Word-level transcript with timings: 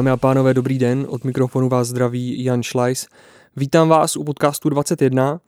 Dámy 0.00 0.10
a 0.10 0.16
pánové, 0.16 0.54
dobrý 0.54 0.78
den, 0.78 1.06
od 1.08 1.24
mikrofonu 1.24 1.68
vás 1.68 1.88
zdraví 1.88 2.44
Jan 2.44 2.62
Schleis. 2.62 3.06
Vítám 3.56 3.88
vás 3.88 4.16
u 4.16 4.24
podcastu 4.24 4.68
21. 4.68 5.40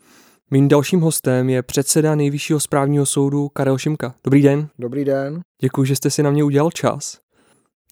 Mým 0.51 0.69
dalším 0.69 1.01
hostem 1.01 1.51
je 1.51 1.63
předseda 1.63 2.15
nejvyššího 2.15 2.61
správního 2.61 3.07
soudu 3.07 3.49
Karel 3.49 3.79
Šimka. 3.79 4.15
Dobrý 4.25 4.43
den. 4.43 4.69
Dobrý 4.79 5.05
den. 5.05 5.41
Děkuji, 5.61 5.85
že 5.85 5.97
jste 5.97 6.11
si 6.11 6.23
na 6.23 6.31
mě 6.31 6.45
udělal 6.45 6.71
čas. 6.71 7.19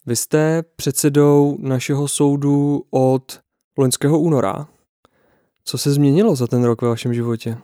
Vy 0.05 0.15
jste 0.15 0.63
předsedou 0.75 1.57
našeho 1.59 2.07
soudu 2.07 2.83
od 2.91 3.39
loňského 3.77 4.19
února. 4.19 4.67
Co 5.63 5.77
se 5.77 5.91
změnilo 5.91 6.35
za 6.35 6.47
ten 6.47 6.63
rok 6.63 6.81
ve 6.81 6.87
vašem 6.87 7.13
životě? 7.13 7.57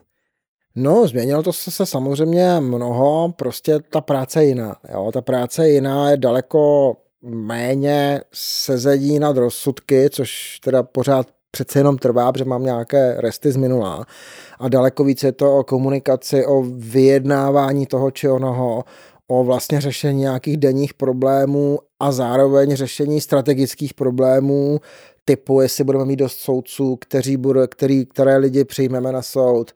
No, 0.75 1.07
změnilo 1.07 1.43
to 1.43 1.53
se, 1.53 1.71
se 1.71 1.85
samozřejmě 1.85 2.59
mnoho, 2.59 3.33
prostě 3.37 3.79
ta 3.89 4.01
práce 4.01 4.43
je 4.43 4.47
jiná. 4.47 4.75
Jo? 4.93 5.11
Ta 5.13 5.21
práce 5.21 5.67
je 5.67 5.73
jiná, 5.73 6.09
je 6.11 6.17
daleko 6.17 6.93
méně 7.21 8.21
sezedí 8.33 9.19
nad 9.19 9.37
rozsudky, 9.37 10.09
což 10.09 10.59
teda 10.63 10.83
pořád 10.83 11.27
přece 11.51 11.79
jenom 11.79 11.97
trvá, 11.97 12.31
protože 12.31 12.45
mám 12.45 12.63
nějaké 12.63 13.15
resty 13.19 13.51
z 13.51 13.57
minula. 13.57 14.05
A 14.59 14.69
daleko 14.69 15.03
víc 15.03 15.23
je 15.23 15.31
to 15.31 15.57
o 15.57 15.63
komunikaci, 15.63 16.45
o 16.45 16.63
vyjednávání 16.77 17.85
toho 17.85 18.11
či 18.11 18.29
onoho, 18.29 18.83
o 19.27 19.43
vlastně 19.43 19.81
řešení 19.81 20.19
nějakých 20.19 20.57
denních 20.57 20.93
problémů 20.93 21.79
a 21.99 22.11
zároveň 22.11 22.75
řešení 22.75 23.21
strategických 23.21 23.93
problémů, 23.93 24.79
typu, 25.25 25.61
jestli 25.61 25.83
budeme 25.83 26.05
mít 26.05 26.15
dost 26.15 26.39
soudců, 26.39 26.95
kteří 26.95 27.37
bude, 27.37 27.67
který, 27.67 28.05
které 28.05 28.37
lidi 28.37 28.65
přijmeme 28.65 29.11
na 29.11 29.21
soud, 29.21 29.71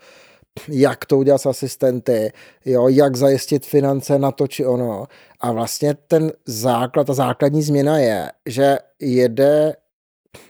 jak 0.68 1.06
to 1.06 1.18
udělat 1.18 1.42
s 1.42 1.46
asistenty, 1.46 2.32
jo, 2.66 2.88
jak 2.88 3.16
zajistit 3.16 3.66
finance 3.66 4.20
na 4.20 4.32
to 4.32 4.48
či 4.48 4.66
ono. 4.66 5.08
A 5.40 5.52
vlastně 5.52 5.94
ten 5.94 6.32
základ, 6.46 7.08
ta 7.08 7.14
základní 7.14 7.64
změna 7.64 7.98
je, 7.98 8.32
že 8.46 8.78
jede 9.00 9.76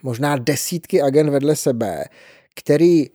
možná 0.04 0.38
desítky 0.38 1.02
agent 1.02 1.30
vedle 1.30 1.56
sebe, 1.56 2.04
který 2.56 3.10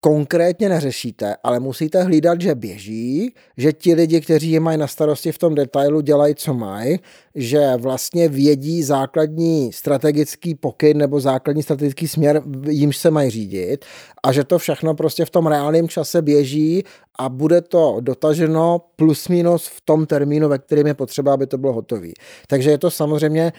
konkrétně 0.00 0.68
neřešíte, 0.68 1.36
ale 1.44 1.60
musíte 1.60 2.02
hlídat, 2.02 2.40
že 2.40 2.54
běží, 2.54 3.34
že 3.56 3.72
ti 3.72 3.94
lidi, 3.94 4.20
kteří 4.20 4.50
je 4.50 4.60
mají 4.60 4.78
na 4.78 4.86
starosti 4.86 5.32
v 5.32 5.38
tom 5.38 5.54
detailu, 5.54 6.00
dělají, 6.00 6.34
co 6.34 6.54
mají, 6.54 6.98
že 7.34 7.76
vlastně 7.76 8.28
vědí 8.28 8.82
základní 8.82 9.72
strategický 9.72 10.54
pokyn 10.54 10.98
nebo 10.98 11.20
základní 11.20 11.62
strategický 11.62 12.08
směr, 12.08 12.42
jimž 12.68 12.96
se 12.96 13.10
mají 13.10 13.30
řídit 13.30 13.84
a 14.22 14.32
že 14.32 14.44
to 14.44 14.58
všechno 14.58 14.94
prostě 14.94 15.24
v 15.24 15.30
tom 15.30 15.46
reálném 15.46 15.88
čase 15.88 16.22
běží 16.22 16.84
a 17.18 17.28
bude 17.28 17.60
to 17.60 17.96
dotaženo 18.00 18.80
plus 18.96 19.28
minus 19.28 19.66
v 19.66 19.80
tom 19.80 20.06
termínu, 20.06 20.48
ve 20.48 20.58
kterém 20.58 20.86
je 20.86 20.94
potřeba, 20.94 21.34
aby 21.34 21.46
to 21.46 21.58
bylo 21.58 21.72
hotové. 21.72 22.08
Takže 22.46 22.70
je 22.70 22.78
to 22.78 22.90
samozřejmě 22.90 23.52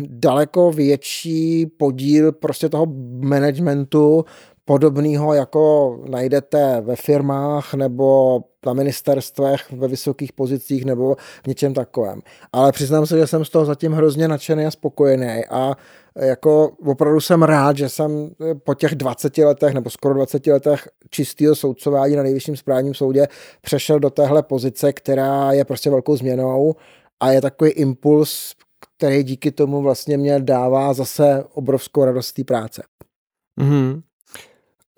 daleko 0.00 0.72
větší 0.72 1.66
podíl 1.66 2.32
prostě 2.32 2.68
toho 2.68 2.86
managementu, 3.20 4.24
podobného, 4.64 5.34
jako 5.34 5.98
najdete 6.08 6.80
ve 6.80 6.96
firmách 6.96 7.74
nebo 7.74 8.40
na 8.66 8.72
ministerstvech 8.72 9.72
ve 9.72 9.88
vysokých 9.88 10.32
pozicích 10.32 10.84
nebo 10.84 11.16
v 11.44 11.46
něčem 11.46 11.74
takovém. 11.74 12.20
Ale 12.52 12.72
přiznám 12.72 13.06
se, 13.06 13.18
že 13.18 13.26
jsem 13.26 13.44
z 13.44 13.50
toho 13.50 13.64
zatím 13.64 13.92
hrozně 13.92 14.28
nadšený 14.28 14.66
a 14.66 14.70
spokojený 14.70 15.44
a 15.50 15.76
jako 16.16 16.70
opravdu 16.86 17.20
jsem 17.20 17.42
rád, 17.42 17.76
že 17.76 17.88
jsem 17.88 18.30
po 18.64 18.74
těch 18.74 18.94
20 18.94 19.38
letech 19.38 19.74
nebo 19.74 19.90
skoro 19.90 20.14
20 20.14 20.46
letech 20.46 20.88
čistého 21.10 21.54
soudcování 21.54 22.16
na 22.16 22.22
nejvyšším 22.22 22.56
správním 22.56 22.94
soudě 22.94 23.28
přešel 23.62 24.00
do 24.00 24.10
téhle 24.10 24.42
pozice, 24.42 24.92
která 24.92 25.52
je 25.52 25.64
prostě 25.64 25.90
velkou 25.90 26.16
změnou 26.16 26.74
a 27.20 27.30
je 27.30 27.40
takový 27.40 27.70
impuls, 27.70 28.54
který 28.98 29.22
díky 29.22 29.52
tomu 29.52 29.82
vlastně 29.82 30.16
mě 30.16 30.40
dává 30.40 30.94
zase 30.94 31.44
obrovskou 31.52 32.04
radost 32.04 32.32
té 32.32 32.44
práce. 32.44 32.82
Mm-hmm. 33.60 34.02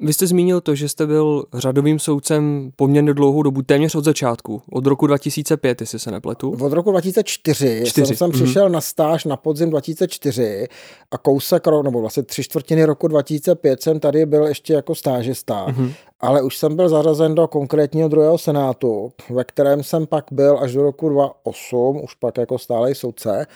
Vy 0.04 0.12
jste 0.12 0.26
zmínil 0.26 0.60
to, 0.60 0.75
že 0.75 0.88
jste 0.88 1.06
byl 1.06 1.44
řadovým 1.54 1.98
soudcem 1.98 2.72
poměrně 2.76 3.15
dlouhou 3.15 3.42
dobu, 3.42 3.62
téměř 3.62 3.94
od 3.94 4.04
začátku, 4.04 4.62
od 4.70 4.87
roku 4.87 5.06
2005, 5.06 5.81
jestli 5.81 5.98
se 5.98 6.10
nepletu. 6.10 6.56
Od 6.60 6.72
roku 6.72 6.91
2004 6.91 7.82
Čtyři. 7.87 8.06
jsem, 8.06 8.16
jsem 8.16 8.31
mm-hmm. 8.31 8.44
přišel 8.44 8.69
na 8.69 8.81
stáž 8.81 9.25
na 9.25 9.37
podzim 9.37 9.70
2004 9.70 10.69
a 11.10 11.19
kousek, 11.19 11.66
nebo 11.82 12.00
vlastně 12.00 12.22
tři 12.22 12.43
čtvrtiny 12.44 12.84
roku 12.84 13.09
2005 13.09 13.82
jsem 13.82 14.00
tady 14.00 14.26
byl 14.26 14.47
ještě 14.47 14.72
jako 14.72 14.94
stážista, 14.94 15.66
mm-hmm. 15.66 15.93
ale 16.20 16.43
už 16.43 16.59
jsem 16.59 16.76
byl 16.76 16.88
zařazen 16.88 17.34
do 17.34 17.48
konkrétního 17.48 18.09
druhého 18.09 18.38
senátu, 18.38 19.12
ve 19.31 19.44
kterém 19.44 19.82
jsem 19.82 20.06
pak 20.06 20.25
byl 20.31 20.59
až 20.59 20.72
do 20.72 20.82
roku 20.82 21.09
2008, 21.09 22.00
už 22.04 22.14
pak 22.14 22.38
jako 22.38 22.59
stálej 22.59 22.94
soudce. 22.94 23.47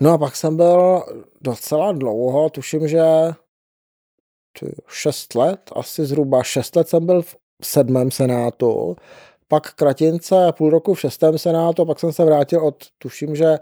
No 0.00 0.12
a 0.12 0.18
pak 0.18 0.36
jsem 0.36 0.56
byl 0.56 1.02
docela 1.40 1.92
dlouho, 1.92 2.50
tuším, 2.50 2.88
že 2.88 3.02
šest 4.88 5.34
let, 5.34 5.60
asi 5.76 6.06
zhruba 6.06 6.42
šest 6.42 6.76
let 6.76 6.88
jsem 6.88 7.06
byl 7.06 7.22
v 7.22 7.36
sedmém 7.62 8.10
senátu, 8.10 8.96
pak 9.48 9.74
kratince 9.74 10.52
půl 10.58 10.70
roku 10.70 10.94
v 10.94 11.00
šestém 11.00 11.38
senátu, 11.38 11.84
pak 11.84 12.00
jsem 12.00 12.12
se 12.12 12.24
vrátil 12.24 12.66
od, 12.66 12.84
tuším, 12.98 13.36
že 13.36 13.58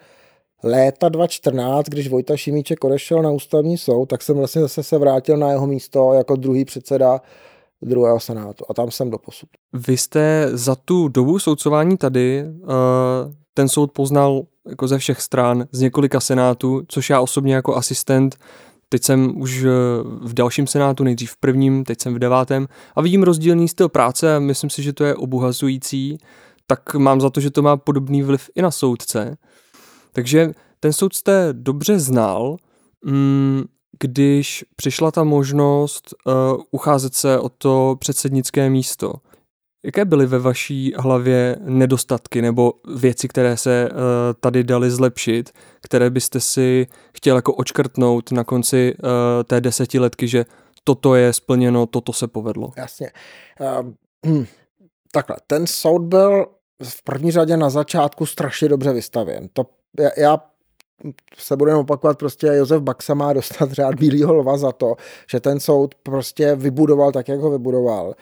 léta 0.63 1.09
2014, 1.09 1.87
když 1.87 2.09
Vojta 2.09 2.37
Šimíček 2.37 2.85
odešel 2.85 3.23
na 3.23 3.31
ústavní 3.31 3.79
soud, 3.79 4.07
tak 4.07 4.23
jsem 4.23 4.37
vlastně 4.37 4.63
zase 4.63 4.83
se 4.83 4.99
vrátil 4.99 5.37
na 5.37 5.51
jeho 5.51 5.67
místo 5.67 6.13
jako 6.13 6.37
druhý 6.37 6.65
předseda 6.65 7.21
druhého 7.83 8.21
senátu 8.21 8.65
a 8.71 8.75
tam 8.75 8.91
jsem 8.91 9.11
doposud. 9.11 9.49
Vy 9.73 9.97
jste 9.97 10.49
za 10.53 10.75
tu 10.75 11.09
dobu 11.09 11.39
soudcování 11.39 11.97
tady 11.97 12.45
uh, 12.45 12.69
ten 13.55 13.69
soud 13.69 13.93
poznal 13.93 14.43
jako 14.69 14.89
ze 14.89 14.99
všech 14.99 15.21
stran, 15.21 15.67
z 15.73 15.81
několika 15.81 16.21
senátů, 16.21 16.83
což 16.89 17.11
já 17.11 17.21
osobně 17.21 17.55
jako 17.55 17.77
asistent 17.77 18.37
Teď 18.95 19.05
jsem 19.05 19.41
už 19.41 19.65
eh, 19.65 19.69
v 20.21 20.35
dalším 20.35 20.67
senátu, 20.67 21.05
nejdřív 21.05 21.31
v 21.31 21.37
prvním, 21.37 21.85
teď 21.85 22.01
jsem 22.01 22.15
v 22.15 22.19
devátém 22.19 22.69
a 22.97 23.03
vidím 23.03 23.23
rozdílný 23.23 23.69
styl 23.69 23.89
práce 23.89 24.37
a 24.37 24.39
myslím 24.39 24.71
si, 24.71 24.83
že 24.83 24.93
to 24.93 25.05
je 25.05 25.15
obohazující, 25.15 26.19
tak 26.67 26.95
mám 26.95 27.21
za 27.21 27.31
to, 27.31 27.41
že 27.41 27.51
to 27.51 27.63
má 27.63 27.77
podobný 27.77 28.23
vliv 28.23 28.51
i 28.55 28.63
na 28.63 28.71
soudce. 28.71 29.37
Takže 30.13 30.53
ten 30.81 30.93
soud 30.93 31.15
jste 31.15 31.49
dobře 31.53 31.99
znal, 31.99 32.57
mm, 33.05 33.65
když 34.01 34.65
přišla 34.77 35.11
ta 35.11 35.25
možnost 35.25 36.15
uh, 36.25 36.33
ucházet 36.71 37.15
se 37.15 37.39
o 37.39 37.49
to 37.49 37.97
předsednické 37.99 38.71
místo. 38.71 39.13
Jaké 39.85 40.05
byly 40.05 40.27
ve 40.27 40.39
vaší 40.39 40.93
hlavě 40.97 41.57
nedostatky 41.61 42.43
nebo 42.43 42.73
věci, 42.95 43.29
které 43.29 43.57
se 43.57 43.89
uh, 43.91 43.99
tady 44.41 44.65
daly 44.65 44.91
zlepšit, 44.91 45.53
které 45.83 46.11
byste 46.11 46.41
si 46.41 46.87
chtěl 47.17 47.37
jako 47.37 47.55
očkrtnout 47.55 48.33
na 48.33 48.45
konci 48.45 48.95
uh, 48.95 49.09
té 49.45 49.61
desetiletky, 49.61 50.29
že 50.29 50.45
toto 50.85 51.15
je 51.15 51.33
splněno, 51.33 51.87
toto 51.87 52.13
se 52.13 52.27
povedlo? 52.27 52.73
Jasně. 52.77 53.11
Uh, 54.25 54.43
takhle, 55.13 55.37
ten 55.47 55.67
soud 55.67 56.03
byl 56.03 56.47
v 56.83 57.03
první 57.03 57.31
řadě 57.31 57.57
na 57.57 57.71
začátku 57.71 58.27
strašně 58.27 58.69
dobře 58.69 58.93
vystavěn. 58.93 59.49
To, 59.53 59.67
já, 60.01 60.11
já 60.17 60.39
se 61.39 61.57
budeme 61.57 61.79
opakovat, 61.79 62.19
prostě 62.19 62.47
Josef 62.47 62.83
Baxa 62.83 63.15
má 63.15 63.33
dostat 63.33 63.71
řád 63.73 63.95
Bílýho 63.95 64.35
lva 64.35 64.59
za 64.59 64.73
to, 64.73 64.97
že 65.31 65.41
ten 65.41 65.61
soud 65.61 65.95
prostě 65.95 66.57
vybudoval 66.57 67.13
tak, 67.13 67.29
jak 67.29 67.41
ho 67.41 67.51
vybudoval 67.51 68.15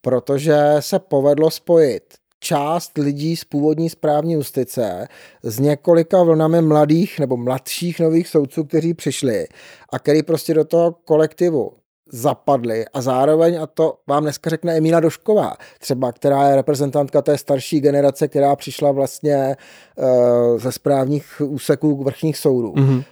protože 0.00 0.56
se 0.80 0.98
povedlo 0.98 1.50
spojit 1.50 2.02
část 2.40 2.98
lidí 2.98 3.36
z 3.36 3.44
původní 3.44 3.90
správní 3.90 4.32
justice 4.32 5.08
s 5.42 5.58
několika 5.58 6.22
vlnami 6.22 6.62
mladých 6.62 7.20
nebo 7.20 7.36
mladších 7.36 8.00
nových 8.00 8.28
soudců, 8.28 8.64
kteří 8.64 8.94
přišli 8.94 9.46
a 9.92 9.98
který 9.98 10.22
prostě 10.22 10.54
do 10.54 10.64
toho 10.64 10.92
kolektivu 11.04 11.72
zapadli. 12.12 12.84
A 12.94 13.00
zároveň, 13.02 13.60
a 13.62 13.66
to 13.66 13.94
vám 14.06 14.22
dneska 14.22 14.50
řekne 14.50 14.76
Emíla 14.76 15.00
Došková, 15.00 15.56
třeba, 15.80 16.12
která 16.12 16.48
je 16.48 16.56
reprezentantka 16.56 17.22
té 17.22 17.38
starší 17.38 17.80
generace, 17.80 18.28
která 18.28 18.56
přišla 18.56 18.92
vlastně 18.92 19.56
uh, 19.96 20.58
ze 20.58 20.72
správních 20.72 21.42
úseků 21.44 22.04
vrchních 22.04 22.38
soudů, 22.38 22.72
mm-hmm 22.72 23.04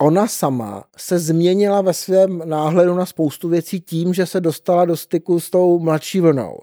ona 0.00 0.26
sama 0.26 0.84
se 0.96 1.18
změnila 1.18 1.80
ve 1.80 1.94
svém 1.94 2.42
náhledu 2.44 2.94
na 2.94 3.06
spoustu 3.06 3.48
věcí 3.48 3.80
tím, 3.80 4.14
že 4.14 4.26
se 4.26 4.40
dostala 4.40 4.84
do 4.84 4.96
styku 4.96 5.40
s 5.40 5.50
tou 5.50 5.78
mladší 5.78 6.20
vlnou. 6.20 6.58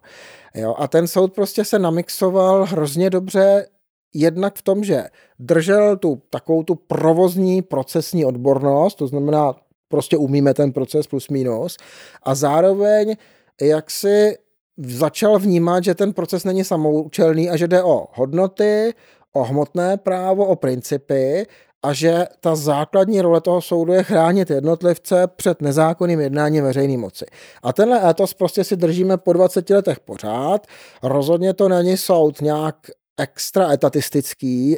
Jo, 0.56 0.76
a 0.78 0.88
ten 0.88 1.08
soud 1.08 1.34
prostě 1.34 1.66
se 1.66 1.80
namixoval 1.80 2.66
hrozně 2.66 3.10
dobře 3.10 3.68
jednak 4.14 4.56
v 4.56 4.62
tom, 4.62 4.84
že 4.84 5.04
držel 5.40 5.98
tu 5.98 6.22
takovou 6.30 6.64
tu 6.64 6.76
provozní 6.76 7.62
procesní 7.62 8.26
odbornost, 8.26 8.96
to 8.96 9.08
znamená, 9.08 9.56
prostě 9.88 10.18
umíme 10.18 10.54
ten 10.54 10.72
proces 10.72 11.08
plus 11.08 11.30
minus, 11.30 11.78
a 12.24 12.36
zároveň 12.36 13.16
jak 13.62 13.92
si 13.92 14.38
začal 14.78 15.40
vnímat, 15.40 15.84
že 15.84 15.96
ten 15.96 16.14
proces 16.14 16.44
není 16.44 16.64
samoučelný 16.64 17.50
a 17.50 17.58
že 17.58 17.68
jde 17.68 17.84
o 17.84 18.08
hodnoty, 18.14 18.94
o 19.34 19.44
hmotné 19.44 19.98
právo, 19.98 20.46
o 20.46 20.56
principy 20.56 21.46
a 21.84 21.94
že 21.94 22.26
ta 22.40 22.56
základní 22.56 23.22
role 23.22 23.42
toho 23.42 23.62
soudu 23.62 23.94
je 23.94 24.04
chránit 24.04 24.50
jednotlivce 24.50 25.28
před 25.36 25.62
nezákonným 25.62 26.20
jednáním 26.20 26.64
veřejné 26.64 26.98
moci. 26.98 27.26
A 27.64 27.74
tenhle 27.74 28.10
étos 28.10 28.34
prostě 28.34 28.64
si 28.64 28.76
držíme 28.76 29.18
po 29.18 29.34
20 29.34 29.70
letech 29.70 30.00
pořád. 30.00 30.68
Rozhodně 31.04 31.54
to 31.54 31.70
není 31.70 31.98
soud 31.98 32.42
nějak 32.42 32.76
extra 33.20 33.72
etatistický, 33.72 34.78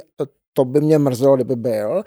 to 0.53 0.65
by 0.65 0.81
mě 0.81 0.99
mrzelo, 0.99 1.35
kdyby 1.35 1.55
byl, 1.55 2.03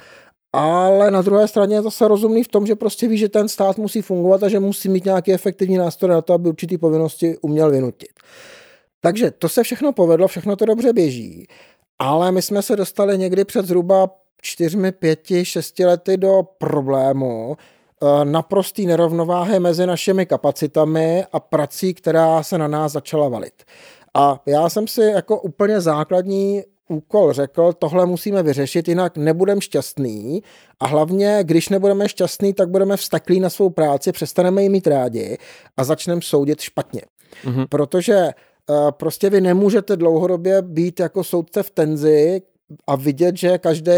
ale 0.53 1.11
na 1.11 1.23
druhé 1.23 1.49
straně 1.49 1.77
je 1.77 1.83
zase 1.83 2.09
rozumný 2.09 2.45
v 2.45 2.49
tom, 2.49 2.67
že 2.67 2.75
prostě 2.75 3.09
ví, 3.09 3.19
že 3.19 3.29
ten 3.29 3.49
stát 3.49 3.79
musí 3.79 4.03
fungovat 4.03 4.43
a 4.43 4.49
že 4.49 4.61
musí 4.61 4.89
mít 4.89 5.05
nějaký 5.05 5.33
efektivní 5.33 5.77
nástroj 5.77 6.11
na 6.11 6.23
to, 6.23 6.33
aby 6.33 6.49
určitý 6.49 6.79
povinnosti 6.79 7.39
uměl 7.39 7.71
vynutit. 7.71 8.11
Takže 9.01 9.31
to 9.31 9.49
se 9.49 9.63
všechno 9.63 9.93
povedlo, 9.93 10.29
všechno 10.29 10.57
to 10.57 10.65
dobře 10.65 10.93
běží, 10.93 11.47
ale 11.99 12.33
my 12.33 12.43
jsme 12.43 12.63
se 12.63 12.77
dostali 12.77 13.19
někdy 13.19 13.45
před 13.45 13.67
zhruba 13.67 14.11
čtyřmi, 14.43 14.93
pěti, 14.93 15.45
šesti 15.45 15.85
lety 15.85 16.17
do 16.17 16.43
problému, 16.59 17.57
eh, 17.57 18.25
naprostý 18.25 18.87
nerovnováhy 18.87 19.61
mezi 19.61 19.87
našimi 19.87 20.27
kapacitami 20.27 21.25
a 21.33 21.41
prací, 21.41 21.95
která 21.95 22.43
se 22.43 22.59
na 22.59 22.69
nás 22.69 22.93
začala 22.93 23.29
valit. 23.29 23.63
A 24.15 24.43
já 24.47 24.69
jsem 24.69 24.89
si 24.89 25.01
jako 25.01 25.41
úplně 25.41 25.81
základní 25.81 26.63
úkol 26.89 27.33
řekl, 27.33 27.73
tohle 27.73 28.07
musíme 28.07 28.43
vyřešit, 28.43 28.89
jinak 28.89 29.17
nebudeme 29.17 29.61
šťastný 29.61 30.43
a 30.81 30.87
hlavně, 30.87 31.39
když 31.43 31.69
nebudeme 31.69 32.09
šťastný, 32.09 32.53
tak 32.53 32.69
budeme 32.69 32.97
vstaklí 32.97 33.41
na 33.41 33.51
svou 33.51 33.71
práci, 33.71 34.13
přestaneme 34.13 34.63
ji 34.63 34.69
mít 34.69 34.87
rádi 34.87 35.39
a 35.77 35.85
začneme 35.85 36.21
soudit 36.25 36.61
špatně. 36.61 37.03
Mm-hmm. 37.45 37.67
Protože 37.69 38.31
uh, 38.69 38.91
prostě 38.91 39.31
vy 39.31 39.41
nemůžete 39.41 39.97
dlouhodobě 39.97 40.63
být 40.63 41.01
jako 41.01 41.25
soudce 41.25 41.63
v 41.63 41.71
tenzi 41.71 42.43
a 42.87 42.97
vidět, 42.97 43.37
že 43.37 43.59
každý 43.59 43.93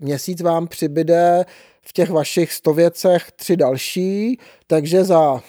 měsíc 0.00 0.40
vám 0.40 0.68
přibyde 0.68 1.44
v 1.82 1.92
těch 1.92 2.10
vašich 2.10 2.52
stověcech 2.52 3.32
tři 3.36 3.56
další, 3.56 4.38
takže 4.66 5.04
za 5.04 5.32
uh, 5.32 5.40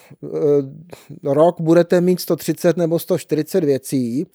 rok 1.24 1.62
budete 1.62 2.02
mít 2.02 2.22
130 2.22 2.78
nebo 2.78 3.00
140 3.00 3.64
věcí 3.64 4.26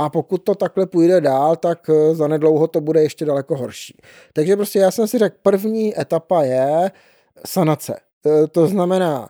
a 0.00 0.08
pokud 0.08 0.38
to 0.38 0.54
takhle 0.54 0.86
půjde 0.86 1.20
dál, 1.20 1.56
tak 1.56 1.90
eh, 1.90 2.14
za 2.14 2.28
nedlouho 2.28 2.66
to 2.66 2.80
bude 2.80 3.02
ještě 3.02 3.24
daleko 3.24 3.56
horší. 3.56 3.96
Takže 4.32 4.56
prostě 4.56 4.78
já 4.78 4.90
jsem 4.90 5.08
si 5.08 5.18
řekl, 5.18 5.36
první 5.42 6.00
etapa 6.00 6.42
je 6.42 6.90
sanace. 7.46 7.96
Eh, 8.26 8.46
to 8.46 8.66
znamená 8.66 9.28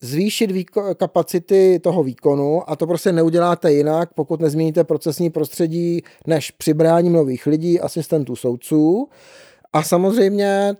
zvýšit 0.00 0.50
výko- 0.50 0.94
kapacity 0.94 1.80
toho 1.82 2.02
výkonu 2.02 2.70
a 2.70 2.76
to 2.76 2.86
prostě 2.86 3.12
neuděláte 3.12 3.72
jinak, 3.72 4.14
pokud 4.14 4.40
nezměníte 4.40 4.84
procesní 4.84 5.30
prostředí, 5.30 6.02
než 6.26 6.50
přibráním 6.50 7.12
nových 7.12 7.46
lidí, 7.46 7.80
asistentů 7.80 8.36
soudců. 8.36 9.08
A 9.72 9.82
samozřejmě 9.82 10.74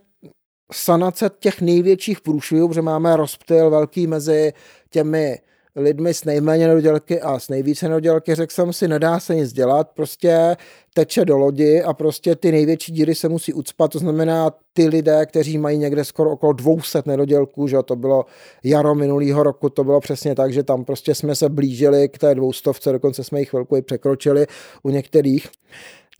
sanace 0.72 1.30
těch 1.38 1.60
největších 1.60 2.20
průšvihů, 2.20 2.68
protože 2.68 2.82
máme 2.82 3.16
rozptyl 3.16 3.70
velký 3.70 4.06
mezi 4.06 4.52
těmi 4.90 5.38
lidmi 5.78 6.14
s 6.14 6.24
nejméně 6.24 6.68
nedodělky 6.68 7.20
a 7.20 7.38
s 7.38 7.48
nejvíce 7.48 7.88
nedodělky, 7.88 8.34
řekl 8.34 8.52
jsem 8.52 8.72
si, 8.72 8.88
nedá 8.88 9.20
se 9.20 9.34
nic 9.34 9.52
dělat, 9.52 9.88
prostě 9.94 10.56
teče 10.94 11.24
do 11.24 11.38
lodi 11.38 11.82
a 11.82 11.92
prostě 11.92 12.36
ty 12.36 12.52
největší 12.52 12.92
díry 12.92 13.14
se 13.14 13.28
musí 13.28 13.52
ucpat, 13.52 13.90
to 13.90 13.98
znamená 13.98 14.50
ty 14.72 14.88
lidé, 14.88 15.26
kteří 15.26 15.58
mají 15.58 15.78
někde 15.78 16.04
skoro 16.04 16.30
okolo 16.30 16.52
200 16.52 17.02
nedodělků, 17.06 17.68
že 17.68 17.76
to 17.84 17.96
bylo 17.96 18.24
jaro 18.64 18.94
minulého 18.94 19.42
roku, 19.42 19.68
to 19.68 19.84
bylo 19.84 20.00
přesně 20.00 20.34
tak, 20.34 20.52
že 20.52 20.62
tam 20.62 20.84
prostě 20.84 21.14
jsme 21.14 21.34
se 21.34 21.48
blížili 21.48 22.08
k 22.08 22.18
té 22.18 22.34
dvoustovce, 22.34 22.92
dokonce 22.92 23.24
jsme 23.24 23.38
jich 23.38 23.48
chvilku 23.48 23.76
i 23.76 23.82
překročili 23.82 24.46
u 24.82 24.90
některých 24.90 25.48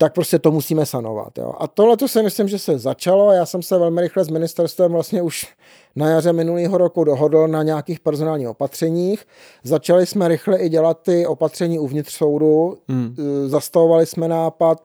tak 0.01 0.13
prostě 0.13 0.39
to 0.39 0.51
musíme 0.51 0.85
sanovat. 0.85 1.37
Jo. 1.37 1.53
A 1.59 1.67
tohle 1.67 1.97
to 1.97 2.07
si 2.07 2.23
myslím, 2.23 2.47
že 2.47 2.59
se 2.59 2.79
začalo. 2.79 3.31
Já 3.31 3.45
jsem 3.45 3.61
se 3.61 3.77
velmi 3.77 4.01
rychle 4.01 4.23
s 4.23 4.29
ministerstvem 4.29 4.91
vlastně 4.91 5.21
už 5.21 5.47
na 5.95 6.09
jaře 6.09 6.33
minulého 6.33 6.77
roku 6.77 7.03
dohodl 7.03 7.47
na 7.47 7.63
nějakých 7.63 7.99
personálních 7.99 8.47
opatřeních. 8.47 9.25
Začali 9.63 10.05
jsme 10.05 10.27
rychle 10.27 10.59
i 10.59 10.69
dělat 10.69 11.01
ty 11.01 11.27
opatření 11.27 11.79
uvnitř 11.79 12.13
soudu. 12.13 12.77
Hmm. 12.89 13.15
Zastavovali 13.45 14.05
jsme 14.05 14.27
nápad, 14.27 14.81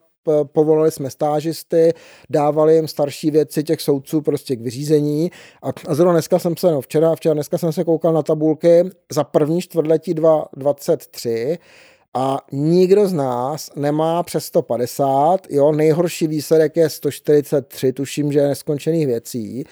povolali 0.53 0.91
jsme 0.91 1.11
stážisty, 1.11 1.93
dávali 2.31 2.75
jim 2.75 2.89
starší 2.89 3.31
věci 3.31 3.65
těch 3.65 3.81
soudců 3.81 4.21
prostě 4.21 4.57
k 4.57 4.61
vyřízení. 4.61 5.31
A, 5.63 5.69
a 5.89 5.95
zrovna 5.95 6.13
dneska 6.13 6.39
jsem 6.39 6.57
se, 6.57 6.71
no 6.71 6.81
včera, 6.81 7.15
včera, 7.15 7.35
dneska 7.35 7.59
jsem 7.59 7.73
se 7.73 7.85
koukal 7.85 8.13
na 8.13 8.23
tabulky 8.23 8.85
za 9.13 9.25
první 9.25 9.61
čtvrtletí 9.61 10.15
2023 10.15 11.59
a 12.15 12.39
nikdo 12.53 13.09
z 13.09 13.13
nás 13.13 13.71
nemá 13.77 14.23
přes 14.23 14.45
150, 14.45 15.47
jo, 15.51 15.73
nejhorší 15.73 16.27
výsledek 16.27 16.77
je 16.77 16.91
143, 16.91 17.93
tuším, 17.93 18.33
že 18.33 18.39
je 18.39 18.49
neskončených 18.49 19.07
věcí 19.07 19.65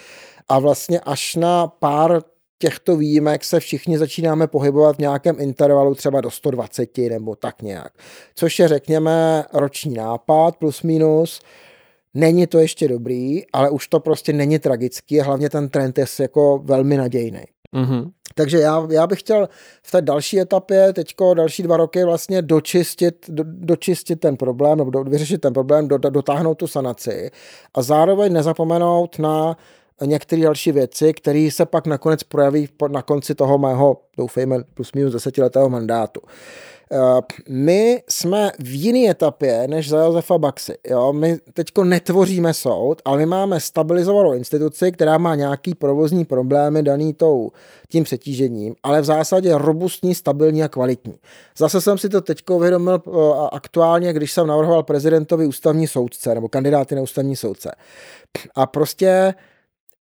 a 0.48 0.58
vlastně 0.58 1.00
až 1.00 1.36
na 1.36 1.66
pár 1.66 2.22
těchto 2.58 2.96
výjimek 2.96 3.44
se 3.44 3.60
všichni 3.60 3.98
začínáme 3.98 4.46
pohybovat 4.46 4.96
v 4.96 4.98
nějakém 4.98 5.36
intervalu 5.40 5.94
třeba 5.94 6.20
do 6.20 6.30
120 6.30 6.98
nebo 6.98 7.36
tak 7.36 7.62
nějak. 7.62 7.92
Což 8.34 8.58
je, 8.58 8.68
řekněme, 8.68 9.44
roční 9.52 9.94
nápad 9.94 10.56
plus 10.56 10.82
minus. 10.82 11.40
Není 12.14 12.46
to 12.46 12.58
ještě 12.58 12.88
dobrý, 12.88 13.42
ale 13.52 13.70
už 13.70 13.88
to 13.88 14.00
prostě 14.00 14.32
není 14.32 14.58
tragický 14.58 15.20
a 15.20 15.24
hlavně 15.24 15.50
ten 15.50 15.68
trend 15.68 15.98
je 15.98 16.04
jako 16.20 16.58
velmi 16.64 16.96
nadějný. 16.96 17.44
Mm-hmm. 17.74 18.10
Takže 18.34 18.58
já, 18.58 18.86
já 18.90 19.06
bych 19.06 19.20
chtěl 19.20 19.48
v 19.82 19.90
té 19.90 20.02
další 20.02 20.40
etapě, 20.40 20.92
teďko 20.92 21.34
další 21.34 21.62
dva 21.62 21.76
roky 21.76 22.04
vlastně 22.04 22.42
dočistit, 22.42 23.26
do, 23.28 23.44
dočistit 23.46 24.20
ten 24.20 24.36
problém, 24.36 24.78
nebo 24.78 24.90
do, 24.90 25.04
vyřešit 25.04 25.40
ten 25.40 25.52
problém, 25.52 25.88
do, 25.88 25.98
dotáhnout 25.98 26.54
tu 26.54 26.66
sanaci 26.66 27.30
a 27.74 27.82
zároveň 27.82 28.32
nezapomenout 28.32 29.18
na 29.18 29.56
některé 30.04 30.42
další 30.42 30.72
věci, 30.72 31.12
které 31.12 31.48
se 31.52 31.66
pak 31.66 31.86
nakonec 31.86 32.22
projeví 32.22 32.68
na 32.88 33.02
konci 33.02 33.34
toho 33.34 33.58
mého, 33.58 34.00
doufejme, 34.16 34.58
plus 34.74 34.92
minus 34.92 35.12
desetiletého 35.12 35.68
mandátu. 35.68 36.20
Eh, 36.94 37.20
my 37.48 38.02
jsme 38.08 38.52
v 38.58 38.82
jiné 38.82 39.10
etapě 39.10 39.68
než 39.68 39.88
za 39.88 40.04
Josefa 40.04 40.38
Baxy. 40.38 40.74
Jo? 40.90 41.12
My 41.12 41.38
teď 41.52 41.66
netvoříme 41.82 42.54
soud, 42.54 43.02
ale 43.04 43.18
my 43.18 43.26
máme 43.26 43.60
stabilizovanou 43.60 44.32
instituci, 44.32 44.92
která 44.92 45.18
má 45.18 45.34
nějaký 45.34 45.74
provozní 45.74 46.24
problémy 46.24 46.82
daný 46.82 47.14
tou, 47.14 47.50
tím 47.88 48.04
přetížením, 48.04 48.74
ale 48.82 49.00
v 49.00 49.04
zásadě 49.04 49.58
robustní, 49.58 50.14
stabilní 50.14 50.62
a 50.62 50.68
kvalitní. 50.68 51.14
Zase 51.58 51.80
jsem 51.80 51.98
si 51.98 52.08
to 52.08 52.20
teď 52.20 52.38
uvědomil 52.50 53.02
eh, 53.06 53.10
aktuálně, 53.52 54.12
když 54.12 54.32
jsem 54.32 54.46
navrhoval 54.46 54.82
prezidentovi 54.82 55.46
ústavní 55.46 55.86
soudce 55.86 56.34
nebo 56.34 56.48
kandidáty 56.48 56.94
na 56.94 57.02
ústavní 57.02 57.36
soudce. 57.36 57.70
A 58.54 58.66
prostě 58.66 59.34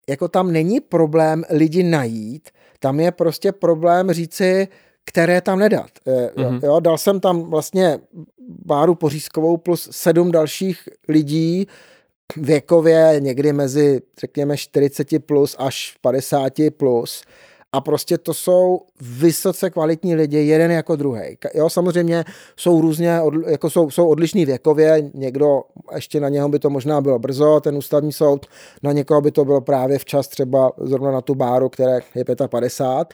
jako 0.10 0.28
tam 0.28 0.52
není 0.52 0.80
problém 0.80 1.44
lidi 1.50 1.84
najít, 1.84 2.50
tam 2.80 3.00
je 3.00 3.12
prostě 3.12 3.52
problém 3.52 4.12
říci, 4.12 4.68
které 5.10 5.42
tam 5.42 5.60
nedat. 5.60 5.90
Mm-hmm. 6.06 6.60
Jo, 6.64 6.80
dal 6.80 6.98
jsem 6.98 7.20
tam 7.20 7.42
vlastně 7.42 8.00
Báru 8.66 8.96
Pořízkovou 8.96 9.58
plus 9.58 9.90
sedm 9.92 10.32
dalších 10.32 10.90
lidí 11.08 11.68
věkově 12.38 13.16
někdy 13.20 13.54
mezi, 13.54 14.02
řekněme, 14.20 14.58
40 14.58 15.08
plus 15.26 15.56
až 15.60 15.98
50 16.02 16.54
plus. 16.78 17.24
A 17.72 17.82
prostě 17.82 18.18
to 18.18 18.34
jsou 18.34 18.82
vysoce 19.02 19.70
kvalitní 19.70 20.16
lidi, 20.16 20.38
jeden 20.38 20.72
jako 20.72 20.96
druhý. 20.96 21.38
Jo, 21.54 21.70
samozřejmě 21.70 22.26
jsou 22.56 22.82
různě, 22.82 23.20
jako 23.48 23.70
jsou, 23.70 23.90
jsou 23.90 24.08
odlišní 24.08 24.46
věkově, 24.46 25.12
někdo, 25.14 25.62
ještě 25.96 26.20
na 26.20 26.30
něho 26.30 26.50
by 26.50 26.60
to 26.60 26.70
možná 26.70 27.02
bylo 27.02 27.20
brzo, 27.20 27.60
ten 27.60 27.78
ústavní 27.78 28.14
soud, 28.14 28.46
na 28.84 28.92
někoho 28.92 29.22
by 29.22 29.32
to 29.32 29.46
bylo 29.46 29.62
právě 29.62 30.00
včas, 30.00 30.28
třeba 30.28 30.72
zrovna 30.78 31.12
na 31.12 31.22
tu 31.22 31.36
báru, 31.36 31.70
které 31.70 32.00
je 32.16 32.26
55 32.48 33.14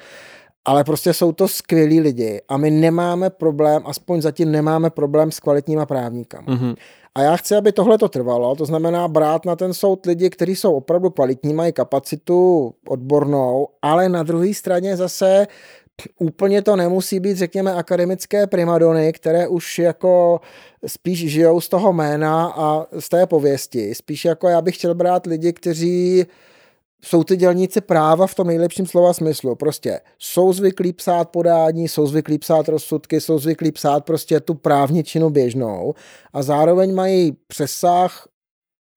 ale 0.65 0.83
prostě 0.83 1.13
jsou 1.13 1.31
to 1.31 1.47
skvělí 1.47 1.99
lidi 1.99 2.41
a 2.49 2.57
my 2.57 2.71
nemáme 2.71 3.29
problém, 3.29 3.81
aspoň 3.85 4.21
zatím 4.21 4.51
nemáme 4.51 4.89
problém 4.89 5.31
s 5.31 5.39
kvalitníma 5.39 5.85
právníkama. 5.85 6.47
Mm-hmm. 6.47 6.75
A 7.15 7.21
já 7.21 7.37
chci, 7.37 7.55
aby 7.55 7.71
tohle 7.71 7.97
to 7.97 8.09
trvalo, 8.09 8.55
to 8.55 8.65
znamená 8.65 9.07
brát 9.07 9.45
na 9.45 9.55
ten 9.55 9.73
soud 9.73 10.05
lidi, 10.05 10.29
kteří 10.29 10.55
jsou 10.55 10.73
opravdu 10.73 11.09
kvalitní, 11.09 11.53
mají 11.53 11.73
kapacitu 11.73 12.73
odbornou, 12.87 13.67
ale 13.81 14.09
na 14.09 14.23
druhé 14.23 14.53
straně 14.53 14.97
zase 14.97 15.47
úplně 16.19 16.61
to 16.61 16.75
nemusí 16.75 17.19
být, 17.19 17.37
řekněme, 17.37 17.73
akademické 17.73 18.47
primadony, 18.47 19.13
které 19.13 19.47
už 19.47 19.79
jako 19.79 20.41
spíš 20.87 21.31
žijou 21.31 21.61
z 21.61 21.69
toho 21.69 21.93
jména 21.93 22.53
a 22.55 22.85
z 22.99 23.09
té 23.09 23.25
pověsti. 23.25 23.95
Spíš 23.95 24.25
jako 24.25 24.47
já 24.47 24.61
bych 24.61 24.75
chtěl 24.75 24.95
brát 24.95 25.25
lidi, 25.25 25.53
kteří 25.53 26.25
jsou 27.05 27.23
ty 27.23 27.37
dělníci 27.37 27.81
práva 27.81 28.27
v 28.27 28.35
tom 28.35 28.47
nejlepším 28.47 28.85
slova 28.85 29.13
smyslu. 29.13 29.55
Prostě 29.55 30.01
jsou 30.19 30.53
zvyklí 30.53 30.93
psát 30.93 31.29
podání, 31.29 31.87
jsou 31.87 32.07
zvyklí 32.07 32.37
psát 32.37 32.69
rozsudky, 32.69 33.21
jsou 33.21 33.39
zvyklí 33.39 33.71
psát 33.71 34.05
prostě 34.05 34.39
tu 34.39 34.53
právničinu 34.53 35.29
běžnou 35.29 35.93
a 36.33 36.43
zároveň 36.43 36.95
mají 36.95 37.37
přesah 37.47 38.27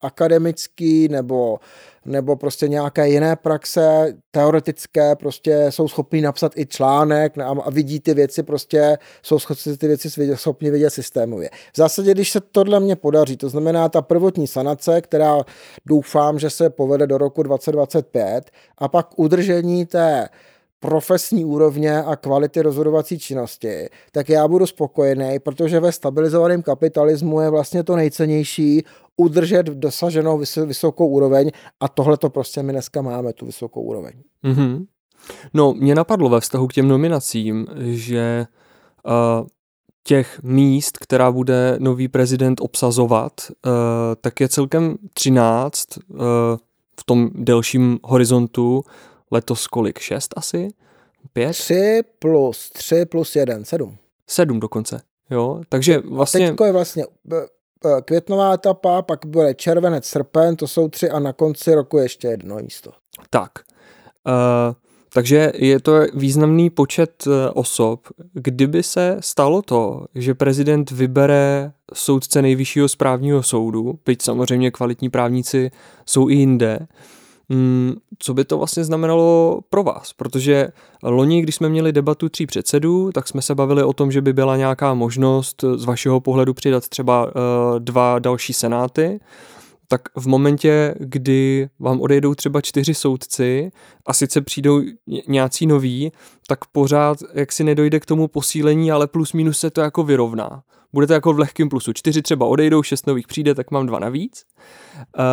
akademický 0.02 1.08
nebo, 1.08 1.58
nebo 2.04 2.36
prostě 2.36 2.68
nějaké 2.68 3.08
jiné 3.08 3.36
praxe 3.36 4.14
teoretické, 4.30 5.16
prostě 5.16 5.66
jsou 5.70 5.88
schopni 5.88 6.20
napsat 6.20 6.52
i 6.56 6.66
článek 6.66 7.38
a, 7.38 7.48
a 7.48 7.70
vidí 7.70 8.00
ty 8.00 8.14
věci, 8.14 8.42
prostě 8.42 8.98
jsou 9.22 9.38
schopni 9.38 9.76
ty 9.76 9.88
věci 9.88 10.10
schopni 10.34 10.70
vidět 10.70 10.90
systémově. 10.90 11.50
V 11.72 11.76
zásadě, 11.76 12.14
když 12.14 12.30
se 12.30 12.40
tohle 12.40 12.80
mě 12.80 12.96
podaří, 12.96 13.36
to 13.36 13.48
znamená 13.48 13.88
ta 13.88 14.02
prvotní 14.02 14.46
sanace, 14.46 15.00
která 15.00 15.38
doufám, 15.86 16.38
že 16.38 16.50
se 16.50 16.70
povede 16.70 17.06
do 17.06 17.18
roku 17.18 17.42
2025 17.42 18.50
a 18.78 18.88
pak 18.88 19.18
udržení 19.18 19.86
té 19.86 20.28
profesní 20.80 21.44
úrovně 21.44 22.02
a 22.02 22.16
kvality 22.16 22.62
rozhodovací 22.62 23.18
činnosti, 23.18 23.88
tak 24.12 24.28
já 24.28 24.48
budu 24.48 24.66
spokojený, 24.66 25.38
protože 25.38 25.80
ve 25.80 25.92
stabilizovaném 25.92 26.62
kapitalismu 26.62 27.40
je 27.40 27.50
vlastně 27.50 27.84
to 27.84 27.96
nejcennější 27.96 28.84
udržet 29.16 29.66
dosaženou 29.66 30.42
vysokou 30.66 31.08
úroveň 31.08 31.50
a 31.80 31.88
tohle 31.88 32.16
to 32.16 32.30
prostě 32.30 32.62
my 32.62 32.72
dneska 32.72 33.02
máme, 33.02 33.32
tu 33.32 33.46
vysokou 33.46 33.82
úroveň. 33.82 34.12
Mm-hmm. 34.44 34.86
No, 35.54 35.74
mě 35.74 35.94
napadlo 35.94 36.28
ve 36.28 36.40
vztahu 36.40 36.66
k 36.66 36.72
těm 36.72 36.88
nominacím, 36.88 37.66
že 37.78 38.46
uh, 39.06 39.46
těch 40.04 40.42
míst, 40.42 40.98
která 40.98 41.32
bude 41.32 41.76
nový 41.78 42.08
prezident 42.08 42.60
obsazovat, 42.60 43.32
uh, 43.50 43.72
tak 44.20 44.40
je 44.40 44.48
celkem 44.48 44.96
13 45.12 45.86
uh, 45.96 46.16
v 47.00 47.04
tom 47.04 47.30
delším 47.34 47.98
horizontu. 48.04 48.82
Letos 49.30 49.66
kolik? 49.66 49.98
6 49.98 50.34
asi? 50.36 50.68
5? 51.32 51.52
3 51.52 52.02
plus 52.18 52.70
3 52.70 53.06
plus 53.06 53.36
1, 53.36 53.64
7. 53.64 53.96
7 54.26 54.60
dokonce, 54.60 55.00
jo. 55.30 55.60
Takže 55.68 55.98
vlastně... 55.98 56.48
Teďko 56.48 56.64
je 56.64 56.72
vlastně 56.72 57.04
květnová 58.04 58.54
etapa, 58.54 59.02
pak 59.02 59.26
bude 59.26 59.54
červenec, 59.54 60.06
srpen, 60.06 60.56
to 60.56 60.68
jsou 60.68 60.88
tři 60.88 61.10
a 61.10 61.18
na 61.18 61.32
konci 61.32 61.74
roku 61.74 61.98
ještě 61.98 62.28
jedno 62.28 62.56
místo. 62.56 62.90
Tak. 63.30 63.52
Uh, 64.26 64.74
takže 65.12 65.52
je 65.54 65.80
to 65.80 65.92
významný 66.14 66.70
počet 66.70 67.24
eh, 67.26 67.50
osob. 67.50 68.08
Kdyby 68.32 68.82
se 68.82 69.16
stalo 69.20 69.62
to, 69.62 70.06
že 70.14 70.34
prezident 70.34 70.90
vybere 70.90 71.72
soudce 71.94 72.42
nejvyššího 72.42 72.88
správního 72.88 73.42
soudu, 73.42 73.98
byť 74.06 74.22
samozřejmě 74.22 74.70
kvalitní 74.70 75.10
právníci 75.10 75.70
jsou 76.06 76.28
i 76.28 76.34
jinde, 76.34 76.78
mm, 76.80 76.86
co 78.18 78.34
by 78.34 78.44
to 78.44 78.58
vlastně 78.58 78.84
znamenalo 78.84 79.60
pro 79.70 79.82
vás? 79.82 80.12
Protože 80.12 80.68
loni, 81.02 81.42
když 81.42 81.54
jsme 81.54 81.68
měli 81.68 81.92
debatu 81.92 82.28
tří 82.28 82.46
předsedů, 82.46 83.12
tak 83.12 83.28
jsme 83.28 83.42
se 83.42 83.54
bavili 83.54 83.82
o 83.82 83.92
tom, 83.92 84.12
že 84.12 84.22
by 84.22 84.32
byla 84.32 84.56
nějaká 84.56 84.94
možnost 84.94 85.64
z 85.74 85.84
vašeho 85.84 86.20
pohledu 86.20 86.54
přidat 86.54 86.88
třeba 86.88 87.24
uh, 87.26 87.32
dva 87.78 88.18
další 88.18 88.52
senáty 88.52 89.20
tak 89.88 90.02
v 90.16 90.26
momentě, 90.26 90.94
kdy 90.98 91.68
vám 91.78 92.00
odejdou 92.00 92.34
třeba 92.34 92.60
čtyři 92.60 92.94
soudci 92.94 93.72
a 94.06 94.12
sice 94.12 94.40
přijdou 94.40 94.82
nějací 95.28 95.66
noví, 95.66 96.12
tak 96.46 96.64
pořád 96.64 97.18
jak 97.34 97.52
si 97.52 97.64
nedojde 97.64 98.00
k 98.00 98.06
tomu 98.06 98.28
posílení, 98.28 98.92
ale 98.92 99.06
plus 99.06 99.32
minus 99.32 99.58
se 99.58 99.70
to 99.70 99.80
jako 99.80 100.02
vyrovná. 100.02 100.62
Bude 100.92 101.06
to 101.06 101.12
jako 101.12 101.32
v 101.32 101.38
lehkém 101.38 101.68
plusu. 101.68 101.92
Čtyři 101.92 102.22
třeba 102.22 102.46
odejdou, 102.46 102.82
šest 102.82 103.06
nových 103.06 103.26
přijde, 103.26 103.54
tak 103.54 103.70
mám 103.70 103.86
dva 103.86 103.98
navíc. 103.98 104.44
Uh, 104.96 105.24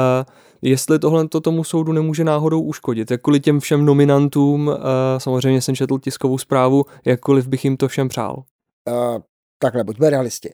jestli 0.70 1.00
tohle 1.00 1.28
to 1.28 1.42
tomu 1.42 1.64
soudu 1.64 1.92
nemůže 1.92 2.24
náhodou 2.24 2.62
uškodit, 2.62 3.12
jakkoliv 3.12 3.42
těm 3.42 3.60
všem 3.60 3.86
nominantům, 3.86 4.68
uh, 4.68 4.76
samozřejmě 5.18 5.62
jsem 5.62 5.76
četl 5.76 6.00
tiskovou 6.00 6.38
zprávu, 6.38 6.86
jakkoliv 7.06 7.48
bych 7.48 7.64
jim 7.64 7.78
to 7.78 7.88
všem 7.88 8.10
přál. 8.10 8.44
Uh, 8.90 9.18
takhle, 9.60 9.84
buďme 9.84 10.10
realisti. 10.10 10.50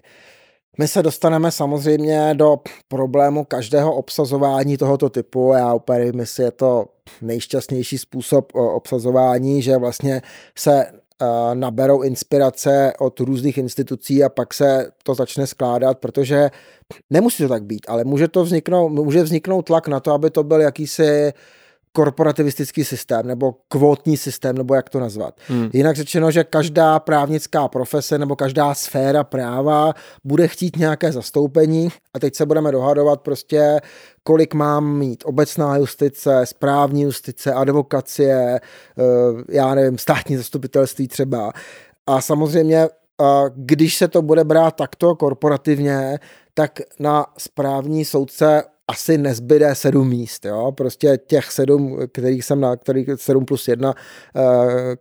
My 0.80 0.88
se 0.88 1.03
dostaneme 1.03 1.51
samozřejmě 1.51 2.34
do 2.34 2.58
problému 2.88 3.46
každého 3.46 3.96
obsazování 3.96 4.77
tohoto 4.77 5.10
typu. 5.10 5.53
Já 5.53 5.74
úplně 5.74 6.12
jestli 6.18 6.44
je 6.44 6.51
to 6.51 6.86
nejšťastnější 7.22 7.98
způsob 7.98 8.51
obsazování, 8.56 9.62
že 9.62 9.77
vlastně 9.77 10.22
se 10.58 11.00
naberou 11.54 12.01
inspirace 12.01 12.94
od 13.00 13.20
různých 13.20 13.58
institucí 13.58 14.24
a 14.24 14.30
pak 14.30 14.54
se 14.54 14.92
to 15.04 15.16
začne 15.16 15.48
skládat, 15.48 15.98
protože 16.00 16.50
nemusí 17.10 17.44
to 17.44 17.50
tak 17.50 17.63
být, 17.63 17.86
ale 17.88 18.04
může 18.04 18.28
to 18.28 18.44
vzniknout, 18.44 18.90
může 18.90 19.24
vzniknout 19.24 19.62
tlak 19.62 19.88
na 19.88 20.00
to, 20.00 20.12
aby 20.12 20.30
to 20.30 20.44
byl 20.44 20.62
jakýsi 20.62 21.34
korporativistický 21.91 22.83
systém 22.86 23.27
nebo 23.27 23.55
kvótní 23.67 24.17
systém, 24.17 24.57
nebo 24.57 24.75
jak 24.75 24.89
to 24.89 25.00
nazvat. 25.00 25.33
Hmm. 25.48 25.69
Jinak 25.74 25.95
řečeno, 25.95 26.31
že 26.31 26.43
každá 26.43 27.00
právnická 27.00 27.67
profese 27.67 28.17
nebo 28.17 28.36
každá 28.36 28.74
sféra 28.74 29.24
práva 29.24 29.93
bude 30.24 30.48
chtít 30.48 30.77
nějaké 30.77 31.12
zastoupení 31.12 31.89
a 32.13 32.19
teď 32.19 32.36
se 32.36 32.45
budeme 32.45 32.71
dohadovat 32.71 33.21
prostě, 33.21 33.79
kolik 34.24 34.53
mám 34.53 34.98
mít 34.98 35.24
obecná 35.25 35.77
justice, 35.77 36.41
správní 36.45 37.01
justice, 37.01 37.53
advokacie, 37.53 38.60
eh, 38.60 39.03
já 39.50 39.75
nevím, 39.75 39.98
státní 39.98 40.38
zastupitelství 40.38 41.07
třeba. 41.07 41.51
A 42.07 42.21
samozřejmě 42.21 42.88
když 43.55 43.98
se 43.98 44.07
to 44.07 44.21
bude 44.21 44.43
brát 44.43 44.75
takto 44.75 45.15
korporativně, 45.15 46.19
tak 46.53 46.79
na 47.00 47.25
správní 47.38 48.05
soudce 48.05 48.63
asi 48.91 49.17
nezbyde 49.17 49.75
sedm 49.75 50.10
míst, 50.10 50.45
jo, 50.45 50.71
prostě 50.77 51.17
těch 51.27 51.51
sedm, 51.51 51.98
kterých 52.12 52.45
jsem 52.45 52.62
na, 52.62 52.75
kterých 52.75 53.10
sedm 53.15 53.45
plus 53.45 53.67
jedna, 53.67 53.95
eh, 54.36 54.95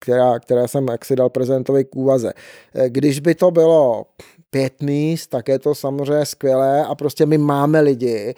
která, 0.00 0.38
která 0.38 0.68
jsem 0.68 0.88
jak 0.88 1.04
si 1.04 1.16
dal 1.16 1.30
prezentovi 1.30 1.84
k 1.84 1.96
úvaze. 1.96 2.32
Eh, 2.74 2.90
když 2.90 3.20
by 3.20 3.34
to 3.34 3.50
bylo 3.50 4.06
pět 4.50 4.82
míst, 4.82 5.26
tak 5.26 5.48
je 5.48 5.58
to 5.58 5.74
samozřejmě 5.74 6.26
skvělé 6.26 6.84
a 6.84 6.94
prostě 6.94 7.26
my 7.26 7.38
máme 7.38 7.80
lidi, 7.80 8.34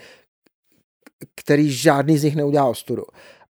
který 1.37 1.71
žádný 1.71 2.19
z 2.19 2.25
nich 2.25 2.37
neudělá 2.37 2.67
ostudu. 2.67 3.03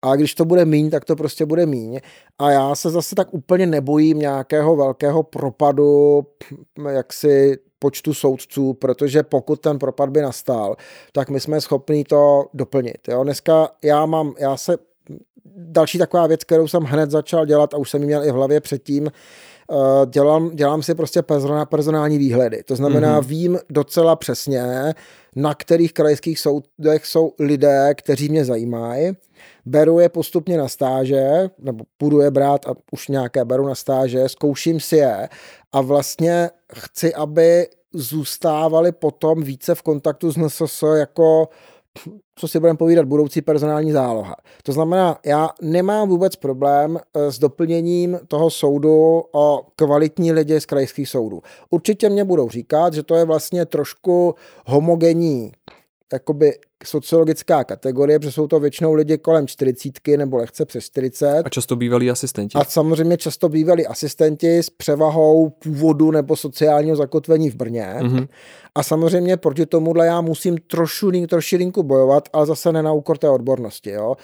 A 0.02 0.16
když 0.16 0.36
to 0.36 0.46
bude 0.46 0.66
míň, 0.66 0.90
tak 0.90 1.06
to 1.06 1.16
prostě 1.16 1.46
bude 1.46 1.66
míň. 1.66 2.00
A 2.40 2.52
já 2.52 2.76
se 2.76 2.90
zase 2.90 3.16
tak 3.16 3.34
úplně 3.34 3.66
nebojím 3.66 4.20
nějakého 4.20 4.76
velkého 4.76 5.24
propadu, 5.24 6.26
jaksi 6.92 7.58
počtu 7.80 8.14
soudců, 8.14 8.74
protože 8.74 9.24
pokud 9.24 9.62
ten 9.62 9.80
propad 9.80 10.10
by 10.10 10.22
nastal, 10.22 10.76
tak 11.12 11.30
my 11.30 11.40
jsme 11.40 11.62
schopni 11.62 12.04
to 12.04 12.46
doplnit. 12.54 12.98
Jo? 13.08 13.24
Dneska 13.24 13.70
já 13.84 14.06
mám, 14.06 14.34
já 14.40 14.58
se, 14.58 14.78
další 15.56 15.98
taková 15.98 16.28
věc, 16.28 16.44
kterou 16.44 16.68
jsem 16.68 16.84
hned 16.84 17.12
začal 17.12 17.46
dělat 17.46 17.74
a 17.74 17.78
už 17.78 17.90
jsem 17.90 18.02
ji 18.02 18.08
měl 18.08 18.24
i 18.24 18.32
v 18.32 18.36
hlavě 18.36 18.62
předtím, 18.62 19.08
eh, 19.08 20.06
dělám, 20.06 20.50
dělám 20.56 20.84
si 20.84 20.96
prostě 20.96 21.22
personální 21.70 22.18
výhledy. 22.18 22.64
To 22.64 22.76
znamená, 22.76 23.22
mm-hmm. 23.22 23.26
vím 23.26 23.60
docela 23.70 24.16
přesně, 24.16 24.94
na 25.36 25.56
kterých 25.56 25.94
krajských 25.94 26.40
soudech 26.40 27.06
jsou 27.06 27.34
lidé, 27.40 27.94
kteří 27.96 28.30
mě 28.30 28.46
zajímají. 28.46 29.12
Beru 29.66 30.00
je 30.00 30.10
postupně 30.10 30.58
na 30.58 30.68
stáže, 30.68 31.50
nebo 31.60 31.84
půjdu 31.98 32.20
je 32.20 32.32
brát 32.32 32.66
a 32.68 32.74
už 32.92 33.08
nějaké 33.08 33.46
beru 33.46 33.68
na 33.68 33.76
stáže, 33.76 34.30
zkouším 34.30 34.80
si 34.80 34.96
je 34.96 35.30
a 35.72 35.82
vlastně 35.82 36.50
chci, 36.74 37.14
aby 37.14 37.68
zůstávali 37.94 38.92
potom 38.92 39.44
více 39.44 39.76
v 39.76 39.82
kontaktu 39.82 40.32
s 40.32 40.38
NSS 40.38 40.84
jako 40.96 41.50
co 42.36 42.48
si 42.48 42.60
budeme 42.60 42.78
povídat, 42.78 43.06
budoucí 43.06 43.42
personální 43.42 43.92
záloha. 43.92 44.36
To 44.64 44.72
znamená, 44.72 45.20
já 45.26 45.50
nemám 45.62 46.10
vůbec 46.10 46.36
problém 46.36 46.98
eh, 46.98 47.32
s 47.32 47.40
doplněním 47.40 48.20
toho 48.28 48.50
soudu 48.50 49.24
o 49.32 49.66
kvalitní 49.76 50.32
lidi 50.32 50.62
z 50.62 50.66
krajských 50.66 51.10
soudů. 51.10 51.42
Určitě 51.70 52.10
mě 52.10 52.26
budou 52.26 52.50
říkat, 52.50 52.94
že 52.94 53.04
to 53.04 53.16
je 53.16 53.26
vlastně 53.26 53.66
trošku 53.66 54.36
homogenní 54.66 55.52
jakoby 56.14 56.54
sociologická 56.86 57.64
kategorie, 57.64 58.20
protože 58.20 58.32
jsou 58.32 58.48
to 58.48 58.60
většinou 58.60 58.94
lidi 58.94 59.18
kolem 59.18 59.48
40 59.48 60.08
nebo 60.18 60.38
lehce 60.38 60.66
přes 60.66 60.84
40. 60.84 61.44
A 61.46 61.50
často 61.50 61.76
bývalí 61.76 62.12
asistenti. 62.12 62.58
A 62.58 62.64
samozřejmě 62.64 63.18
často 63.18 63.50
bývalí 63.50 63.88
asistenti 63.88 64.58
s 64.58 64.70
převahou 64.70 65.50
původu 65.50 66.12
nebo 66.12 66.36
sociálního 66.36 66.96
zakotvení 66.96 67.50
v 67.50 67.56
Brně. 67.56 67.96
Mm-hmm. 68.00 68.28
A 68.76 68.84
samozřejmě 68.84 69.38
proti 69.38 69.66
tomuhle 69.66 70.06
já 70.06 70.22
musím 70.22 70.58
trošku, 70.58 71.12
trošilinku 71.30 71.84
bojovat, 71.84 72.30
ale 72.34 72.46
zase 72.46 72.72
ne 72.72 72.84
na 72.84 72.94
úkor 72.94 73.18
té 73.18 73.30
odbornosti. 73.30 73.90
Jo. 73.90 74.16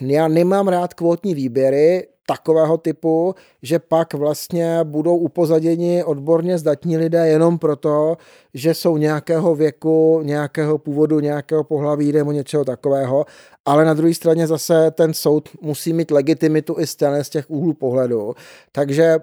Já 0.00 0.28
nemám 0.28 0.68
rád 0.68 0.94
kvótní 0.94 1.34
výběry, 1.34 2.06
takového 2.26 2.76
typu, 2.76 3.34
že 3.62 3.78
pak 3.78 4.14
vlastně 4.14 4.78
budou 4.84 5.16
upozaděni 5.16 6.04
odborně 6.04 6.58
zdatní 6.58 6.96
lidé 6.96 7.28
jenom 7.28 7.58
proto, 7.58 8.16
že 8.54 8.74
jsou 8.74 8.96
nějakého 8.96 9.54
věku, 9.54 10.20
nějakého 10.22 10.78
původu, 10.78 11.20
nějakého 11.20 11.64
pohlaví 11.64 12.12
nebo 12.12 12.32
něčeho 12.32 12.64
takového, 12.64 13.26
ale 13.64 13.84
na 13.84 13.94
druhé 13.94 14.14
straně 14.14 14.46
zase 14.46 14.90
ten 14.90 15.14
soud 15.14 15.48
musí 15.60 15.92
mít 15.92 16.10
legitimitu 16.10 16.76
i 16.78 16.86
z 16.86 16.96
těch 17.30 17.50
úhlů 17.50 17.74
pohledu. 17.74 18.34
Takže 18.72 19.16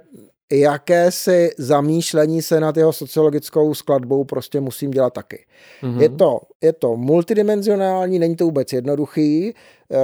jakési 0.52 1.52
zamýšlení 1.58 2.42
se 2.42 2.60
nad 2.60 2.78
jeho 2.78 2.94
sociologickou 2.94 3.74
skladbou 3.74 4.24
prostě 4.24 4.60
musím 4.60 4.92
dělat 4.92 5.14
taky. 5.14 5.46
Mm-hmm. 5.84 6.02
Je, 6.02 6.10
to, 6.10 6.40
je 6.62 6.74
to 6.74 6.98
multidimenzionální, 6.98 8.20
není 8.20 8.36
to 8.36 8.46
vůbec 8.46 8.74
jednoduchý, 8.74 9.54
eh, 9.92 9.98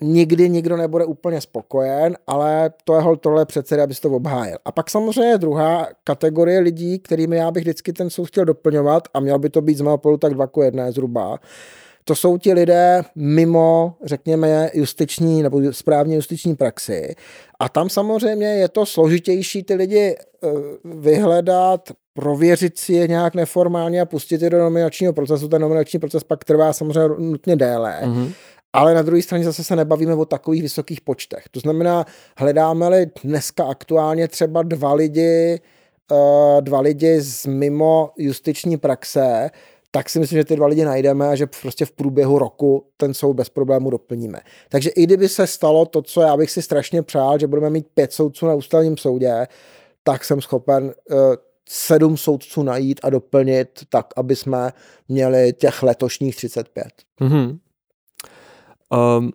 nikdy 0.00 0.48
nikdo 0.48 0.76
nebude 0.76 1.04
úplně 1.04 1.40
spokojen, 1.40 2.16
ale 2.26 2.70
to 2.84 2.94
je 2.94 3.02
tohle 3.20 3.46
přece, 3.46 3.82
aby 3.82 3.94
to 3.94 4.10
obhájil. 4.10 4.56
A 4.64 4.72
pak 4.72 4.90
samozřejmě 4.90 5.38
druhá 5.38 5.88
kategorie 6.04 6.60
lidí, 6.60 6.98
kterými 6.98 7.36
já 7.36 7.50
bych 7.50 7.62
vždycky 7.62 7.92
ten 7.92 8.10
soud 8.10 8.24
chtěl 8.24 8.44
doplňovat 8.44 9.08
a 9.14 9.20
měl 9.20 9.38
by 9.38 9.50
to 9.50 9.62
být 9.62 9.78
z 9.78 9.80
mého 9.80 9.98
pohledu 9.98 10.18
tak 10.18 10.34
dva 10.34 10.46
ku 10.46 10.62
jedné 10.62 10.92
zhruba. 10.92 11.38
To 12.04 12.14
jsou 12.14 12.38
ti 12.38 12.52
lidé 12.52 13.02
mimo, 13.14 13.94
řekněme, 14.04 14.70
justiční 14.74 15.42
nebo 15.42 15.72
správně 15.72 16.16
justiční 16.16 16.56
praxi. 16.56 17.14
A 17.58 17.68
tam 17.68 17.88
samozřejmě 17.88 18.46
je 18.46 18.68
to 18.68 18.86
složitější 18.86 19.62
ty 19.62 19.74
lidi 19.74 20.16
eh, 20.16 20.48
vyhledat, 20.84 21.90
prověřit 22.14 22.78
si 22.78 22.92
je 22.92 23.08
nějak 23.08 23.34
neformálně 23.34 24.00
a 24.00 24.04
pustit 24.04 24.42
je 24.42 24.50
do 24.50 24.58
nominačního 24.58 25.12
procesu. 25.12 25.48
Ten 25.48 25.62
nominační 25.62 25.98
proces 25.98 26.24
pak 26.24 26.44
trvá 26.44 26.72
samozřejmě 26.72 27.08
nutně 27.18 27.56
déle. 27.56 28.00
Mm-hmm 28.04 28.32
ale 28.72 28.94
na 28.94 29.02
druhé 29.02 29.22
straně 29.22 29.44
zase 29.44 29.64
se 29.64 29.76
nebavíme 29.76 30.14
o 30.14 30.24
takových 30.24 30.62
vysokých 30.62 31.00
počtech. 31.00 31.44
To 31.50 31.60
znamená, 31.60 32.06
hledáme-li 32.38 33.06
dneska 33.24 33.64
aktuálně 33.64 34.28
třeba 34.28 34.62
dva 34.62 34.94
lidi, 34.94 35.60
uh, 36.10 36.60
dva 36.60 36.80
lidi 36.80 37.20
z 37.20 37.46
mimo 37.46 38.10
justiční 38.16 38.76
praxe, 38.76 39.50
tak 39.90 40.10
si 40.10 40.18
myslím, 40.18 40.38
že 40.38 40.44
ty 40.44 40.56
dva 40.56 40.66
lidi 40.66 40.84
najdeme 40.84 41.28
a 41.28 41.34
že 41.34 41.46
prostě 41.46 41.84
v 41.84 41.92
průběhu 41.92 42.38
roku 42.38 42.86
ten 42.96 43.14
soud 43.14 43.32
bez 43.32 43.48
problému 43.48 43.90
doplníme. 43.90 44.40
Takže 44.68 44.90
i 44.90 45.02
kdyby 45.02 45.28
se 45.28 45.46
stalo 45.46 45.86
to, 45.86 46.02
co 46.02 46.20
já 46.20 46.36
bych 46.36 46.50
si 46.50 46.62
strašně 46.62 47.02
přál, 47.02 47.38
že 47.38 47.46
budeme 47.46 47.70
mít 47.70 47.86
pět 47.94 48.12
soudců 48.12 48.46
na 48.46 48.54
ústavním 48.54 48.96
soudě, 48.96 49.46
tak 50.02 50.24
jsem 50.24 50.40
schopen 50.40 50.84
uh, 50.84 51.18
sedm 51.68 52.16
soudců 52.16 52.62
najít 52.62 53.00
a 53.02 53.10
doplnit 53.10 53.68
tak, 53.88 54.06
aby 54.16 54.36
jsme 54.36 54.72
měli 55.08 55.52
těch 55.52 55.82
letošních 55.82 56.36
35. 56.36 56.86
Mm-hmm. 57.20 57.58
Um, 59.18 59.30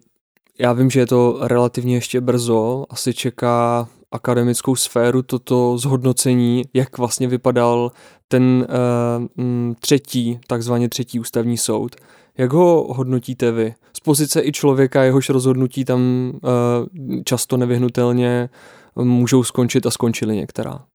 já 0.60 0.74
vím, 0.74 0.90
že 0.90 1.00
je 1.00 1.08
to 1.08 1.38
relativně 1.42 1.96
ještě 1.96 2.22
brzo, 2.22 2.86
asi 2.90 3.14
čeká 3.14 3.88
akademickou 4.12 4.76
sféru 4.76 5.22
toto 5.22 5.78
zhodnocení, 5.78 6.64
jak 6.74 6.98
vlastně 6.98 7.28
vypadal 7.28 7.92
ten 8.28 8.68
uh, 8.70 9.74
třetí, 9.80 10.40
takzvaně 10.48 10.90
třetí 10.90 11.20
ústavní 11.20 11.58
soud. 11.58 11.96
Jak 12.38 12.54
ho 12.54 12.94
hodnotíte 12.94 13.52
vy? 13.52 13.74
Z 13.98 14.00
pozice 14.00 14.42
i 14.44 14.52
člověka, 14.52 15.04
jehož 15.04 15.30
rozhodnutí 15.30 15.86
tam 15.86 16.32
uh, 16.34 17.20
často 17.26 17.58
nevyhnutelně 17.58 18.50
můžou 18.96 19.44
skončit 19.44 19.86
a 19.86 19.92
skončily 19.92 20.36
některá. 20.36 20.86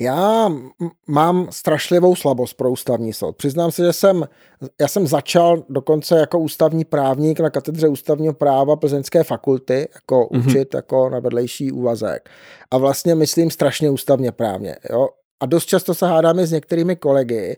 Já 0.00 0.52
mám 1.06 1.46
strašlivou 1.50 2.16
slabost 2.16 2.54
pro 2.54 2.70
ústavní 2.70 3.12
soud. 3.12 3.36
Přiznám 3.36 3.70
se, 3.70 3.84
že 3.84 3.92
jsem, 3.92 4.28
já 4.80 4.88
jsem 4.88 5.06
začal 5.06 5.64
dokonce 5.68 6.18
jako 6.18 6.38
ústavní 6.38 6.84
právník 6.84 7.40
na 7.40 7.50
katedře 7.50 7.88
ústavního 7.88 8.34
práva 8.34 8.76
Plzeňské 8.76 9.24
fakulty, 9.24 9.88
jako 9.94 10.20
mm-hmm. 10.20 10.48
učit 10.48 10.74
jako 10.74 11.08
na 11.08 11.20
vedlejší 11.20 11.72
úvazek. 11.72 12.30
A 12.70 12.78
vlastně 12.78 13.14
myslím 13.14 13.50
strašně 13.50 13.90
ústavně 13.90 14.32
právně. 14.32 14.76
Jo? 14.90 15.08
A 15.40 15.46
dost 15.46 15.66
často 15.66 15.94
se 15.94 16.06
hádáme 16.06 16.46
s 16.46 16.52
některými 16.52 16.96
kolegy, 16.96 17.56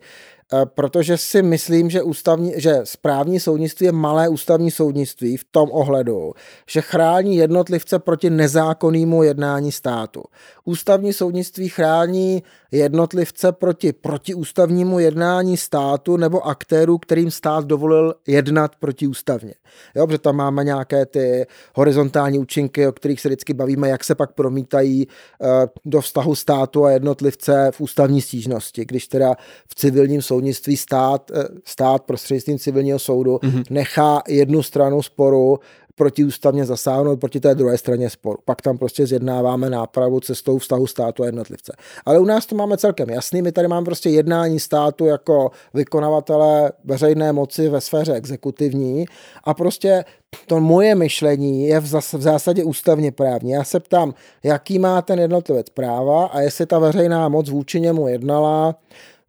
protože 0.65 1.17
si 1.17 1.43
myslím, 1.43 1.91
že, 1.91 2.03
ústavní, 2.03 2.53
že 2.57 2.81
správní 2.85 3.41
soudnictví 3.41 3.87
je 3.87 3.93
malé 3.93 4.29
ústavní 4.29 4.71
soudnictví 4.71 5.37
v 5.37 5.45
tom 5.51 5.69
ohledu, 5.73 6.33
že 6.71 6.81
chrání 6.81 7.37
jednotlivce 7.37 7.99
proti 7.99 8.31
nezákonnému 8.31 9.23
jednání 9.23 9.73
státu. 9.73 10.23
Ústavní 10.65 11.13
soudnictví 11.13 11.69
chrání 11.69 12.43
jednotlivce 12.71 13.53
proti 13.53 13.93
protiústavnímu 13.93 14.99
jednání 14.99 15.57
státu 15.57 16.17
nebo 16.17 16.47
aktérů, 16.47 16.99
kterým 16.99 17.31
stát 17.31 17.65
dovolil 17.65 18.15
jednat 18.27 18.77
protiústavně. 18.77 19.55
Jo, 19.95 20.07
protože 20.07 20.19
tam 20.19 20.37
máme 20.37 20.65
nějaké 20.65 21.07
ty 21.07 21.47
horizontální 21.75 22.39
účinky, 22.39 22.87
o 22.87 22.93
kterých 22.93 23.21
se 23.21 23.29
vždycky 23.29 23.55
bavíme, 23.55 23.89
jak 23.89 24.05
se 24.05 24.15
pak 24.15 24.33
promítají 24.33 25.07
uh, 25.07 25.49
do 25.85 26.01
vztahu 26.01 26.35
státu 26.35 26.85
a 26.85 26.91
jednotlivce 26.91 27.71
v 27.75 27.81
ústavní 27.81 28.21
stížnosti, 28.21 28.85
když 28.85 29.09
teda 29.09 29.35
v 29.69 29.75
civilním 29.75 30.23
soudnictví 30.23 30.40
stát, 30.77 31.31
uh, 31.31 31.43
stát 31.65 32.03
prostřednictvím 32.03 32.59
civilního 32.59 32.99
soudu 32.99 33.37
mm-hmm. 33.37 33.65
nechá 33.71 34.23
jednu 34.29 34.63
stranu 34.63 35.03
sporu 35.03 35.59
protiústavně 36.01 36.65
zasáhnout 36.65 37.21
proti 37.21 37.41
té 37.41 37.55
druhé 37.55 37.79
straně 37.79 38.11
sporu. 38.11 38.39
Pak 38.45 38.63
tam 38.63 38.79
prostě 38.79 39.07
zjednáváme 39.07 39.71
nápravu 39.71 40.21
cestou 40.21 40.59
vztahu 40.59 40.87
státu 40.87 41.23
a 41.23 41.27
jednotlivce. 41.27 41.73
Ale 42.05 42.19
u 42.19 42.25
nás 42.25 42.47
to 42.47 42.55
máme 42.57 42.77
celkem 42.77 43.11
jasný. 43.11 43.43
My 43.43 43.53
tady 43.53 43.69
máme 43.69 43.85
prostě 43.85 44.11
jednání 44.11 44.61
státu 44.61 45.05
jako 45.05 45.51
vykonavatele 45.75 46.73
veřejné 46.85 47.33
moci 47.33 47.69
ve 47.69 47.81
sféře 47.81 48.13
exekutivní 48.13 49.05
a 49.45 49.55
prostě 49.55 50.05
to 50.47 50.61
moje 50.61 50.95
myšlení 50.95 51.69
je 51.69 51.81
v, 51.81 51.87
zas, 51.87 52.13
v 52.13 52.23
zásadě 52.23 52.65
ústavně 52.65 53.13
právní. 53.13 53.51
Já 53.51 53.65
se 53.65 53.81
ptám, 53.81 54.15
jaký 54.43 54.79
má 54.79 55.03
ten 55.03 55.19
jednotlivec 55.19 55.71
práva 55.71 56.27
a 56.27 56.41
jestli 56.41 56.67
ta 56.67 56.79
veřejná 56.79 57.29
moc 57.29 57.51
vůči 57.51 57.81
němu 57.81 58.09
jednala 58.09 58.75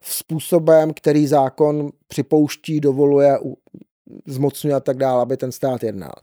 způsobem, 0.02 0.94
který 0.94 1.28
zákon 1.28 1.90
připouští, 2.08 2.80
dovoluje, 2.80 3.40
zmocňuje 4.26 4.76
a 4.76 4.80
tak 4.80 4.98
dále, 4.98 5.22
aby 5.22 5.38
ten 5.38 5.52
stát 5.52 5.84
jednal. 5.84 6.14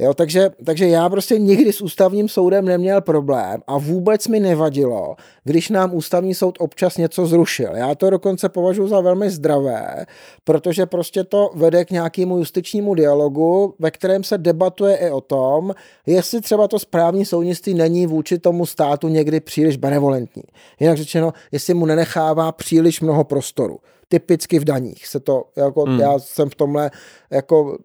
Jo, 0.00 0.14
takže, 0.14 0.50
takže 0.64 0.88
já 0.88 1.08
prostě 1.08 1.38
nikdy 1.38 1.72
s 1.72 1.80
ústavním 1.80 2.28
soudem 2.28 2.64
neměl 2.64 3.00
problém 3.00 3.62
a 3.66 3.78
vůbec 3.78 4.28
mi 4.28 4.40
nevadilo, 4.40 5.16
když 5.44 5.68
nám 5.68 5.94
ústavní 5.94 6.34
soud 6.34 6.56
občas 6.58 6.96
něco 6.96 7.26
zrušil. 7.26 7.76
Já 7.76 7.94
to 7.94 8.10
dokonce 8.10 8.48
považuji 8.48 8.88
za 8.88 9.00
velmi 9.00 9.30
zdravé, 9.30 10.06
protože 10.44 10.86
prostě 10.86 11.24
to 11.24 11.50
vede 11.54 11.84
k 11.84 11.90
nějakému 11.90 12.38
justičnímu 12.38 12.94
dialogu, 12.94 13.74
ve 13.78 13.90
kterém 13.90 14.24
se 14.24 14.38
debatuje 14.38 14.96
i 14.96 15.10
o 15.10 15.20
tom, 15.20 15.74
jestli 16.06 16.40
třeba 16.40 16.68
to 16.68 16.78
správní 16.78 17.24
soudnictví 17.24 17.74
není 17.74 18.06
vůči 18.06 18.38
tomu 18.38 18.66
státu 18.66 19.08
někdy 19.08 19.40
příliš 19.40 19.76
benevolentní. 19.76 20.42
Jinak 20.80 20.96
řečeno, 20.96 21.32
jestli 21.52 21.74
mu 21.74 21.86
nenechává 21.86 22.52
příliš 22.52 23.00
mnoho 23.00 23.24
prostoru 23.24 23.78
typicky 24.08 24.58
v 24.58 24.64
daních 24.64 25.06
se 25.06 25.20
to, 25.20 25.44
jako 25.56 25.82
hmm. 25.82 26.00
já 26.00 26.18
jsem 26.18 26.50
v 26.50 26.54
tomhle 26.54 26.90
jako 27.30 27.78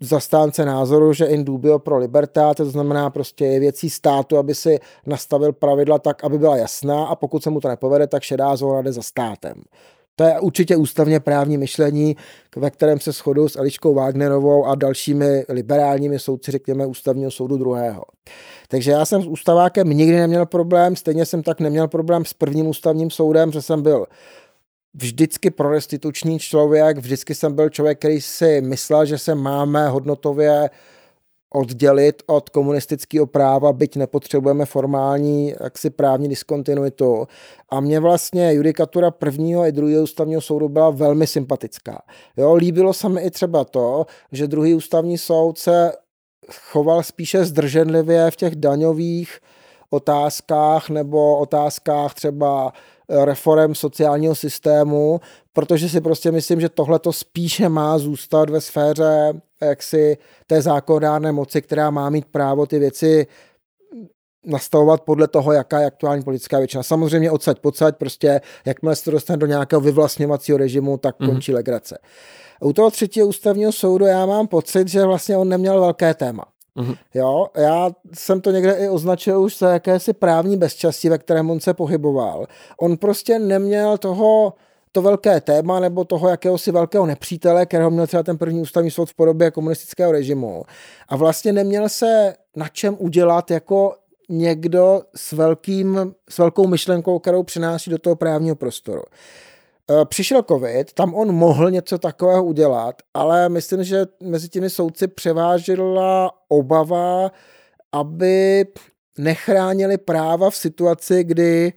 zastánce 0.00 0.64
názoru, 0.64 1.12
že 1.12 1.24
in 1.24 1.44
dubio 1.44 1.78
pro 1.78 1.98
libertà, 1.98 2.54
to 2.54 2.64
znamená 2.64 3.10
prostě 3.10 3.44
je 3.44 3.60
věcí 3.60 3.90
státu, 3.90 4.38
aby 4.38 4.54
si 4.54 4.78
nastavil 5.06 5.52
pravidla 5.52 5.98
tak, 5.98 6.24
aby 6.24 6.38
byla 6.38 6.56
jasná 6.56 7.06
a 7.06 7.14
pokud 7.14 7.42
se 7.42 7.50
mu 7.50 7.60
to 7.60 7.68
nepovede, 7.68 8.06
tak 8.06 8.22
šedá 8.22 8.56
zóna 8.56 8.82
jde 8.82 8.92
za 8.92 9.02
státem. 9.02 9.62
To 10.16 10.24
je 10.24 10.40
určitě 10.40 10.76
ústavně 10.76 11.20
právní 11.20 11.58
myšlení, 11.58 12.16
ve 12.56 12.70
kterém 12.70 13.00
se 13.00 13.12
shodují 13.12 13.48
s 13.48 13.56
Eliškou 13.56 13.94
Wagnerovou 13.94 14.64
a 14.64 14.74
dalšími 14.74 15.44
liberálními 15.48 16.18
soudci, 16.18 16.50
řekněme, 16.50 16.86
ústavního 16.86 17.30
soudu 17.30 17.56
druhého. 17.56 18.02
Takže 18.68 18.90
já 18.90 19.04
jsem 19.04 19.22
s 19.22 19.26
ústavákem 19.26 19.90
nikdy 19.90 20.16
neměl 20.16 20.46
problém, 20.46 20.96
stejně 20.96 21.26
jsem 21.26 21.42
tak 21.42 21.60
neměl 21.60 21.88
problém 21.88 22.24
s 22.24 22.32
prvním 22.32 22.66
ústavním 22.66 23.10
soudem, 23.10 23.52
že 23.52 23.62
jsem 23.62 23.82
byl 23.82 24.06
vždycky 24.96 25.50
prorestituční 25.50 26.38
člověk, 26.38 26.98
vždycky 26.98 27.34
jsem 27.34 27.54
byl 27.54 27.70
člověk, 27.70 27.98
který 27.98 28.20
si 28.20 28.60
myslel, 28.60 29.06
že 29.06 29.18
se 29.18 29.34
máme 29.34 29.88
hodnotově 29.88 30.70
oddělit 31.54 32.22
od 32.26 32.48
komunistického 32.50 33.26
práva, 33.26 33.72
byť 33.72 33.96
nepotřebujeme 33.96 34.66
formální 34.66 35.54
jaksi 35.60 35.90
právní 35.90 36.28
diskontinuitu. 36.28 37.26
A 37.68 37.80
mě 37.80 38.00
vlastně 38.00 38.54
judikatura 38.54 39.10
prvního 39.10 39.66
i 39.66 39.72
druhého 39.72 40.02
ústavního 40.02 40.40
soudu 40.40 40.68
byla 40.68 40.90
velmi 40.90 41.26
sympatická. 41.26 42.02
Jo, 42.36 42.54
líbilo 42.54 42.92
se 42.92 43.08
mi 43.08 43.22
i 43.22 43.30
třeba 43.30 43.64
to, 43.64 44.06
že 44.32 44.46
druhý 44.46 44.74
ústavní 44.74 45.18
soud 45.18 45.58
se 45.58 45.92
choval 46.70 47.02
spíše 47.02 47.44
zdrženlivě 47.44 48.30
v 48.30 48.36
těch 48.36 48.56
daňových 48.56 49.40
otázkách 49.90 50.88
nebo 50.88 51.38
otázkách 51.38 52.14
třeba 52.14 52.72
reform 53.08 53.74
sociálního 53.74 54.34
systému, 54.34 55.20
protože 55.52 55.88
si 55.88 56.00
prostě 56.00 56.32
myslím, 56.32 56.60
že 56.60 56.68
tohle 56.68 56.98
to 56.98 57.12
spíše 57.12 57.68
má 57.68 57.98
zůstat 57.98 58.50
ve 58.50 58.60
sféře 58.60 59.32
jaksi 59.60 60.16
té 60.46 60.62
zákonodárné 60.62 61.32
moci, 61.32 61.62
která 61.62 61.90
má 61.90 62.10
mít 62.10 62.24
právo 62.24 62.66
ty 62.66 62.78
věci 62.78 63.26
nastavovat 64.44 65.00
podle 65.00 65.28
toho, 65.28 65.52
jaká 65.52 65.80
je 65.80 65.86
aktuální 65.86 66.22
politická 66.22 66.58
většina. 66.58 66.82
Samozřejmě 66.82 67.30
odsaď 67.30 67.58
pocať, 67.58 67.96
prostě 67.96 68.40
jakmile 68.64 68.96
se 68.96 69.04
to 69.04 69.10
dostane 69.10 69.36
do 69.36 69.46
nějakého 69.46 69.80
vyvlastňovacího 69.80 70.58
režimu, 70.58 70.96
tak 70.96 71.20
mm-hmm. 71.20 71.26
končí 71.26 71.52
legrace. 71.52 71.98
U 72.60 72.72
toho 72.72 72.90
třetího 72.90 73.26
ústavního 73.26 73.72
soudu 73.72 74.04
já 74.04 74.26
mám 74.26 74.46
pocit, 74.46 74.88
že 74.88 75.04
vlastně 75.04 75.36
on 75.36 75.48
neměl 75.48 75.80
velké 75.80 76.14
téma. 76.14 76.44
Mm-hmm. 76.76 76.96
Jo, 77.14 77.46
já 77.56 77.90
jsem 78.14 78.40
to 78.40 78.50
někde 78.50 78.72
i 78.72 78.88
označil 78.88 79.40
už 79.40 79.58
za 79.58 79.72
jakési 79.72 80.12
právní 80.12 80.56
bezčastí, 80.56 81.08
ve 81.08 81.18
kterém 81.18 81.50
on 81.50 81.60
se 81.60 81.74
pohyboval. 81.74 82.46
On 82.80 82.96
prostě 82.96 83.38
neměl 83.38 83.98
toho 83.98 84.54
to 84.92 85.02
velké 85.02 85.40
téma 85.40 85.80
nebo 85.80 86.04
toho 86.04 86.28
jakéhosi 86.28 86.72
velkého 86.72 87.06
nepřítele, 87.06 87.66
kterého 87.66 87.90
měl 87.90 88.06
třeba 88.06 88.22
ten 88.22 88.38
první 88.38 88.60
ústavní 88.60 88.90
soud 88.90 89.10
v 89.10 89.14
podobě 89.14 89.50
komunistického 89.50 90.12
režimu. 90.12 90.64
A 91.08 91.16
vlastně 91.16 91.52
neměl 91.52 91.88
se 91.88 92.34
na 92.56 92.68
čem 92.68 92.96
udělat 92.98 93.50
jako 93.50 93.94
někdo 94.28 95.02
s, 95.16 95.32
velkým, 95.32 96.14
s 96.28 96.38
velkou 96.38 96.66
myšlenkou, 96.66 97.18
kterou 97.18 97.42
přináší 97.42 97.90
do 97.90 97.98
toho 97.98 98.16
právního 98.16 98.56
prostoru. 98.56 99.02
Eh, 99.90 100.04
přišel 100.04 100.42
covid, 100.42 100.92
tam 100.92 101.14
on 101.14 101.32
mohl 101.32 101.70
něco 101.70 101.98
takového 101.98 102.44
udělat, 102.44 103.02
ale 103.14 103.48
myslím, 103.48 103.84
že 103.84 104.06
mezi 104.22 104.48
těmi 104.48 104.70
soudci 104.70 105.08
převážila 105.08 106.30
obava, 106.48 107.30
aby 107.92 108.66
nechránili 109.18 109.98
práva 109.98 110.50
v 110.50 110.56
situaci, 110.56 111.24
kdy 111.24 111.72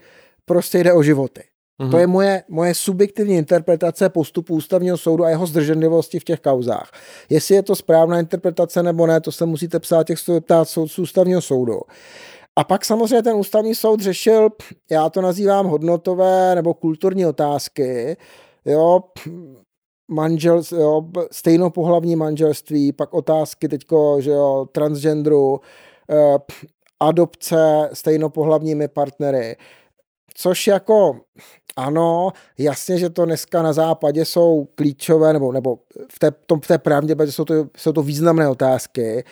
prostě 0.45 0.83
jde 0.83 0.93
o 0.93 1.03
životy. 1.03 1.43
Mm-hmm. 1.79 1.91
To 1.91 1.97
je 1.97 2.07
moje, 2.07 2.43
moje 2.49 2.75
subjektivní 2.75 3.35
interpretace 3.35 4.09
postupu 4.09 4.55
ústavního 4.55 4.97
soudu 4.97 5.23
a 5.23 5.29
jeho 5.29 5.45
zdrženlivosti 5.45 6.19
v 6.19 6.23
těch 6.23 6.39
kauzách. 6.39 6.91
Jestli 7.29 7.55
je 7.55 7.63
to 7.63 7.75
správná 7.75 8.19
interpretace 8.19 8.83
nebo 8.83 9.07
ne, 9.07 9.21
to 9.21 9.31
se 9.31 9.45
musíte 9.45 9.79
psát 9.79 10.07
těch 10.07 10.19
ptát 10.39 10.69
soudců 10.69 11.01
ústavního 11.01 11.41
soudu. 11.41 11.79
A 12.59 12.63
pak 12.63 12.85
samozřejmě 12.85 13.23
ten 13.23 13.35
ústavní 13.35 13.75
soud 13.75 13.99
řešil, 13.99 14.49
já 14.91 15.09
to 15.09 15.21
nazývám 15.21 15.67
hodnotové 15.67 16.55
nebo 16.55 16.73
kulturní 16.73 17.25
otázky, 17.25 18.17
jo, 18.65 18.99
manžel, 20.11 20.61
jo, 20.71 21.01
stejnopohlavní 21.31 22.15
manželství, 22.15 22.91
pak 22.91 23.13
otázky 23.13 23.67
teďko, 23.67 24.21
že 24.21 24.31
jo, 24.31 24.67
transgenderu, 24.71 25.59
eh, 26.09 26.37
adopce 26.99 27.89
stejnopohlavními 27.93 28.87
partnery, 28.87 29.55
což 30.33 30.67
jako 30.67 31.19
ano, 31.75 32.31
jasně, 32.57 32.97
že 32.97 33.09
to 33.09 33.25
dneska 33.25 33.61
na 33.61 33.73
západě 33.73 34.25
jsou 34.25 34.67
klíčové, 34.75 35.33
nebo, 35.33 35.51
nebo 35.51 35.79
v 36.11 36.19
té, 36.19 36.31
tom, 36.31 36.59
v 36.61 36.67
té 36.67 36.77
pravdě 36.77 37.15
jsou 37.25 37.45
to, 37.45 37.53
jsou 37.77 37.91
to 37.91 38.01
významné 38.01 38.49
otázky, 38.49 39.23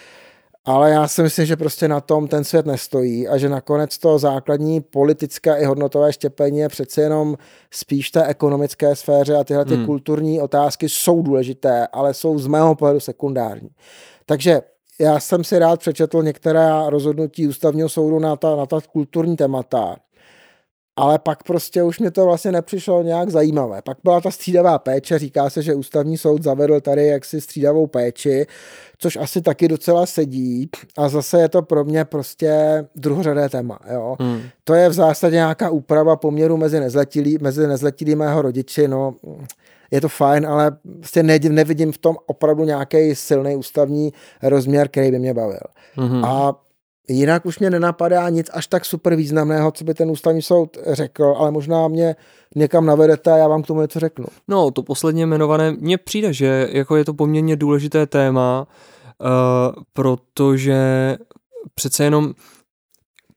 ale 0.67 0.91
já 0.91 1.07
si 1.07 1.23
myslím, 1.23 1.45
že 1.45 1.55
prostě 1.55 1.87
na 1.87 2.01
tom 2.01 2.27
ten 2.27 2.43
svět 2.43 2.65
nestojí 2.65 3.27
a 3.27 3.37
že 3.37 3.49
nakonec 3.49 3.97
to 3.97 4.19
základní 4.19 4.81
politické 4.81 5.57
i 5.57 5.65
hodnotové 5.65 6.13
štěpení 6.13 6.59
je 6.59 6.69
přece 6.69 7.01
jenom 7.01 7.37
spíš 7.71 8.11
té 8.11 8.25
ekonomické 8.25 8.95
sféře 8.95 9.35
a 9.35 9.43
tyhle 9.43 9.65
ty 9.65 9.75
hmm. 9.75 9.85
kulturní 9.85 10.41
otázky 10.41 10.89
jsou 10.89 11.21
důležité, 11.21 11.87
ale 11.87 12.13
jsou 12.13 12.39
z 12.39 12.47
mého 12.47 12.75
pohledu 12.75 12.99
sekundární. 12.99 13.69
Takže 14.25 14.61
já 14.99 15.19
jsem 15.19 15.43
si 15.43 15.59
rád 15.59 15.79
přečetl 15.79 16.23
některé 16.23 16.69
rozhodnutí 16.87 17.47
ústavního 17.47 17.89
soudu 17.89 18.19
na 18.19 18.35
ta, 18.35 18.55
na 18.55 18.65
ta 18.65 18.79
kulturní 18.91 19.35
témata 19.35 19.95
ale 20.97 21.19
pak 21.19 21.43
prostě 21.43 21.83
už 21.83 21.99
mě 21.99 22.11
to 22.11 22.25
vlastně 22.25 22.51
nepřišlo 22.51 23.03
nějak 23.03 23.29
zajímavé. 23.29 23.81
Pak 23.81 23.97
byla 24.03 24.21
ta 24.21 24.31
střídavá 24.31 24.79
péče, 24.79 25.19
říká 25.19 25.49
se, 25.49 25.61
že 25.61 25.75
ústavní 25.75 26.17
soud 26.17 26.43
zavedl 26.43 26.81
tady 26.81 27.07
jaksi 27.07 27.41
střídavou 27.41 27.87
péči, 27.87 28.45
což 28.97 29.15
asi 29.17 29.41
taky 29.41 29.67
docela 29.67 30.05
sedí 30.05 30.69
a 30.97 31.09
zase 31.09 31.39
je 31.39 31.49
to 31.49 31.61
pro 31.61 31.83
mě 31.83 32.05
prostě 32.05 32.83
druhořadé 32.95 33.49
téma. 33.49 33.79
Jo. 33.93 34.15
Hmm. 34.19 34.41
To 34.63 34.73
je 34.73 34.89
v 34.89 34.93
zásadě 34.93 35.35
nějaká 35.35 35.69
úprava 35.69 36.15
poměru 36.15 36.57
mezi 36.57 36.79
nezletilí, 36.79 37.37
mezi 37.41 37.67
nezletilí 37.67 38.15
mého 38.15 38.41
rodiči, 38.41 38.87
no 38.87 39.15
je 39.91 40.01
to 40.01 40.09
fajn, 40.09 40.47
ale 40.47 40.71
prostě 40.99 41.23
nevidím 41.23 41.91
v 41.91 41.97
tom 41.97 42.15
opravdu 42.25 42.63
nějaký 42.63 43.15
silný 43.15 43.55
ústavní 43.55 44.13
rozměr, 44.43 44.87
který 44.87 45.11
by 45.11 45.19
mě 45.19 45.33
bavil. 45.33 45.59
hmm 45.95 46.25
A 46.25 46.66
Jinak 47.09 47.45
už 47.45 47.59
mě 47.59 47.69
nenapadá 47.69 48.29
nic 48.29 48.49
až 48.53 48.67
tak 48.67 48.85
super 48.85 49.15
významného, 49.15 49.71
co 49.71 49.83
by 49.83 49.93
ten 49.93 50.11
ústavní 50.11 50.41
soud 50.41 50.77
řekl, 50.87 51.35
ale 51.37 51.51
možná 51.51 51.87
mě 51.87 52.15
někam 52.55 52.85
navedete 52.85 53.31
a 53.31 53.37
já 53.37 53.47
vám 53.47 53.63
k 53.63 53.67
tomu 53.67 53.81
něco 53.81 53.99
řeknu. 53.99 54.25
No, 54.47 54.71
to 54.71 54.83
posledně 54.83 55.23
jmenované, 55.23 55.71
mně 55.71 55.97
přijde, 55.97 56.33
že 56.33 56.69
jako 56.71 56.95
je 56.95 57.05
to 57.05 57.13
poměrně 57.13 57.55
důležité 57.55 58.05
téma, 58.05 58.67
uh, 58.67 59.83
protože 59.93 60.77
přece 61.75 62.03
jenom 62.03 62.33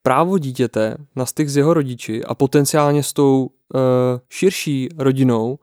právo 0.02 0.38
dítěte 0.38 0.96
na 1.16 1.26
styk 1.26 1.48
s 1.48 1.56
jeho 1.56 1.74
rodiči 1.74 2.24
a 2.24 2.34
potenciálně 2.34 3.02
s 3.02 3.12
tou 3.12 3.42
uh, 3.46 3.50
širší 4.28 4.88
rodinou 4.98 5.58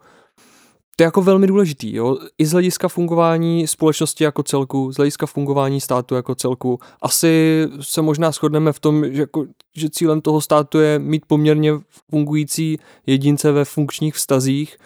to 0.99 1.03
je 1.03 1.05
jako 1.05 1.21
velmi 1.21 1.47
důležitý, 1.47 1.95
jo? 1.95 2.17
i 2.37 2.45
z 2.45 2.51
hlediska 2.51 2.87
fungování 2.87 3.67
společnosti 3.67 4.23
jako 4.23 4.43
celku, 4.43 4.91
z 4.91 4.95
hlediska 4.95 5.25
fungování 5.25 5.81
státu 5.81 6.15
jako 6.15 6.35
celku. 6.35 6.79
Asi 7.01 7.63
se 7.81 8.01
možná 8.01 8.31
shodneme 8.31 8.73
v 8.73 8.79
tom, 8.79 9.13
že, 9.13 9.21
jako, 9.21 9.45
že 9.75 9.89
cílem 9.89 10.21
toho 10.21 10.41
státu 10.41 10.79
je 10.79 10.99
mít 10.99 11.23
poměrně 11.27 11.73
fungující 12.11 12.79
jedince 13.05 13.51
ve 13.51 13.65
funkčních 13.65 14.15
vztazích 14.15 14.77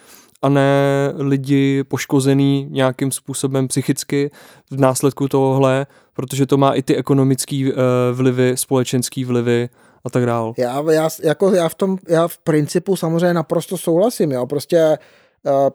a 0.42 0.48
ne 0.48 1.12
lidi 1.16 1.84
poškozený 1.84 2.66
nějakým 2.70 3.12
způsobem 3.12 3.68
psychicky 3.68 4.30
v 4.70 4.80
následku 4.80 5.28
tohohle, 5.28 5.86
protože 6.12 6.46
to 6.46 6.56
má 6.56 6.72
i 6.72 6.82
ty 6.82 6.96
ekonomické 6.96 7.56
uh, 7.56 7.72
vlivy, 8.12 8.56
společenské 8.56 9.24
vlivy 9.24 9.68
a 10.04 10.10
tak 10.10 10.26
dále. 10.26 10.52
Já, 10.58 10.82
já, 10.92 11.08
jako 11.22 11.52
já, 11.52 11.68
v 11.68 11.74
tom, 11.74 11.98
já 12.08 12.28
v 12.28 12.38
principu 12.38 12.96
samozřejmě 12.96 13.34
naprosto 13.34 13.78
souhlasím, 13.78 14.32
jo, 14.32 14.46
prostě 14.46 14.98
uh, 15.46 15.68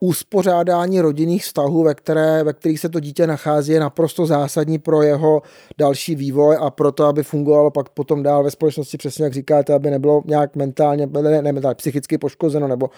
uspořádání 0.00 1.00
rodinných 1.00 1.44
vztahů, 1.44 1.82
ve, 1.82 1.94
které, 1.94 2.44
ve 2.44 2.52
kterých 2.52 2.80
se 2.80 2.88
to 2.88 3.00
dítě 3.00 3.26
nachází, 3.26 3.72
je 3.72 3.80
naprosto 3.80 4.26
zásadní 4.26 4.78
pro 4.78 5.02
jeho 5.02 5.42
další 5.78 6.14
vývoj 6.14 6.56
a 6.60 6.70
pro 6.70 6.92
to, 6.92 7.04
aby 7.04 7.22
fungovalo 7.22 7.70
pak 7.70 7.88
potom 7.88 8.22
dál 8.22 8.44
ve 8.44 8.50
společnosti, 8.50 8.96
přesně 8.98 9.24
jak 9.24 9.32
říkáte, 9.32 9.74
aby 9.74 9.90
nebylo 9.90 10.22
nějak 10.26 10.56
mentálně, 10.56 11.06
ne, 11.06 11.42
ne 11.42 11.52
mentálně, 11.52 11.74
psychicky 11.74 12.18
poškozeno, 12.18 12.68
nebo 12.68 12.90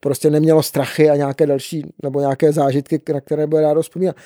prostě 0.00 0.30
nemělo 0.30 0.62
strachy 0.62 1.10
a 1.10 1.16
nějaké 1.16 1.46
další, 1.46 1.92
nebo 2.02 2.20
nějaké 2.20 2.52
zážitky, 2.52 3.02
na 3.12 3.20
které 3.20 3.46
bude 3.46 3.62
rádo 3.62 3.82
vzpomínat. 3.82 4.16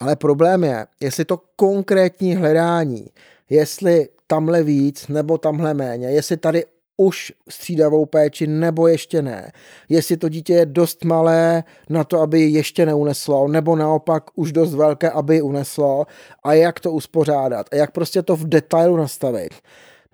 Ale 0.00 0.16
problém 0.16 0.64
je, 0.64 0.86
jestli 1.00 1.24
to 1.24 1.40
konkrétní 1.56 2.34
hledání, 2.34 3.06
jestli 3.50 4.08
tamhle 4.26 4.62
víc 4.62 5.08
nebo 5.08 5.38
tamhle 5.38 5.74
méně, 5.74 6.06
jestli 6.06 6.36
tady 6.36 6.64
už 6.96 7.32
střídavou 7.48 8.06
péči 8.06 8.46
nebo 8.46 8.88
ještě 8.88 9.22
ne. 9.22 9.52
Jestli 9.88 10.16
to 10.16 10.28
dítě 10.28 10.52
je 10.52 10.66
dost 10.66 11.04
malé 11.04 11.64
na 11.90 12.04
to, 12.04 12.20
aby 12.20 12.40
ještě 12.40 12.86
neuneslo, 12.86 13.48
nebo 13.48 13.76
naopak 13.76 14.24
už 14.34 14.52
dost 14.52 14.74
velké, 14.74 15.10
aby 15.10 15.42
uneslo 15.42 16.06
a 16.44 16.52
jak 16.52 16.80
to 16.80 16.92
uspořádat 16.92 17.66
a 17.72 17.76
jak 17.76 17.90
prostě 17.90 18.22
to 18.22 18.36
v 18.36 18.48
detailu 18.48 18.96
nastavit. 18.96 19.54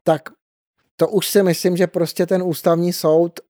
Tak 0.03 0.23
to 0.97 1.09
už 1.09 1.27
si 1.27 1.43
myslím, 1.43 1.77
že 1.77 1.87
prostě 1.87 2.27
ten 2.27 2.43
ústavní 2.43 2.93
soud 2.93 3.41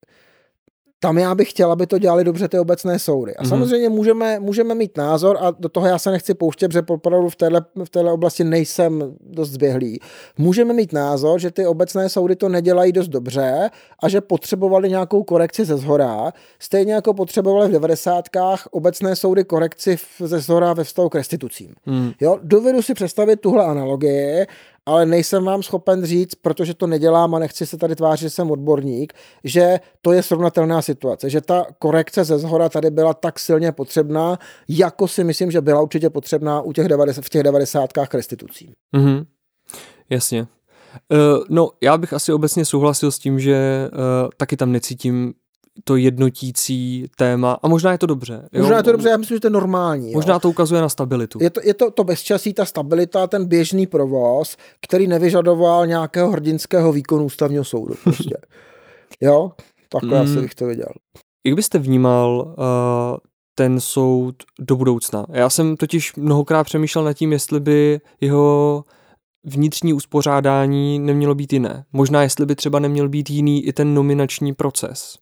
tam 1.02 1.18
já 1.18 1.34
bych 1.34 1.50
chtěl, 1.50 1.72
aby 1.72 1.86
to 1.86 1.98
dělali 1.98 2.24
dobře 2.24 2.48
ty 2.48 2.58
obecné 2.58 2.98
soudy. 2.98 3.36
A 3.36 3.42
mm-hmm. 3.42 3.48
samozřejmě 3.48 3.88
můžeme, 3.88 4.40
můžeme 4.40 4.74
mít 4.74 4.96
názor 4.96 5.38
a 5.40 5.50
do 5.58 5.68
toho 5.68 5.86
já 5.86 5.98
se 5.98 6.10
nechci 6.10 6.34
pouštět, 6.34 6.68
protože 6.68 6.82
opravdu 6.88 7.28
v 7.28 7.36
téhle, 7.36 7.64
v 7.84 7.90
téhle 7.90 8.12
oblasti 8.12 8.44
nejsem 8.44 9.14
dost 9.20 9.50
zběhlý. 9.50 10.00
Můžeme 10.38 10.74
mít 10.74 10.92
názor, 10.92 11.40
že 11.40 11.50
ty 11.50 11.66
obecné 11.66 12.08
soudy 12.08 12.36
to 12.36 12.48
nedělají 12.48 12.92
dost 12.92 13.08
dobře 13.08 13.70
a 14.02 14.08
že 14.08 14.20
potřebovali 14.20 14.88
nějakou 14.88 15.22
korekci 15.22 15.64
ze 15.64 15.76
zhora, 15.76 16.32
stejně 16.58 16.92
jako 16.92 17.14
potřebovali 17.14 17.68
v 17.68 17.72
90. 17.72 18.24
obecné 18.70 19.16
soudy 19.16 19.44
korekci 19.44 19.96
ze 20.18 20.40
zhora 20.40 20.72
ve 20.72 20.84
vztahu 20.84 21.08
k 21.08 21.14
restitucím. 21.14 21.74
Mm. 21.86 22.12
Jo, 22.20 22.38
dovedu 22.42 22.82
si 22.82 22.94
představit 22.94 23.40
tuhle 23.40 23.64
analogii, 23.64 24.46
ale 24.86 25.06
nejsem 25.06 25.44
vám 25.44 25.62
schopen 25.62 26.04
říct, 26.04 26.34
protože 26.34 26.74
to 26.74 26.86
nedělám 26.86 27.34
a 27.34 27.38
nechci 27.38 27.66
se 27.66 27.76
tady 27.76 27.96
tvářit, 27.96 28.22
že 28.22 28.30
jsem 28.30 28.50
odborník, 28.50 29.12
že 29.44 29.80
to 30.00 30.12
je 30.12 30.22
srovnatelná 30.22 30.82
situace, 30.82 31.30
že 31.30 31.40
ta 31.40 31.66
korekce 31.78 32.24
ze 32.24 32.38
zhora 32.38 32.68
tady 32.68 32.90
byla 32.90 33.14
tak 33.14 33.38
silně 33.38 33.72
potřebná, 33.72 34.38
jako 34.68 35.08
si 35.08 35.24
myslím, 35.24 35.50
že 35.50 35.60
byla 35.60 35.80
určitě 35.80 36.10
potřebná 36.10 36.60
u 36.60 36.72
těch 36.72 36.88
90, 36.88 37.24
v 37.24 37.28
těch 37.28 37.42
devadesátkách 37.42 38.08
k 38.08 38.14
restitucím. 38.14 38.72
Mm-hmm. 38.96 39.24
Jasně. 40.10 40.46
Uh, 41.12 41.44
no, 41.48 41.70
já 41.82 41.98
bych 41.98 42.12
asi 42.12 42.32
obecně 42.32 42.64
souhlasil 42.64 43.12
s 43.12 43.18
tím, 43.18 43.40
že 43.40 43.88
uh, 43.92 43.98
taky 44.36 44.56
tam 44.56 44.72
necítím 44.72 45.34
to 45.84 45.96
jednotící 45.96 47.06
téma. 47.16 47.58
A 47.62 47.68
možná 47.68 47.92
je 47.92 47.98
to 47.98 48.06
dobře. 48.06 48.48
Jo? 48.52 48.60
Možná 48.62 48.76
je 48.76 48.82
to 48.82 48.92
dobře, 48.92 49.08
já 49.08 49.16
myslím, 49.16 49.36
že 49.36 49.40
to 49.40 49.46
je 49.46 49.50
normální. 49.50 50.12
Možná 50.12 50.34
jo? 50.34 50.40
to 50.40 50.48
ukazuje 50.48 50.80
na 50.80 50.88
stabilitu. 50.88 51.38
Je 51.42 51.50
to, 51.50 51.60
je 51.64 51.74
to, 51.74 51.90
to 51.90 52.04
bezčasí, 52.04 52.54
ta 52.54 52.64
stabilita, 52.64 53.26
ten 53.26 53.44
běžný 53.48 53.86
provoz, 53.86 54.56
který 54.82 55.06
nevyžadoval 55.06 55.86
nějakého 55.86 56.30
hrdinského 56.30 56.92
výkonu 56.92 57.24
ústavního 57.24 57.64
soudu. 57.64 57.94
Prostě. 58.04 58.36
jo, 59.20 59.52
takhle 59.88 60.18
mm. 60.18 60.24
asi 60.24 60.40
bych 60.40 60.54
to 60.54 60.66
viděl. 60.66 60.88
Jak 61.46 61.54
byste 61.54 61.78
vnímal 61.78 62.54
uh, 62.58 63.16
ten 63.54 63.80
soud 63.80 64.34
do 64.60 64.76
budoucna? 64.76 65.26
Já 65.30 65.50
jsem 65.50 65.76
totiž 65.76 66.14
mnohokrát 66.14 66.64
přemýšlel 66.64 67.04
nad 67.04 67.12
tím, 67.12 67.32
jestli 67.32 67.60
by 67.60 68.00
jeho 68.20 68.84
vnitřní 69.44 69.92
uspořádání 69.94 70.98
nemělo 70.98 71.34
být 71.34 71.52
jiné. 71.52 71.84
Možná 71.92 72.22
jestli 72.22 72.46
by 72.46 72.56
třeba 72.56 72.78
neměl 72.78 73.08
být 73.08 73.30
jiný 73.30 73.66
i 73.66 73.72
ten 73.72 73.94
nominační 73.94 74.54
proces. 74.54 75.18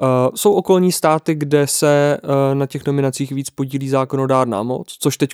Uh, 0.00 0.34
jsou 0.34 0.52
okolní 0.52 0.92
státy, 0.92 1.34
kde 1.34 1.66
se 1.66 2.18
uh, 2.22 2.54
na 2.54 2.66
těch 2.66 2.86
nominacích 2.86 3.32
víc 3.32 3.50
podílí 3.50 3.88
zákonodárná 3.88 4.62
moc, 4.62 4.96
což 5.00 5.16
teď 5.16 5.30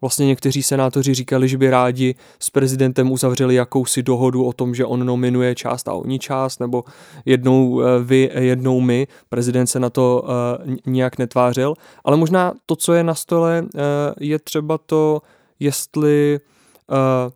vlastně 0.00 0.26
někteří 0.26 0.62
senátoři 0.62 1.14
říkali, 1.14 1.48
že 1.48 1.58
by 1.58 1.70
rádi 1.70 2.14
s 2.40 2.50
prezidentem 2.50 3.12
uzavřeli 3.12 3.54
jakousi 3.54 4.02
dohodu 4.02 4.44
o 4.44 4.52
tom, 4.52 4.74
že 4.74 4.84
on 4.84 5.06
nominuje 5.06 5.54
část 5.54 5.88
a 5.88 5.92
oni 5.92 6.18
část, 6.18 6.60
nebo 6.60 6.84
jednou 7.24 7.68
uh, 7.68 7.82
vy, 8.02 8.30
jednou 8.34 8.80
my. 8.80 9.06
Prezident 9.28 9.66
se 9.66 9.80
na 9.80 9.90
to 9.90 10.24
nijak 10.86 11.18
netvářil. 11.18 11.74
Ale 12.04 12.16
možná 12.16 12.52
to, 12.66 12.76
co 12.76 12.92
je 12.92 13.04
na 13.04 13.14
stole, 13.14 13.64
je 14.20 14.38
třeba 14.38 14.78
to, 14.78 15.22
jestli 15.60 16.40
Eh, 16.90 17.30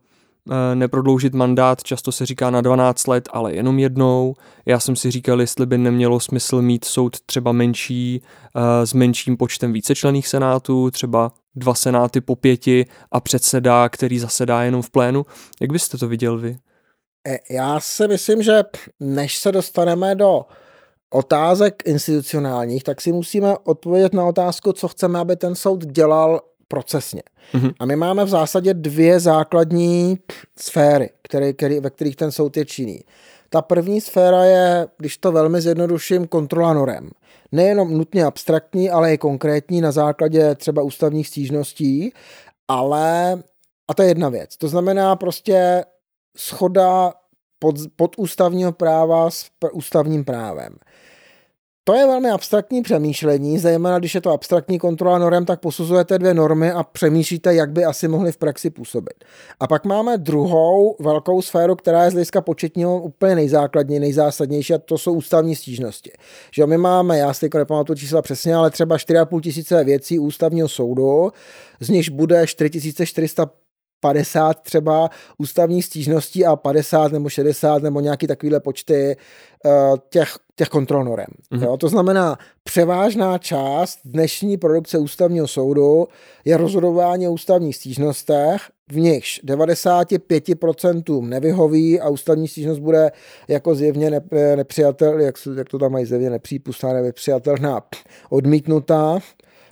neprodloužit 0.75 1.33
mandát, 1.33 1.83
často 1.83 2.11
se 2.11 2.25
říká 2.25 2.49
na 2.49 2.61
12 2.61 3.07
let, 3.07 3.29
ale 3.31 3.55
jenom 3.55 3.79
jednou. 3.79 4.35
Já 4.65 4.79
jsem 4.79 4.95
si 4.95 5.11
říkal, 5.11 5.41
jestli 5.41 5.65
by 5.65 5.77
nemělo 5.77 6.19
smysl 6.19 6.61
mít 6.61 6.85
soud 6.85 7.19
třeba 7.25 7.51
menší, 7.51 8.21
eh, 8.55 8.85
s 8.85 8.93
menším 8.93 9.37
počtem 9.37 9.73
vícečlených 9.73 10.27
senátů, 10.27 10.91
třeba 10.91 11.31
dva 11.55 11.73
senáty 11.73 12.21
po 12.21 12.35
pěti 12.35 12.85
a 13.11 13.19
předseda, 13.19 13.89
který 13.89 14.19
zasedá 14.19 14.63
jenom 14.63 14.81
v 14.81 14.89
plénu. 14.89 15.25
Jak 15.61 15.71
byste 15.71 15.97
to 15.97 16.07
viděl 16.07 16.37
vy? 16.37 16.57
Eh, 17.27 17.37
já 17.49 17.79
si 17.79 18.07
myslím, 18.07 18.41
že 18.41 18.63
než 18.99 19.37
se 19.37 19.51
dostaneme 19.51 20.15
do 20.15 20.45
otázek 21.09 21.83
institucionálních, 21.85 22.83
tak 22.83 23.01
si 23.01 23.11
musíme 23.11 23.57
odpovědět 23.57 24.13
na 24.13 24.25
otázku, 24.25 24.73
co 24.73 24.87
chceme, 24.87 25.19
aby 25.19 25.35
ten 25.35 25.55
soud 25.55 25.85
dělal 25.85 26.41
procesně. 26.69 27.21
Mm-hmm. 27.53 27.73
A 27.79 27.85
my 27.85 27.95
máme 27.95 28.25
v 28.25 28.29
zásadě 28.29 28.73
dvě 28.73 29.19
základní 29.19 30.19
sféry, 30.59 31.09
které, 31.21 31.53
které, 31.53 31.79
ve 31.79 31.89
kterých 31.89 32.15
ten 32.15 32.31
soud 32.31 32.57
je 32.57 32.65
činný. 32.65 32.99
Ta 33.49 33.61
první 33.61 34.01
sféra 34.01 34.45
je, 34.45 34.87
když 34.97 35.17
to 35.17 35.31
velmi 35.31 35.61
zjednoduším, 35.61 36.27
kontrola 36.27 36.73
norem. 36.73 37.09
Nejenom 37.51 37.97
nutně 37.97 38.25
abstraktní, 38.25 38.89
ale 38.89 39.13
i 39.13 39.17
konkrétní 39.17 39.81
na 39.81 39.91
základě 39.91 40.55
třeba 40.55 40.81
ústavních 40.81 41.27
stížností, 41.27 42.13
ale, 42.67 43.43
a 43.87 43.93
to 43.93 44.01
je 44.01 44.07
jedna 44.07 44.29
věc, 44.29 44.57
to 44.57 44.67
znamená 44.67 45.15
prostě 45.15 45.85
schoda 46.37 47.13
pod, 47.59 47.75
pod 47.95 48.15
ústavního 48.17 48.71
práva 48.71 49.29
s 49.29 49.49
ústavním 49.73 50.25
právem. 50.25 50.75
To 51.89 51.95
je 51.95 52.05
velmi 52.05 52.29
abstraktní 52.31 52.81
přemýšlení, 52.81 53.59
zejména 53.59 53.99
když 53.99 54.15
je 54.15 54.21
to 54.21 54.31
abstraktní 54.31 54.79
kontrola 54.79 55.17
norm, 55.17 55.45
tak 55.45 55.59
posuzujete 55.59 56.19
dvě 56.19 56.33
normy 56.33 56.71
a 56.71 56.83
přemýšlíte, 56.83 57.53
jak 57.53 57.71
by 57.71 57.85
asi 57.85 58.07
mohly 58.07 58.31
v 58.31 58.37
praxi 58.37 58.69
působit. 58.69 59.13
A 59.59 59.67
pak 59.67 59.85
máme 59.85 60.17
druhou 60.17 60.95
velkou 60.99 61.41
sféru, 61.41 61.75
která 61.75 62.03
je 62.03 62.09
z 62.09 62.13
hlediska 62.13 62.41
početního 62.41 63.01
úplně 63.01 63.35
nejzákladnější, 63.35 63.99
nejzásadnější, 63.99 64.73
a 64.73 64.77
to 64.77 64.97
jsou 64.97 65.13
ústavní 65.13 65.55
stížnosti. 65.55 66.11
Že 66.51 66.65
my 66.65 66.77
máme, 66.77 67.17
já 67.17 67.33
si 67.33 67.49
nepamatuju 67.55 67.97
čísla 67.97 68.21
přesně, 68.21 68.55
ale 68.55 68.69
třeba 68.69 68.97
4,5 68.97 69.41
tisíce 69.41 69.83
věcí 69.83 70.19
ústavního 70.19 70.67
soudu, 70.67 71.31
z 71.79 71.89
nichž 71.89 72.09
bude 72.09 72.47
4400 72.47 73.49
50 73.99 74.61
třeba 74.61 75.09
ústavních 75.37 75.85
stížností 75.85 76.45
a 76.45 76.55
50 76.55 77.11
nebo 77.11 77.29
60 77.29 77.83
nebo 77.83 77.99
nějaký 77.99 78.27
takovýhle 78.27 78.59
počty 78.59 79.15
uh, 79.65 79.97
těch, 80.09 80.37
těch 80.55 80.69
kontrol 80.69 81.03
norem. 81.03 81.27
Mm-hmm. 81.51 81.63
Jo? 81.63 81.77
To 81.77 81.89
znamená, 81.89 82.37
převážná 82.63 83.37
část 83.37 83.99
dnešní 84.05 84.57
produkce 84.57 84.97
ústavního 84.97 85.47
soudu 85.47 86.07
je 86.45 86.57
rozhodování 86.57 87.27
o 87.27 87.31
ústavních 87.31 87.75
stížnostech, 87.75 88.61
v 88.91 88.99
nichž 88.99 89.41
95% 89.43 91.21
nevyhoví 91.21 91.99
a 91.99 92.09
ústavní 92.09 92.47
stížnost 92.47 92.79
bude 92.79 93.11
jako 93.47 93.75
zjevně 93.75 94.09
ne, 94.09 94.21
nepřijatel, 94.55 95.19
jak, 95.19 95.35
jak 95.57 95.69
to 95.69 95.79
tam 95.79 95.91
mají 95.91 96.05
zjevně 96.05 96.29
nepřípustná, 96.29 96.93
nepřijatelná, 96.93 97.81
odmítnutá 98.29 99.19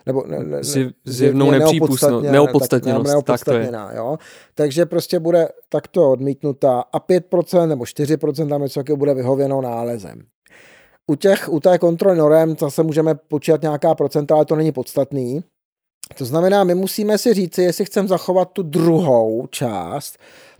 nebo 0.07 0.23
ne, 0.27 0.39
ne, 0.39 0.61
zjevnou 1.05 1.51
nepřípustnost, 1.51 2.25
neopodstatněnost, 2.25 3.25
tak 3.25 3.45
to 3.45 3.53
je. 3.53 3.71
Jo? 3.95 4.17
Takže 4.55 4.85
prostě 4.85 5.19
bude 5.19 5.49
takto 5.69 6.11
odmítnutá 6.11 6.83
a 6.93 6.99
5% 6.99 7.67
nebo 7.67 7.83
4% 7.83 8.49
tam 8.49 8.61
něco 8.61 8.83
bude 8.95 9.13
vyhověno 9.13 9.61
nálezem. 9.61 10.21
U, 11.07 11.15
těch, 11.15 11.49
u 11.49 11.59
té 11.59 11.77
kontroly 11.77 12.17
norem 12.17 12.55
zase 12.59 12.83
můžeme 12.83 13.15
počítat 13.15 13.61
nějaká 13.61 13.95
procenta, 13.95 14.35
ale 14.35 14.45
to 14.45 14.55
není 14.55 14.71
podstatný. 14.71 15.43
To 16.17 16.25
znamená, 16.25 16.63
my 16.63 16.75
musíme 16.75 17.17
si 17.17 17.33
říct, 17.33 17.57
jestli 17.57 17.85
chceme 17.85 18.07
zachovat 18.07 18.51
tu 18.53 18.63
druhou 18.63 19.47
část, 19.47 20.17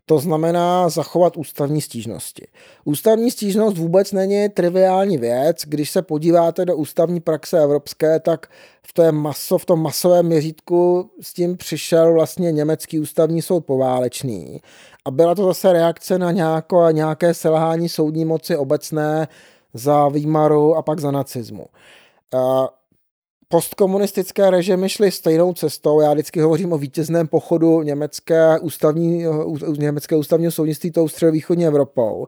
to 0.10 0.20
znamená 0.20 0.90
zachovat 0.90 1.38
ústavní 1.38 1.82
stížnosti. 1.82 2.48
Ústavní 2.86 3.32
stížnost 3.32 3.78
vůbec 3.78 4.12
není 4.12 4.50
triviální 4.50 5.18
věc. 5.18 5.58
Když 5.66 5.90
se 5.90 6.02
podíváte 6.02 6.66
do 6.66 6.76
ústavní 6.76 7.20
praxe 7.20 7.64
evropské, 7.64 8.20
tak 8.20 8.48
v, 8.88 8.94
té 8.94 9.12
maso, 9.12 9.58
v 9.58 9.66
tom 9.66 9.82
masovém 9.82 10.26
měřítku 10.26 11.10
s 11.22 11.34
tím 11.34 11.58
přišel 11.58 12.14
vlastně 12.14 12.52
německý 12.52 13.00
ústavní 13.00 13.42
soud 13.42 13.66
poválečný. 13.66 14.62
A 15.06 15.12
byla 15.12 15.36
to 15.36 15.46
zase 15.46 15.74
reakce 15.74 16.18
na 16.18 16.32
nějako, 16.32 16.88
nějaké 16.92 17.34
selhání 17.34 17.90
soudní 17.90 18.26
moci 18.26 18.58
obecné 18.58 19.28
za 19.74 20.08
Výmaru 20.08 20.76
a 20.76 20.82
pak 20.82 21.00
za 21.00 21.12
nacismu 21.12 21.66
postkomunistické 23.50 24.50
režimy 24.50 24.90
šly 24.90 25.12
stejnou 25.12 25.54
cestou. 25.54 26.02
Já 26.02 26.14
vždycky 26.14 26.42
hovořím 26.42 26.74
o 26.74 26.78
vítězném 26.78 27.28
pochodu 27.28 27.82
německé 27.82 28.60
ústavní, 28.60 29.26
německé 29.78 30.16
ústavního 30.16 30.52
soudnictví 30.52 30.92
tou 30.92 31.08
středovýchodní 31.08 31.66
Evropou. 31.66 32.28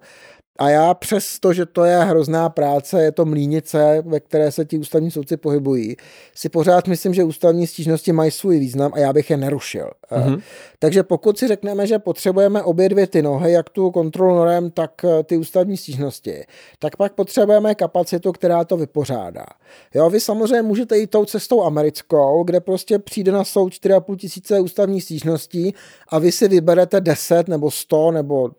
A 0.60 0.70
já 0.70 0.94
přes 0.94 1.40
to, 1.40 1.54
že 1.54 1.66
to 1.66 1.84
je 1.84 1.98
hrozná 1.98 2.50
práce, 2.50 3.04
je 3.04 3.12
to 3.12 3.26
mlínice, 3.26 4.04
ve 4.06 4.20
které 4.20 4.52
se 4.52 4.66
ti 4.66 4.78
ústavní 4.78 5.12
soudci 5.12 5.38
pohybují, 5.38 5.96
si 6.36 6.50
pořád 6.50 6.88
myslím, 6.88 7.14
že 7.14 7.24
ústavní 7.24 7.68
stížnosti 7.68 8.12
mají 8.12 8.32
svůj 8.32 8.60
význam 8.60 8.92
a 8.94 9.00
já 9.00 9.14
bych 9.14 9.30
je 9.30 9.38
nerušil. 9.38 9.90
Mm-hmm. 10.12 10.42
Takže 10.80 11.04
pokud 11.04 11.40
si 11.40 11.48
řekneme, 11.48 11.88
že 11.88 12.00
potřebujeme 12.00 12.64
obě 12.64 12.90
dvě 12.90 13.08
ty 13.08 13.22
nohy, 13.22 13.52
jak 13.52 13.70
tu 13.70 13.92
kontrolu 13.92 14.36
norem, 14.36 14.72
tak 14.72 15.06
eh, 15.06 15.24
ty 15.24 15.38
ústavní 15.38 15.78
stížnosti, 15.78 16.44
tak 16.80 16.98
pak 16.98 17.14
potřebujeme 17.14 17.76
kapacitu, 17.76 18.32
která 18.32 18.66
to 18.66 18.78
vypořádá. 18.78 19.46
Jo, 19.94 20.10
vy 20.10 20.20
samozřejmě 20.20 20.62
můžete 20.62 20.98
jít 20.98 21.10
tou 21.10 21.26
cestou 21.26 21.64
americkou, 21.64 22.44
kde 22.44 22.60
prostě 22.60 23.00
přijde 23.00 23.32
na 23.32 23.44
soud 23.44 23.74
4,5 23.74 24.16
tisíce 24.16 24.60
ústavních 24.60 25.04
stížností 25.04 25.74
a 26.10 26.20
vy 26.20 26.32
si 26.32 26.48
vyberete 26.48 27.02
10 27.02 27.48
nebo 27.48 27.72
100 27.72 28.12
nebo 28.12 28.50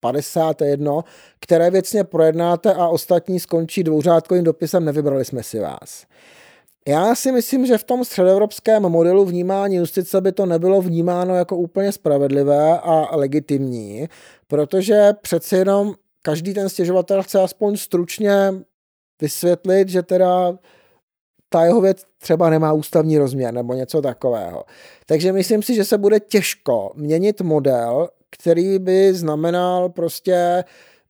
51, 0.00 0.92
které 1.40 1.70
věcně 1.70 2.04
projednáte 2.04 2.74
a 2.74 2.88
ostatní 2.88 3.40
skončí 3.40 3.84
dvouřádkovým 3.84 4.44
dopisem 4.44 4.84
nevybrali 4.84 5.24
jsme 5.24 5.42
si 5.42 5.58
vás. 5.58 6.04
Já 6.88 7.14
si 7.14 7.32
myslím, 7.32 7.66
že 7.66 7.78
v 7.78 7.84
tom 7.84 8.04
středoevropském 8.04 8.82
modelu 8.82 9.24
vnímání 9.24 9.76
justice 9.76 10.20
by 10.20 10.32
to 10.32 10.46
nebylo 10.46 10.82
vnímáno 10.82 11.34
jako 11.34 11.56
úplně 11.56 11.92
spravedlivé 11.92 12.78
a 12.78 13.16
legitimní, 13.16 14.08
protože 14.46 15.12
přeci 15.22 15.56
jenom 15.56 15.94
každý 16.22 16.54
ten 16.54 16.68
stěžovatel 16.68 17.22
chce 17.22 17.40
aspoň 17.40 17.76
stručně 17.76 18.54
vysvětlit, 19.20 19.88
že 19.88 20.02
teda 20.02 20.58
ta 21.48 21.64
jeho 21.64 21.80
věc 21.80 22.02
třeba 22.18 22.50
nemá 22.50 22.72
ústavní 22.72 23.18
rozměr 23.18 23.54
nebo 23.54 23.74
něco 23.74 24.02
takového. 24.02 24.64
Takže 25.06 25.32
myslím 25.32 25.62
si, 25.62 25.74
že 25.74 25.84
se 25.84 25.98
bude 25.98 26.20
těžko 26.20 26.92
měnit 26.94 27.40
model, 27.40 28.08
který 28.30 28.78
by 28.78 29.14
znamenal 29.14 29.88
prostě, 29.88 30.64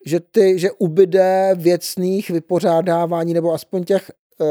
že, 0.07 0.21
ty, 0.21 0.59
že 0.59 0.71
ubyde 0.71 1.51
věcných 1.55 2.31
vypořádávání 2.31 3.35
nebo 3.35 3.53
aspoň 3.53 3.85
těch 3.85 4.11
uh, 4.39 4.47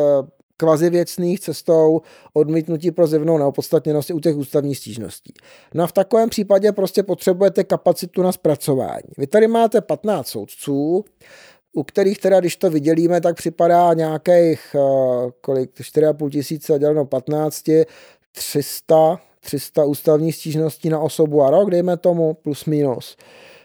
kvazi 0.57 0.89
věcných 0.89 1.39
cestou 1.39 2.01
odmítnutí 2.33 2.91
pro 2.91 3.07
zjevnou 3.07 3.37
neopodstatněnosti 3.37 4.13
u 4.13 4.19
těch 4.19 4.35
ústavních 4.35 4.77
stížností. 4.77 5.33
No 5.73 5.83
a 5.83 5.87
v 5.87 5.91
takovém 5.91 6.29
případě 6.29 6.71
prostě 6.71 7.03
potřebujete 7.03 7.63
kapacitu 7.63 8.21
na 8.21 8.31
zpracování. 8.31 9.09
Vy 9.17 9.27
tady 9.27 9.47
máte 9.47 9.81
15 9.81 10.27
soudců, 10.27 11.05
u 11.73 11.83
kterých 11.83 12.19
teda, 12.19 12.39
když 12.39 12.55
to 12.55 12.69
vydělíme, 12.69 13.21
tak 13.21 13.35
připadá 13.35 13.93
nějakých 13.93 14.75
uh, 14.75 15.29
kolik, 15.41 15.71
4,5 15.71 16.29
tisíce 16.29 16.79
děleno 16.79 17.05
15, 17.05 17.69
300 18.31 19.19
300 19.39 19.85
ústavních 19.85 20.35
stížností 20.35 20.89
na 20.89 20.99
osobu 20.99 21.43
a 21.43 21.49
rok, 21.49 21.69
dejme 21.69 21.97
tomu, 21.97 22.33
plus 22.33 22.65
minus. 22.65 23.17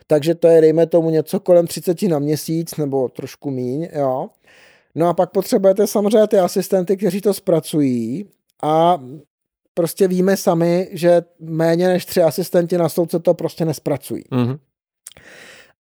Takže 0.06 0.34
to 0.34 0.48
je, 0.48 0.60
dejme 0.60 0.86
tomu, 0.86 1.10
něco 1.10 1.40
kolem 1.40 1.66
30 1.66 2.02
na 2.02 2.18
měsíc, 2.18 2.76
nebo 2.76 3.08
trošku 3.08 3.50
míň, 3.50 3.88
jo. 3.92 4.28
No 4.94 5.08
a 5.08 5.14
pak 5.14 5.30
potřebujete 5.30 5.86
samozřejmě 5.86 6.26
ty 6.26 6.38
asistenty, 6.38 6.96
kteří 6.96 7.20
to 7.20 7.34
zpracují 7.34 8.26
a 8.62 9.02
prostě 9.74 10.08
víme 10.08 10.36
sami, 10.36 10.88
že 10.92 11.22
méně 11.40 11.88
než 11.88 12.06
tři 12.06 12.22
asistenti 12.22 12.78
na 12.78 12.88
soudce 12.88 13.18
to 13.18 13.34
prostě 13.34 13.64
nespracují. 13.64 14.24
Mm-hmm. 14.32 14.58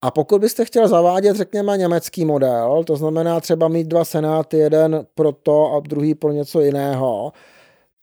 A 0.02 0.10
pokud 0.10 0.40
byste 0.40 0.64
chtěl 0.64 0.88
zavádět, 0.88 1.36
řekněme, 1.36 1.78
německý 1.78 2.24
model, 2.24 2.84
to 2.86 2.96
znamená 2.96 3.40
třeba 3.40 3.68
mít 3.68 3.86
dva 3.86 4.04
senáty, 4.04 4.58
jeden 4.58 5.06
pro 5.14 5.32
to 5.32 5.72
a 5.72 5.80
druhý 5.80 6.14
pro 6.14 6.32
něco 6.32 6.60
jiného, 6.60 7.32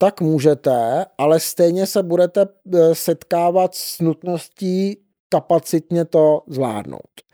tak 0.02 0.22
můžete, 0.22 1.06
ale 1.18 1.40
stejně 1.40 1.86
se 1.86 2.04
budete 2.04 2.48
eh, 2.74 2.96
setkávat 2.96 3.76
s 3.76 4.00
nutností 4.00 4.98
kapacitně 5.30 6.06
to 6.06 6.42
zvládnout. 6.48 7.30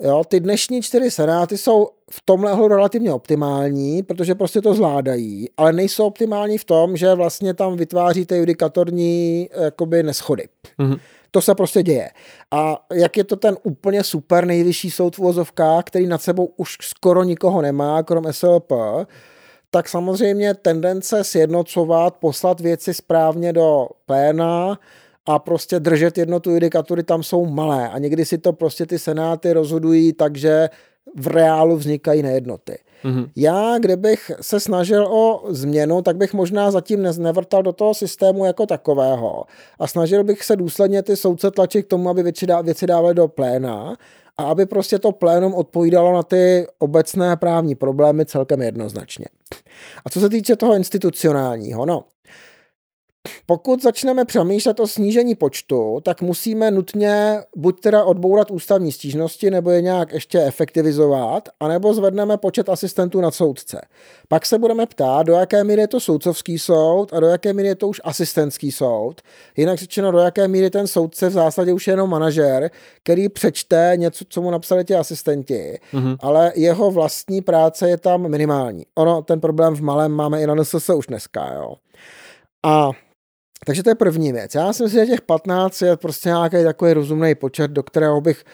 Jo, 0.00 0.22
ty 0.28 0.40
dnešní 0.40 0.82
čtyři 0.82 1.10
senáty 1.10 1.58
jsou 1.58 1.88
v 2.10 2.22
tomhle 2.24 2.68
relativně 2.68 3.12
optimální, 3.12 4.02
protože 4.02 4.34
prostě 4.34 4.60
to 4.60 4.74
zvládají, 4.74 5.48
ale 5.56 5.72
nejsou 5.72 6.06
optimální 6.06 6.58
v 6.58 6.64
tom, 6.64 6.96
že 6.96 7.14
vlastně 7.14 7.54
tam 7.54 7.76
vytváříte 7.76 8.36
judikatorní 8.36 9.48
jakoby 9.64 10.02
neschody. 10.02 10.48
Mm-hmm. 10.78 11.00
To 11.30 11.42
se 11.42 11.54
prostě 11.54 11.82
děje. 11.82 12.10
A 12.50 12.86
jak 12.92 13.16
je 13.16 13.24
to 13.24 13.36
ten 13.36 13.56
úplně 13.62 14.04
super 14.04 14.46
nejvyšší 14.46 14.90
soud 14.90 15.16
v 15.16 15.20
který 15.82 16.06
nad 16.06 16.22
sebou 16.22 16.52
už 16.56 16.76
skoro 16.82 17.22
nikoho 17.22 17.62
nemá, 17.62 18.02
krom 18.02 18.24
SLP, 18.30 18.72
tak 19.74 19.88
samozřejmě 19.88 20.54
tendence 20.54 21.24
sjednocovat, 21.24 22.16
poslat 22.16 22.60
věci 22.60 22.94
správně 22.94 23.52
do 23.52 23.88
pléna 24.06 24.78
a 25.26 25.38
prostě 25.38 25.80
držet 25.80 26.18
jednotu 26.18 26.50
judikatury 26.50 27.02
tam 27.02 27.22
jsou 27.22 27.46
malé 27.46 27.88
a 27.88 27.98
někdy 27.98 28.24
si 28.24 28.38
to 28.38 28.52
prostě 28.52 28.86
ty 28.86 28.98
senáty 28.98 29.52
rozhodují 29.52 30.12
takže 30.12 30.68
v 31.16 31.26
reálu 31.26 31.76
vznikají 31.76 32.22
nejednoty. 32.22 32.78
Mm-hmm. 33.04 33.28
Já, 33.36 33.78
kdybych 33.78 34.30
se 34.40 34.60
snažil 34.60 35.06
o 35.06 35.44
změnu, 35.48 36.02
tak 36.02 36.16
bych 36.16 36.34
možná 36.34 36.70
zatím 36.70 37.02
nevrtal 37.18 37.62
do 37.62 37.72
toho 37.72 37.94
systému 37.94 38.44
jako 38.44 38.66
takového 38.66 39.44
a 39.78 39.86
snažil 39.86 40.24
bych 40.24 40.44
se 40.44 40.56
důsledně 40.56 41.02
ty 41.02 41.16
soudce 41.16 41.50
tlačit 41.50 41.82
k 41.82 41.88
tomu, 41.88 42.08
aby 42.08 42.22
věci, 42.22 42.46
dá, 42.46 42.60
věci 42.60 42.86
dávali 42.86 43.14
do 43.14 43.28
pléna 43.28 43.96
a 44.36 44.42
aby 44.44 44.66
prostě 44.66 44.98
to 44.98 45.12
plénum 45.12 45.54
odpovídalo 45.54 46.12
na 46.12 46.22
ty 46.22 46.66
obecné 46.78 47.36
právní 47.36 47.74
problémy 47.74 48.26
celkem 48.26 48.62
jednoznačně. 48.62 49.24
A 50.04 50.10
co 50.10 50.20
se 50.20 50.28
týče 50.28 50.56
toho 50.56 50.74
institucionálního, 50.74 51.86
no, 51.86 52.04
pokud 53.46 53.82
začneme 53.82 54.24
přemýšlet 54.24 54.80
o 54.80 54.86
snížení 54.86 55.34
počtu, 55.34 56.00
tak 56.02 56.22
musíme 56.22 56.70
nutně 56.70 57.40
buď 57.56 57.80
teda 57.80 58.04
odbourat 58.04 58.50
ústavní 58.50 58.92
stížnosti, 58.92 59.50
nebo 59.50 59.70
je 59.70 59.82
nějak 59.82 60.12
ještě 60.12 60.42
efektivizovat, 60.42 61.48
anebo 61.60 61.94
zvedneme 61.94 62.36
počet 62.36 62.68
asistentů 62.68 63.20
na 63.20 63.30
soudce. 63.30 63.80
Pak 64.28 64.46
se 64.46 64.58
budeme 64.58 64.86
ptát, 64.86 65.26
do 65.26 65.32
jaké 65.32 65.64
míry 65.64 65.80
je 65.80 65.88
to 65.88 66.00
soudcovský 66.00 66.58
soud 66.58 67.12
a 67.12 67.20
do 67.20 67.26
jaké 67.26 67.52
míry 67.52 67.68
je 67.68 67.74
to 67.74 67.88
už 67.88 68.00
asistentský 68.04 68.72
soud. 68.72 69.22
Jinak 69.56 69.78
řečeno, 69.78 70.12
do 70.12 70.18
jaké 70.18 70.48
míry 70.48 70.70
ten 70.70 70.86
soudce 70.86 71.28
v 71.28 71.32
zásadě 71.32 71.72
už 71.72 71.86
je 71.86 71.92
jenom 71.92 72.10
manažer, 72.10 72.70
který 73.02 73.28
přečte 73.28 73.92
něco, 73.96 74.24
co 74.28 74.42
mu 74.42 74.50
napsali 74.50 74.84
ti 74.84 74.94
asistenti, 74.94 75.78
mm-hmm. 75.92 76.16
ale 76.20 76.52
jeho 76.54 76.90
vlastní 76.90 77.42
práce 77.42 77.88
je 77.88 77.96
tam 77.96 78.28
minimální. 78.28 78.86
Ono, 78.94 79.22
ten 79.22 79.40
problém 79.40 79.74
v 79.74 79.80
malém 79.80 80.12
máme 80.12 80.42
i 80.42 80.46
na 80.46 80.54
NSS 80.54 80.90
už 80.90 81.06
dneska, 81.06 81.52
jo. 81.54 81.74
A 82.62 82.90
takže 83.64 83.82
to 83.82 83.90
je 83.90 83.94
první 83.94 84.32
věc. 84.32 84.54
Já 84.54 84.72
si 84.72 84.82
myslím, 84.82 85.06
že 85.06 85.12
těch 85.12 85.20
15 85.20 85.82
je 85.82 85.96
prostě 85.96 86.28
nějaký 86.28 86.64
takový 86.64 86.92
rozumný 86.92 87.34
počet, 87.34 87.70
do 87.70 87.82
kterého 87.82 88.20
bych 88.20 88.44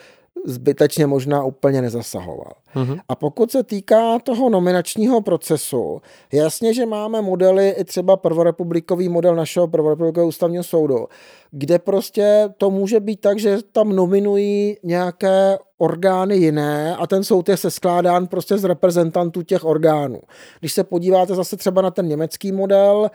zbytečně 0.45 1.07
možná 1.07 1.43
úplně 1.43 1.81
nezasahoval. 1.81 2.51
Mm-hmm. 2.75 2.99
A 3.09 3.15
pokud 3.15 3.51
se 3.51 3.63
týká 3.63 4.19
toho 4.19 4.49
nominačního 4.49 5.21
procesu, 5.21 6.01
jasně, 6.33 6.73
že 6.73 6.85
máme 6.85 7.21
modely, 7.21 7.69
i 7.69 7.83
třeba 7.83 8.17
prvorepublikový 8.17 9.09
model 9.09 9.35
našeho 9.35 9.67
prvorepublikového 9.67 10.27
ústavního 10.27 10.63
soudu, 10.63 11.07
kde 11.51 11.79
prostě 11.79 12.49
to 12.57 12.69
může 12.69 12.99
být 12.99 13.21
tak, 13.21 13.39
že 13.39 13.57
tam 13.71 13.95
nominují 13.95 14.77
nějaké 14.83 15.57
orgány 15.77 16.37
jiné 16.37 16.95
a 16.95 17.07
ten 17.07 17.23
soud 17.23 17.49
je 17.49 17.57
se 17.57 17.71
skládán 17.71 18.27
prostě 18.27 18.57
z 18.57 18.63
reprezentantů 18.63 19.41
těch 19.41 19.65
orgánů. 19.65 20.19
Když 20.59 20.73
se 20.73 20.83
podíváte 20.83 21.35
zase 21.35 21.57
třeba 21.57 21.81
na 21.81 21.91
ten 21.91 22.07
německý 22.07 22.51
model, 22.51 23.09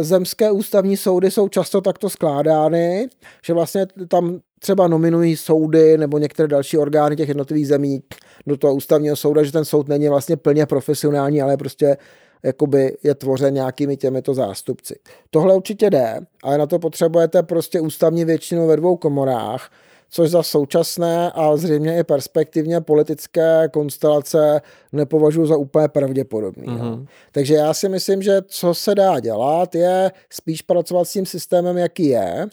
zemské 0.00 0.50
ústavní 0.50 0.96
soudy 0.96 1.30
jsou 1.30 1.48
často 1.48 1.80
takto 1.80 2.10
skládány, 2.10 3.08
že 3.46 3.52
vlastně 3.52 3.86
tam 4.08 4.40
třeba 4.58 4.88
nominují 4.88 5.36
soudy 5.36 5.98
nebo 5.98 6.18
některé 6.18 6.48
další 6.48 6.78
orgány 6.78 7.16
těch 7.16 7.28
jednotlivých 7.28 7.68
zemí 7.68 8.02
do 8.46 8.56
toho 8.56 8.74
ústavního 8.74 9.16
souda, 9.16 9.42
že 9.42 9.52
ten 9.52 9.64
soud 9.64 9.88
není 9.88 10.08
vlastně 10.08 10.36
plně 10.36 10.66
profesionální, 10.66 11.42
ale 11.42 11.56
prostě 11.56 11.96
jakoby 12.42 12.96
je 13.02 13.14
tvořen 13.14 13.54
nějakými 13.54 13.96
těmito 13.96 14.34
zástupci. 14.34 14.94
Tohle 15.30 15.54
určitě 15.56 15.90
jde, 15.90 16.20
ale 16.42 16.58
na 16.58 16.66
to 16.66 16.78
potřebujete 16.78 17.42
prostě 17.42 17.80
ústavní 17.80 18.24
většinu 18.24 18.66
ve 18.66 18.76
dvou 18.76 18.96
komorách, 18.96 19.70
což 20.14 20.30
za 20.30 20.42
současné 20.42 21.32
a 21.34 21.56
zřejmě 21.56 21.98
i 21.98 22.04
perspektivně 22.04 22.80
politické 22.80 23.68
konstelace 23.72 24.60
nepovažuji 24.92 25.46
za 25.46 25.56
úplně 25.56 25.88
pravděpodobný. 25.88 26.66
Mm-hmm. 26.66 27.06
Takže 27.32 27.54
já 27.54 27.74
si 27.74 27.88
myslím, 27.88 28.22
že 28.22 28.42
co 28.46 28.74
se 28.74 28.94
dá 28.94 29.20
dělat, 29.20 29.74
je 29.74 30.12
spíš 30.30 30.62
pracovat 30.62 31.04
s 31.04 31.12
tím 31.12 31.26
systémem, 31.26 31.78
jaký 31.78 32.06
je 32.06 32.46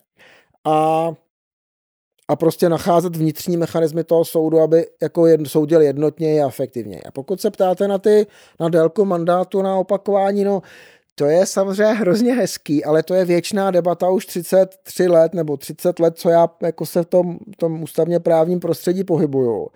a 0.65 1.09
a 2.29 2.35
prostě 2.35 2.69
nacházet 2.69 3.15
vnitřní 3.15 3.57
mechanismy 3.57 4.03
toho 4.03 4.25
soudu, 4.25 4.59
aby 4.59 4.87
jako 5.01 5.27
jedno, 5.27 5.45
soudil 5.49 5.81
jednotně 5.81 6.43
a 6.43 6.47
efektivně. 6.47 7.01
A 7.05 7.11
pokud 7.11 7.41
se 7.41 7.51
ptáte 7.51 7.87
na 7.87 7.97
ty, 7.97 8.27
na 8.59 8.69
délku 8.69 9.05
mandátu, 9.05 9.61
na 9.61 9.75
opakování, 9.75 10.43
no 10.43 10.61
to 11.19 11.25
je 11.25 11.45
samozřejmě 11.45 11.93
hrozně 11.93 12.33
hezký, 12.33 12.85
ale 12.85 13.03
to 13.03 13.13
je 13.13 13.25
věčná 13.25 13.71
debata 13.71 14.09
už 14.09 14.25
33 14.25 15.07
let 15.07 15.33
nebo 15.33 15.57
30 15.57 15.99
let, 15.99 16.17
co 16.17 16.29
já 16.29 16.49
jako 16.61 16.85
se 16.85 17.03
v 17.03 17.05
tom, 17.05 17.37
tom 17.57 17.83
ústavně 17.83 18.19
právním 18.19 18.59
prostředí 18.59 19.03
pohybuju. 19.03 19.67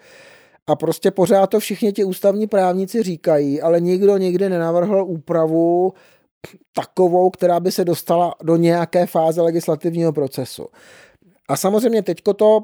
A 0.67 0.75
prostě 0.75 1.12
pořád 1.12 1.47
to 1.47 1.60
všichni 1.60 1.93
ti 1.93 2.03
ústavní 2.03 2.47
právníci 2.47 3.03
říkají, 3.03 3.62
ale 3.62 3.82
nikdo 3.82 4.17
nikdy 4.17 4.49
nenavrhl 4.49 5.03
úpravu 5.08 5.93
takovou, 6.75 7.29
která 7.29 7.60
by 7.60 7.71
se 7.71 7.86
dostala 7.86 8.36
do 8.43 8.56
nějaké 8.56 9.06
fáze 9.06 9.41
legislativního 9.41 10.13
procesu. 10.13 10.67
A 11.49 11.58
samozřejmě 11.58 12.03
teďko 12.03 12.34
to... 12.34 12.60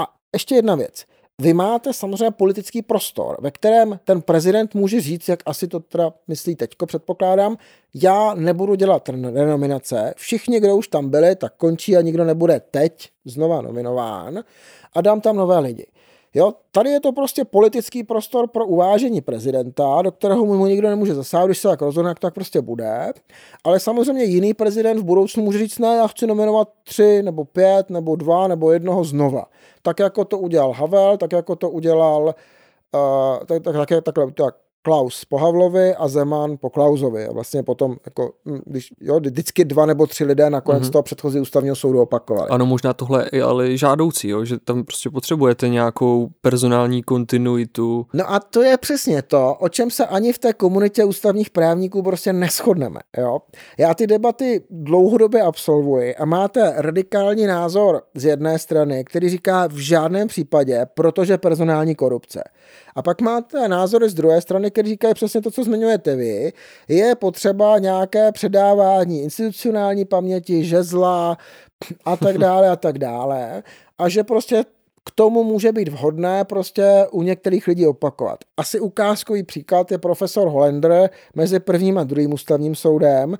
A 0.00 0.06
ještě 0.34 0.54
jedna 0.54 0.74
věc. 0.74 1.04
Vy 1.40 1.54
máte 1.54 1.92
samozřejmě 1.92 2.30
politický 2.30 2.82
prostor, 2.82 3.36
ve 3.40 3.50
kterém 3.50 4.00
ten 4.04 4.22
prezident 4.22 4.74
může 4.74 5.00
říct, 5.00 5.28
jak 5.28 5.42
asi 5.46 5.68
to 5.68 5.80
teda 5.80 6.12
myslí 6.28 6.56
teďko, 6.56 6.86
předpokládám, 6.86 7.56
já 7.94 8.34
nebudu 8.34 8.74
dělat 8.74 9.08
renominace, 9.08 10.14
všichni, 10.16 10.60
kdo 10.60 10.76
už 10.76 10.88
tam 10.88 11.10
byli, 11.10 11.36
tak 11.36 11.54
končí 11.56 11.96
a 11.96 12.00
nikdo 12.00 12.24
nebude 12.24 12.60
teď 12.70 13.10
znova 13.24 13.62
nominován. 13.62 14.44
A 14.94 15.00
dám 15.00 15.20
tam 15.20 15.36
nové 15.36 15.58
lidi. 15.58 15.86
Jo, 16.34 16.52
tady 16.70 16.90
je 16.90 17.00
to 17.00 17.12
prostě 17.12 17.44
politický 17.44 18.04
prostor 18.04 18.48
pro 18.48 18.66
uvážení 18.66 19.20
prezidenta, 19.20 20.02
do 20.02 20.12
kterého 20.12 20.44
mu 20.44 20.66
nikdo 20.66 20.88
nemůže 20.88 21.14
zasáhnout, 21.14 21.46
když 21.46 21.58
se 21.58 21.68
tak 21.68 21.80
rozhodne, 21.82 22.08
jak 22.08 22.18
tak 22.18 22.34
prostě 22.34 22.60
bude. 22.60 23.12
Ale 23.64 23.80
samozřejmě 23.80 24.24
jiný 24.24 24.54
prezident 24.54 24.98
v 24.98 25.04
budoucnu 25.04 25.42
může 25.42 25.58
říct, 25.58 25.78
ne, 25.78 25.96
já 25.96 26.06
chci 26.06 26.26
nominovat 26.26 26.68
tři, 26.84 27.22
nebo 27.22 27.44
pět, 27.44 27.90
nebo 27.90 28.16
dva, 28.16 28.48
nebo 28.48 28.72
jednoho 28.72 29.04
znova. 29.04 29.44
Tak 29.82 29.98
jako 29.98 30.24
to 30.24 30.38
udělal 30.38 30.72
Havel, 30.72 31.16
tak 31.16 31.32
jako 31.32 31.56
to 31.56 31.70
udělal 31.70 32.24
uh, 32.24 33.46
tak, 33.46 33.62
tak, 33.62 33.88
tak, 33.88 34.04
takhle, 34.04 34.32
tak, 34.32 34.54
Klaus 34.82 35.24
po 35.24 35.38
Havlovi 35.38 35.94
a 35.94 36.08
Zeman 36.08 36.56
po 36.60 36.70
Klausovi. 36.70 37.26
A 37.26 37.32
vlastně 37.32 37.62
potom, 37.62 37.96
jako, 38.06 38.32
hm, 38.46 38.60
když, 38.66 38.88
jo, 39.00 39.20
vždycky 39.20 39.64
dva 39.64 39.86
nebo 39.86 40.06
tři 40.06 40.24
lidé 40.24 40.50
nakonec 40.50 40.82
mm-hmm. 40.82 40.90
toho 40.90 41.02
předchozí 41.02 41.40
ústavního 41.40 41.76
soudu 41.76 42.00
opakovali. 42.00 42.48
Ano, 42.50 42.66
možná 42.66 42.92
tohle 42.92 43.28
je 43.32 43.42
ale 43.42 43.76
žádoucí, 43.76 44.28
jo, 44.28 44.44
že 44.44 44.58
tam 44.58 44.84
prostě 44.84 45.10
potřebujete 45.10 45.68
nějakou 45.68 46.28
personální 46.40 47.02
kontinuitu. 47.02 48.06
No 48.12 48.32
a 48.32 48.40
to 48.40 48.62
je 48.62 48.78
přesně 48.78 49.22
to, 49.22 49.54
o 49.54 49.68
čem 49.68 49.90
se 49.90 50.06
ani 50.06 50.32
v 50.32 50.38
té 50.38 50.52
komunitě 50.52 51.04
ústavních 51.04 51.50
právníků 51.50 52.02
prostě 52.02 52.32
neschodneme. 52.32 53.00
Jo. 53.18 53.38
Já 53.78 53.94
ty 53.94 54.06
debaty 54.06 54.64
dlouhodobě 54.70 55.42
absolvuji 55.42 56.14
a 56.16 56.24
máte 56.24 56.74
radikální 56.76 57.46
názor 57.46 58.02
z 58.14 58.24
jedné 58.24 58.58
strany, 58.58 59.04
který 59.04 59.28
říká 59.28 59.66
v 59.66 59.76
žádném 59.76 60.28
případě, 60.28 60.86
protože 60.94 61.38
personální 61.38 61.94
korupce. 61.94 62.42
A 62.94 63.02
pak 63.02 63.20
máte 63.20 63.68
názory 63.68 64.08
z 64.08 64.14
druhé 64.14 64.40
strany, 64.40 64.70
které 64.70 64.88
říkají 64.88 65.14
přesně 65.14 65.40
to, 65.42 65.50
co 65.50 65.64
zmiňujete 65.64 66.16
vy. 66.16 66.52
Je 66.88 67.14
potřeba 67.14 67.78
nějaké 67.78 68.32
předávání 68.32 69.22
institucionální 69.22 70.04
paměti, 70.04 70.64
žezla 70.64 71.38
a 72.04 72.16
tak 72.16 72.38
dále 72.38 72.68
a 72.68 72.76
tak 72.76 72.98
dále. 72.98 73.62
A 73.98 74.08
že 74.08 74.24
prostě 74.24 74.64
k 75.04 75.10
tomu 75.10 75.44
může 75.44 75.72
být 75.72 75.88
vhodné 75.88 76.44
prostě 76.44 77.06
u 77.10 77.22
některých 77.22 77.66
lidí 77.66 77.86
opakovat. 77.86 78.38
Asi 78.56 78.80
ukázkový 78.80 79.42
příklad 79.42 79.90
je 79.90 79.98
profesor 79.98 80.48
Holender 80.48 81.10
mezi 81.34 81.60
prvním 81.60 81.98
a 81.98 82.04
druhým 82.04 82.32
ústavním 82.32 82.74
soudem, 82.74 83.36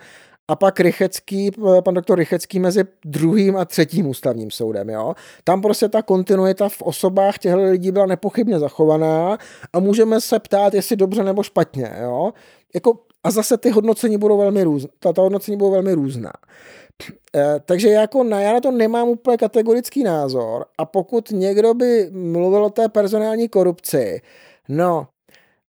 a 0.49 0.57
pak 0.57 0.81
Rychecký, 0.81 1.51
pan 1.85 1.95
doktor 1.95 2.19
Rychecký 2.19 2.59
mezi 2.59 2.85
druhým 3.05 3.57
a 3.57 3.65
třetím 3.65 4.07
ústavním 4.07 4.51
soudem. 4.51 4.91
Jo? 4.91 5.15
Tam 5.45 5.63
prostě 5.63 5.89
ta 5.89 6.03
kontinuita 6.03 6.69
v 6.69 6.83
osobách 6.83 7.39
těchto 7.39 7.63
lidí 7.63 7.91
byla 7.91 8.07
nepochybně 8.07 8.59
zachovaná 8.59 9.39
a 9.73 9.81
můžeme 9.81 10.21
se 10.21 10.39
ptát, 10.39 10.75
jestli 10.75 10.97
dobře 10.97 11.25
nebo 11.25 11.43
špatně. 11.43 11.97
Jo? 12.03 12.33
Jako, 12.75 12.99
a 13.25 13.31
zase 13.31 13.59
ty 13.59 13.71
hodnocení 13.71 14.19
budou 14.19 14.39
velmi 14.39 14.65
různá. 14.65 14.89
Ta, 14.99 15.13
ta 15.13 15.23
hodnocení 15.23 15.57
budou 15.57 15.71
velmi 15.71 15.93
různá. 15.93 16.33
E, 17.37 17.61
takže 17.65 17.89
jako 17.89 18.25
na, 18.25 18.41
já 18.41 18.53
na 18.53 18.61
to 18.61 18.71
nemám 18.71 19.09
úplně 19.09 19.37
kategorický 19.37 20.03
názor 20.05 20.65
a 20.79 20.85
pokud 20.85 21.31
někdo 21.31 21.75
by 21.75 22.11
mluvil 22.11 22.65
o 22.65 22.71
té 22.71 22.89
personální 22.89 23.49
korupci, 23.49 24.21
no, 24.69 25.07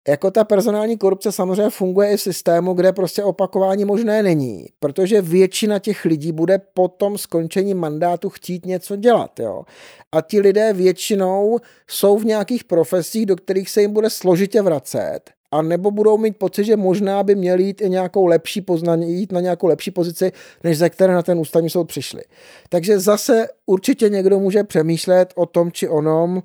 jako 0.07 0.31
ta 0.31 0.43
personální 0.43 0.97
korupce 0.97 1.31
samozřejmě 1.31 1.69
funguje 1.69 2.11
i 2.11 2.17
v 2.17 2.21
systému, 2.21 2.73
kde 2.73 2.93
prostě 2.93 3.23
opakování 3.23 3.85
možné 3.85 4.23
není, 4.23 4.65
protože 4.79 5.21
většina 5.21 5.79
těch 5.79 6.05
lidí 6.05 6.31
bude 6.31 6.61
po 6.73 6.87
tom 6.87 7.17
skončení 7.17 7.73
mandátu 7.73 8.29
chtít 8.29 8.65
něco 8.65 8.95
dělat. 8.95 9.39
Jo? 9.39 9.63
A 10.11 10.21
ti 10.21 10.39
lidé 10.39 10.73
většinou 10.73 11.59
jsou 11.87 12.17
v 12.17 12.25
nějakých 12.25 12.63
profesích, 12.63 13.25
do 13.25 13.35
kterých 13.35 13.69
se 13.69 13.81
jim 13.81 13.93
bude 13.93 14.09
složitě 14.09 14.61
vracet 14.61 15.21
a 15.51 15.61
nebo 15.61 15.91
budou 15.91 16.17
mít 16.17 16.37
pocit, 16.37 16.63
že 16.63 16.77
možná 16.77 17.23
by 17.23 17.35
měli 17.35 17.63
jít 17.63 17.81
i 17.81 17.89
nějakou 17.89 18.25
lepší 18.25 18.61
poznání, 18.61 19.13
jít 19.13 19.31
na 19.31 19.41
nějakou 19.41 19.67
lepší 19.67 19.91
pozici, 19.91 20.31
než 20.63 20.77
ze 20.77 20.89
které 20.89 21.13
na 21.13 21.21
ten 21.21 21.39
ústavní 21.39 21.69
soud 21.69 21.83
přišli. 21.83 22.21
Takže 22.69 22.99
zase 22.99 23.47
určitě 23.65 24.09
někdo 24.09 24.39
může 24.39 24.63
přemýšlet 24.63 25.33
o 25.35 25.45
tom 25.45 25.71
či 25.71 25.89
onom 25.89 26.43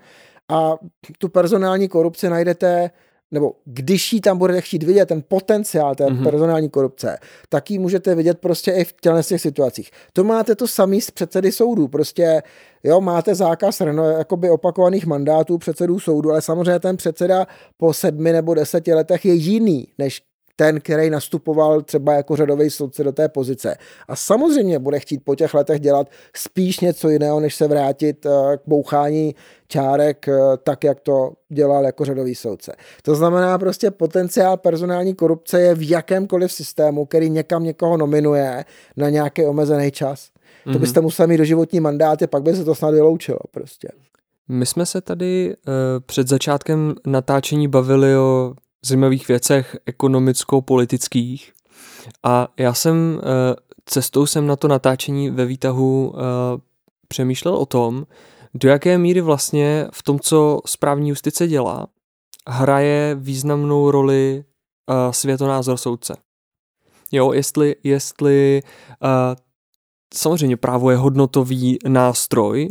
a 0.48 0.78
tu 1.18 1.28
personální 1.28 1.88
korupci 1.88 2.30
najdete 2.30 2.90
nebo 3.30 3.52
když 3.64 4.12
ji 4.12 4.20
tam 4.20 4.38
budete 4.38 4.60
chtít 4.60 4.82
vidět, 4.82 5.06
ten 5.06 5.22
potenciál 5.28 5.94
té 5.94 6.04
mm-hmm. 6.04 6.22
personální 6.22 6.70
korupce, 6.70 7.18
tak 7.48 7.70
ji 7.70 7.78
můžete 7.78 8.14
vidět 8.14 8.38
prostě 8.38 8.72
i 8.72 8.84
v 8.84 8.94
těch 9.22 9.40
situacích. 9.40 9.90
To 10.12 10.24
máte 10.24 10.54
to 10.54 10.66
samý 10.66 11.00
z 11.00 11.10
předsedy 11.10 11.52
soudů, 11.52 11.88
prostě 11.88 12.42
jo, 12.84 13.00
máte 13.00 13.34
zákaz 13.34 13.80
reno, 13.80 14.04
jakoby 14.04 14.50
opakovaných 14.50 15.06
mandátů 15.06 15.58
předsedů 15.58 16.00
soudu, 16.00 16.30
ale 16.30 16.42
samozřejmě 16.42 16.78
ten 16.78 16.96
předseda 16.96 17.46
po 17.76 17.92
sedmi 17.92 18.32
nebo 18.32 18.54
deseti 18.54 18.94
letech 18.94 19.24
je 19.24 19.34
jiný, 19.34 19.88
než 19.98 20.22
ten, 20.56 20.80
který 20.80 21.10
nastupoval 21.10 21.82
třeba 21.82 22.12
jako 22.12 22.36
řadový 22.36 22.70
soudce 22.70 23.04
do 23.04 23.12
té 23.12 23.28
pozice. 23.28 23.76
A 24.08 24.16
samozřejmě 24.16 24.78
bude 24.78 25.00
chtít 25.00 25.24
po 25.24 25.34
těch 25.34 25.54
letech 25.54 25.80
dělat 25.80 26.08
spíš 26.36 26.80
něco 26.80 27.08
jiného, 27.08 27.40
než 27.40 27.54
se 27.54 27.68
vrátit 27.68 28.26
eh, 28.26 28.56
k 28.56 28.60
bouchání 28.66 29.34
čárek 29.68 30.28
eh, 30.28 30.34
tak, 30.62 30.84
jak 30.84 31.00
to 31.00 31.32
dělal 31.48 31.84
jako 31.84 32.04
řadový 32.04 32.34
soudce. 32.34 32.72
To 33.02 33.14
znamená 33.14 33.58
prostě 33.58 33.90
potenciál 33.90 34.56
personální 34.56 35.14
korupce 35.14 35.60
je 35.60 35.74
v 35.74 35.90
jakémkoliv 35.90 36.52
systému, 36.52 37.06
který 37.06 37.30
někam 37.30 37.64
někoho 37.64 37.96
nominuje 37.96 38.64
na 38.96 39.08
nějaký 39.08 39.46
omezený 39.46 39.90
čas. 39.90 40.20
Mm-hmm. 40.20 40.64
To 40.64 40.70
mhm. 40.70 40.80
byste 40.80 41.00
museli 41.00 41.28
mít 41.28 41.36
doživotní 41.36 41.80
mandáty, 41.80 42.26
pak 42.26 42.42
by 42.42 42.56
se 42.56 42.64
to 42.64 42.74
snad 42.74 42.90
vyloučilo 42.90 43.38
prostě. 43.50 43.88
My 44.48 44.66
jsme 44.66 44.86
se 44.86 45.00
tady 45.00 45.56
uh, 45.56 45.72
před 46.06 46.28
začátkem 46.28 46.94
natáčení 47.06 47.68
bavili 47.68 48.16
o 48.16 48.54
zajímavých 48.84 49.28
věcech 49.28 49.76
ekonomicko-politických 49.86 51.52
a 52.22 52.48
já 52.58 52.74
jsem 52.74 53.14
uh, 53.14 53.22
cestou 53.84 54.26
jsem 54.26 54.46
na 54.46 54.56
to 54.56 54.68
natáčení 54.68 55.30
ve 55.30 55.46
výtahu 55.46 56.08
uh, 56.08 56.20
přemýšlel 57.08 57.54
o 57.54 57.66
tom, 57.66 58.06
do 58.54 58.68
jaké 58.68 58.98
míry 58.98 59.20
vlastně 59.20 59.88
v 59.92 60.02
tom, 60.02 60.20
co 60.20 60.60
správní 60.66 61.08
justice 61.08 61.48
dělá, 61.48 61.86
hraje 62.48 63.14
významnou 63.14 63.90
roli 63.90 64.44
uh, 64.86 65.12
světonázor 65.12 65.76
soudce. 65.76 66.16
Jo, 67.12 67.32
jestli, 67.32 67.76
jestli 67.82 68.62
samozřejmě 70.14 70.56
právo 70.56 70.90
je 70.90 70.96
hodnotový 70.96 71.78
nástroj, 71.88 72.68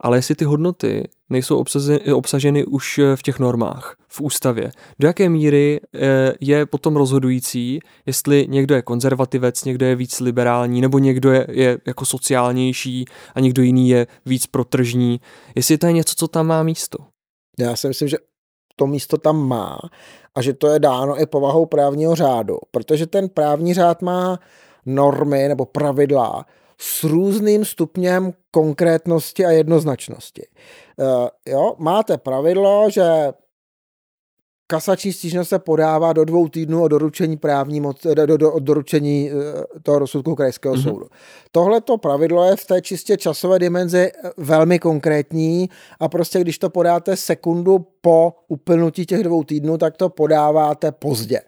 ale 0.00 0.18
jestli 0.18 0.34
ty 0.34 0.44
hodnoty 0.44 1.08
nejsou 1.32 1.58
obsaženy, 1.58 2.12
obsaženy 2.12 2.64
už 2.64 3.00
v 3.14 3.22
těch 3.22 3.38
normách, 3.38 3.96
v 4.08 4.20
ústavě, 4.20 4.70
do 4.98 5.06
jaké 5.06 5.28
míry 5.28 5.80
eh, 5.94 6.32
je 6.40 6.66
potom 6.66 6.96
rozhodující, 6.96 7.80
jestli 8.06 8.46
někdo 8.48 8.74
je 8.74 8.82
konzervativec, 8.82 9.64
někdo 9.64 9.86
je 9.86 9.96
víc 9.96 10.20
liberální, 10.20 10.80
nebo 10.80 10.98
někdo 10.98 11.32
je, 11.32 11.46
je 11.50 11.78
jako 11.86 12.06
sociálnější 12.06 13.04
a 13.34 13.40
někdo 13.40 13.62
jiný 13.62 13.88
je 13.88 14.06
víc 14.26 14.46
protržní, 14.46 15.20
jestli 15.54 15.78
to 15.78 15.86
je 15.86 15.92
něco, 15.92 16.14
co 16.16 16.28
tam 16.28 16.46
má 16.46 16.62
místo. 16.62 16.98
Já 17.58 17.76
si 17.76 17.88
myslím, 17.88 18.08
že 18.08 18.16
to 18.76 18.86
místo 18.86 19.18
tam 19.18 19.48
má 19.48 19.78
a 20.34 20.42
že 20.42 20.52
to 20.52 20.68
je 20.68 20.78
dáno 20.78 21.20
i 21.20 21.26
povahou 21.26 21.66
právního 21.66 22.14
řádu, 22.14 22.58
protože 22.70 23.06
ten 23.06 23.28
právní 23.28 23.74
řád 23.74 24.02
má 24.02 24.38
normy 24.86 25.48
nebo 25.48 25.64
pravidla, 25.64 26.46
s 26.82 27.04
různým 27.04 27.64
stupněm 27.64 28.32
konkrétnosti 28.50 29.46
a 29.46 29.50
jednoznačnosti. 29.50 30.46
Uh, 30.96 31.28
jo, 31.46 31.74
máte 31.78 32.18
pravidlo, 32.18 32.90
že 32.90 33.02
kasační 34.66 35.12
stížnost 35.12 35.48
se 35.48 35.58
podává 35.58 36.12
do 36.12 36.24
dvou 36.24 36.48
týdnů 36.48 36.82
od 36.82 36.88
doručení 36.88 37.36
právní 37.36 37.80
moc, 37.80 38.06
do, 38.14 38.26
do, 38.26 38.36
do, 38.36 38.52
od 38.52 38.62
doručení 38.62 39.30
uh, 39.32 39.38
toho 39.82 39.98
rozsudku 39.98 40.34
krajského 40.34 40.74
mm-hmm. 40.74 40.82
soudu. 40.82 41.06
Tohle 41.52 41.80
to 41.80 41.98
pravidlo 41.98 42.44
je 42.44 42.56
v 42.56 42.64
té 42.64 42.80
čistě 42.82 43.16
časové 43.16 43.58
dimenzi 43.58 44.12
velmi 44.36 44.78
konkrétní 44.78 45.70
a 46.00 46.08
prostě 46.08 46.40
když 46.40 46.58
to 46.58 46.70
podáte 46.70 47.16
sekundu 47.16 47.86
po 48.00 48.34
uplnutí 48.48 49.06
těch 49.06 49.22
dvou 49.22 49.44
týdnů, 49.44 49.78
tak 49.78 49.96
to 49.96 50.08
podáváte 50.08 50.92
pozdě. 50.92 51.40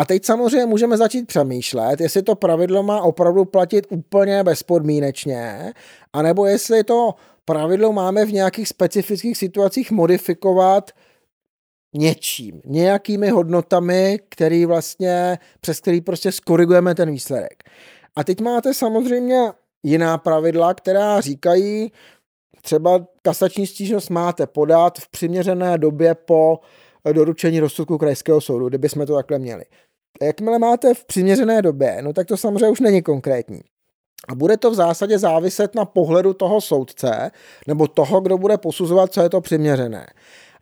A 0.00 0.04
teď 0.04 0.24
samozřejmě 0.24 0.66
můžeme 0.66 0.96
začít 0.96 1.26
přemýšlet, 1.26 2.00
jestli 2.00 2.22
to 2.22 2.34
pravidlo 2.34 2.82
má 2.82 3.02
opravdu 3.02 3.44
platit 3.44 3.86
úplně 3.90 4.44
bezpodmínečně, 4.44 5.72
anebo 6.12 6.46
jestli 6.46 6.84
to 6.84 7.14
pravidlo 7.44 7.92
máme 7.92 8.24
v 8.24 8.32
nějakých 8.32 8.68
specifických 8.68 9.36
situacích 9.36 9.90
modifikovat 9.90 10.90
něčím, 11.94 12.60
nějakými 12.66 13.30
hodnotami, 13.30 14.20
který 14.28 14.66
vlastně, 14.66 15.38
přes 15.60 15.80
který 15.80 16.00
prostě 16.00 16.32
skorigujeme 16.32 16.94
ten 16.94 17.10
výsledek. 17.10 17.62
A 18.16 18.24
teď 18.24 18.40
máte 18.40 18.74
samozřejmě 18.74 19.52
jiná 19.82 20.18
pravidla, 20.18 20.74
která 20.74 21.20
říkají, 21.20 21.92
třeba 22.62 23.06
kasační 23.22 23.66
stížnost 23.66 24.10
máte 24.10 24.46
podat 24.46 24.98
v 24.98 25.08
přiměřené 25.08 25.78
době 25.78 26.14
po 26.14 26.60
doručení 27.12 27.60
rozsudku 27.60 27.98
krajského 27.98 28.40
soudu, 28.40 28.68
kdyby 28.68 28.88
jsme 28.88 29.06
to 29.06 29.14
takhle 29.14 29.38
měli. 29.38 29.64
Jakmile 30.22 30.58
máte 30.58 30.94
v 30.94 31.04
přiměřené 31.04 31.62
době, 31.62 31.98
no 32.02 32.12
tak 32.12 32.26
to 32.26 32.36
samozřejmě 32.36 32.68
už 32.68 32.80
není 32.80 33.02
konkrétní. 33.02 33.60
A 34.28 34.34
bude 34.34 34.56
to 34.56 34.70
v 34.70 34.74
zásadě 34.74 35.18
záviset 35.18 35.74
na 35.74 35.84
pohledu 35.84 36.34
toho 36.34 36.60
soudce 36.60 37.30
nebo 37.66 37.88
toho, 37.88 38.20
kdo 38.20 38.38
bude 38.38 38.58
posuzovat, 38.58 39.12
co 39.12 39.22
je 39.22 39.28
to 39.28 39.40
přiměřené. 39.40 40.06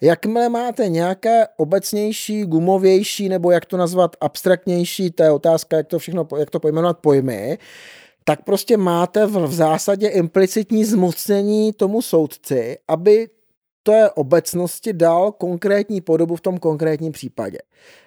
Jakmile 0.01 0.49
máte 0.49 0.88
nějaké 0.88 1.46
obecnější, 1.57 2.44
gumovější 2.44 3.28
nebo 3.28 3.51
jak 3.51 3.66
to 3.66 3.76
nazvat 3.76 4.16
abstraktnější, 4.20 5.11
to 5.11 5.22
je 5.22 5.30
otázka, 5.30 5.76
jak 5.76 5.86
to 5.86 5.99
všechno, 5.99 6.28
jak 6.38 6.51
to 6.51 6.61
pojmenovat 6.61 6.99
pojmy, 6.99 7.59
tak 8.24 8.44
prostě 8.44 8.76
máte 8.76 9.26
v, 9.26 9.46
v 9.46 9.53
zásadě 9.53 10.09
implicitní 10.09 10.84
zmocnění 10.84 11.72
tomu 11.72 12.03
soudci, 12.03 12.78
aby 12.88 13.28
té 13.89 14.11
obecnosti 14.11 14.93
dal 14.93 15.32
konkrétní 15.32 16.01
podobu 16.01 16.36
v 16.36 16.41
tom 16.41 16.59
konkrétním 16.59 17.12
případě. 17.12 17.59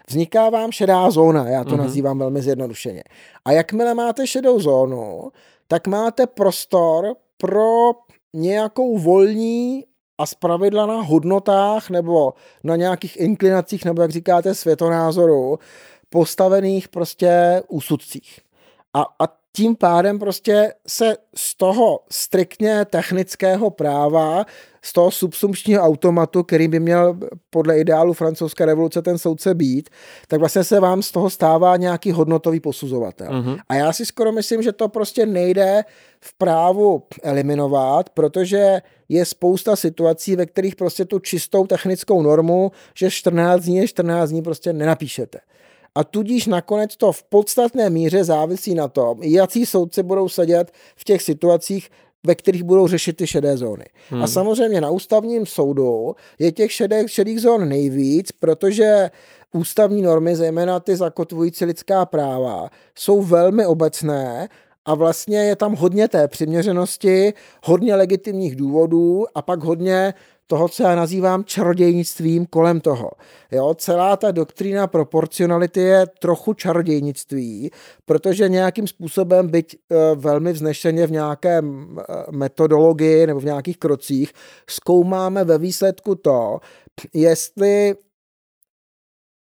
Vzniká 0.08 0.50
vám 0.50 0.72
šedá 0.72 1.12
zóna, 1.12 1.50
já 1.50 1.64
to 1.64 1.70
mm-hmm. 1.70 1.78
nazývám 1.78 2.20
velmi 2.20 2.42
zjednodušeně. 2.42 3.04
A 3.46 3.52
jakmile 3.52 3.94
máte 3.94 4.28
šedou 4.28 4.60
zónu, 4.60 5.32
tak 5.68 5.88
máte 5.88 6.28
prostor 6.28 7.16
pro 7.38 7.92
nějakou 8.34 8.98
volní 8.98 9.86
a 10.18 10.26
zpravidla 10.26 10.86
na 10.86 11.02
hodnotách 11.02 11.90
nebo 11.90 12.34
na 12.64 12.76
nějakých 12.76 13.20
inklinacích, 13.20 13.86
nebo 13.86 14.02
jak 14.02 14.12
říkáte, 14.12 14.56
světonázoru, 14.56 15.60
postavených 16.10 16.88
prostě 16.88 17.64
úsudcích. 17.68 18.40
A, 18.94 19.02
a 19.20 19.41
tím 19.56 19.76
pádem 19.76 20.20
prostě 20.20 20.74
se 20.88 21.18
z 21.36 21.58
toho 21.58 22.00
striktně 22.12 22.86
technického 22.86 23.70
práva, 23.70 24.46
z 24.82 24.94
toho 24.94 25.12
subsumpčního 25.12 25.82
automatu, 25.84 26.44
který 26.44 26.68
by 26.68 26.80
měl 26.80 27.18
podle 27.50 27.80
ideálu 27.80 28.14
francouzské 28.14 28.66
revoluce 28.66 29.02
ten 29.02 29.18
soudce 29.18 29.54
být, 29.54 29.90
tak 30.28 30.40
vlastně 30.40 30.64
se 30.64 30.80
vám 30.80 31.02
z 31.02 31.12
toho 31.12 31.30
stává 31.30 31.78
nějaký 31.78 32.12
hodnotový 32.12 32.60
posuzovatel. 32.60 33.28
Uh-huh. 33.28 33.60
A 33.70 33.76
já 33.76 33.94
si 33.94 34.06
skoro 34.06 34.32
myslím, 34.32 34.62
že 34.62 34.72
to 34.72 34.90
prostě 34.90 35.26
nejde 35.26 35.84
v 36.20 36.38
právu 36.38 37.04
eliminovat, 37.24 38.10
protože 38.10 38.82
je 39.10 39.26
spousta 39.26 39.76
situací, 39.76 40.36
ve 40.36 40.46
kterých 40.46 40.76
prostě 40.76 41.06
tu 41.06 41.20
čistou 41.20 41.68
technickou 41.68 42.22
normu, 42.22 42.72
že 42.94 43.12
14 43.12 43.64
dní 43.64 43.78
je 43.78 43.88
14 43.88 44.30
dní 44.30 44.42
prostě 44.42 44.74
nenapíšete 44.74 45.40
a 45.96 46.04
tudíž 46.04 46.48
nakonec 46.48 46.96
to 46.96 47.12
v 47.12 47.24
podstatné 47.24 47.90
míře 47.90 48.24
závisí 48.24 48.76
na 48.76 48.88
tom, 48.88 49.24
jaký 49.24 49.66
soudci 49.66 50.04
budou 50.04 50.30
sedět 50.30 50.72
v 50.96 51.04
těch 51.04 51.22
situacích, 51.22 51.90
ve 52.24 52.36
kterých 52.36 52.64
budou 52.64 52.88
řešit 52.88 53.18
ty 53.18 53.28
šedé 53.28 53.58
zóny. 53.58 53.86
Hmm. 54.10 54.24
A 54.24 54.28
samozřejmě 54.28 54.82
na 54.82 54.90
ústavním 54.90 55.46
soudu 55.46 56.16
je 56.40 56.52
těch 56.52 56.72
šedých, 56.72 57.12
šedých 57.12 57.42
zón 57.42 57.70
nejvíc, 57.70 58.32
protože 58.32 59.10
ústavní 59.54 60.02
normy, 60.02 60.36
zejména 60.36 60.80
ty 60.80 60.96
zakotvující 60.96 61.66
lidská 61.66 62.06
práva, 62.06 62.70
jsou 62.96 63.22
velmi 63.22 63.66
obecné 63.66 64.50
a 64.86 64.96
vlastně 64.96 65.38
je 65.38 65.56
tam 65.56 65.76
hodně 65.76 66.08
té 66.08 66.28
přiměřenosti, 66.28 67.34
hodně 67.64 67.96
legitimních 67.96 68.56
důvodů 68.56 69.26
a 69.36 69.42
pak 69.42 69.64
hodně 69.64 70.14
toho, 70.52 70.70
co 70.70 70.84
já 70.84 70.96
nazývám 70.96 71.44
čarodějnictvím 71.44 72.46
kolem 72.46 72.82
toho. 72.82 73.12
Jo, 73.52 73.74
celá 73.74 74.18
ta 74.18 74.32
doktrína 74.32 74.88
proporcionality 74.88 75.80
je 75.80 76.06
trochu 76.20 76.54
čarodějnictví, 76.54 77.72
protože 78.06 78.50
nějakým 78.50 78.88
způsobem, 78.88 79.48
byť 79.48 79.76
e, 79.76 80.16
velmi 80.16 80.54
vznešeně 80.54 81.08
v 81.08 81.12
nějaké 81.12 81.58
e, 81.58 81.64
metodologii 82.32 83.28
nebo 83.28 83.40
v 83.40 83.46
nějakých 83.46 83.78
krocích, 83.78 84.34
zkoumáme 84.70 85.44
ve 85.44 85.58
výsledku 85.58 86.16
to, 86.16 86.60
jestli 87.14 87.96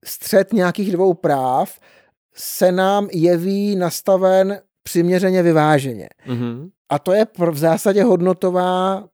střed 0.05 0.53
nějakých 0.53 0.93
dvou 0.93 1.15
práv 1.15 1.79
se 2.35 2.73
nám 2.73 3.09
jeví 3.13 3.77
nastaven 3.77 4.61
přiměřeně 4.83 5.43
vyváženě. 5.43 6.09
Mm-hmm. 6.27 6.71
A 6.91 6.99
to 6.99 7.13
je 7.13 7.27
v 7.51 7.59
zásadě 7.59 8.03
hodnotová 8.03 9.09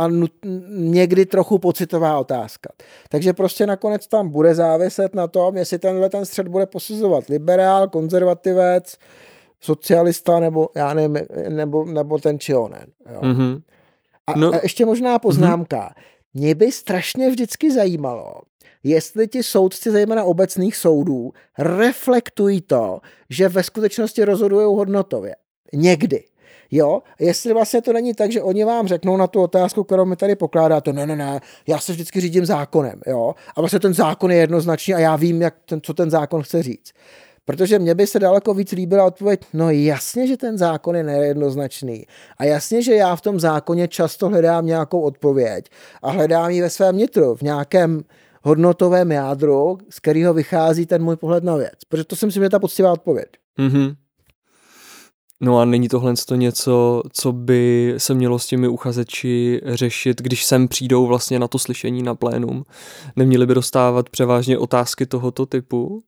a 0.00 0.08
nut, 0.08 0.32
někdy 0.68 1.26
trochu 1.26 1.58
pocitová 1.58 2.18
otázka. 2.18 2.70
Takže 3.08 3.32
prostě 3.32 3.66
nakonec 3.66 4.06
tam 4.06 4.28
bude 4.28 4.54
záviset 4.54 5.14
na 5.14 5.28
tom, 5.28 5.56
jestli 5.56 5.78
tenhle 5.78 6.10
ten 6.10 6.26
střed 6.26 6.48
bude 6.48 6.66
posuzovat 6.66 7.28
liberál, 7.28 7.88
konzervativec, 7.88 8.96
socialista 9.60 10.40
nebo 10.40 10.68
já 10.76 10.94
nevím, 10.94 11.18
nebo, 11.48 11.84
nebo 11.84 12.18
ten 12.18 12.38
či 12.38 12.54
onen. 12.54 12.86
Jo. 13.12 13.20
Mm-hmm. 13.20 13.62
A, 14.26 14.38
no. 14.38 14.54
a 14.54 14.60
ještě 14.62 14.86
možná 14.86 15.18
poznámka. 15.18 15.76
Mm-hmm. 15.76 16.02
Mě 16.34 16.54
by 16.54 16.72
strašně 16.72 17.30
vždycky 17.30 17.72
zajímalo, 17.72 18.34
jestli 18.82 19.28
ti 19.28 19.42
soudci, 19.42 19.90
zejména 19.90 20.24
obecných 20.24 20.76
soudů, 20.76 21.32
reflektují 21.58 22.60
to, 22.60 23.00
že 23.30 23.48
ve 23.48 23.62
skutečnosti 23.62 24.24
rozhodují 24.24 24.66
hodnotově. 24.66 25.36
Někdy. 25.72 26.24
Jo, 26.70 27.02
jestli 27.20 27.52
vlastně 27.52 27.82
to 27.82 27.92
není 27.92 28.14
tak, 28.14 28.32
že 28.32 28.42
oni 28.42 28.64
vám 28.64 28.88
řeknou 28.88 29.16
na 29.16 29.26
tu 29.26 29.42
otázku, 29.42 29.84
kterou 29.84 30.04
mi 30.04 30.16
tady 30.16 30.36
pokládáte, 30.36 30.92
ne, 30.92 31.06
ne, 31.06 31.16
ne, 31.16 31.40
já 31.68 31.78
se 31.78 31.92
vždycky 31.92 32.20
řídím 32.20 32.46
zákonem, 32.46 33.00
jo, 33.06 33.34
a 33.56 33.60
vlastně 33.60 33.80
ten 33.80 33.94
zákon 33.94 34.30
je 34.30 34.38
jednoznačný 34.38 34.94
a 34.94 34.98
já 34.98 35.16
vím, 35.16 35.42
jak 35.42 35.54
ten, 35.64 35.80
co 35.82 35.94
ten 35.94 36.10
zákon 36.10 36.42
chce 36.42 36.62
říct. 36.62 36.90
Protože 37.44 37.78
mně 37.78 37.94
by 37.94 38.06
se 38.06 38.18
daleko 38.18 38.54
víc 38.54 38.72
líbila 38.72 39.04
odpověď, 39.04 39.40
no 39.52 39.70
jasně, 39.70 40.26
že 40.26 40.36
ten 40.36 40.58
zákon 40.58 40.96
je 40.96 41.02
nejednoznačný. 41.02 42.06
A 42.38 42.44
jasně, 42.44 42.82
že 42.82 42.94
já 42.94 43.16
v 43.16 43.20
tom 43.20 43.40
zákoně 43.40 43.88
často 43.88 44.28
hledám 44.28 44.66
nějakou 44.66 45.00
odpověď 45.00 45.64
a 46.02 46.10
hledám 46.10 46.50
ji 46.50 46.60
ve 46.60 46.70
svém 46.70 46.96
nitru, 46.96 47.34
v 47.34 47.42
nějakém 47.42 48.02
hodnotovém 48.42 49.12
jádru, 49.12 49.78
z 49.90 50.00
kterého 50.00 50.34
vychází 50.34 50.86
ten 50.86 51.02
můj 51.02 51.16
pohled 51.16 51.44
na 51.44 51.56
věc. 51.56 51.74
Protože 51.88 52.04
to 52.04 52.16
si 52.16 52.26
myslím, 52.26 52.40
že 52.40 52.44
je 52.44 52.50
ta 52.50 52.58
poctivá 52.58 52.92
odpověď. 52.92 53.28
Mm-hmm. 53.58 53.94
No 55.42 55.58
a 55.58 55.64
není 55.64 55.88
tohle 55.88 56.14
to 56.28 56.34
něco, 56.34 57.02
co 57.12 57.32
by 57.32 57.94
se 57.98 58.14
mělo 58.14 58.38
s 58.38 58.46
těmi 58.46 58.68
uchazeči 58.68 59.60
řešit, 59.64 60.22
když 60.22 60.44
sem 60.44 60.68
přijdou 60.68 61.06
vlastně 61.06 61.38
na 61.38 61.48
to 61.48 61.58
slyšení 61.58 62.02
na 62.02 62.14
plénum? 62.14 62.64
Neměli 63.16 63.46
by 63.46 63.54
dostávat 63.54 64.08
převážně 64.08 64.58
otázky 64.58 65.06
tohoto 65.06 65.46
typu? 65.46 66.02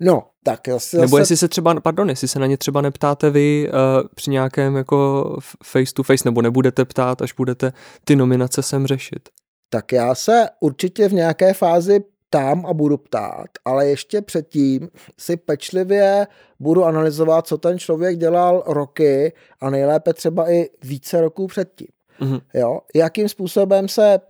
No, 0.00 0.22
tak 0.44 0.60
zase... 0.68 0.98
Nebo 0.98 1.18
jestli 1.18 1.36
se 1.36 1.48
třeba, 1.48 1.80
pardon, 1.80 2.08
jestli 2.08 2.28
se 2.28 2.38
na 2.38 2.46
ně 2.46 2.56
třeba 2.56 2.80
neptáte 2.80 3.30
vy 3.30 3.68
uh, 3.68 4.08
při 4.14 4.30
nějakém 4.30 4.76
jako 4.76 5.36
face 5.64 5.94
to 5.94 6.02
face, 6.02 6.22
nebo 6.24 6.42
nebudete 6.42 6.84
ptát, 6.84 7.22
až 7.22 7.32
budete 7.32 7.72
ty 8.04 8.16
nominace 8.16 8.62
sem 8.62 8.86
řešit. 8.86 9.28
Tak 9.70 9.92
já 9.92 10.14
se 10.14 10.46
určitě 10.60 11.08
v 11.08 11.12
nějaké 11.12 11.54
fázi 11.54 12.00
ptám 12.28 12.66
a 12.66 12.74
budu 12.74 12.96
ptát, 12.96 13.46
ale 13.64 13.86
ještě 13.86 14.22
předtím 14.22 14.88
si 15.18 15.36
pečlivě 15.36 16.26
budu 16.60 16.84
analyzovat, 16.84 17.46
co 17.46 17.58
ten 17.58 17.78
člověk 17.78 18.18
dělal 18.18 18.62
roky 18.66 19.32
a 19.60 19.70
nejlépe 19.70 20.14
třeba 20.14 20.50
i 20.50 20.70
více 20.82 21.20
roků 21.20 21.46
předtím. 21.46 21.88
Mm-hmm. 22.20 22.40
Jo? 22.54 22.80
Jakým 22.94 23.28
způsobem 23.28 23.88
se 23.88 24.20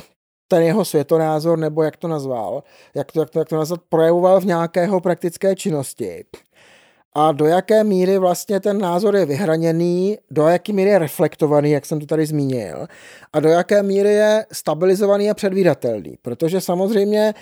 ten 0.48 0.62
jeho 0.62 0.84
světonázor, 0.84 1.58
nebo 1.58 1.82
jak 1.82 1.96
to 1.96 2.08
nazval, 2.08 2.62
jak 2.94 3.12
to, 3.12 3.20
jak 3.20 3.30
to, 3.30 3.38
jak 3.38 3.48
to 3.48 3.56
nazvat, 3.56 3.80
projevoval 3.88 4.40
v 4.40 4.46
nějakého 4.46 5.00
praktické 5.00 5.56
činnosti. 5.56 6.24
A 7.14 7.32
do 7.32 7.46
jaké 7.46 7.84
míry 7.84 8.18
vlastně 8.18 8.60
ten 8.60 8.78
názor 8.78 9.16
je 9.16 9.26
vyhraněný, 9.26 10.18
do 10.30 10.46
jaké 10.46 10.72
míry 10.72 10.90
je 10.90 10.98
reflektovaný, 10.98 11.70
jak 11.70 11.86
jsem 11.86 12.00
to 12.00 12.06
tady 12.06 12.26
zmínil, 12.26 12.86
a 13.32 13.40
do 13.40 13.48
jaké 13.48 13.82
míry 13.82 14.12
je 14.12 14.46
stabilizovaný 14.52 15.30
a 15.30 15.34
předvídatelný. 15.34 16.18
Protože 16.22 16.60
samozřejmě 16.60 17.34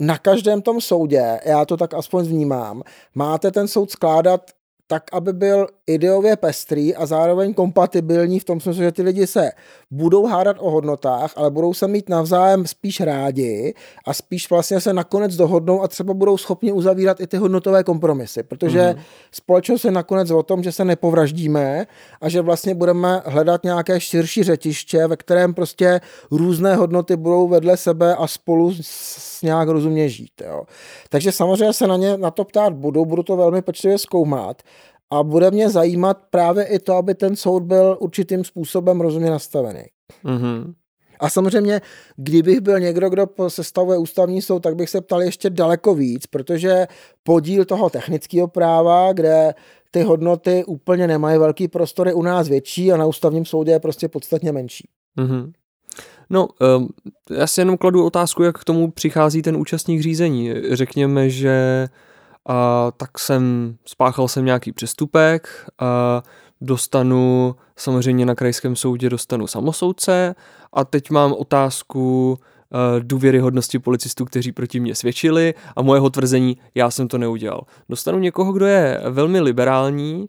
na 0.00 0.18
každém 0.18 0.62
tom 0.62 0.80
soudě, 0.80 1.40
já 1.44 1.64
to 1.64 1.76
tak 1.76 1.94
aspoň 1.94 2.24
vnímám, 2.24 2.82
máte 3.14 3.50
ten 3.50 3.68
soud 3.68 3.90
skládat 3.90 4.50
tak, 4.90 5.02
aby 5.12 5.32
byl 5.32 5.66
ideově 5.86 6.36
pestrý 6.36 6.94
a 6.94 7.06
zároveň 7.06 7.54
kompatibilní 7.54 8.40
v 8.40 8.44
tom 8.44 8.60
smyslu, 8.60 8.82
že 8.82 8.92
ty 8.92 9.02
lidi 9.02 9.26
se 9.26 9.50
budou 9.90 10.26
hádat 10.26 10.56
o 10.60 10.70
hodnotách, 10.70 11.32
ale 11.36 11.50
budou 11.50 11.74
se 11.74 11.88
mít 11.88 12.08
navzájem 12.08 12.66
spíš 12.66 13.00
rádi 13.00 13.74
a 14.06 14.14
spíš 14.14 14.50
vlastně 14.50 14.80
se 14.80 14.92
nakonec 14.92 15.36
dohodnou 15.36 15.82
a 15.82 15.88
třeba 15.88 16.14
budou 16.14 16.36
schopni 16.36 16.72
uzavírat 16.72 17.20
i 17.20 17.26
ty 17.26 17.36
hodnotové 17.36 17.84
kompromisy, 17.84 18.42
protože 18.42 18.94
mm. 18.96 19.02
společnost 19.32 19.84
je 19.84 19.90
nakonec 19.90 20.30
o 20.30 20.42
tom, 20.42 20.62
že 20.62 20.72
se 20.72 20.84
nepovraždíme 20.84 21.86
a 22.20 22.28
že 22.28 22.40
vlastně 22.40 22.74
budeme 22.74 23.22
hledat 23.26 23.64
nějaké 23.64 24.00
širší 24.00 24.42
řetiště, 24.42 25.06
ve 25.06 25.16
kterém 25.16 25.54
prostě 25.54 26.00
různé 26.30 26.76
hodnoty 26.76 27.16
budou 27.16 27.48
vedle 27.48 27.76
sebe 27.76 28.16
a 28.16 28.26
spolu 28.26 28.74
s 28.80 29.42
nějak 29.42 29.68
rozumně 29.68 30.08
žít. 30.08 30.42
Jo. 30.46 30.62
Takže 31.08 31.32
samozřejmě 31.32 31.72
se 31.72 31.86
na 31.86 31.96
ně 31.96 32.16
na 32.16 32.30
to 32.30 32.44
ptát 32.44 32.72
budu, 32.72 33.04
budu 33.04 33.22
to 33.22 33.36
velmi 33.36 33.62
pečlivě 33.62 33.98
zkoumat 33.98 34.62
a 35.10 35.22
bude 35.22 35.50
mě 35.50 35.70
zajímat 35.70 36.18
právě 36.30 36.64
i 36.64 36.78
to, 36.78 36.94
aby 36.94 37.14
ten 37.14 37.36
soud 37.36 37.62
byl 37.62 37.96
určitým 38.00 38.44
způsobem 38.44 39.00
rozumně 39.00 39.30
nastavený. 39.30 39.82
Mm-hmm. 40.24 40.74
A 41.20 41.28
samozřejmě, 41.28 41.80
kdybych 42.16 42.60
byl 42.60 42.80
někdo, 42.80 43.10
kdo 43.10 43.26
sestavuje 43.48 43.98
ústavní 43.98 44.42
soud, 44.42 44.62
tak 44.62 44.76
bych 44.76 44.90
se 44.90 45.00
ptal 45.00 45.22
ještě 45.22 45.50
daleko 45.50 45.94
víc, 45.94 46.26
protože 46.26 46.86
podíl 47.22 47.64
toho 47.64 47.90
technického 47.90 48.48
práva, 48.48 49.12
kde 49.12 49.54
ty 49.90 50.02
hodnoty 50.02 50.64
úplně 50.64 51.06
nemají 51.06 51.38
velký 51.38 51.68
prostory, 51.68 52.12
u 52.12 52.22
nás 52.22 52.48
větší 52.48 52.92
a 52.92 52.96
na 52.96 53.06
ústavním 53.06 53.44
soudě 53.44 53.72
je 53.72 53.80
prostě 53.80 54.08
podstatně 54.08 54.52
menší. 54.52 54.88
Mm-hmm. 55.18 55.52
No, 56.30 56.48
um, 56.76 56.88
já 57.30 57.46
si 57.46 57.60
jenom 57.60 57.76
kladu 57.76 58.04
otázku, 58.04 58.42
jak 58.42 58.58
k 58.58 58.64
tomu 58.64 58.90
přichází 58.90 59.42
ten 59.42 59.56
účastník 59.56 60.02
řízení. 60.02 60.52
Řekněme, 60.72 61.30
že 61.30 61.88
a 62.46 62.90
tak 62.96 63.18
jsem, 63.18 63.74
spáchal 63.84 64.28
jsem 64.28 64.44
nějaký 64.44 64.72
přestupek 64.72 65.48
a 65.78 66.22
dostanu, 66.60 67.56
samozřejmě 67.76 68.26
na 68.26 68.34
krajském 68.34 68.76
soudě 68.76 69.10
dostanu 69.10 69.46
samosoudce 69.46 70.34
a 70.72 70.84
teď 70.84 71.10
mám 71.10 71.32
otázku 71.32 72.30
uh, 72.30 73.00
důvěryhodnosti 73.00 73.78
policistů, 73.78 74.24
kteří 74.24 74.52
proti 74.52 74.80
mě 74.80 74.94
svědčili 74.94 75.54
a 75.76 75.82
mojeho 75.82 76.10
tvrzení, 76.10 76.56
já 76.74 76.90
jsem 76.90 77.08
to 77.08 77.18
neudělal. 77.18 77.60
Dostanu 77.88 78.18
někoho, 78.18 78.52
kdo 78.52 78.66
je 78.66 79.00
velmi 79.10 79.40
liberální, 79.40 80.28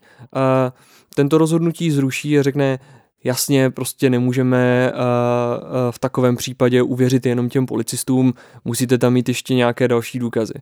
tento 1.16 1.38
rozhodnutí 1.38 1.92
zruší 1.92 2.40
a 2.40 2.44
řekne, 2.44 2.80
Jasně, 3.24 3.70
prostě 3.70 4.10
nemůžeme 4.10 4.92
uh, 4.94 5.00
uh, 5.00 5.92
v 5.92 6.00
takovém 6.00 6.36
případě 6.36 6.82
uvěřit 6.82 7.26
jenom 7.26 7.50
těm 7.50 7.66
policistům, 7.66 8.34
musíte 8.66 8.98
tam 8.98 9.14
mít 9.14 9.28
ještě 9.28 9.54
nějaké 9.54 9.88
další 9.88 10.20
důkazy. 10.20 10.54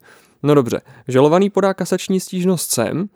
No 0.43 0.55
dobře, 0.55 0.81
žalovaný 1.07 1.49
podá 1.49 1.73
kasační 1.73 2.19
stížnost 2.19 2.71
sem, 2.71 3.09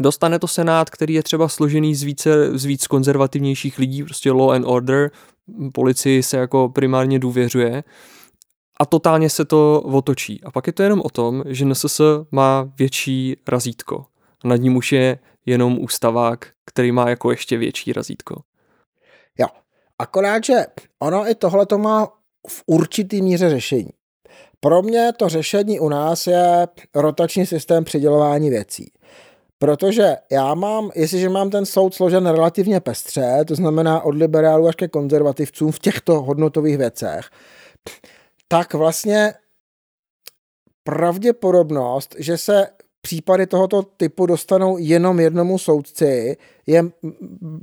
dostane 0.00 0.38
to 0.38 0.46
senát, 0.46 0.90
který 0.90 1.14
je 1.14 1.22
třeba 1.22 1.48
složený 1.48 1.94
z 1.94 2.02
více 2.02 2.58
z 2.58 2.64
víc 2.64 2.86
konzervativnějších 2.86 3.78
lidí, 3.78 4.02
prostě 4.02 4.32
law 4.32 4.50
and 4.50 4.64
order, 4.66 5.10
policii 5.72 6.22
se 6.22 6.36
jako 6.36 6.68
primárně 6.68 7.18
důvěřuje 7.18 7.84
a 8.80 8.86
totálně 8.86 9.30
se 9.30 9.44
to 9.44 9.82
otočí. 9.84 10.40
A 10.44 10.50
pak 10.50 10.66
je 10.66 10.72
to 10.72 10.82
jenom 10.82 11.02
o 11.04 11.10
tom, 11.10 11.42
že 11.46 11.64
NSS 11.64 12.00
má 12.30 12.72
větší 12.78 13.36
razítko. 13.48 14.04
Nad 14.44 14.56
ním 14.56 14.76
už 14.76 14.92
je 14.92 15.18
jenom 15.46 15.78
ústavák, 15.78 16.52
který 16.66 16.92
má 16.92 17.08
jako 17.08 17.30
ještě 17.30 17.56
větší 17.56 17.92
razítko. 17.92 18.42
Akorát, 20.00 20.44
že 20.44 20.66
ono 20.98 21.30
i 21.30 21.34
tohle 21.34 21.66
to 21.66 21.78
má 21.78 22.06
v 22.48 22.62
určitý 22.66 23.22
míře 23.22 23.50
řešení. 23.50 23.90
Pro 24.60 24.82
mě 24.82 25.12
to 25.16 25.28
řešení 25.28 25.80
u 25.80 25.88
nás 25.88 26.26
je 26.26 26.68
rotační 26.94 27.46
systém 27.46 27.84
přidělování 27.84 28.50
věcí. 28.50 28.92
Protože 29.58 30.16
já 30.30 30.54
mám, 30.54 30.90
jestliže 30.94 31.28
mám 31.28 31.50
ten 31.50 31.66
soud 31.66 31.94
složen 31.94 32.26
relativně 32.26 32.80
pestře, 32.80 33.44
to 33.46 33.54
znamená 33.54 34.00
od 34.00 34.14
liberálů 34.14 34.68
až 34.68 34.74
ke 34.74 34.88
konzervativcům 34.88 35.72
v 35.72 35.78
těchto 35.78 36.22
hodnotových 36.22 36.78
věcech, 36.78 37.30
tak 38.48 38.74
vlastně 38.74 39.34
pravděpodobnost, 40.84 42.14
že 42.18 42.38
se 42.38 42.66
případy 43.00 43.46
tohoto 43.46 43.82
typu 43.82 44.26
dostanou 44.26 44.78
jenom 44.78 45.20
jednomu 45.20 45.58
soudci, 45.58 46.36
je 46.66 46.84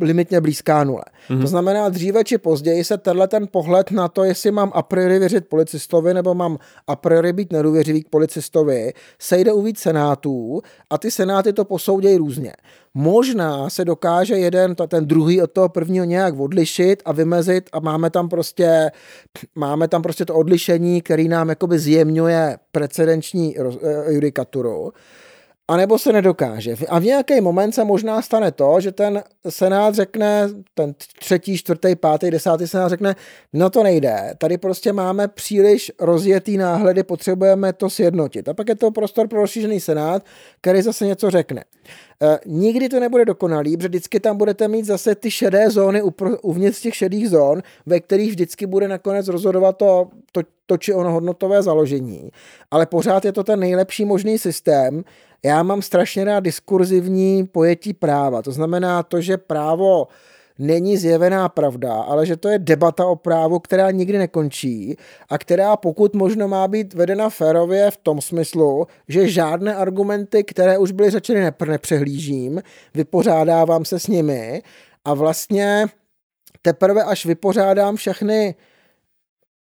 limitně 0.01 0.41
blízká 0.41 0.83
nule. 0.83 1.03
Mm-hmm. 1.29 1.41
To 1.41 1.47
znamená, 1.47 1.89
dříve 1.89 2.23
či 2.23 2.37
později 2.37 2.83
se 2.83 2.97
tenhle 2.97 3.27
ten 3.27 3.47
pohled 3.51 3.91
na 3.91 4.07
to, 4.07 4.23
jestli 4.23 4.51
mám 4.51 4.71
a 4.73 4.81
priori 4.81 5.19
věřit 5.19 5.47
policistovi 5.47 6.13
nebo 6.13 6.35
mám 6.35 6.57
a 6.87 6.95
priori 6.95 7.33
být 7.33 7.53
nedůvěřivý 7.53 8.03
k 8.03 8.09
policistovi, 8.09 8.93
sejde 9.19 9.53
u 9.53 9.61
víc 9.61 9.79
senátů 9.79 10.61
a 10.89 10.97
ty 10.97 11.11
senáty 11.11 11.53
to 11.53 11.65
posoudějí 11.65 12.17
různě. 12.17 12.53
Možná 12.93 13.69
se 13.69 13.85
dokáže 13.85 14.35
jeden, 14.35 14.75
ten 14.75 15.07
druhý 15.07 15.41
od 15.41 15.51
toho 15.51 15.69
prvního 15.69 16.05
nějak 16.05 16.39
odlišit 16.39 17.01
a 17.05 17.11
vymezit 17.11 17.69
a 17.73 17.79
máme 17.79 18.09
tam 18.09 18.29
prostě, 18.29 18.91
máme 19.55 19.87
tam 19.87 20.01
prostě 20.01 20.25
to 20.25 20.35
odlišení, 20.35 21.01
který 21.01 21.27
nám 21.27 21.49
jakoby 21.49 21.79
zjemňuje 21.79 22.57
precedenční 22.71 23.55
eh, 23.59 24.13
judikaturu. 24.13 24.91
A 25.69 25.77
nebo 25.77 25.99
se 25.99 26.13
nedokáže. 26.13 26.75
A 26.89 26.99
v 26.99 27.03
nějaký 27.03 27.41
moment 27.41 27.71
se 27.71 27.83
možná 27.83 28.21
stane 28.21 28.51
to, 28.51 28.81
že 28.81 28.91
ten 28.91 29.23
senát 29.49 29.95
řekne, 29.95 30.49
ten 30.73 30.95
třetí, 31.19 31.57
čtvrtý, 31.57 31.95
pátý, 31.95 32.31
desátý 32.31 32.67
senát 32.67 32.89
řekne, 32.89 33.15
no 33.53 33.69
to 33.69 33.83
nejde, 33.83 34.33
tady 34.37 34.57
prostě 34.57 34.93
máme 34.93 35.27
příliš 35.27 35.91
rozjetý 35.99 36.57
náhledy, 36.57 37.03
potřebujeme 37.03 37.73
to 37.73 37.89
sjednotit. 37.89 38.49
A 38.49 38.53
pak 38.53 38.69
je 38.69 38.75
to 38.75 38.91
prostor 38.91 39.27
pro 39.27 39.41
rozšířený 39.41 39.79
senát, 39.79 40.25
který 40.61 40.81
zase 40.81 41.05
něco 41.05 41.29
řekne. 41.29 41.63
E, 42.21 42.39
nikdy 42.45 42.89
to 42.89 42.99
nebude 42.99 43.25
dokonalý, 43.25 43.77
protože 43.77 43.87
vždycky 43.87 44.19
tam 44.19 44.37
budete 44.37 44.67
mít 44.67 44.85
zase 44.85 45.15
ty 45.15 45.31
šedé 45.31 45.69
zóny 45.69 46.01
uvnitř 46.41 46.81
těch 46.81 46.95
šedých 46.95 47.29
zón, 47.29 47.61
ve 47.85 47.99
kterých 47.99 48.29
vždycky 48.29 48.65
bude 48.65 48.87
nakonec 48.87 49.27
rozhodovat 49.27 49.77
to, 49.77 50.09
to, 50.31 50.41
to 50.65 50.77
či 50.77 50.93
ono 50.93 51.11
hodnotové 51.11 51.63
založení. 51.63 52.31
Ale 52.71 52.85
pořád 52.85 53.25
je 53.25 53.31
to 53.31 53.43
ten 53.43 53.59
nejlepší 53.59 54.05
možný 54.05 54.37
systém, 54.37 55.03
já 55.45 55.63
mám 55.63 55.81
strašně 55.81 56.23
rád 56.23 56.39
diskurzivní 56.39 57.47
pojetí 57.47 57.93
práva. 57.93 58.41
To 58.41 58.51
znamená 58.51 59.03
to, 59.03 59.21
že 59.21 59.37
právo 59.37 60.07
není 60.59 60.97
zjevená 60.97 61.49
pravda, 61.49 61.93
ale 61.93 62.25
že 62.25 62.37
to 62.37 62.49
je 62.49 62.59
debata 62.59 63.05
o 63.05 63.15
právu, 63.15 63.59
která 63.59 63.91
nikdy 63.91 64.17
nekončí 64.17 64.97
a 65.29 65.37
která 65.37 65.77
pokud 65.77 66.15
možno 66.15 66.47
má 66.47 66.67
být 66.67 66.93
vedena 66.93 67.29
férově 67.29 67.91
v 67.91 67.97
tom 67.97 68.21
smyslu, 68.21 68.87
že 69.07 69.29
žádné 69.29 69.75
argumenty, 69.75 70.43
které 70.43 70.77
už 70.77 70.91
byly 70.91 71.09
řečeny, 71.09 71.51
nepřehlížím, 71.67 72.61
vypořádávám 72.93 73.85
se 73.85 73.99
s 73.99 74.07
nimi 74.07 74.61
a 75.05 75.13
vlastně 75.13 75.85
teprve 76.61 77.03
až 77.03 77.25
vypořádám 77.25 77.95
všechny 77.95 78.55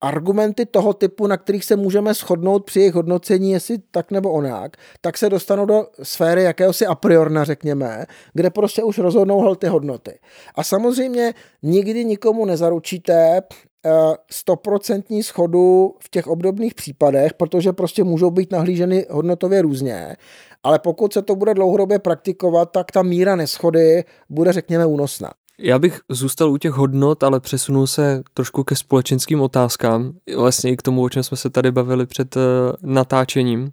argumenty 0.01 0.65
toho 0.65 0.93
typu, 0.93 1.27
na 1.27 1.37
kterých 1.37 1.65
se 1.65 1.75
můžeme 1.75 2.13
shodnout 2.13 2.65
při 2.65 2.79
jejich 2.79 2.93
hodnocení, 2.93 3.51
jestli 3.51 3.77
tak 3.91 4.11
nebo 4.11 4.31
onak, 4.31 4.77
tak 5.01 5.17
se 5.17 5.29
dostanou 5.29 5.65
do 5.65 5.87
sféry 6.03 6.43
jakéhosi 6.43 6.85
a 6.85 6.95
priorna, 6.95 7.43
řekněme, 7.43 8.05
kde 8.33 8.49
prostě 8.49 8.83
už 8.83 8.97
rozhodnou 8.97 9.55
ty 9.55 9.67
hodnoty. 9.67 10.19
A 10.55 10.63
samozřejmě 10.63 11.33
nikdy 11.63 12.05
nikomu 12.05 12.45
nezaručíte 12.45 13.41
eh, 13.85 13.91
stoprocentní 14.31 15.23
schodu 15.23 15.95
v 15.99 16.09
těch 16.09 16.27
obdobných 16.27 16.73
případech, 16.73 17.33
protože 17.33 17.73
prostě 17.73 18.03
můžou 18.03 18.31
být 18.31 18.51
nahlíženy 18.51 19.05
hodnotově 19.09 19.61
různě, 19.61 20.15
ale 20.63 20.79
pokud 20.79 21.13
se 21.13 21.21
to 21.21 21.35
bude 21.35 21.53
dlouhodobě 21.53 21.99
praktikovat, 21.99 22.71
tak 22.71 22.91
ta 22.91 23.03
míra 23.03 23.35
neschody 23.35 24.03
bude, 24.29 24.53
řekněme, 24.53 24.85
únosná. 24.85 25.31
Já 25.61 25.79
bych 25.79 26.01
zůstal 26.09 26.51
u 26.51 26.57
těch 26.57 26.71
hodnot, 26.71 27.23
ale 27.23 27.39
přesunul 27.39 27.87
se 27.87 28.23
trošku 28.33 28.63
ke 28.63 28.75
společenským 28.75 29.41
otázkám, 29.41 30.13
vlastně 30.37 30.71
i 30.71 30.77
k 30.77 30.81
tomu, 30.81 31.03
o 31.03 31.09
čem 31.09 31.23
jsme 31.23 31.37
se 31.37 31.49
tady 31.49 31.71
bavili 31.71 32.05
před 32.05 32.35
uh, 32.35 32.41
natáčením. 32.81 33.71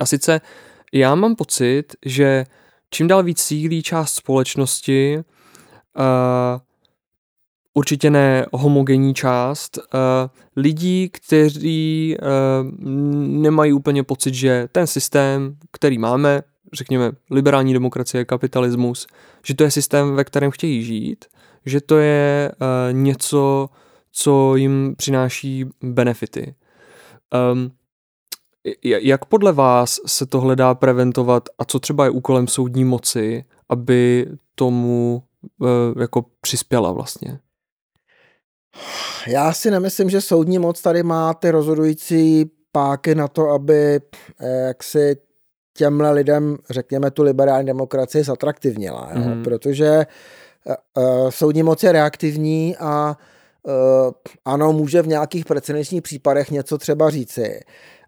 A 0.00 0.06
sice 0.06 0.40
já 0.92 1.14
mám 1.14 1.36
pocit, 1.36 1.84
že 2.06 2.44
čím 2.90 3.08
dál 3.08 3.22
víc 3.22 3.40
sílí 3.40 3.82
část 3.82 4.14
společnosti, 4.14 5.18
uh, 5.18 6.60
určitě 7.74 8.10
ne 8.10 8.46
homogenní 8.52 9.14
část, 9.14 9.78
uh, 9.78 9.82
lidí, 10.56 11.08
kteří 11.08 12.16
uh, 12.20 12.70
nemají 13.26 13.72
úplně 13.72 14.02
pocit, 14.02 14.34
že 14.34 14.68
ten 14.72 14.86
systém, 14.86 15.56
který 15.72 15.98
máme, 15.98 16.42
řekněme, 16.72 17.12
liberální 17.30 17.72
demokracie, 17.72 18.24
kapitalismus, 18.24 19.06
že 19.46 19.54
to 19.54 19.64
je 19.64 19.70
systém, 19.70 20.14
ve 20.14 20.24
kterém 20.24 20.50
chtějí 20.50 20.82
žít, 20.82 21.24
že 21.66 21.80
to 21.80 21.98
je 21.98 22.52
uh, 22.52 22.96
něco, 22.96 23.68
co 24.12 24.56
jim 24.56 24.94
přináší 24.96 25.64
benefity. 25.82 26.54
Um, 27.52 27.70
jak 28.82 29.24
podle 29.24 29.52
vás 29.52 30.00
se 30.06 30.26
tohle 30.26 30.56
dá 30.56 30.74
preventovat 30.74 31.48
a 31.58 31.64
co 31.64 31.78
třeba 31.80 32.04
je 32.04 32.10
úkolem 32.10 32.48
soudní 32.48 32.84
moci, 32.84 33.44
aby 33.68 34.26
tomu 34.54 35.22
uh, 35.58 35.68
jako 36.00 36.24
přispěla 36.40 36.92
vlastně? 36.92 37.38
Já 39.26 39.52
si 39.52 39.70
nemyslím, 39.70 40.10
že 40.10 40.20
soudní 40.20 40.58
moc 40.58 40.82
tady 40.82 41.02
má 41.02 41.34
ty 41.34 41.50
rozhodující 41.50 42.50
páky 42.72 43.14
na 43.14 43.28
to, 43.28 43.50
aby 43.50 44.00
eh, 44.40 44.66
jak 44.66 44.82
si 44.82 45.16
těmhle 45.76 46.10
lidem, 46.10 46.56
řekněme, 46.70 47.10
tu 47.10 47.22
liberální 47.22 47.66
demokracii 47.66 48.24
zatraktivnila, 48.24 49.10
jo? 49.14 49.20
Mm. 49.20 49.42
protože 49.42 50.06
uh, 50.96 51.30
soudní 51.30 51.62
moc 51.62 51.82
je 51.82 51.92
reaktivní 51.92 52.76
a 52.76 53.16
uh, 53.62 53.72
ano, 54.44 54.72
může 54.72 55.02
v 55.02 55.08
nějakých 55.08 55.44
precedenčních 55.44 56.02
případech 56.02 56.50
něco 56.50 56.78
třeba 56.78 57.10
říci, 57.10 57.60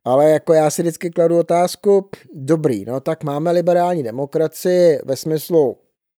ale 0.05 0.31
jako 0.31 0.53
já 0.53 0.71
si 0.71 0.83
vždycky 0.83 1.11
kladu 1.11 1.39
otázku, 1.39 2.09
dobrý, 2.35 2.85
no 2.85 3.01
tak 3.01 3.25
máme 3.25 3.51
liberální 3.51 4.03
demokracii 4.03 4.99
ve 5.05 5.17
smyslu 5.17 5.77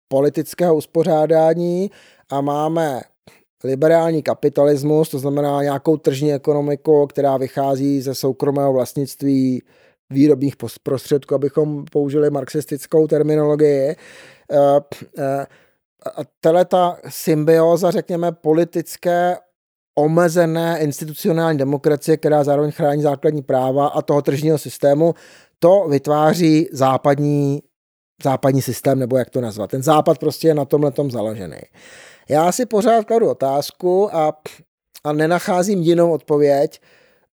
politického 0.09 0.75
uspořádání 0.75 1.91
a 2.31 2.41
máme 2.41 3.01
liberální 3.65 4.23
kapitalismus, 4.23 5.09
to 5.09 5.19
znamená 5.19 5.63
nějakou 5.63 5.97
tržní 5.97 6.33
ekonomiku, 6.33 7.07
která 7.07 7.37
vychází 7.37 8.01
ze 8.01 8.15
soukromého 8.15 8.73
vlastnictví 8.73 9.63
výrobních 10.11 10.55
prostředků, 10.83 11.35
abychom 11.35 11.85
použili 11.93 12.31
marxistickou 12.31 13.07
terminologii. 13.07 13.97
Eh, 14.53 14.81
eh, 15.19 15.47
a 16.17 16.21
tahle 16.41 16.65
ta 16.65 16.97
symbioza, 17.09 17.91
řekněme, 17.91 18.33
politické 18.33 19.37
omezené 19.99 20.79
institucionální 20.81 21.59
demokracie, 21.59 22.17
která 22.17 22.45
zároveň 22.45 22.73
chrání 22.73 23.03
základní 23.03 23.43
práva 23.43 23.87
a 23.87 24.03
toho 24.03 24.23
tržního 24.23 24.59
systému, 24.59 25.15
to 25.59 25.87
vytváří 25.89 26.69
západní, 26.73 27.63
západní 28.23 28.63
systém, 28.63 28.99
nebo 28.99 29.17
jak 29.17 29.31
to 29.31 29.41
nazvat. 29.41 29.71
Ten 29.71 29.83
západ 29.83 30.19
prostě 30.19 30.49
je 30.49 30.55
na 30.55 30.65
tomhle 30.65 30.91
tom 30.91 31.11
založený. 31.11 31.59
Já 32.29 32.53
si 32.53 32.67
pořád 32.67 33.05
kladu 33.05 33.31
otázku 33.31 34.15
a, 34.17 34.41
a 35.05 35.13
nenacházím 35.13 35.83
jinou 35.83 36.13
odpověď. 36.13 36.81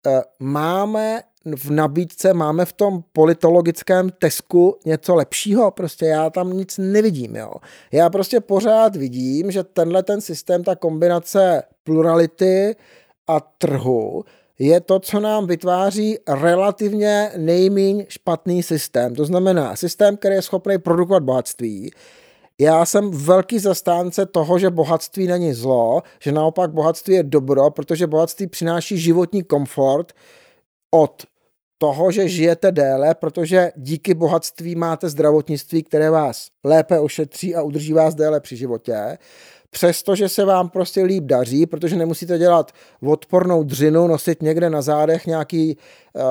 Eh, 0.07 0.22
máme 0.41 1.22
v 1.57 1.71
nabídce, 1.71 2.35
máme 2.35 2.65
v 2.65 2.73
tom 2.73 3.05
politologickém 3.13 4.11
tesku 4.11 4.79
něco 4.85 5.15
lepšího, 5.15 5.71
prostě 5.71 6.07
já 6.07 6.31
tam 6.31 6.53
nic 6.53 6.79
nevidím, 6.79 7.37
jo. 7.37 7.53
Já 7.93 8.11
prostě 8.11 8.41
pořád 8.41 8.97
vidím, 8.97 9.51
že 9.51 9.65
tenhle 9.65 10.03
ten 10.03 10.21
systém, 10.21 10.65
ta 10.65 10.77
kombinace 10.77 11.63
plurality 11.85 12.77
a 13.27 13.41
trhu 13.41 14.25
je 14.59 14.81
to, 14.81 15.01
co 15.01 15.21
nám 15.21 15.47
vytváří 15.47 16.19
relativně 16.29 17.31
nejméně 17.37 18.07
špatný 18.09 18.63
systém. 18.63 19.15
To 19.15 19.25
znamená 19.25 19.77
systém, 19.77 20.17
který 20.17 20.35
je 20.35 20.43
schopný 20.43 20.79
produkovat 20.79 21.23
bohatství, 21.23 21.91
já 22.61 22.85
jsem 22.85 23.11
velký 23.11 23.59
zastánce 23.59 24.27
toho, 24.27 24.59
že 24.59 24.71
bohatství 24.71 25.27
není 25.27 25.55
zlo, 25.55 26.03
že 26.21 26.33
naopak 26.33 26.71
bohatství 26.71 27.15
je 27.15 27.23
dobro, 27.23 27.71
protože 27.71 28.07
bohatství 28.07 28.47
přináší 28.47 28.99
životní 28.99 29.43
komfort 29.43 30.13
od 30.91 31.23
toho, 31.85 32.11
že 32.11 32.28
žijete 32.28 32.72
déle, 32.72 33.14
protože 33.14 33.72
díky 33.76 34.14
bohatství 34.14 34.74
máte 34.74 35.09
zdravotnictví, 35.09 35.82
které 35.82 36.11
vás 36.11 36.49
lépe 36.64 37.01
ošetří 37.01 37.55
a 37.55 37.62
udrží 37.62 37.93
vás 37.93 38.14
déle 38.14 38.41
při 38.41 38.57
životě. 38.57 39.18
Přestože 39.70 40.28
se 40.28 40.45
vám 40.45 40.68
prostě 40.68 41.03
líp 41.03 41.24
daří, 41.24 41.66
protože 41.66 41.97
nemusíte 41.97 42.39
dělat 42.39 42.72
odpornou 43.07 43.62
dřinu, 43.62 44.07
nosit 44.07 44.43
někde 44.43 44.70
na 44.70 44.82
zádech 44.82 45.26
nějaký 45.26 45.76
uh, 45.76 46.22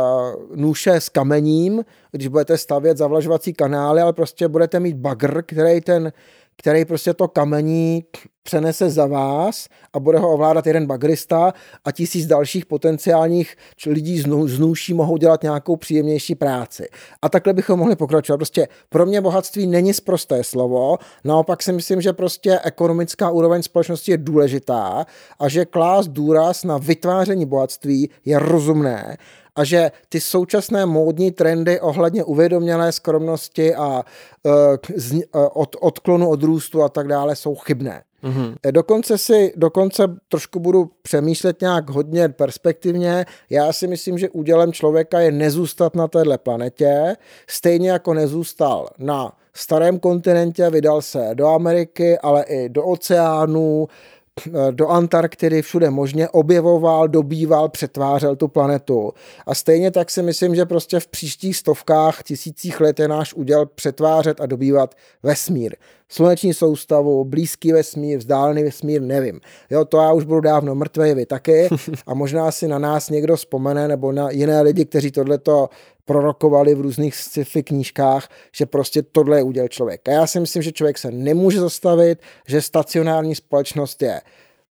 nůše 0.56 0.94
s 0.94 1.10
kamením, 1.10 1.86
když 2.12 2.28
budete 2.28 2.58
stavět 2.58 2.98
zavlažovací 2.98 3.54
kanály, 3.54 4.02
ale 4.02 4.14
prostě 4.14 4.48
budete 4.48 4.80
mít 4.80 4.96
bagr, 4.96 5.42
který 5.42 5.82
ten 5.82 6.14
který 6.58 6.86
prostě 6.86 7.14
to 7.14 7.28
kamení 7.28 8.04
přenese 8.44 8.90
za 8.90 9.06
vás 9.06 9.68
a 9.94 10.00
bude 10.00 10.20
ho 10.20 10.34
ovládat 10.34 10.68
jeden 10.68 10.86
bagrista 10.86 11.54
a 11.86 11.92
tisíc 11.92 12.26
dalších 12.26 12.66
potenciálních 12.66 13.56
lidí 13.88 14.20
z 14.46 14.60
nůší 14.60 14.94
mohou 14.94 15.18
dělat 15.18 15.44
nějakou 15.44 15.76
příjemnější 15.76 16.36
práci. 16.36 16.88
A 17.22 17.30
takhle 17.30 17.54
bychom 17.54 17.80
mohli 17.80 17.96
pokračovat. 17.96 18.38
Prostě 18.38 18.68
pro 18.90 19.06
mě 19.06 19.22
bohatství 19.22 19.68
není 19.68 19.94
sprosté 19.94 20.44
slovo, 20.44 20.98
naopak 21.24 21.64
si 21.64 21.74
myslím, 21.74 22.02
že 22.02 22.14
prostě 22.14 22.60
ekonomická 22.64 23.30
úroveň 23.30 23.64
společnosti 23.64 24.12
je 24.12 24.18
důležitá 24.18 25.06
a 25.40 25.50
že 25.50 25.66
klás 25.66 26.08
důraz 26.08 26.64
na 26.64 26.78
vytváření 26.78 27.46
bohatství 27.46 28.10
je 28.26 28.40
rozumné 28.40 29.18
a 29.56 29.64
že 29.64 29.92
ty 30.10 30.22
současné 30.22 30.86
módní 30.86 31.32
trendy 31.32 31.80
ohledně 31.80 32.24
uvědomělé 32.24 32.92
skromnosti 32.92 33.76
a 33.76 34.04
uh, 34.44 35.22
od, 35.54 35.76
odklonu 35.80 36.30
od 36.30 36.44
růstu 36.44 36.84
a 36.84 36.90
tak 36.90 37.08
dále 37.08 37.36
jsou 37.36 37.56
chybné. 37.56 38.04
Mm-hmm. 38.24 38.56
Dokonce 38.72 39.18
si, 39.18 39.54
dokonce 39.56 40.04
trošku 40.28 40.60
budu 40.60 40.90
přemýšlet 41.02 41.62
nějak 41.62 41.90
hodně 41.90 42.30
perspektivně. 42.30 43.26
Já 43.50 43.74
si 43.74 43.88
myslím, 43.88 44.18
že 44.18 44.30
údělem 44.30 44.74
člověka 44.74 45.20
je 45.20 45.32
nezůstat 45.32 45.96
na 45.96 46.08
téhle 46.08 46.38
planetě, 46.38 47.16
stejně 47.48 47.92
jako 47.92 48.14
nezůstal 48.14 48.90
na 48.98 49.32
starém 49.54 50.00
kontinentě, 50.00 50.70
vydal 50.70 51.02
se 51.02 51.30
do 51.34 51.48
Ameriky, 51.48 52.18
ale 52.18 52.44
i 52.44 52.70
do 52.70 52.84
oceánů, 52.84 53.88
Eh, 53.88 54.23
do 54.72 54.88
Antarktidy, 54.88 55.62
všude 55.62 55.90
možně, 55.90 56.30
objevoval, 56.30 57.08
dobýval, 57.08 57.70
přetvářel 57.70 58.36
tu 58.36 58.48
planetu. 58.48 59.14
A 59.46 59.56
stejně 59.56 59.92
tak 59.92 60.12
si 60.12 60.22
myslím, 60.22 60.56
že 60.56 60.66
prostě 60.66 61.00
v 61.00 61.08
příštích 61.08 61.58
stovkách, 61.58 62.24
tisících 62.24 62.82
let 62.82 63.00
je 63.00 63.08
náš 63.08 63.34
úděl 63.34 63.66
přetvářet 63.66 64.42
a 64.42 64.46
dobývat 64.46 64.96
vesmír. 65.24 65.76
Sluneční 66.14 66.54
soustavu, 66.54 67.26
blízký 67.26 67.72
vesmír, 67.72 68.18
vzdálený 68.18 68.64
vesmír, 68.64 69.02
nevím. 69.02 69.42
Jo, 69.70 69.86
to 69.86 69.98
já 69.98 70.14
už 70.14 70.24
budu 70.24 70.42
dávno 70.42 70.76
mrtvý, 70.76 71.14
vy 71.14 71.26
taky. 71.26 71.70
A 72.08 72.14
možná 72.14 72.52
si 72.52 72.68
na 72.68 72.80
nás 72.80 73.10
někdo 73.10 73.36
vzpomene, 73.36 73.88
nebo 73.88 74.12
na 74.12 74.32
jiné 74.32 74.62
lidi, 74.62 74.86
kteří 74.86 75.12
tohleto 75.12 75.70
prorokovali 76.06 76.76
v 76.76 76.82
různých 76.82 77.16
sci-fi 77.16 77.64
knížkách, 77.64 78.30
že 78.56 78.66
prostě 78.66 79.02
tohle 79.02 79.38
je 79.38 79.44
úděl 79.44 79.68
člověka. 79.68 80.12
Já 80.12 80.28
si 80.28 80.40
myslím, 80.40 80.62
že 80.64 80.72
člověk 80.72 80.98
se 80.98 81.12
nemůže 81.12 81.60
zastavit, 81.60 82.20
že 82.48 82.62
stacionární 82.62 83.36
společnost 83.36 84.02
je 84.02 84.22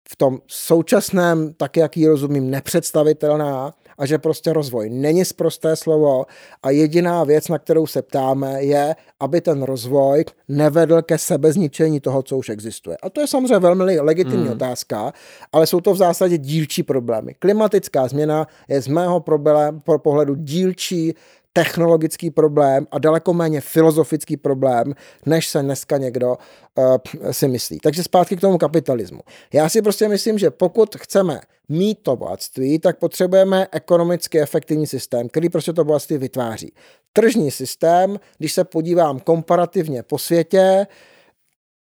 v 0.09 0.17
tom 0.17 0.39
současném, 0.47 1.55
tak 1.55 1.77
jak 1.77 1.97
ji 1.97 2.09
rozumím, 2.09 2.51
nepředstavitelná 2.51 3.75
a 3.99 4.07
že 4.07 4.19
prostě 4.19 4.53
rozvoj 4.53 4.91
není 4.91 5.25
sprosté 5.25 5.77
slovo 5.77 6.25
a 6.63 6.71
jediná 6.71 7.25
věc, 7.25 7.49
na 7.49 7.59
kterou 7.59 7.87
se 7.87 8.03
ptáme, 8.03 8.63
je, 8.63 8.97
aby 9.21 9.41
ten 9.41 9.63
rozvoj 9.63 10.25
nevedl 10.49 11.03
ke 11.03 11.19
sebezničení 11.19 12.01
toho, 12.01 12.23
co 12.23 12.39
už 12.39 12.49
existuje. 12.49 12.97
A 13.03 13.11
to 13.11 13.21
je 13.21 13.27
samozřejmě 13.27 13.59
velmi 13.59 14.01
legitimní 14.01 14.45
hmm. 14.45 14.53
otázka, 14.53 15.13
ale 15.53 15.67
jsou 15.67 15.81
to 15.81 15.93
v 15.93 15.97
zásadě 15.97 16.39
dílčí 16.39 16.83
problémy. 16.83 17.35
Klimatická 17.39 18.09
změna 18.09 18.47
je 18.69 18.83
z 18.83 18.89
mého 18.89 19.21
problém, 19.21 19.81
pro 19.81 19.99
pohledu 19.99 20.35
dílčí 20.35 21.15
technologický 21.57 22.31
problém 22.31 22.87
a 22.91 22.99
daleko 22.99 23.35
méně 23.35 23.61
filozofický 23.61 24.37
problém, 24.37 24.95
než 25.27 25.49
se 25.49 25.63
dneska 25.63 25.97
někdo 25.97 26.37
uh, 26.75 27.31
si 27.31 27.49
myslí. 27.49 27.79
Takže 27.79 28.03
zpátky 28.03 28.37
k 28.37 28.41
tomu 28.41 28.59
kapitalismu. 28.59 29.21
Já 29.53 29.69
si 29.69 29.83
prostě 29.83 30.09
myslím, 30.09 30.39
že 30.39 30.51
pokud 30.51 30.97
chceme 30.97 31.41
mít 31.69 31.99
to 32.03 32.17
bohatství, 32.17 32.79
tak 32.79 32.99
potřebujeme 32.99 33.67
ekonomicky 33.73 34.41
efektivní 34.41 34.87
systém, 34.87 35.29
který 35.29 35.49
prostě 35.49 35.73
to 35.73 35.85
bohatství 35.85 36.19
vytváří. 36.19 36.73
Tržní 37.13 37.51
systém, 37.51 38.21
když 38.39 38.53
se 38.53 38.65
podívám 38.65 39.21
komparativně 39.21 40.03
po 40.03 40.19
světě, 40.19 40.87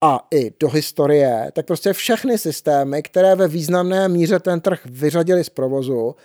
a 0.03 0.27
i 0.31 0.51
do 0.59 0.69
historie, 0.69 1.51
tak 1.53 1.65
prostě 1.65 1.93
všechny 1.93 2.37
systémy, 2.37 3.03
které 3.03 3.35
ve 3.35 3.47
významné 3.47 4.07
míře 4.07 4.39
ten 4.39 4.61
trh 4.61 4.79
vyřadili 4.85 5.43
z 5.43 5.49
provozu, 5.49 6.15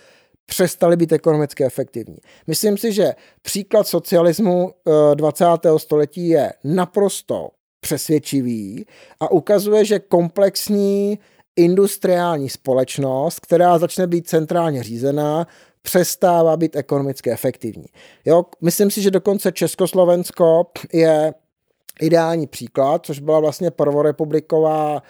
přestaly 0.51 0.96
být 0.96 1.12
ekonomicky 1.12 1.64
efektivní. 1.64 2.16
Myslím 2.46 2.78
si, 2.78 2.92
že 2.92 3.12
příklad 3.42 3.88
socialismu 3.88 4.72
20. 5.14 5.44
Eh, 5.64 5.78
století 5.78 6.28
je 6.28 6.53
naprosto 6.64 7.48
přesvědčivý 7.80 8.86
a 9.20 9.30
ukazuje, 9.30 9.84
že 9.84 9.98
komplexní 9.98 11.18
industriální 11.57 12.48
společnost, 12.48 13.40
která 13.40 13.78
začne 13.78 14.07
být 14.07 14.28
centrálně 14.28 14.82
řízená, 14.82 15.46
přestává 15.82 16.57
být 16.57 16.76
ekonomicky 16.76 17.30
efektivní. 17.30 17.86
Jo, 18.24 18.44
myslím 18.61 18.90
si, 18.90 19.03
že 19.03 19.11
dokonce 19.11 19.53
Československo 19.53 20.66
je 20.92 21.34
ideální 22.01 22.46
příklad, 22.46 23.07
což 23.07 23.18
byla 23.18 23.40
vlastně 23.40 23.70
prvorepubliková, 23.70 25.03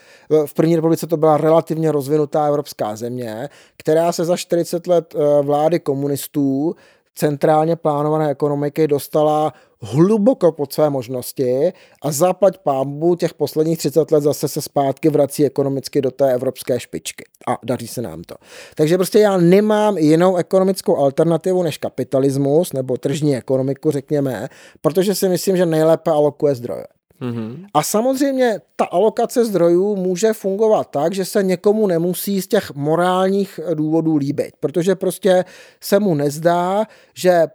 v 0.47 0.55
první 0.55 0.77
republice 0.77 1.07
to 1.07 1.17
byla 1.17 1.37
relativně 1.37 1.93
rozvinutá 1.93 2.47
evropská 2.47 2.97
země, 2.97 3.49
která 3.77 4.13
se 4.13 4.25
za 4.25 4.37
40 4.37 4.87
let 4.87 5.15
eh, 5.15 5.43
vlády 5.43 5.81
komunistů 5.81 6.77
centrálně 7.15 7.77
plánované 7.77 8.31
ekonomiky 8.31 8.89
dostala 8.89 9.53
hluboko 9.83 10.53
pod 10.53 10.73
své 10.73 10.91
možnosti 10.91 11.73
a 12.03 12.13
zaplať 12.13 12.59
pámbu 12.59 13.17
těch 13.17 13.35
posledních 13.35 13.79
30 13.79 14.11
let 14.11 14.21
zase 14.21 14.49
se 14.49 14.63
zpátky 14.63 15.09
vrací 15.09 15.47
ekonomicky 15.47 16.03
do 16.03 16.11
té 16.11 16.33
evropské 16.33 16.81
špičky. 16.81 17.25
A 17.49 17.59
daří 17.65 17.89
se 17.89 18.03
nám 18.03 18.23
to. 18.23 18.35
Takže 18.75 18.97
prostě 18.97 19.19
já 19.19 19.37
nemám 19.37 19.99
jinou 19.99 20.37
ekonomickou 20.37 20.97
alternativu 20.97 21.63
než 21.63 21.79
kapitalismus 21.79 22.73
nebo 22.73 22.97
tržní 22.97 23.37
ekonomiku, 23.37 23.91
řekněme, 23.91 24.49
protože 24.81 25.15
si 25.15 25.29
myslím, 25.29 25.57
že 25.57 25.67
nejlépe 25.67 26.11
alokuje 26.11 26.55
zdroje. 26.55 26.85
Mm-hmm. 27.21 27.67
A 27.75 27.83
samozřejmě 27.83 28.61
ta 28.77 28.85
alokace 28.85 29.45
zdrojů 29.45 29.97
může 29.97 30.33
fungovat 30.33 30.91
tak, 30.91 31.15
že 31.15 31.25
se 31.25 31.43
někomu 31.43 31.87
nemusí 31.87 32.43
z 32.43 32.47
těch 32.47 32.75
morálních 32.75 33.61
důvodů 33.75 34.17
líbit, 34.17 34.51
protože 34.61 34.95
prostě 34.95 35.45
se 35.81 36.01
mu 36.01 36.15
nezdá, 36.15 36.85
že 37.15 37.31
e, 37.31 37.49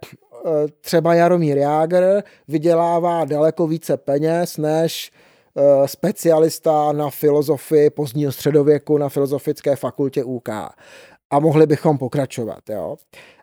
třeba 0.80 1.14
Jaromír 1.14 1.58
Jágr 1.58 2.22
vydělává 2.48 3.24
daleko 3.24 3.66
více 3.66 3.96
peněz 3.96 4.56
než 4.56 5.12
e, 5.56 5.88
specialista 5.88 6.92
na 6.92 7.10
filozofii 7.10 7.90
pozdního 7.90 8.32
středověku 8.32 8.98
na 8.98 9.08
Filozofické 9.08 9.76
fakultě 9.76 10.24
UK. 10.24 10.48
A 11.30 11.38
mohli 11.38 11.66
bychom 11.66 11.98
pokračovat. 11.98 12.70
Jo? 12.70 12.96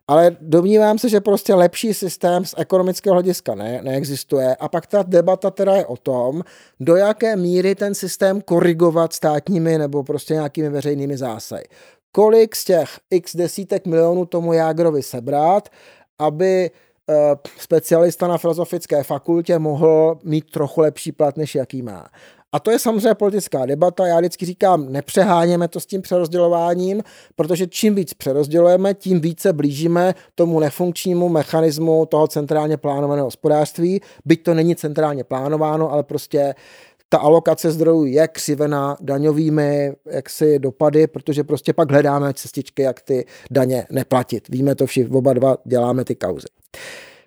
Ale 0.07 0.37
domnívám 0.41 0.99
se, 0.99 1.09
že 1.09 1.21
prostě 1.21 1.53
lepší 1.53 1.93
systém 1.93 2.45
z 2.45 2.55
ekonomického 2.57 3.13
hlediska 3.13 3.55
ne, 3.55 3.81
neexistuje 3.83 4.55
a 4.55 4.67
pak 4.67 4.87
ta 4.87 5.03
debata 5.03 5.51
teda 5.51 5.75
je 5.75 5.85
o 5.85 5.97
tom, 5.97 6.41
do 6.79 6.95
jaké 6.95 7.35
míry 7.35 7.75
ten 7.75 7.95
systém 7.95 8.41
korigovat 8.41 9.13
státními 9.13 9.77
nebo 9.77 10.03
prostě 10.03 10.33
nějakými 10.33 10.69
veřejnými 10.69 11.17
zásahy. 11.17 11.63
Kolik 12.11 12.55
z 12.55 12.65
těch 12.65 12.99
x 13.09 13.35
desítek 13.35 13.85
milionů 13.85 14.25
tomu 14.25 14.53
Jágrovi 14.53 15.03
sebrat, 15.03 15.69
aby 16.19 16.71
eh, 17.09 17.13
specialista 17.57 18.27
na 18.27 18.37
filozofické 18.37 19.03
fakultě 19.03 19.59
mohl 19.59 20.19
mít 20.23 20.51
trochu 20.51 20.81
lepší 20.81 21.11
plat, 21.11 21.37
než 21.37 21.55
jaký 21.55 21.81
má. 21.81 22.07
A 22.53 22.59
to 22.59 22.71
je 22.71 22.79
samozřejmě 22.79 23.13
politická 23.13 23.65
debata. 23.65 24.07
Já 24.07 24.19
vždycky 24.19 24.45
říkám, 24.45 24.91
nepřeháněme 24.91 25.67
to 25.67 25.79
s 25.79 25.85
tím 25.85 26.01
přerozdělováním, 26.01 27.03
protože 27.35 27.67
čím 27.67 27.95
víc 27.95 28.13
přerozdělujeme, 28.13 28.93
tím 28.93 29.21
více 29.21 29.53
blížíme 29.53 30.15
tomu 30.35 30.59
nefunkčnímu 30.59 31.29
mechanismu 31.29 32.05
toho 32.05 32.27
centrálně 32.27 32.77
plánovaného 32.77 33.27
hospodářství. 33.27 34.01
Byť 34.25 34.43
to 34.43 34.53
není 34.53 34.75
centrálně 34.75 35.23
plánováno, 35.23 35.91
ale 35.91 36.03
prostě 36.03 36.55
ta 37.09 37.17
alokace 37.17 37.71
zdrojů 37.71 38.05
je 38.05 38.27
křivená 38.27 38.97
daňovými 39.01 39.93
jaksi 40.05 40.59
dopady, 40.59 41.07
protože 41.07 41.43
prostě 41.43 41.73
pak 41.73 41.91
hledáme 41.91 42.33
cestičky, 42.33 42.81
jak 42.81 43.01
ty 43.01 43.25
daně 43.51 43.85
neplatit. 43.91 44.47
Víme 44.49 44.75
to 44.75 44.85
všichni, 44.85 45.17
oba 45.17 45.33
dva 45.33 45.57
děláme 45.65 46.05
ty 46.05 46.15
kauzy. 46.15 46.47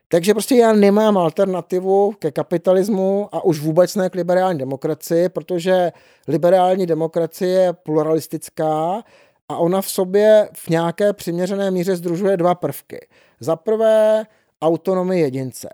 Takže 0.09 0.35
prostě 0.35 0.55
já 0.57 0.73
nemám 0.73 1.19
alternativu 1.19 2.13
ke 2.19 2.31
kapitalismu 2.31 3.29
a 3.33 3.45
už 3.45 3.61
vůbec 3.61 3.95
ne 3.95 4.11
k 4.11 4.15
liberální 4.15 4.59
demokracii, 4.59 5.29
protože 5.29 5.93
liberální 6.29 6.87
demokracie 6.87 7.61
je 7.61 7.73
pluralistická 7.73 9.03
a 9.49 9.57
ona 9.57 9.83
v 9.83 9.89
sobě 9.89 10.49
v 10.53 10.69
nějaké 10.69 11.13
přiměřené 11.13 11.71
míře 11.71 11.97
združuje 11.97 12.37
dva 12.37 12.55
prvky. 12.55 13.07
Za 13.41 13.57
prvé 13.57 14.25
autonomie 14.63 15.21
jedince. 15.21 15.69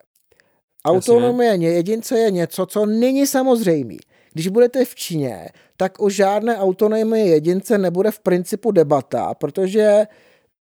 Autonomie 0.85 1.55
jedince 1.55 2.19
je 2.19 2.31
něco, 2.31 2.67
co 2.67 2.87
není 2.87 3.27
samozřejmé. 3.27 3.97
Když 4.33 4.49
budete 4.49 4.85
v 4.85 4.95
Číně, 4.95 5.49
tak 5.77 6.01
o 6.01 6.11
žádné 6.11 6.59
autonomii 6.59 7.29
jedince 7.29 7.79
nebude 7.79 8.11
v 8.11 8.21
principu 8.21 8.71
debata, 8.71 9.35
protože 9.35 10.07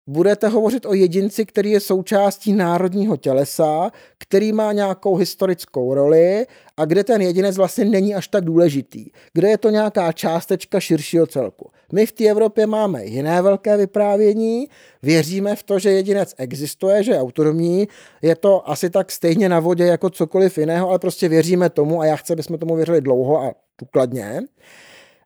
budete 0.08 0.48
hovořit 0.48 0.86
o 0.86 0.94
jedinci, 0.94 1.46
který 1.46 1.72
je 1.72 1.80
součástí 1.80 2.54
národního 2.54 3.18
tělesa, 3.18 3.92
který 4.18 4.54
má 4.54 4.74
nějakou 4.74 5.16
historickou 5.16 5.94
roli 5.94 6.46
a 6.78 6.86
kde 6.86 7.04
ten 7.04 7.22
jedinec 7.22 7.58
vlastně 7.58 7.86
není 7.86 8.16
až 8.16 8.28
tak 8.28 8.46
důležitý, 8.46 9.06
kde 9.34 9.50
je 9.50 9.58
to 9.58 9.70
nějaká 9.70 10.12
částečka 10.12 10.80
širšího 10.80 11.28
celku. 11.28 11.72
My 11.94 12.06
v 12.06 12.12
té 12.12 12.26
Evropě 12.26 12.68
máme 12.68 13.06
jiné 13.06 13.42
velké 13.42 13.78
vyprávění, 13.78 14.68
věříme 15.04 15.56
v 15.56 15.64
to, 15.64 15.80
že 15.80 15.92
jedinec 15.92 16.34
existuje, 16.38 17.04
že 17.04 17.12
je 17.12 17.22
autonomní, 17.22 17.88
je 18.22 18.36
to 18.36 18.70
asi 18.70 18.90
tak 18.90 19.12
stejně 19.12 19.50
na 19.50 19.60
vodě 19.60 19.86
jako 19.86 20.10
cokoliv 20.10 20.58
jiného, 20.58 20.90
ale 20.90 21.00
prostě 21.00 21.30
věříme 21.30 21.70
tomu 21.70 22.02
a 22.02 22.06
já 22.06 22.16
chci, 22.16 22.34
abychom 22.34 22.58
tomu 22.58 22.76
věřili 22.76 23.02
dlouho 23.02 23.42
a 23.42 23.54
důkladně. 23.82 24.42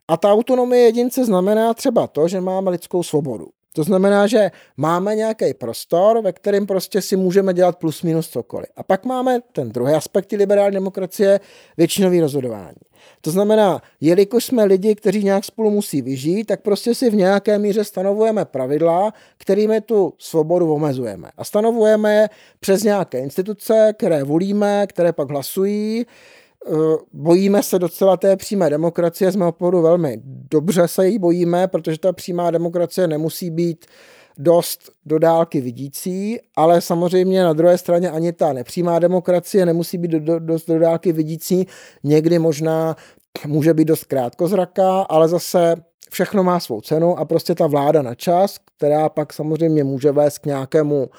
A 0.08 0.18
ta 0.18 0.32
autonomie 0.32 0.82
jedince 0.82 1.26
znamená 1.26 1.74
třeba 1.74 2.08
to, 2.08 2.28
že 2.28 2.42
máme 2.42 2.72
lidskou 2.72 3.04
svobodu. 3.04 3.48
To 3.76 3.84
znamená, 3.84 4.28
že 4.28 4.52
máme 4.78 5.16
nějaký 5.16 5.54
prostor, 5.54 6.22
ve 6.22 6.34
kterém 6.34 6.66
prostě 6.66 7.02
si 7.02 7.16
můžeme 7.16 7.54
dělat 7.54 7.78
plus 7.78 8.04
minus 8.04 8.30
cokoliv. 8.30 8.70
A 8.76 8.84
pak 8.84 9.06
máme 9.06 9.40
ten 9.52 9.70
druhý 9.70 9.94
aspekt 9.94 10.32
liberální 10.32 10.74
demokracie, 10.74 11.40
většinový 11.78 12.22
rozhodování. 12.22 12.78
To 13.22 13.32
znamená, 13.32 13.82
jelikož 14.02 14.46
jsme 14.46 14.66
lidi, 14.66 14.96
kteří 14.96 15.24
nějak 15.24 15.46
spolu 15.46 15.72
musí 15.72 16.02
vyžít, 16.02 16.44
tak 16.44 16.62
prostě 16.62 16.96
si 16.96 17.10
v 17.10 17.16
nějaké 17.16 17.60
míře 17.60 17.84
stanovujeme 17.84 18.46
pravidla, 18.46 19.14
kterými 19.38 19.82
tu 19.82 20.14
svobodu 20.18 20.74
omezujeme. 20.74 21.30
A 21.38 21.44
stanovujeme 21.44 22.16
je 22.16 22.30
přes 22.60 22.84
nějaké 22.84 23.20
instituce, 23.20 23.94
které 23.98 24.24
volíme, 24.24 24.88
které 24.88 25.14
pak 25.14 25.30
hlasují, 25.30 26.06
bojíme 27.14 27.64
se 27.64 27.80
docela 27.80 28.18
té 28.18 28.38
přímé 28.38 28.70
demokracie, 28.70 29.32
z 29.32 29.36
mého 29.36 29.52
pohledu 29.52 29.82
velmi 29.82 30.22
dobře 30.52 30.88
se 30.88 31.08
jí 31.08 31.20
bojíme, 31.20 31.68
protože 31.68 32.00
ta 32.00 32.14
přímá 32.14 32.52
demokracie 32.52 33.08
nemusí 33.08 33.50
být 33.50 33.86
dost 34.38 34.92
do 35.06 35.20
dálky 35.20 35.62
vidící, 35.62 36.40
ale 36.56 36.82
samozřejmě 36.82 37.44
na 37.44 37.54
druhé 37.54 37.78
straně 37.78 38.12
ani 38.12 38.34
ta 38.34 38.54
nepřímá 38.54 39.00
demokracie 39.00 39.66
nemusí 39.66 39.98
být 39.98 40.12
do, 40.12 40.20
do, 40.20 40.40
dost 40.40 40.68
do 40.68 40.80
dálky 40.80 41.12
vidící, 41.12 41.68
někdy 42.04 42.40
možná 42.40 42.96
může 43.48 43.74
být 43.74 43.86
dost 43.86 44.04
krátkozraká, 44.04 45.02
ale 45.02 45.28
zase 45.28 45.76
všechno 46.10 46.44
má 46.44 46.60
svou 46.60 46.82
cenu 46.82 47.20
a 47.20 47.26
prostě 47.26 47.56
ta 47.56 47.68
vláda 47.68 48.02
na 48.02 48.16
čas, 48.16 48.58
která 48.78 49.10
pak 49.10 49.34
samozřejmě 49.34 49.84
může 49.84 50.12
vést 50.12 50.40
k 50.40 50.46
nějakému 50.46 51.10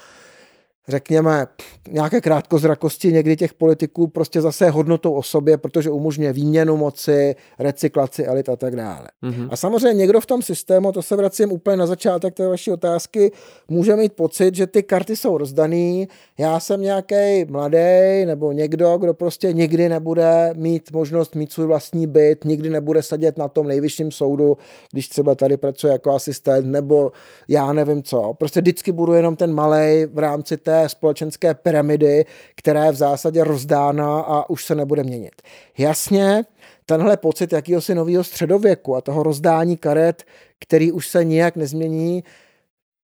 řekněme, 0.88 1.46
nějaké 1.90 2.20
krátkozrakosti 2.20 3.12
někdy 3.12 3.36
těch 3.36 3.54
politiků 3.54 4.06
prostě 4.06 4.40
zase 4.40 4.70
hodnotou 4.70 5.12
o 5.12 5.22
sobě, 5.22 5.56
protože 5.56 5.90
umožňuje 5.90 6.32
výměnu 6.32 6.76
moci, 6.76 7.36
recyklaci 7.58 8.24
elit 8.24 8.48
a 8.48 8.56
tak 8.56 8.76
dále. 8.76 9.08
Mm-hmm. 9.22 9.48
A 9.50 9.56
samozřejmě 9.56 9.94
někdo 9.94 10.20
v 10.20 10.26
tom 10.26 10.42
systému, 10.42 10.92
to 10.92 11.02
se 11.02 11.16
vracím 11.16 11.52
úplně 11.52 11.76
na 11.76 11.86
začátek 11.86 12.34
té 12.34 12.48
vaší 12.48 12.72
otázky, 12.72 13.32
může 13.68 13.96
mít 13.96 14.12
pocit, 14.12 14.54
že 14.54 14.66
ty 14.66 14.82
karty 14.82 15.16
jsou 15.16 15.38
rozdaný, 15.38 16.08
já 16.38 16.60
jsem 16.60 16.80
nějaký 16.80 17.44
mladý 17.48 18.24
nebo 18.24 18.52
někdo, 18.52 18.98
kdo 18.98 19.14
prostě 19.14 19.52
nikdy 19.52 19.88
nebude 19.88 20.52
mít 20.56 20.92
možnost 20.92 21.34
mít 21.34 21.52
svůj 21.52 21.66
vlastní 21.66 22.06
byt, 22.06 22.44
nikdy 22.44 22.70
nebude 22.70 23.02
sedět 23.02 23.38
na 23.38 23.48
tom 23.48 23.66
nejvyšším 23.66 24.10
soudu, 24.10 24.56
když 24.92 25.08
třeba 25.08 25.34
tady 25.34 25.56
pracuje 25.56 25.92
jako 25.92 26.14
asistent, 26.14 26.66
nebo 26.66 27.12
já 27.48 27.72
nevím 27.72 28.02
co. 28.02 28.34
Prostě 28.38 28.60
vždycky 28.60 28.92
budu 28.92 29.12
jenom 29.12 29.36
ten 29.36 29.54
malý 29.54 30.04
v 30.12 30.18
rámci 30.18 30.56
té 30.56 30.75
společenské 30.86 31.54
pyramidy, 31.54 32.24
která 32.56 32.84
je 32.84 32.92
v 32.92 32.96
zásadě 32.96 33.44
rozdána 33.44 34.20
a 34.20 34.50
už 34.50 34.64
se 34.64 34.74
nebude 34.74 35.02
měnit. 35.02 35.42
Jasně, 35.78 36.44
tenhle 36.86 37.16
pocit 37.16 37.52
jakýhosi 37.52 37.94
nového 37.94 38.24
středověku 38.24 38.96
a 38.96 39.00
toho 39.00 39.22
rozdání 39.22 39.76
karet, 39.76 40.24
který 40.60 40.92
už 40.92 41.08
se 41.08 41.24
nijak 41.24 41.56
nezmění, 41.56 42.24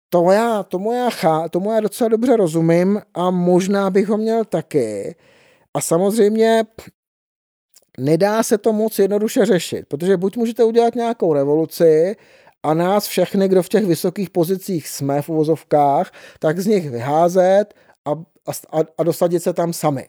to 0.09 0.31
já, 0.31 0.63
tomu, 0.63 0.93
já 0.93 1.11
chá, 1.11 1.49
tomu 1.49 1.73
já 1.73 1.81
docela 1.81 2.09
dobře 2.09 2.37
rozumím 2.37 3.03
a 3.15 3.31
možná 3.31 3.91
bych 3.91 4.09
ho 4.09 4.17
měl 4.17 4.45
taky. 4.45 5.17
A 5.75 5.81
samozřejmě 5.81 6.65
nedá 7.99 8.43
se 8.43 8.59
to 8.59 8.73
moc 8.73 8.99
jednoduše 8.99 9.47
řešit, 9.47 9.87
protože 9.89 10.17
buď 10.17 10.37
můžete 10.37 10.65
udělat 10.65 10.95
nějakou 10.95 11.33
revoluci 11.33 12.17
a 12.63 12.75
nás 12.75 13.07
všechny, 13.07 13.49
kdo 13.49 13.63
v 13.63 13.69
těch 13.69 13.87
vysokých 13.87 14.31
pozicích 14.31 14.89
jsme 14.89 15.23
v 15.23 15.29
uvozovkách, 15.29 16.13
tak 16.39 16.61
z 16.61 16.67
nich 16.67 16.91
vyházet 16.91 17.75
a, 18.05 18.11
a, 18.73 18.79
a 18.99 19.03
dosadit 19.03 19.43
se 19.43 19.53
tam 19.53 19.73
sami. 19.73 20.09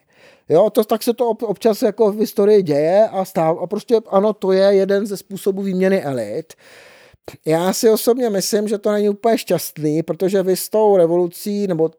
Jo, 0.50 0.70
to, 0.70 0.84
tak 0.84 1.04
se 1.04 1.14
to 1.14 1.30
občas 1.30 1.82
jako 1.82 2.12
v 2.12 2.20
historii 2.20 2.64
děje 2.64 3.10
a, 3.10 3.26
stáv, 3.26 3.58
a 3.62 3.68
prostě 3.68 4.02
ano, 4.10 4.34
to 4.34 4.52
je 4.52 4.64
jeden 4.64 5.06
ze 5.06 5.18
způsobů 5.18 5.62
výměny 5.62 6.04
elit. 6.04 6.54
Já 7.46 7.74
si 7.74 7.90
osobně 7.90 8.30
myslím, 8.30 8.68
že 8.68 8.78
to 8.78 8.92
není 8.92 9.10
úplně 9.10 9.38
šťastný, 9.38 10.04
protože 10.04 10.44
vy 10.44 10.56
s 10.56 10.70
tou 10.70 10.98
revolucí 10.98 11.68
nebo 11.68 11.92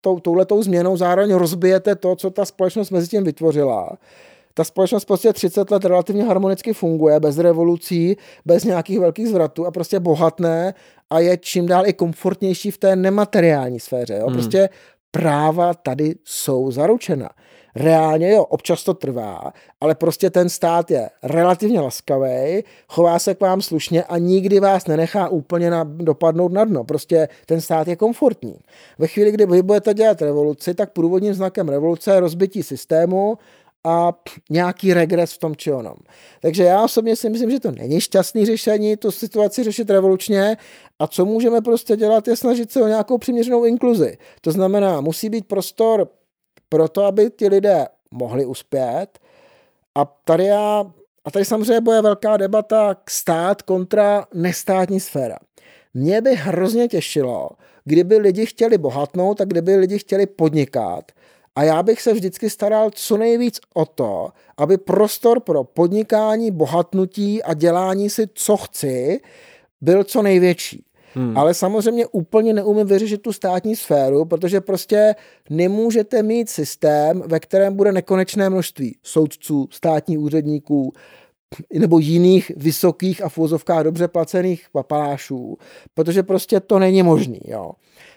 tou, 0.00 0.20
touhletou 0.20 0.62
změnou 0.62 0.96
zároveň 0.96 1.34
rozbijete 1.34 1.96
to, 1.96 2.16
co 2.16 2.30
ta 2.30 2.44
společnost 2.44 2.90
mezi 2.90 3.08
tím 3.08 3.24
vytvořila 3.24 3.98
ta 4.54 4.64
společnost 4.64 5.04
prostě 5.04 5.32
30 5.32 5.70
let 5.70 5.84
relativně 5.84 6.24
harmonicky 6.24 6.72
funguje, 6.72 7.20
bez 7.20 7.38
revolucí, 7.38 8.16
bez 8.44 8.64
nějakých 8.64 9.00
velkých 9.00 9.28
zvratů 9.28 9.66
a 9.66 9.70
prostě 9.70 10.00
bohatné 10.00 10.74
a 11.10 11.18
je 11.18 11.36
čím 11.36 11.66
dál 11.66 11.86
i 11.86 11.92
komfortnější 11.92 12.70
v 12.70 12.78
té 12.78 12.96
nemateriální 12.96 13.80
sféře. 13.80 14.14
Jo? 14.14 14.26
Hmm. 14.26 14.34
Prostě 14.34 14.68
práva 15.10 15.74
tady 15.74 16.14
jsou 16.24 16.70
zaručena. 16.70 17.28
Reálně 17.76 18.32
jo, 18.32 18.44
občas 18.44 18.84
to 18.84 18.94
trvá, 18.94 19.52
ale 19.80 19.94
prostě 19.94 20.30
ten 20.30 20.48
stát 20.48 20.90
je 20.90 21.10
relativně 21.22 21.80
laskavý, 21.80 22.64
chová 22.88 23.18
se 23.18 23.34
k 23.34 23.40
vám 23.40 23.62
slušně 23.62 24.04
a 24.04 24.18
nikdy 24.18 24.60
vás 24.60 24.86
nenechá 24.86 25.28
úplně 25.28 25.70
na, 25.70 25.84
dopadnout 25.84 26.52
na 26.52 26.64
dno. 26.64 26.84
Prostě 26.84 27.28
ten 27.46 27.60
stát 27.60 27.88
je 27.88 27.96
komfortní. 27.96 28.56
Ve 28.98 29.06
chvíli, 29.06 29.32
kdy 29.32 29.46
vy 29.46 29.62
budete 29.62 29.94
dělat 29.94 30.22
revoluci, 30.22 30.74
tak 30.74 30.92
průvodním 30.92 31.34
znakem 31.34 31.68
revoluce 31.68 32.10
je 32.10 32.20
rozbití 32.20 32.62
systému 32.62 33.38
a 33.84 34.12
nějaký 34.50 34.94
regres 34.94 35.32
v 35.32 35.38
tom 35.38 35.56
či 35.56 35.72
onom. 35.72 35.96
Takže 36.42 36.64
já 36.64 36.84
osobně 36.84 37.16
si 37.16 37.30
myslím, 37.30 37.50
že 37.50 37.60
to 37.60 37.70
není 37.70 38.00
šťastný 38.00 38.46
řešení, 38.46 38.96
tu 38.96 39.10
situaci 39.10 39.64
řešit 39.64 39.90
revolučně 39.90 40.56
a 40.98 41.06
co 41.06 41.24
můžeme 41.24 41.60
prostě 41.60 41.96
dělat, 41.96 42.28
je 42.28 42.36
snažit 42.36 42.72
se 42.72 42.82
o 42.82 42.88
nějakou 42.88 43.18
přiměřenou 43.18 43.64
inkluzi. 43.64 44.18
To 44.40 44.52
znamená, 44.52 45.00
musí 45.00 45.30
být 45.30 45.48
prostor 45.48 46.08
pro 46.68 46.88
to, 46.88 47.04
aby 47.04 47.30
ti 47.30 47.48
lidé 47.48 47.86
mohli 48.10 48.44
uspět 48.44 49.18
a 49.94 50.04
tady 50.24 50.44
já, 50.44 50.92
a 51.24 51.30
tady 51.30 51.44
samozřejmě 51.44 51.80
bude 51.80 52.02
velká 52.02 52.36
debata 52.36 52.96
k 53.04 53.10
stát 53.10 53.62
kontra 53.62 54.26
nestátní 54.34 55.00
sféra. 55.00 55.36
Mě 55.94 56.20
by 56.20 56.34
hrozně 56.34 56.88
těšilo, 56.88 57.48
kdyby 57.84 58.16
lidi 58.18 58.46
chtěli 58.46 58.78
bohatnout 58.78 59.40
a 59.40 59.44
kdyby 59.44 59.76
lidi 59.76 59.98
chtěli 59.98 60.26
podnikat, 60.26 61.12
a 61.54 61.62
já 61.62 61.82
bych 61.82 62.02
se 62.02 62.12
vždycky 62.12 62.50
staral 62.50 62.90
co 62.94 63.16
nejvíc 63.16 63.60
o 63.74 63.86
to, 63.86 64.28
aby 64.56 64.78
prostor 64.78 65.40
pro 65.40 65.64
podnikání, 65.64 66.50
bohatnutí 66.50 67.42
a 67.42 67.54
dělání 67.54 68.10
si, 68.10 68.28
co 68.34 68.56
chci, 68.56 69.20
byl 69.80 70.04
co 70.04 70.22
největší. 70.22 70.84
Hmm. 71.14 71.38
Ale 71.38 71.54
samozřejmě 71.54 72.06
úplně 72.06 72.52
neumím 72.52 72.86
vyřešit 72.86 73.22
tu 73.22 73.32
státní 73.32 73.76
sféru, 73.76 74.24
protože 74.24 74.60
prostě 74.60 75.14
nemůžete 75.50 76.22
mít 76.22 76.50
systém, 76.50 77.22
ve 77.26 77.40
kterém 77.40 77.76
bude 77.76 77.92
nekonečné 77.92 78.50
množství 78.50 78.96
soudců, 79.02 79.68
státních 79.70 80.18
úředníků, 80.18 80.92
nebo 81.72 81.98
jiných 81.98 82.52
vysokých 82.56 83.24
a 83.24 83.28
v 83.28 83.38
dobře 83.82 84.08
placených 84.08 84.66
papalášů, 84.72 85.58
protože 85.94 86.22
prostě 86.22 86.60
to 86.60 86.78
není 86.78 87.02
možný. 87.02 87.40
Jo. 87.44 87.70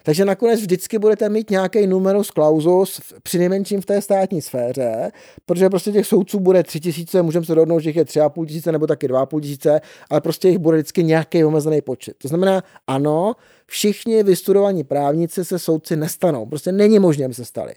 Takže 0.03 0.25
nakonec 0.25 0.59
vždycky 0.59 0.99
budete 0.99 1.29
mít 1.29 1.49
nějaký 1.49 1.87
numerus 1.87 2.27
clausus, 2.27 3.01
při 3.23 3.39
nejmenším 3.39 3.81
v 3.81 3.85
té 3.85 4.01
státní 4.01 4.41
sféře, 4.41 5.11
protože 5.45 5.69
prostě 5.69 5.91
těch 5.91 6.07
soudců 6.07 6.39
bude 6.39 6.63
tři 6.63 6.79
tisíce, 6.79 7.21
můžeme 7.21 7.45
se 7.45 7.55
dohodnout, 7.55 7.79
že 7.79 7.89
jich 7.89 7.95
je 7.95 8.05
tři 8.05 8.19
a 8.19 8.29
půl 8.29 8.45
tisíce 8.45 8.71
nebo 8.71 8.87
taky 8.87 9.07
dva 9.07 9.21
a 9.21 9.25
půl 9.25 9.41
tisíce, 9.41 9.81
ale 10.09 10.21
prostě 10.21 10.49
jich 10.49 10.57
bude 10.57 10.77
vždycky 10.77 11.03
nějaký 11.03 11.45
omezený 11.45 11.81
počet. 11.81 12.17
To 12.17 12.27
znamená, 12.27 12.63
ano, 12.87 13.33
všichni 13.65 14.23
vystudovaní 14.23 14.83
právníci 14.83 15.45
se 15.45 15.59
soudci 15.59 15.95
nestanou. 15.95 16.45
Prostě 16.45 16.71
není 16.71 16.99
možné, 16.99 17.25
aby 17.25 17.33
se 17.33 17.45
stali. 17.45 17.73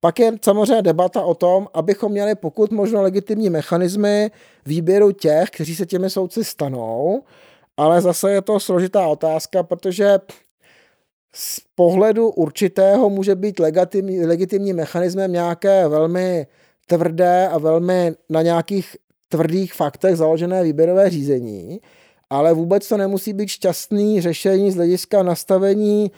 Pak 0.00 0.18
je 0.18 0.32
samozřejmě 0.44 0.82
debata 0.82 1.22
o 1.22 1.34
tom, 1.34 1.68
abychom 1.74 2.12
měli 2.12 2.34
pokud 2.34 2.70
možno 2.72 3.02
legitimní 3.02 3.50
mechanismy 3.50 4.30
výběru 4.66 5.12
těch, 5.12 5.50
kteří 5.50 5.76
se 5.76 5.86
těmi 5.86 6.10
soudci 6.10 6.44
stanou, 6.44 7.22
ale 7.76 8.00
zase 8.00 8.30
je 8.30 8.42
to 8.42 8.60
složitá 8.60 9.06
otázka, 9.06 9.62
protože 9.62 10.18
z 11.34 11.60
pohledu 11.74 12.30
určitého 12.30 13.10
může 13.10 13.34
být 13.34 13.58
legitimní, 13.58 14.26
legitimním 14.26 14.76
mechanismem 14.76 15.32
nějaké 15.32 15.88
velmi 15.88 16.46
tvrdé 16.86 17.48
a 17.48 17.58
velmi 17.58 18.12
na 18.28 18.42
nějakých 18.42 18.96
tvrdých 19.28 19.74
faktech 19.74 20.16
založené 20.16 20.62
výběrové 20.62 21.10
řízení, 21.10 21.80
ale 22.30 22.52
vůbec 22.52 22.88
to 22.88 22.96
nemusí 22.96 23.32
být 23.32 23.48
šťastný 23.48 24.20
řešení 24.20 24.70
z 24.70 24.76
hlediska 24.76 25.22
nastavení 25.22 26.10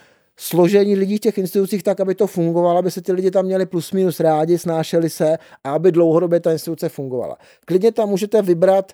složení 0.43 0.97
lidí 0.97 1.17
v 1.17 1.21
těch 1.21 1.39
institucích 1.39 1.83
tak, 1.83 2.01
aby 2.01 2.15
to 2.15 2.27
fungovalo, 2.27 2.79
aby 2.79 2.91
se 2.91 3.03
ty 3.03 3.13
lidi 3.13 3.31
tam 3.31 3.45
měli 3.45 3.67
plus 3.67 3.93
minus 3.93 4.21
rádi, 4.21 4.59
snášeli 4.59 5.11
se 5.11 5.39
a 5.65 5.73
aby 5.73 5.93
dlouhodobě 5.93 6.41
ta 6.41 6.53
instituce 6.53 6.89
fungovala. 6.89 7.37
Klidně 7.65 7.93
tam 7.93 8.09
můžete 8.09 8.43
vybrat 8.43 8.93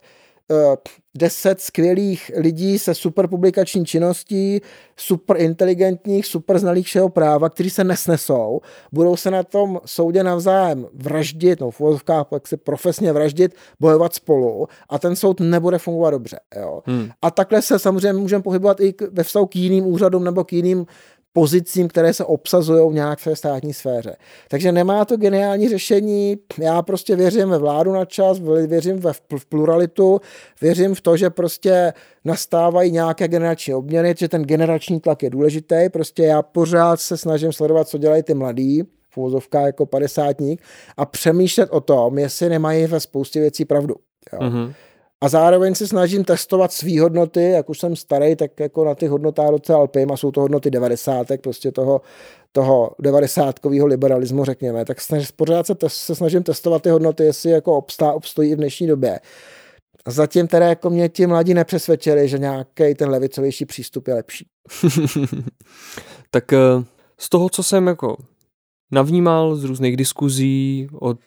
Eh, 0.50 0.76
deset 1.14 1.60
skvělých 1.60 2.30
lidí 2.36 2.78
se 2.78 2.94
super 2.94 3.26
publikační 3.26 3.86
činností, 3.86 4.60
super 4.96 5.36
inteligentních, 5.36 6.26
super 6.26 6.58
znalých 6.58 6.86
všeho 6.86 7.08
práva, 7.08 7.48
kteří 7.48 7.70
se 7.70 7.84
nesnesou, 7.84 8.60
budou 8.92 9.16
se 9.16 9.30
na 9.30 9.42
tom 9.42 9.80
soudě 9.84 10.24
navzájem 10.24 10.86
vraždit, 10.94 11.60
no 11.60 11.70
v 11.70 11.80
uvozovkách 11.80 12.26
jak 12.32 12.48
se 12.48 12.56
profesně 12.56 13.12
vraždit, 13.12 13.54
bojovat 13.80 14.14
spolu 14.14 14.66
a 14.88 14.98
ten 14.98 15.16
soud 15.16 15.40
nebude 15.40 15.78
fungovat 15.78 16.10
dobře. 16.10 16.40
Jo. 16.56 16.82
Hmm. 16.86 17.08
A 17.22 17.30
takhle 17.30 17.62
se 17.62 17.78
samozřejmě 17.78 18.12
můžeme 18.12 18.42
pohybovat 18.42 18.80
i 18.80 18.94
ve 19.10 19.22
vztahu 19.22 19.46
k 19.46 19.56
jiným 19.56 19.86
úřadům 19.86 20.24
nebo 20.24 20.44
k 20.44 20.52
jiným 20.52 20.86
pozicím, 21.32 21.88
které 21.88 22.12
se 22.12 22.24
obsazují 22.24 22.90
v 22.90 22.94
státní 23.36 23.74
sféře. 23.74 24.16
Takže 24.48 24.72
nemá 24.72 25.04
to 25.04 25.16
geniální 25.16 25.68
řešení. 25.68 26.36
Já 26.58 26.82
prostě 26.82 27.16
věřím 27.16 27.48
ve 27.48 27.58
vládu 27.58 27.92
na 27.92 28.04
čas, 28.04 28.38
věřím 28.66 28.98
ve 28.98 29.12
v 29.12 29.46
pluralitu, 29.48 30.20
věřím 30.60 30.94
v 30.94 31.00
to, 31.00 31.16
že 31.16 31.30
prostě 31.30 31.92
nastávají 32.24 32.90
nějaké 32.92 33.28
generační 33.28 33.74
obměny, 33.74 34.14
že 34.18 34.28
ten 34.28 34.42
generační 34.42 35.00
tlak 35.00 35.22
je 35.22 35.30
důležitý. 35.30 35.88
Prostě 35.92 36.22
já 36.22 36.42
pořád 36.42 37.00
se 37.00 37.16
snažím 37.16 37.52
sledovat, 37.52 37.88
co 37.88 37.98
dělají 37.98 38.22
ty 38.22 38.34
mladí, 38.34 38.82
v 39.10 39.18
jako 39.66 39.86
padesátník, 39.86 40.62
a 40.96 41.06
přemýšlet 41.06 41.70
o 41.70 41.80
tom, 41.80 42.18
jestli 42.18 42.48
nemají 42.48 42.86
ve 42.86 43.00
spoustě 43.00 43.40
věcí 43.40 43.64
pravdu. 43.64 43.94
Jo. 44.32 44.38
Mm-hmm. 44.38 44.74
A 45.20 45.28
zároveň 45.28 45.74
se 45.74 45.86
snažím 45.86 46.24
testovat 46.24 46.72
svý 46.72 46.98
hodnoty, 46.98 47.42
jak 47.42 47.70
už 47.70 47.78
jsem 47.78 47.96
starý, 47.96 48.36
tak 48.36 48.60
jako 48.60 48.84
na 48.84 48.94
ty 48.94 49.06
hodnotách 49.06 49.50
docela 49.50 49.78
lpím 49.78 50.12
a 50.12 50.16
jsou 50.16 50.30
to 50.30 50.40
hodnoty 50.40 50.70
90, 50.70 51.26
prostě 51.42 51.72
toho, 51.72 52.00
toho 52.52 52.90
90 52.98 53.54
liberalismu, 53.64 54.44
řekněme, 54.44 54.84
tak 54.84 55.00
snaž, 55.00 55.30
pořád 55.30 55.66
se, 55.66 55.74
se 55.86 56.14
snažím 56.14 56.42
testovat 56.42 56.82
ty 56.82 56.90
hodnoty, 56.90 57.24
jestli 57.24 57.50
jako 57.50 57.76
obstá, 57.76 58.12
obstojí 58.12 58.54
v 58.54 58.58
dnešní 58.58 58.86
době. 58.86 59.20
Zatím 60.06 60.46
teda 60.46 60.66
jako 60.66 60.90
mě 60.90 61.08
ti 61.08 61.26
mladí 61.26 61.54
nepřesvědčili, 61.54 62.28
že 62.28 62.38
nějaký 62.38 62.94
ten 62.94 63.08
levicovější 63.08 63.66
přístup 63.66 64.08
je 64.08 64.14
lepší. 64.14 64.46
tak 66.30 66.52
eh, 66.52 66.58
z 67.18 67.28
toho, 67.28 67.48
co 67.48 67.62
jsem 67.62 67.86
jako 67.86 68.16
navnímal 68.90 69.56
z 69.56 69.64
různých 69.64 69.96
diskuzí 69.96 70.88
od 70.92 71.18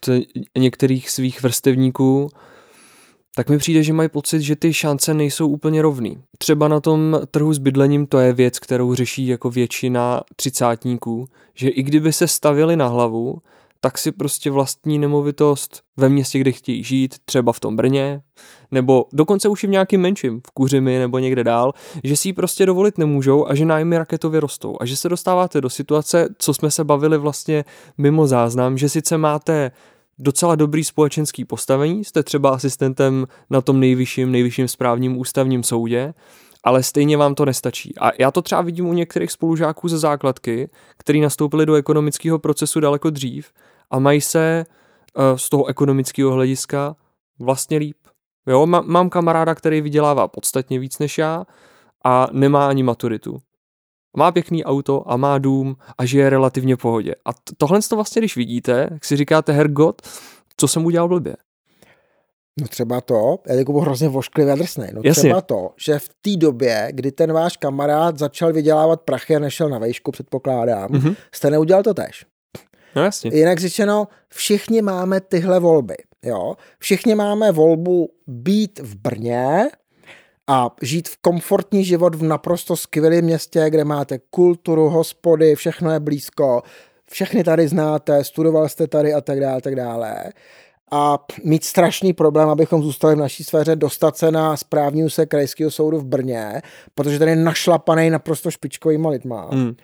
některých 0.57 1.09
svých 1.09 1.43
vrstevníků, 1.43 2.29
tak 3.35 3.49
mi 3.49 3.57
přijde, 3.57 3.83
že 3.83 3.93
mají 3.93 4.09
pocit, 4.09 4.41
že 4.41 4.55
ty 4.55 4.73
šance 4.73 5.13
nejsou 5.13 5.47
úplně 5.47 5.81
rovný. 5.81 6.17
Třeba 6.37 6.67
na 6.67 6.79
tom 6.79 7.19
trhu 7.31 7.53
s 7.53 7.57
bydlením 7.57 8.07
to 8.07 8.19
je 8.19 8.33
věc, 8.33 8.59
kterou 8.59 8.93
řeší 8.93 9.27
jako 9.27 9.49
většina 9.49 10.21
třicátníků, 10.35 11.27
že 11.55 11.69
i 11.69 11.83
kdyby 11.83 12.13
se 12.13 12.27
stavili 12.27 12.75
na 12.75 12.87
hlavu, 12.87 13.37
tak 13.83 13.97
si 13.97 14.11
prostě 14.11 14.51
vlastní 14.51 14.99
nemovitost 14.99 15.81
ve 15.97 16.09
městě, 16.09 16.39
kde 16.39 16.51
chtějí 16.51 16.83
žít, 16.83 17.15
třeba 17.25 17.53
v 17.53 17.59
tom 17.59 17.75
Brně, 17.75 18.21
nebo 18.71 19.05
dokonce 19.13 19.49
už 19.49 19.63
i 19.63 19.67
v 19.67 19.69
nějakým 19.69 20.01
menším, 20.01 20.41
v 20.47 20.51
Kuřimi 20.51 20.99
nebo 20.99 21.19
někde 21.19 21.43
dál, 21.43 21.73
že 22.03 22.17
si 22.17 22.29
ji 22.29 22.33
prostě 22.33 22.65
dovolit 22.65 22.97
nemůžou 22.97 23.47
a 23.47 23.55
že 23.55 23.65
nájmy 23.65 23.97
raketově 23.97 24.39
rostou. 24.39 24.77
A 24.79 24.85
že 24.85 24.97
se 24.97 25.09
dostáváte 25.09 25.61
do 25.61 25.69
situace, 25.69 26.29
co 26.37 26.53
jsme 26.53 26.71
se 26.71 26.83
bavili 26.83 27.17
vlastně 27.17 27.65
mimo 27.97 28.27
záznam, 28.27 28.77
že 28.77 28.89
sice 28.89 29.17
máte 29.17 29.71
docela 30.21 30.55
dobrý 30.55 30.83
společenský 30.83 31.45
postavení, 31.45 32.03
jste 32.03 32.23
třeba 32.23 32.49
asistentem 32.49 33.27
na 33.49 33.61
tom 33.61 33.79
nejvyšším, 33.79 34.31
nejvyšším 34.31 34.67
správním 34.67 35.17
ústavním 35.17 35.63
soudě, 35.63 36.13
ale 36.63 36.83
stejně 36.83 37.17
vám 37.17 37.35
to 37.35 37.45
nestačí. 37.45 37.93
A 37.97 38.11
já 38.19 38.31
to 38.31 38.41
třeba 38.41 38.61
vidím 38.61 38.87
u 38.87 38.93
některých 38.93 39.31
spolužáků 39.31 39.87
ze 39.87 39.97
základky, 39.97 40.69
kteří 40.97 41.21
nastoupili 41.21 41.65
do 41.65 41.75
ekonomického 41.75 42.39
procesu 42.39 42.79
daleko 42.79 43.09
dřív 43.09 43.51
a 43.91 43.99
mají 43.99 44.21
se 44.21 44.65
uh, 45.17 45.37
z 45.37 45.49
toho 45.49 45.65
ekonomického 45.65 46.31
hlediska 46.31 46.95
vlastně 47.39 47.77
líp. 47.77 47.97
Jo, 48.47 48.65
má, 48.65 48.81
mám 48.81 49.09
kamaráda, 49.09 49.55
který 49.55 49.81
vydělává 49.81 50.27
podstatně 50.27 50.79
víc 50.79 50.99
než 50.99 51.17
já 51.17 51.45
a 52.05 52.27
nemá 52.31 52.67
ani 52.67 52.83
maturitu. 52.83 53.41
Má 54.17 54.31
pěkný 54.31 54.65
auto 54.65 55.11
a 55.11 55.17
má 55.17 55.37
dům 55.37 55.75
a 55.97 56.05
žije 56.05 56.29
relativně 56.29 56.75
v 56.75 56.79
pohodě. 56.79 57.15
A 57.25 57.29
tohle 57.57 57.79
to 57.89 57.95
vlastně, 57.95 58.19
když 58.19 58.35
vidíte, 58.35 58.87
jak 58.91 59.05
si 59.05 59.15
říkáte, 59.15 59.51
hergot, 59.51 60.01
co 60.57 60.67
jsem 60.67 60.85
udělal 60.85 61.07
blbě. 61.07 61.35
No 62.61 62.67
třeba 62.67 63.01
to, 63.01 63.39
já 63.47 63.53
jako 63.55 63.81
hrozně 63.81 64.09
vošklivě 64.09 64.53
a 64.53 64.55
drsný. 64.55 64.85
No 64.93 65.01
Jasně. 65.03 65.21
třeba 65.21 65.41
to, 65.41 65.69
že 65.85 65.99
v 65.99 66.09
té 66.21 66.35
době, 66.37 66.87
kdy 66.91 67.11
ten 67.11 67.33
váš 67.33 67.57
kamarád 67.57 68.17
začal 68.17 68.53
vydělávat 68.53 69.01
prachy 69.01 69.35
a 69.35 69.39
nešel 69.39 69.69
na 69.69 69.79
vejšku, 69.79 70.11
předpokládám, 70.11 70.89
mm-hmm. 70.89 71.15
jste 71.31 71.49
neudělal 71.49 71.83
to 71.83 71.93
tež. 71.93 72.25
No 72.95 73.03
jasně. 73.03 73.31
Jinak 73.33 73.59
řečeno, 73.59 74.07
všichni 74.29 74.81
máme 74.81 75.21
tyhle 75.21 75.59
volby. 75.59 75.95
Jo? 76.23 76.55
Všichni 76.79 77.15
máme 77.15 77.51
volbu 77.51 78.09
být 78.27 78.79
v 78.79 78.95
Brně 78.95 79.69
a 80.49 80.69
žít 80.81 81.09
v 81.09 81.17
komfortní 81.21 81.85
život 81.85 82.15
v 82.15 82.23
naprosto 82.23 82.75
skvělém 82.75 83.25
městě, 83.25 83.65
kde 83.69 83.83
máte 83.83 84.19
kulturu, 84.29 84.89
hospody, 84.89 85.55
všechno 85.55 85.91
je 85.91 85.99
blízko, 85.99 86.61
všechny 87.11 87.43
tady 87.43 87.67
znáte, 87.67 88.23
studoval 88.23 88.69
jste 88.69 88.87
tady 88.87 89.13
a 89.13 89.21
tak 89.21 89.39
dále, 89.39 89.61
tak 89.61 89.75
dále 89.75 90.31
a 90.91 91.17
mít 91.43 91.63
strašný 91.63 92.13
problém, 92.13 92.49
abychom 92.49 92.83
zůstali 92.83 93.15
v 93.15 93.17
naší 93.17 93.43
sféře, 93.43 93.75
dostat 93.75 94.17
se 94.17 94.31
na 94.31 94.57
správní 94.57 95.03
úsek 95.03 95.29
krajského 95.29 95.71
soudu 95.71 95.99
v 95.99 96.05
Brně, 96.05 96.61
protože 96.95 97.19
tady 97.19 97.31
je 97.31 97.35
našlapaný 97.35 98.09
naprosto 98.09 98.51
špičkovýma 98.51 99.09
lidma. 99.09 99.49
Hmm. 99.51 99.75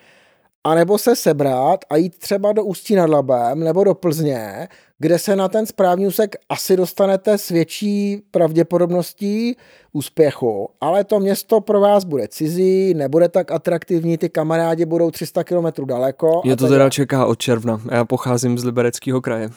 A 0.63 0.75
nebo 0.75 0.97
se 0.97 1.15
sebrat 1.15 1.79
a 1.89 1.95
jít 1.95 2.17
třeba 2.17 2.53
do 2.53 2.63
Ústí 2.63 2.95
nad 2.95 3.09
Labem 3.09 3.59
nebo 3.59 3.83
do 3.83 3.93
Plzně, 3.93 4.67
kde 4.99 5.19
se 5.19 5.35
na 5.35 5.47
ten 5.47 5.65
správní 5.65 6.07
úsek 6.07 6.35
asi 6.49 6.77
dostanete 6.77 7.37
s 7.37 7.49
větší 7.49 8.21
pravděpodobností 8.31 9.57
úspěchu, 9.93 10.69
ale 10.81 11.03
to 11.03 11.19
město 11.19 11.61
pro 11.61 11.79
vás 11.79 12.03
bude 12.03 12.27
cizí, 12.27 12.93
nebude 12.93 13.29
tak 13.29 13.51
atraktivní, 13.51 14.17
ty 14.17 14.29
kamarádi 14.29 14.85
budou 14.85 15.11
300 15.11 15.43
km 15.43 15.85
daleko. 15.85 16.41
Je 16.45 16.55
to 16.55 16.67
teda 16.67 16.89
čeká 16.89 17.25
od 17.25 17.39
června. 17.39 17.81
Já 17.91 18.05
pocházím 18.05 18.57
z 18.57 18.63
Libereckého 18.63 19.21
kraje. 19.21 19.49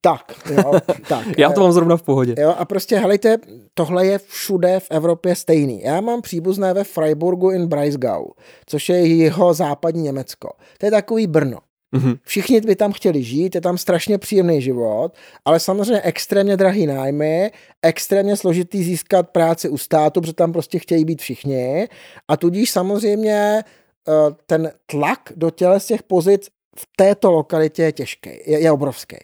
Tak, 0.00 0.34
jo, 0.50 0.72
tak. 1.08 1.38
Já 1.38 1.52
to 1.52 1.60
mám 1.60 1.72
zrovna 1.72 1.96
v 1.96 2.02
pohodě. 2.02 2.34
Jo, 2.38 2.54
a 2.58 2.64
prostě, 2.64 2.98
helejte, 2.98 3.38
tohle 3.74 4.06
je 4.06 4.18
všude 4.18 4.80
v 4.80 4.86
Evropě 4.90 5.34
stejný. 5.34 5.82
Já 5.82 6.00
mám 6.00 6.22
příbuzné 6.22 6.74
ve 6.74 6.84
Freiburgu 6.84 7.50
in 7.50 7.66
Breisgau, 7.66 8.24
což 8.66 8.88
je 8.88 9.06
jeho 9.06 9.54
západní 9.54 10.02
Německo. 10.02 10.48
To 10.78 10.86
je 10.86 10.90
takový 10.90 11.26
Brno. 11.26 11.58
Mm-hmm. 11.94 12.18
Všichni 12.22 12.60
by 12.60 12.76
tam 12.76 12.92
chtěli 12.92 13.22
žít, 13.22 13.54
je 13.54 13.60
tam 13.60 13.78
strašně 13.78 14.18
příjemný 14.18 14.62
život, 14.62 15.14
ale 15.44 15.60
samozřejmě 15.60 16.02
extrémně 16.02 16.56
drahý 16.56 16.86
nájmy, 16.86 17.50
extrémně 17.82 18.36
složitý 18.36 18.84
získat 18.84 19.30
práci 19.30 19.68
u 19.68 19.78
státu, 19.78 20.20
protože 20.20 20.32
tam 20.32 20.52
prostě 20.52 20.78
chtějí 20.78 21.04
být 21.04 21.22
všichni 21.22 21.88
a 22.28 22.36
tudíž 22.36 22.70
samozřejmě 22.70 23.64
eh, 24.08 24.12
ten 24.46 24.72
tlak 24.86 25.32
do 25.36 25.50
těle 25.50 25.80
z 25.80 25.86
těch 25.86 26.02
pozic 26.02 26.48
v 26.78 26.86
této 26.96 27.30
lokalitě 27.30 27.82
je 27.82 27.92
těžký, 27.92 28.30
je, 28.46 28.60
je 28.60 28.72
obrovský. 28.72 29.16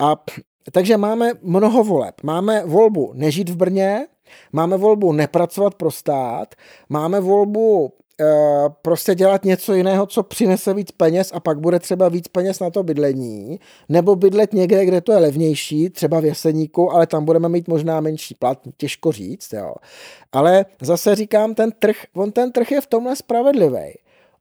A 0.00 0.16
takže 0.72 0.96
máme 0.96 1.32
mnoho 1.42 1.84
voleb. 1.84 2.14
Máme 2.22 2.64
volbu 2.66 3.12
nežít 3.14 3.48
v 3.48 3.56
Brně, 3.56 4.06
máme 4.52 4.76
volbu 4.76 5.12
nepracovat 5.12 5.74
pro 5.74 5.90
stát, 5.90 6.54
máme 6.88 7.20
volbu 7.20 7.92
e, 8.20 8.24
prostě 8.82 9.14
dělat 9.14 9.44
něco 9.44 9.74
jiného, 9.74 10.06
co 10.06 10.22
přinese 10.22 10.74
víc 10.74 10.90
peněz 10.90 11.30
a 11.34 11.40
pak 11.40 11.60
bude 11.60 11.78
třeba 11.78 12.08
víc 12.08 12.28
peněz 12.28 12.60
na 12.60 12.70
to 12.70 12.82
bydlení, 12.82 13.60
nebo 13.88 14.16
bydlet 14.16 14.52
někde, 14.52 14.86
kde 14.86 15.00
to 15.00 15.12
je 15.12 15.18
levnější, 15.18 15.90
třeba 15.90 16.20
v 16.20 16.24
Jeseníku, 16.24 16.92
ale 16.92 17.06
tam 17.06 17.24
budeme 17.24 17.48
mít 17.48 17.68
možná 17.68 18.00
menší 18.00 18.34
plat, 18.34 18.58
těžko 18.76 19.12
říct, 19.12 19.52
jo. 19.52 19.74
Ale 20.32 20.64
zase 20.82 21.14
říkám, 21.14 21.54
ten 21.54 21.72
trh, 21.78 21.96
on 22.14 22.32
ten 22.32 22.52
trh 22.52 22.70
je 22.72 22.80
v 22.80 22.86
tomhle 22.86 23.16
spravedlivý. 23.16 23.92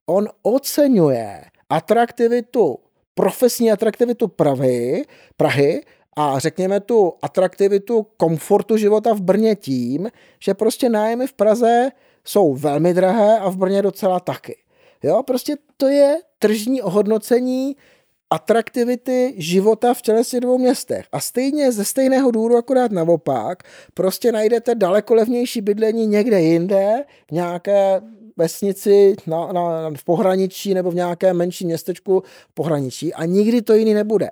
On 0.06 0.28
oceňuje 0.42 1.42
atraktivitu, 1.70 2.78
profesní 3.20 3.72
atraktivitu 3.72 4.28
Prahy, 4.28 5.04
Prahy 5.38 5.82
a 6.16 6.40
řekněme 6.40 6.80
tu 6.80 7.14
atraktivitu 7.22 8.08
komfortu 8.18 8.78
života 8.78 9.14
v 9.14 9.22
Brně 9.22 9.56
tím, 9.56 10.10
že 10.40 10.54
prostě 10.54 10.90
nájmy 10.90 11.28
v 11.28 11.34
Praze 11.34 11.90
jsou 12.26 12.54
velmi 12.54 12.94
drahé 12.94 13.40
a 13.40 13.50
v 13.50 13.58
Brně 13.58 13.82
docela 13.82 14.20
taky. 14.20 14.56
Jo, 15.04 15.24
prostě 15.24 15.56
to 15.78 15.88
je 15.88 16.18
tržní 16.40 16.82
ohodnocení 16.82 17.76
atraktivity 18.30 19.34
života 19.38 19.94
v 19.94 20.02
těle 20.02 20.22
dvou 20.40 20.58
městech. 20.58 21.06
A 21.12 21.20
stejně 21.20 21.72
ze 21.72 21.86
stejného 21.86 22.32
důvodu, 22.32 22.58
akorát 22.58 22.92
naopak, 22.92 23.64
prostě 23.94 24.32
najdete 24.32 24.76
daleko 24.76 25.16
levnější 25.16 25.62
bydlení 25.62 26.08
někde 26.08 26.42
jinde, 26.42 27.04
v 27.28 27.32
nějaké 27.32 28.02
vesnici 28.40 29.16
na, 29.28 29.52
na, 29.52 29.92
v 29.98 30.04
pohraničí 30.04 30.74
nebo 30.74 30.92
v 30.92 30.96
nějakém 30.96 31.38
menším 31.38 31.68
městečku 31.68 32.24
v 32.50 32.54
pohraničí 32.54 33.14
a 33.14 33.26
nikdy 33.26 33.62
to 33.62 33.74
jiný 33.74 33.94
nebude. 33.94 34.30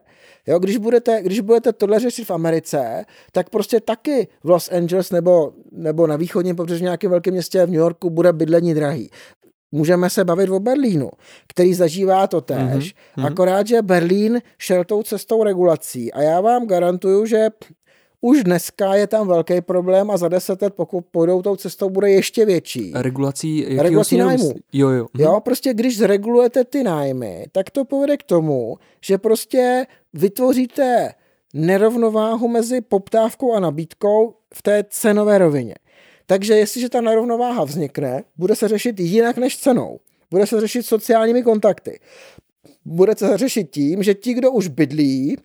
Jo, 0.48 0.60
když, 0.60 0.78
budete, 0.78 1.24
když 1.24 1.40
budete 1.40 1.74
tohle 1.74 2.00
řešit 2.00 2.24
v 2.24 2.32
Americe, 2.32 3.06
tak 3.32 3.50
prostě 3.50 3.80
taky 3.80 4.28
v 4.44 4.50
Los 4.50 4.72
Angeles 4.72 5.12
nebo, 5.12 5.54
nebo 5.72 6.08
na 6.08 6.16
východním 6.16 6.56
pobřeží 6.56 6.84
nějakém 6.84 7.12
velkém 7.12 7.34
městě 7.34 7.66
v 7.66 7.70
New 7.70 7.80
Yorku 7.80 8.10
bude 8.10 8.34
bydlení 8.34 8.74
drahý. 8.74 9.10
Můžeme 9.72 10.10
se 10.10 10.26
bavit 10.26 10.50
o 10.50 10.60
Berlínu, 10.60 11.10
který 11.48 11.74
zažívá 11.74 12.28
to 12.28 12.42
též, 12.42 12.96
mm-hmm. 12.96 13.26
akorát, 13.26 13.68
že 13.68 13.82
Berlín 13.82 14.42
šel 14.58 14.84
tou 14.84 15.04
cestou 15.04 15.44
regulací 15.44 16.14
a 16.14 16.22
já 16.22 16.42
vám 16.42 16.68
garantuju, 16.68 17.26
že 17.26 17.48
už 18.22 18.44
dneska 18.44 18.96
je 18.96 19.08
tam 19.08 19.28
velký 19.28 19.62
problém 19.62 20.12
a 20.12 20.18
za 20.18 20.28
deset 20.28 20.62
let, 20.62 20.74
pokud 20.74 21.06
půjdou 21.12 21.42
tou 21.42 21.56
cestou, 21.56 21.90
bude 21.90 22.12
ještě 22.12 22.46
větší. 22.46 22.92
Regulací, 22.96 23.66
regulací 23.78 24.18
nájmu. 24.18 24.54
Jo, 24.74 24.90
jo. 24.90 25.08
Hm. 25.18 25.22
Jo, 25.22 25.40
prostě 25.40 25.74
když 25.74 25.98
zregulujete 25.98 26.64
ty 26.64 26.84
nájmy, 26.84 27.46
tak 27.52 27.70
to 27.70 27.86
povede 27.86 28.18
k 28.18 28.24
tomu, 28.24 28.78
že 29.02 29.18
prostě 29.18 29.86
vytvoříte 30.14 31.14
nerovnováhu 31.54 32.48
mezi 32.48 32.82
poptávkou 32.82 33.54
a 33.54 33.60
nabídkou 33.60 34.34
v 34.54 34.62
té 34.62 34.86
cenové 34.90 35.38
rovině. 35.38 35.76
Takže 36.26 36.54
jestliže 36.54 36.90
ta 36.90 37.02
nerovnováha 37.02 37.64
vznikne, 37.64 38.24
bude 38.38 38.56
se 38.56 38.68
řešit 38.68 39.00
jinak 39.00 39.38
než 39.38 39.58
cenou. 39.58 40.00
Bude 40.32 40.48
se 40.48 40.62
řešit 40.62 40.84
sociálními 40.84 41.44
kontakty. 41.44 42.00
Bude 42.86 43.16
se 43.18 43.38
řešit 43.38 43.70
tím, 43.72 44.04
že 44.04 44.14
ti, 44.14 44.34
kdo 44.34 44.52
už 44.52 44.68
bydlí, 44.68 45.38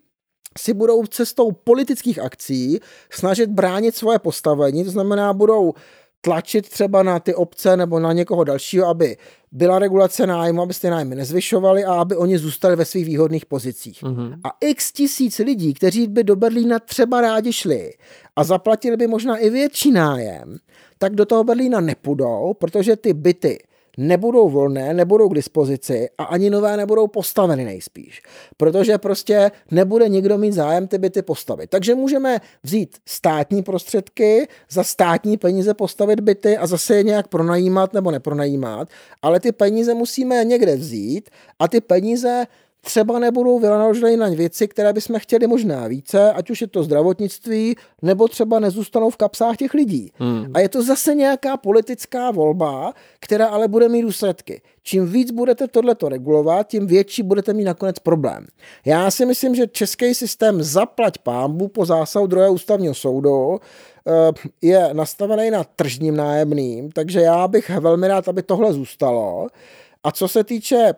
si 0.58 0.74
budou 0.74 1.06
cestou 1.06 1.52
politických 1.52 2.18
akcí 2.18 2.80
snažit 3.10 3.50
bránit 3.50 3.96
svoje 3.96 4.18
postavení, 4.18 4.84
to 4.84 4.90
znamená, 4.90 5.32
budou 5.32 5.74
tlačit 6.20 6.68
třeba 6.68 7.02
na 7.02 7.18
ty 7.18 7.34
obce 7.34 7.76
nebo 7.76 8.00
na 8.00 8.12
někoho 8.12 8.44
dalšího, 8.44 8.86
aby 8.86 9.16
byla 9.52 9.78
regulace 9.78 10.26
nájmu, 10.26 10.62
aby 10.62 10.74
ty 10.74 10.90
nájmy 10.90 11.14
nezvyšovaly 11.14 11.84
a 11.84 11.94
aby 11.94 12.16
oni 12.16 12.38
zůstali 12.38 12.76
ve 12.76 12.84
svých 12.84 13.04
výhodných 13.04 13.46
pozicích. 13.46 14.02
Mm-hmm. 14.02 14.40
A 14.44 14.48
x 14.60 14.92
tisíc 14.92 15.38
lidí, 15.38 15.74
kteří 15.74 16.06
by 16.06 16.24
do 16.24 16.36
Berlína 16.36 16.78
třeba 16.78 17.20
rádi 17.20 17.52
šli 17.52 17.92
a 18.36 18.44
zaplatili 18.44 18.96
by 18.96 19.06
možná 19.06 19.36
i 19.36 19.50
větší 19.50 19.90
nájem, 19.90 20.56
tak 20.98 21.14
do 21.14 21.26
toho 21.26 21.44
Berlína 21.44 21.80
nepůjdou, 21.80 22.54
protože 22.58 22.96
ty 22.96 23.12
byty 23.12 23.58
nebudou 23.98 24.48
volné, 24.48 24.94
nebudou 24.94 25.28
k 25.28 25.34
dispozici 25.34 26.08
a 26.18 26.24
ani 26.24 26.50
nové 26.50 26.76
nebudou 26.76 27.06
postaveny 27.06 27.64
nejspíš. 27.64 28.22
Protože 28.56 28.98
prostě 28.98 29.50
nebude 29.70 30.08
nikdo 30.08 30.38
mít 30.38 30.52
zájem 30.52 30.86
ty 30.86 30.98
byty 30.98 31.22
postavit. 31.22 31.70
Takže 31.70 31.94
můžeme 31.94 32.40
vzít 32.62 32.96
státní 33.06 33.62
prostředky, 33.62 34.48
za 34.70 34.84
státní 34.84 35.36
peníze 35.36 35.74
postavit 35.74 36.20
byty 36.20 36.56
a 36.56 36.66
zase 36.66 36.96
je 36.96 37.02
nějak 37.02 37.28
pronajímat 37.28 37.92
nebo 37.92 38.10
nepronajímat, 38.10 38.88
ale 39.22 39.40
ty 39.40 39.52
peníze 39.52 39.94
musíme 39.94 40.44
někde 40.44 40.76
vzít 40.76 41.30
a 41.58 41.68
ty 41.68 41.80
peníze 41.80 42.46
třeba 42.84 43.18
nebudou 43.18 43.58
vynaloženy 43.58 44.16
na 44.16 44.28
věci, 44.28 44.68
které 44.68 44.92
bychom 44.92 45.18
chtěli 45.18 45.46
možná 45.46 45.86
více, 45.86 46.32
ať 46.32 46.50
už 46.50 46.60
je 46.60 46.66
to 46.66 46.82
zdravotnictví, 46.82 47.76
nebo 48.02 48.28
třeba 48.28 48.60
nezůstanou 48.60 49.10
v 49.10 49.16
kapsách 49.16 49.56
těch 49.56 49.74
lidí. 49.74 50.12
Hmm. 50.16 50.46
A 50.54 50.60
je 50.60 50.68
to 50.68 50.82
zase 50.82 51.14
nějaká 51.14 51.56
politická 51.56 52.30
volba, 52.30 52.92
která 53.20 53.46
ale 53.46 53.68
bude 53.68 53.88
mít 53.88 54.02
důsledky. 54.02 54.62
Čím 54.82 55.06
víc 55.06 55.30
budete 55.30 55.68
tohleto 55.68 56.08
regulovat, 56.08 56.68
tím 56.68 56.86
větší 56.86 57.22
budete 57.22 57.54
mít 57.54 57.64
nakonec 57.64 57.98
problém. 57.98 58.46
Já 58.84 59.10
si 59.10 59.26
myslím, 59.26 59.54
že 59.54 59.66
český 59.66 60.14
systém 60.14 60.62
zaplať 60.62 61.18
pámbu 61.18 61.68
po 61.68 61.84
zásahu 61.84 62.26
druhého 62.26 62.52
ústavního 62.52 62.94
soudu 62.94 63.58
eh, 63.58 64.48
je 64.62 64.88
nastavený 64.92 65.50
na 65.50 65.64
tržním 65.64 66.16
nájemným, 66.16 66.90
takže 66.90 67.20
já 67.20 67.48
bych 67.48 67.70
velmi 67.70 68.08
rád, 68.08 68.28
aby 68.28 68.42
tohle 68.42 68.72
zůstalo. 68.72 69.46
A 70.04 70.12
co 70.12 70.28
se 70.28 70.44
týče 70.44 70.94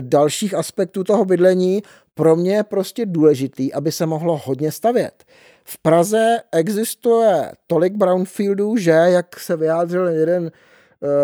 dalších 0.00 0.54
aspektů 0.54 1.04
toho 1.04 1.24
bydlení, 1.24 1.82
pro 2.14 2.36
mě 2.36 2.54
je 2.54 2.62
prostě 2.62 3.06
důležitý, 3.06 3.72
aby 3.72 3.92
se 3.92 4.06
mohlo 4.06 4.40
hodně 4.44 4.72
stavět. 4.72 5.24
V 5.64 5.78
Praze 5.78 6.36
existuje 6.52 7.52
tolik 7.66 7.94
brownfieldů, 7.94 8.76
že, 8.76 8.90
jak 8.90 9.40
se 9.40 9.56
vyjádřil 9.56 10.08
jeden 10.08 10.42
uh, 10.42 10.50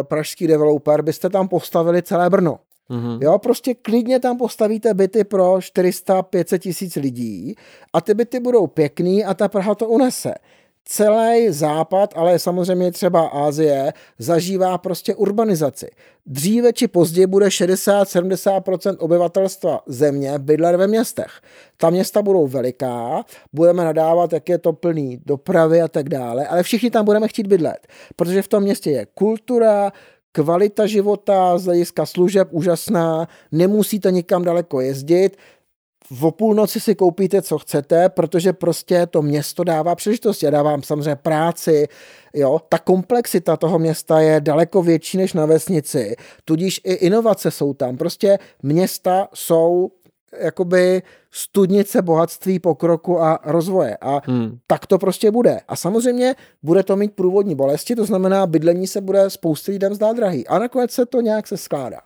pražský 0.03 0.47
developer, 0.47 1.03
byste 1.03 1.31
tam 1.31 1.49
postavili 1.49 2.03
celé 2.03 2.31
Brno. 2.31 2.59
Mm-hmm. 2.91 3.19
Jo, 3.23 3.39
prostě 3.39 3.75
klidně 3.75 4.21
tam 4.21 4.39
postavíte 4.39 4.95
byty 4.95 5.25
pro 5.25 5.55
400-500 5.55 6.59
tisíc 6.59 6.97
lidí 6.97 7.55
a 7.93 8.01
ty 8.01 8.15
byty 8.15 8.41
budou 8.41 8.67
pěkný 8.67 9.25
a 9.25 9.35
ta 9.35 9.49
Praha 9.49 9.75
to 9.75 9.89
unese 9.89 10.35
celý 10.85 11.47
západ, 11.51 12.15
ale 12.17 12.39
samozřejmě 12.39 12.93
třeba 12.93 13.27
Ázie, 13.27 13.93
zažívá 14.19 14.79
prostě 14.79 15.15
urbanizaci. 15.15 15.91
Dříve 16.27 16.73
či 16.73 16.89
později 16.89 17.27
bude 17.27 17.47
60-70% 17.47 18.97
obyvatelstva 18.99 19.81
země 19.87 20.39
bydlet 20.39 20.77
ve 20.77 20.87
městech. 20.87 21.41
Ta 21.77 21.91
města 21.91 22.23
budou 22.23 22.47
veliká, 22.47 23.25
budeme 23.53 23.85
nadávat, 23.85 24.33
jak 24.33 24.49
je 24.49 24.59
to 24.59 24.73
plný 24.73 25.21
dopravy 25.27 25.83
a 25.83 25.89
tak 25.89 26.09
dále, 26.09 26.47
ale 26.47 26.63
všichni 26.63 26.91
tam 26.91 27.05
budeme 27.05 27.29
chtít 27.29 27.47
bydlet, 27.47 27.87
protože 28.17 28.43
v 28.43 28.49
tom 28.49 28.63
městě 28.63 28.91
je 28.91 29.07
kultura, 29.15 29.93
kvalita 30.33 30.87
života 30.87 31.59
z 31.59 31.65
hlediska 31.65 32.07
služeb 32.07 32.49
úžasná, 32.51 33.29
nemusíte 33.53 34.11
nikam 34.11 34.45
daleko 34.45 34.81
jezdit, 34.81 35.37
v 36.11 36.31
půlnoci 36.31 36.81
si 36.81 36.95
koupíte, 36.95 37.43
co 37.43 37.59
chcete, 37.59 38.09
protože 38.09 38.53
prostě 38.53 39.07
to 39.07 39.23
město 39.23 39.65
dává 39.65 39.95
příležitosti. 39.95 40.47
Já 40.47 40.51
dávám 40.51 40.83
samozřejmě 40.83 41.17
práci, 41.17 41.89
jo. 42.35 42.61
Ta 42.69 42.79
komplexita 42.79 43.57
toho 43.57 43.79
města 43.79 44.21
je 44.21 44.41
daleko 44.41 44.83
větší 44.83 45.19
než 45.19 45.33
na 45.33 45.47
vesnici, 45.47 46.17
tudíž 46.45 46.81
i 46.85 46.93
inovace 46.93 47.51
jsou 47.51 47.75
tam. 47.75 47.97
Prostě 47.97 48.39
města 48.63 49.29
jsou 49.35 49.91
jakoby 50.39 51.03
studnice 51.31 52.03
bohatství, 52.03 52.59
pokroku 52.59 53.21
a 53.21 53.39
rozvoje. 53.45 53.97
A 54.01 54.21
hmm. 54.25 54.59
tak 54.67 54.87
to 54.87 54.99
prostě 54.99 55.31
bude. 55.31 55.61
A 55.69 55.77
samozřejmě 55.77 56.35
bude 56.63 56.83
to 56.83 56.97
mít 56.97 57.15
průvodní 57.15 57.55
bolesti, 57.55 57.97
to 57.97 58.05
znamená, 58.05 58.47
bydlení 58.47 58.87
se 58.87 59.01
bude 59.01 59.31
spousty 59.31 59.73
lidem 59.73 59.95
zdát 59.95 60.17
drahý. 60.17 60.47
A 60.47 60.59
nakonec 60.59 60.91
se 60.91 61.07
to 61.07 61.21
nějak 61.21 61.47
se 61.47 61.57
skládá. 61.57 62.01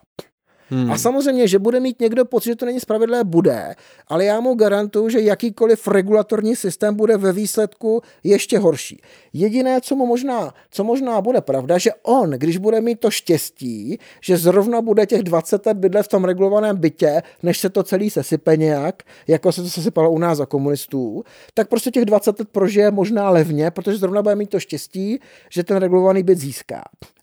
Hmm. 0.71 0.93
A 0.93 0.99
samozřejmě, 0.99 1.49
že 1.49 1.59
bude 1.59 1.81
mít 1.81 2.01
někdo 2.01 2.25
pocit, 2.25 2.51
že 2.51 2.57
to 2.57 2.67
není 2.67 2.81
spravedlivé, 2.81 3.25
bude, 3.25 3.75
ale 4.09 4.25
já 4.25 4.41
mu 4.41 4.55
garantuju, 4.55 5.09
že 5.09 5.21
jakýkoliv 5.21 5.89
regulatorní 5.89 6.57
systém 6.57 6.95
bude 6.95 7.17
ve 7.17 7.33
výsledku 7.33 8.03
ještě 8.25 8.59
horší. 8.59 9.03
Jediné, 9.33 9.81
co 9.81 9.97
mu 9.97 10.07
možná, 10.07 10.55
co 10.71 10.85
možná 10.85 11.21
bude 11.21 11.41
pravda, 11.41 11.79
že 11.79 11.91
on, 12.03 12.31
když 12.31 12.57
bude 12.57 12.81
mít 12.81 13.01
to 13.01 13.11
štěstí, 13.11 13.99
že 14.21 14.37
zrovna 14.37 14.83
bude 14.83 15.07
těch 15.07 15.23
20 15.23 15.67
let 15.67 15.77
bydlet 15.77 16.07
v 16.07 16.09
tom 16.09 16.25
regulovaném 16.25 16.77
bytě, 16.77 17.23
než 17.43 17.59
se 17.59 17.71
to 17.71 17.83
celý 17.83 18.11
sesype 18.11 18.57
nějak, 18.57 19.03
jako 19.29 19.53
se 19.53 19.63
to 19.63 19.69
sesypalo 19.69 20.11
u 20.11 20.19
nás 20.19 20.39
za 20.39 20.47
komunistů, 20.47 21.25
tak 21.55 21.69
prostě 21.69 21.91
těch 21.91 22.05
20 22.05 22.39
let 22.39 22.49
prožije 22.53 22.91
možná 22.91 23.31
levně, 23.31 23.71
protože 23.71 23.99
zrovna 23.99 24.23
bude 24.23 24.35
mít 24.35 24.51
to 24.51 24.61
štěstí, 24.61 25.21
že 25.51 25.65
ten 25.65 25.77
regulovaný 25.77 26.23
byt 26.23 26.39
získá. 26.39 26.83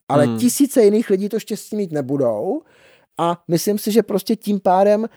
Ale 0.09 0.25
hmm. 0.25 0.37
tisíce 0.37 0.83
jiných 0.83 1.09
lidí 1.09 1.29
to 1.29 1.39
štěstí 1.39 1.75
mít 1.75 1.91
nebudou 1.91 2.61
a 3.21 3.37
myslím 3.47 3.77
si, 3.77 3.91
že 3.91 4.03
prostě 4.03 4.35
tím 4.35 4.59
pádem 4.59 5.07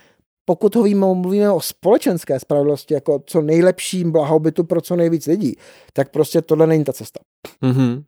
pokud 0.45 0.77
ho 0.77 1.15
mluvíme 1.15 1.51
o 1.51 1.61
společenské 1.61 2.41
spravedlnosti 2.41 2.95
jako 2.95 3.23
co 3.27 3.41
nejlepším 3.41 4.13
blahobytu 4.13 4.65
pro 4.65 4.81
co 4.81 4.97
nejvíc 4.97 5.27
lidí, 5.27 5.57
tak 5.93 6.11
prostě 6.11 6.43
tohle 6.43 6.67
není 6.67 6.85
ta 6.85 6.93
cesta. 6.93 7.21
Mm-hmm. 7.63 8.05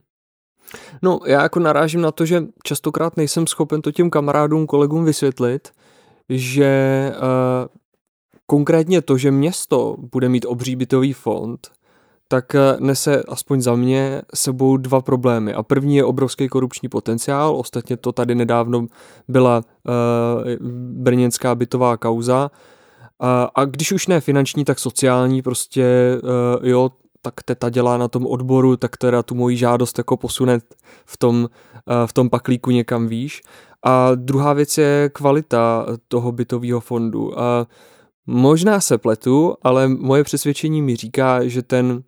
No, 1.02 1.20
já 1.26 1.42
jako 1.42 1.60
narážím 1.60 2.00
na 2.00 2.12
to, 2.12 2.26
že 2.26 2.42
častokrát 2.64 3.16
nejsem 3.16 3.46
schopen 3.46 3.82
to 3.82 3.92
těm 3.92 4.10
kamarádům, 4.10 4.66
kolegům 4.66 5.04
vysvětlit, 5.04 5.68
že 6.28 7.12
uh, 7.16 7.22
konkrétně 8.46 9.02
to, 9.02 9.18
že 9.18 9.30
město 9.30 9.96
bude 9.98 10.28
mít 10.28 10.44
obří 10.44 10.76
bytový 10.76 11.12
fond, 11.12 11.70
tak 12.28 12.54
eh, 12.54 12.76
nese 12.80 13.22
aspoň 13.22 13.60
za 13.60 13.74
mě 13.74 14.22
sebou 14.34 14.76
dva 14.76 15.00
problémy. 15.00 15.54
A 15.54 15.62
první 15.62 15.96
je 15.96 16.04
obrovský 16.04 16.48
korupční 16.48 16.88
potenciál, 16.88 17.56
ostatně 17.56 17.96
to 17.96 18.12
tady 18.12 18.34
nedávno 18.34 18.86
byla 19.28 19.56
uh, 19.56 20.66
brněnská 21.02 21.54
bytová 21.54 21.96
kauza. 21.96 22.50
A, 23.20 23.48
a 23.54 23.64
když 23.64 23.92
už 23.92 24.06
ne 24.06 24.20
finanční, 24.20 24.64
tak 24.64 24.78
sociální, 24.78 25.42
prostě 25.42 25.84
uh, 26.22 26.68
jo, 26.68 26.90
tak 27.22 27.34
teta 27.44 27.70
dělá 27.70 27.96
na 27.96 28.08
tom 28.08 28.26
odboru, 28.26 28.76
tak 28.76 28.96
teda 28.96 29.22
tu 29.22 29.34
moji 29.34 29.56
žádost 29.56 29.98
jako 29.98 30.16
posune 30.16 30.58
v 31.06 31.16
tom, 31.16 31.36
uh, 31.42 32.06
v 32.06 32.12
tom 32.12 32.30
paklíku 32.30 32.70
někam 32.70 33.08
výš. 33.08 33.42
A 33.82 34.14
druhá 34.14 34.52
věc 34.52 34.78
je 34.78 35.10
kvalita 35.12 35.86
toho 36.08 36.32
bytového 36.32 36.80
fondu. 36.80 37.40
A 37.40 37.66
Možná 38.26 38.80
se 38.80 38.98
pletu, 38.98 39.54
ale 39.62 39.88
moje 39.88 40.24
přesvědčení 40.24 40.82
mi 40.82 40.96
říká, 40.96 41.48
že 41.48 41.62
ten 41.62 42.02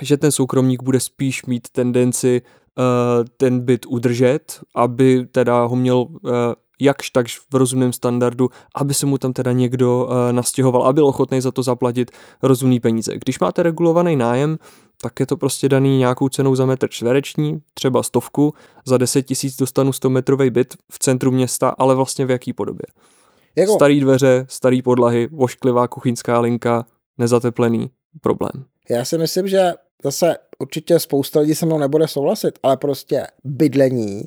že 0.00 0.16
ten 0.16 0.32
soukromník 0.32 0.82
bude 0.82 1.00
spíš 1.00 1.46
mít 1.46 1.68
tendenci 1.68 2.42
uh, 2.78 2.84
ten 3.36 3.60
byt 3.60 3.86
udržet, 3.86 4.60
aby 4.74 5.26
teda 5.32 5.64
ho 5.64 5.76
měl 5.76 5.96
uh, 5.96 6.30
jakž 6.80 7.10
takž 7.10 7.38
v 7.38 7.54
rozumném 7.54 7.92
standardu, 7.92 8.50
aby 8.74 8.94
se 8.94 9.06
mu 9.06 9.18
tam 9.18 9.32
teda 9.32 9.52
někdo 9.52 10.04
uh, 10.04 10.32
nastěhoval 10.32 10.82
a 10.82 10.92
byl 10.92 11.06
ochotný 11.06 11.40
za 11.40 11.50
to 11.50 11.62
zaplatit 11.62 12.10
rozumný 12.42 12.80
peníze. 12.80 13.12
Když 13.18 13.38
máte 13.38 13.62
regulovaný 13.62 14.16
nájem, 14.16 14.58
tak 15.02 15.20
je 15.20 15.26
to 15.26 15.36
prostě 15.36 15.68
daný 15.68 15.98
nějakou 15.98 16.28
cenou 16.28 16.54
za 16.54 16.66
metr 16.66 16.88
čtvereční, 16.90 17.58
třeba 17.74 18.02
stovku, 18.02 18.54
za 18.86 18.98
10 18.98 19.22
tisíc 19.22 19.56
dostanu 19.56 19.92
100 19.92 20.10
metrový 20.10 20.50
byt 20.50 20.74
v 20.92 20.98
centru 20.98 21.30
města, 21.30 21.68
ale 21.78 21.94
vlastně 21.94 22.26
v 22.26 22.30
jaký 22.30 22.52
podobě. 22.52 22.86
Jako... 23.56 23.72
Starý 23.72 24.00
dveře, 24.00 24.46
starý 24.48 24.82
podlahy, 24.82 25.28
vošklivá 25.32 25.88
kuchyňská 25.88 26.40
linka, 26.40 26.86
nezateplený, 27.18 27.90
problém. 28.20 28.64
Já 28.90 29.04
si 29.04 29.18
myslím, 29.18 29.48
že 29.48 29.72
zase 30.04 30.36
určitě 30.58 30.98
spousta 30.98 31.40
lidí 31.40 31.54
se 31.54 31.66
mnou 31.66 31.78
nebude 31.78 32.08
souhlasit, 32.08 32.58
ale 32.62 32.76
prostě 32.76 33.26
bydlení 33.44 34.24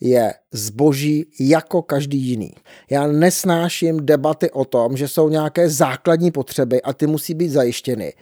je 0.00 0.34
zboží 0.52 1.26
jako 1.40 1.82
každý 1.82 2.18
jiný. 2.18 2.52
Já 2.90 3.06
nesnáším 3.06 4.06
debaty 4.06 4.50
o 4.50 4.64
tom, 4.64 4.96
že 4.96 5.08
jsou 5.08 5.28
nějaké 5.28 5.68
základní 5.68 6.30
potřeby 6.30 6.82
a 6.82 6.92
ty 6.92 7.06
musí 7.06 7.34
být 7.34 7.48
zajištěny 7.48 8.12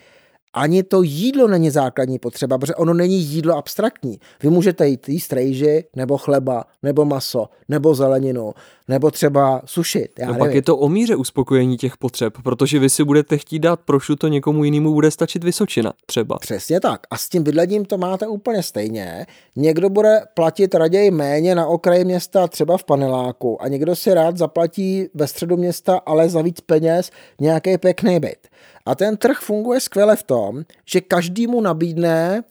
ani 0.55 0.82
to 0.82 1.02
jídlo 1.02 1.48
není 1.48 1.70
základní 1.70 2.18
potřeba, 2.18 2.59
protože 2.59 2.74
ono 2.74 2.94
není 2.94 3.16
jídlo 3.16 3.57
abstraktní. 3.57 4.20
Vy 4.42 4.50
můžete 4.50 4.88
jít 4.88 5.09
jíst 5.09 5.32
rejži, 5.32 5.84
nebo 5.96 6.18
chleba, 6.18 6.64
nebo 6.82 7.05
maso, 7.05 7.48
nebo 7.68 7.94
zeleninu, 7.94 8.55
nebo 8.88 9.11
třeba 9.11 9.62
sušit. 9.64 10.09
Já 10.18 10.26
no 10.26 10.38
pak 10.38 10.55
je 10.55 10.62
to 10.62 10.76
o 10.76 10.88
míře 10.88 11.16
uspokojení 11.16 11.76
těch 11.76 11.96
potřeb, 11.96 12.34
protože 12.42 12.78
vy 12.78 12.90
si 12.90 13.05
budete 13.05 13.38
chtít 13.38 13.59
dát 13.59 13.80
to 14.18 14.28
někomu 14.28 14.64
jinému 14.64 14.94
bude 14.94 15.11
stačit 15.11 15.44
Vysočina 15.44 15.92
třeba. 16.07 16.38
Přesně 16.38 16.80
tak. 16.80 17.00
A 17.11 17.16
s 17.16 17.28
tím 17.28 17.42
bydlením 17.42 17.84
to 17.84 17.98
máte 17.98 18.26
úplně 18.26 18.62
stejně. 18.62 19.26
Někdo 19.57 19.88
bude 19.88 20.20
platit 20.34 20.74
raději 20.74 21.11
méně 21.11 21.55
na 21.55 21.66
okraji 21.66 22.05
města, 22.05 22.48
třeba 22.48 22.78
v 22.78 22.84
paneláku, 22.84 23.62
a 23.62 23.68
někdo 23.68 23.96
si 23.96 24.14
rád 24.14 24.36
zaplatí 24.36 25.07
ve 25.14 25.26
středu 25.26 25.57
města, 25.57 26.00
ale 26.07 26.28
za 26.28 26.42
víc 26.42 26.61
peněz 26.61 27.11
nějaký 27.40 27.78
pěkný 27.78 28.20
byt. 28.20 28.48
A 28.87 28.95
ten 28.95 29.16
trh 29.16 29.39
funguje 29.39 29.80
skvěle 29.80 30.16
v 30.16 30.22
tom, 30.22 30.64
že 30.85 31.01
každý 31.01 31.47
mu 31.47 31.61
nabídne 31.61 32.45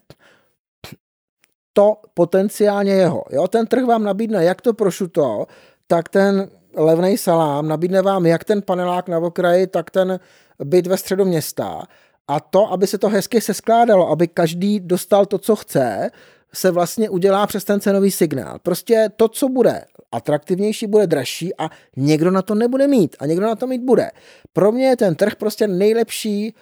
to 1.74 1.98
potenciálně 2.14 2.94
jeho. 2.94 3.24
Jo? 3.30 3.48
Ten 3.48 3.68
trh 3.68 3.86
vám 3.86 4.04
nabídne 4.04 4.44
jak 4.44 4.62
to 4.62 4.74
prošuto, 4.74 5.46
tak 5.88 6.10
ten 6.10 6.50
levný 6.76 7.18
salám, 7.18 7.68
nabídne 7.68 8.02
vám 8.02 8.26
jak 8.26 8.44
ten 8.44 8.62
panelák 8.62 9.10
na 9.10 9.18
okraji, 9.18 9.68
tak 9.68 9.92
ten 9.92 10.20
byt 10.64 10.88
ve 10.88 10.98
středu 10.98 11.26
města. 11.26 11.82
A 12.28 12.40
to, 12.40 12.72
aby 12.72 12.88
se 12.88 12.98
to 12.98 13.10
hezky 13.10 13.42
seskládalo, 13.42 14.10
aby 14.10 14.28
každý 14.28 14.80
dostal 14.80 15.26
to, 15.26 15.38
co 15.38 15.56
chce, 15.56 16.10
se 16.56 16.72
vlastně 16.72 17.10
udělá 17.10 17.47
přes 17.47 17.64
ten 17.64 17.80
cenový 17.80 18.12
signál. 18.12 18.60
Prostě 18.64 19.10
to, 19.16 19.28
co 19.28 19.49
bude 19.49 19.86
atraktivnější, 20.12 20.88
bude 20.88 21.08
dražší 21.08 21.56
a 21.58 21.70
někdo 21.95 22.32
na 22.32 22.41
to 22.41 22.56
nebude 22.56 22.88
mít 22.88 23.16
a 23.20 23.26
někdo 23.26 23.45
na 23.45 23.56
to 23.56 23.68
mít 23.68 23.82
bude. 23.82 24.12
Pro 24.54 24.72
mě 24.72 24.88
je 24.88 24.97
ten 24.97 25.16
trh 25.16 25.36
prostě 25.36 25.68
nejlepší 25.68 26.54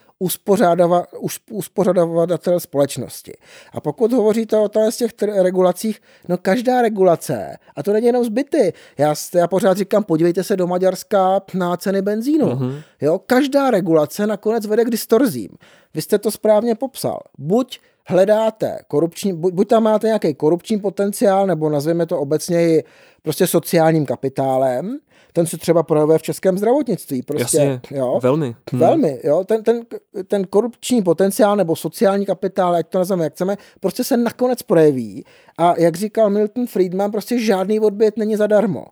uspořadovatel 1.52 2.60
společnosti. 2.60 3.34
A 3.74 3.82
pokud 3.82 4.14
hovoříte 4.14 4.58
o 4.58 4.70
z 4.90 4.98
těch 4.98 5.12
regulacích, 5.42 6.02
no 6.28 6.38
každá 6.38 6.82
regulace, 6.82 7.58
a 7.76 7.84
to 7.84 7.94
není 7.94 8.06
jenom 8.06 8.24
zbyty, 8.24 8.74
já, 8.98 9.16
já 9.36 9.48
pořád 9.48 9.78
říkám, 9.78 10.04
podívejte 10.04 10.44
se 10.44 10.58
do 10.58 10.68
Maďarska 10.68 11.42
na 11.54 11.78
ceny 11.78 12.02
benzínu. 12.02 12.46
Uh-huh. 12.46 12.82
Jo, 13.02 13.20
každá 13.20 13.72
regulace 13.72 14.28
nakonec 14.28 14.66
vede 14.66 14.86
k 14.86 14.90
distorzím. 14.90 15.50
Vy 15.94 16.02
jste 16.02 16.20
to 16.20 16.32
správně 16.32 16.76
popsal. 16.76 17.20
Buď 17.38 17.80
hledáte 18.08 18.80
korupční, 18.88 19.34
buď, 19.34 19.54
buď 19.54 19.68
tam 19.68 19.84
máte 19.84 20.08
nějaký 20.08 20.34
korupční 20.34 20.80
potenciál, 20.80 21.48
nebo 21.48 21.70
nazveme 21.70 22.06
to 22.06 22.20
obecně 22.20 22.62
i 22.62 22.84
prostě 23.22 23.48
sociálním 23.48 24.06
kapitálem, 24.06 25.00
ten 25.34 25.46
se 25.46 25.58
třeba 25.58 25.84
projevuje 25.84 26.18
v 26.18 26.22
českém 26.22 26.58
zdravotnictví. 26.58 27.22
Prostě, 27.22 27.58
Jasně, 27.58 27.82
jo, 27.92 28.20
velmi. 28.24 28.56
Hmm. 28.72 28.80
Velmi, 28.82 29.20
jo, 29.24 29.44
ten, 29.44 29.64
ten, 29.64 29.82
ten 30.28 30.44
korupční 30.44 31.02
potenciál 31.02 31.56
nebo 31.56 31.76
sociální 31.76 32.26
kapitál, 32.26 32.76
ať 32.76 32.88
to 32.88 32.98
nazveme 32.98 33.24
jak 33.24 33.34
chceme, 33.34 33.58
prostě 33.80 34.04
se 34.04 34.18
nakonec 34.18 34.62
projeví 34.62 35.26
a 35.58 35.74
jak 35.80 35.96
říkal 35.96 36.30
Milton 36.30 36.68
Friedman, 36.68 37.12
prostě 37.12 37.40
žádný 37.40 37.80
odbět 37.80 38.18
není 38.18 38.36
zadarmo 38.36 38.86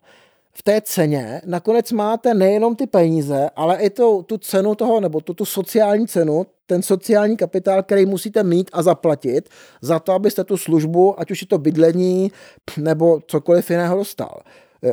v 0.53 0.63
té 0.63 0.81
ceně 0.81 1.41
nakonec 1.45 1.91
máte 1.91 2.33
nejenom 2.33 2.75
ty 2.75 2.87
peníze, 2.87 3.49
ale 3.55 3.77
i 3.77 3.89
to, 3.89 4.23
tu 4.23 4.37
cenu 4.37 4.75
toho, 4.75 4.99
nebo 4.99 5.21
tu, 5.21 5.33
tu 5.33 5.45
sociální 5.45 6.07
cenu, 6.07 6.45
ten 6.65 6.81
sociální 6.81 7.37
kapitál, 7.37 7.83
který 7.83 8.05
musíte 8.05 8.43
mít 8.43 8.69
a 8.73 8.83
zaplatit 8.83 9.49
za 9.81 9.99
to, 9.99 10.13
abyste 10.13 10.43
tu 10.43 10.57
službu, 10.57 11.19
ať 11.19 11.31
už 11.31 11.41
je 11.41 11.47
to 11.47 11.57
bydlení 11.57 12.31
nebo 12.77 13.19
cokoliv 13.27 13.69
jiného 13.69 13.97
dostal. 13.97 14.41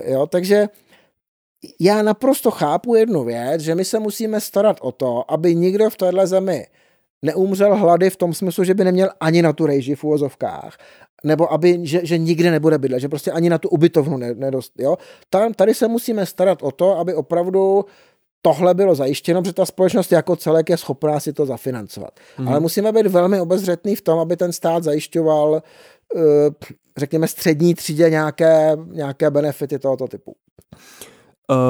Jo, 0.04 0.26
takže 0.26 0.68
já 1.80 2.02
naprosto 2.02 2.50
chápu 2.50 2.94
jednu 2.94 3.24
věc, 3.24 3.60
že 3.60 3.74
my 3.74 3.84
se 3.84 3.98
musíme 3.98 4.40
starat 4.40 4.76
o 4.80 4.92
to, 4.92 5.32
aby 5.32 5.54
nikdo 5.54 5.90
v 5.90 5.96
téhle 5.96 6.26
zemi 6.26 6.66
neumřel 7.22 7.76
hlady 7.76 8.10
v 8.10 8.16
tom 8.16 8.34
smyslu, 8.34 8.64
že 8.64 8.74
by 8.74 8.84
neměl 8.84 9.08
ani 9.20 9.42
na 9.42 9.52
tu 9.52 9.66
rejži 9.66 9.94
v 9.94 10.04
úvozovkách, 10.04 10.78
nebo 11.24 11.52
aby, 11.52 11.78
že, 11.82 12.00
že 12.02 12.18
nikde 12.18 12.50
nebude 12.50 12.78
bydlet, 12.78 13.00
že 13.00 13.08
prostě 13.08 13.32
ani 13.32 13.50
na 13.50 13.58
tu 13.58 13.68
ubytovnu 13.68 14.16
nedost, 14.16 14.72
jo. 14.78 14.96
Tam, 15.30 15.54
tady 15.54 15.74
se 15.74 15.88
musíme 15.88 16.26
starat 16.26 16.62
o 16.62 16.70
to, 16.70 16.98
aby 16.98 17.14
opravdu 17.14 17.84
tohle 18.42 18.74
bylo 18.74 18.94
zajištěno, 18.94 19.42
protože 19.42 19.52
ta 19.52 19.66
společnost 19.66 20.12
jako 20.12 20.36
celek 20.36 20.70
je 20.70 20.76
schopná 20.76 21.20
si 21.20 21.32
to 21.32 21.46
zafinancovat. 21.46 22.10
Hmm. 22.36 22.48
Ale 22.48 22.60
musíme 22.60 22.92
být 22.92 23.06
velmi 23.06 23.40
obezřetný 23.40 23.96
v 23.96 24.02
tom, 24.02 24.18
aby 24.18 24.36
ten 24.36 24.52
stát 24.52 24.84
zajišťoval, 24.84 25.62
eh, 26.16 26.20
řekněme, 26.96 27.28
střední 27.28 27.74
třídě 27.74 28.10
nějaké, 28.10 28.76
nějaké 28.92 29.30
benefity 29.30 29.78
tohoto 29.78 30.08
typu. 30.08 30.36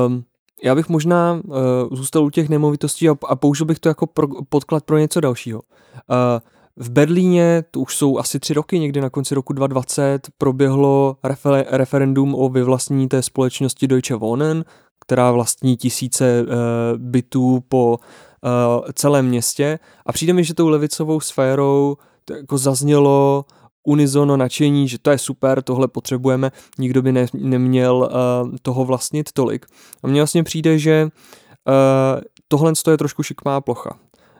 Um, 0.06 0.24
já 0.62 0.74
bych 0.74 0.88
možná 0.88 1.40
uh, 1.44 1.54
zůstal 1.92 2.24
u 2.24 2.30
těch 2.30 2.48
nemovitostí 2.48 3.08
a, 3.08 3.16
a 3.28 3.36
použil 3.36 3.66
bych 3.66 3.78
to 3.78 3.88
jako 3.88 4.06
pro, 4.06 4.28
podklad 4.48 4.84
pro 4.84 4.98
něco 4.98 5.20
dalšího. 5.20 5.60
Uh, 5.60 6.40
v 6.76 6.90
Berlíně, 6.90 7.64
to 7.70 7.80
už 7.80 7.96
jsou 7.96 8.18
asi 8.18 8.40
tři 8.40 8.54
roky, 8.54 8.78
někdy 8.78 9.00
na 9.00 9.10
konci 9.10 9.34
roku 9.34 9.52
2020, 9.52 10.28
proběhlo 10.38 11.16
refer- 11.24 11.64
referendum 11.68 12.34
o 12.34 12.48
vyvlastnění 12.48 13.08
té 13.08 13.22
společnosti 13.22 13.86
Deutsche 13.86 14.14
Wohnen, 14.14 14.64
která 15.00 15.30
vlastní 15.32 15.76
tisíce 15.76 16.42
uh, 16.42 16.48
bytů 16.96 17.64
po 17.68 17.98
uh, 17.98 18.84
celém 18.94 19.26
městě. 19.26 19.78
A 20.06 20.12
přijde 20.12 20.32
mi, 20.32 20.44
že 20.44 20.54
tou 20.54 20.68
levicovou 20.68 21.20
sférou 21.20 21.96
jako 22.30 22.58
zaznělo 22.58 23.44
unizono 23.86 24.36
nadšení, 24.36 24.88
že 24.88 24.98
to 24.98 25.10
je 25.10 25.18
super, 25.18 25.62
tohle 25.62 25.88
potřebujeme, 25.88 26.52
nikdo 26.78 27.02
by 27.02 27.12
ne, 27.12 27.26
neměl 27.34 27.96
uh, 27.96 28.56
toho 28.62 28.84
vlastnit 28.84 29.32
tolik. 29.32 29.66
A 30.02 30.08
mně 30.08 30.20
vlastně 30.20 30.42
přijde, 30.42 30.78
že 30.78 31.04
uh, 31.04 32.20
tohle 32.48 32.72
je 32.90 32.96
trošku 32.98 33.22
šikmá 33.22 33.60
plocha. 33.60 33.98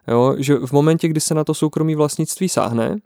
Jo? 0.09 0.35
Že 0.39 0.55
v 0.55 0.73
momentě, 0.73 1.09
kdy 1.09 1.21
se 1.21 1.35
na 1.35 1.45
to 1.45 1.55
soukromí 1.55 1.95
vlastnictví 1.95 2.49
sáhne, 2.49 2.97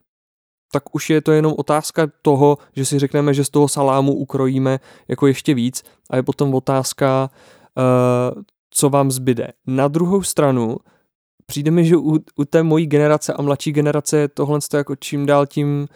tak 0.72 0.94
už 0.94 1.10
je 1.10 1.20
to 1.20 1.32
jenom 1.32 1.54
otázka 1.58 2.06
toho, 2.22 2.58
že 2.76 2.84
si 2.84 2.98
řekneme, 2.98 3.34
že 3.34 3.44
z 3.44 3.50
toho 3.50 3.68
salámu 3.68 4.14
ukrojíme 4.14 4.80
jako 5.08 5.26
ještě 5.26 5.54
víc 5.54 5.82
a 6.10 6.16
je 6.16 6.22
potom 6.22 6.54
otázka, 6.54 7.30
uh, 7.76 8.42
co 8.70 8.90
vám 8.90 9.10
zbyde. 9.10 9.48
Na 9.66 9.88
druhou 9.88 10.22
stranu 10.22 10.76
přijde 11.46 11.70
mi, 11.70 11.84
že 11.84 11.96
u, 11.96 12.18
u 12.36 12.44
té 12.44 12.62
mojí 12.62 12.86
generace 12.86 13.32
a 13.32 13.42
mladší 13.42 13.72
generace 13.72 14.18
je 14.18 14.28
tohle 14.28 14.58
jako 14.74 14.96
čím 14.96 15.26
dál 15.26 15.46
tím 15.46 15.80
uh, 15.80 15.86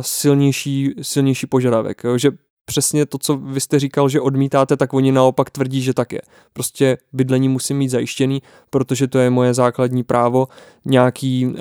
silnější, 0.00 0.94
silnější 1.02 1.46
požadavek. 1.46 2.04
Jo? 2.04 2.18
Že 2.18 2.30
přesně 2.64 3.06
to, 3.06 3.18
co 3.18 3.36
vy 3.36 3.60
jste 3.60 3.78
říkal, 3.78 4.08
že 4.08 4.20
odmítáte, 4.20 4.76
tak 4.76 4.94
oni 4.94 5.12
naopak 5.12 5.50
tvrdí, 5.50 5.82
že 5.82 5.94
tak 5.94 6.12
je. 6.12 6.20
Prostě 6.52 6.98
bydlení 7.12 7.48
musím 7.48 7.76
mít 7.76 7.88
zajištěný, 7.88 8.42
protože 8.70 9.08
to 9.08 9.18
je 9.18 9.30
moje 9.30 9.54
základní 9.54 10.02
právo. 10.02 10.48
Nějaký, 10.84 11.46
uh, 11.46 11.56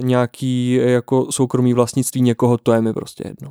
nějaký 0.00 0.74
jako 0.74 1.32
soukromý 1.32 1.74
vlastnictví 1.74 2.20
někoho, 2.20 2.58
to 2.58 2.72
je 2.72 2.80
mi 2.80 2.92
prostě 2.92 3.24
jedno. 3.26 3.50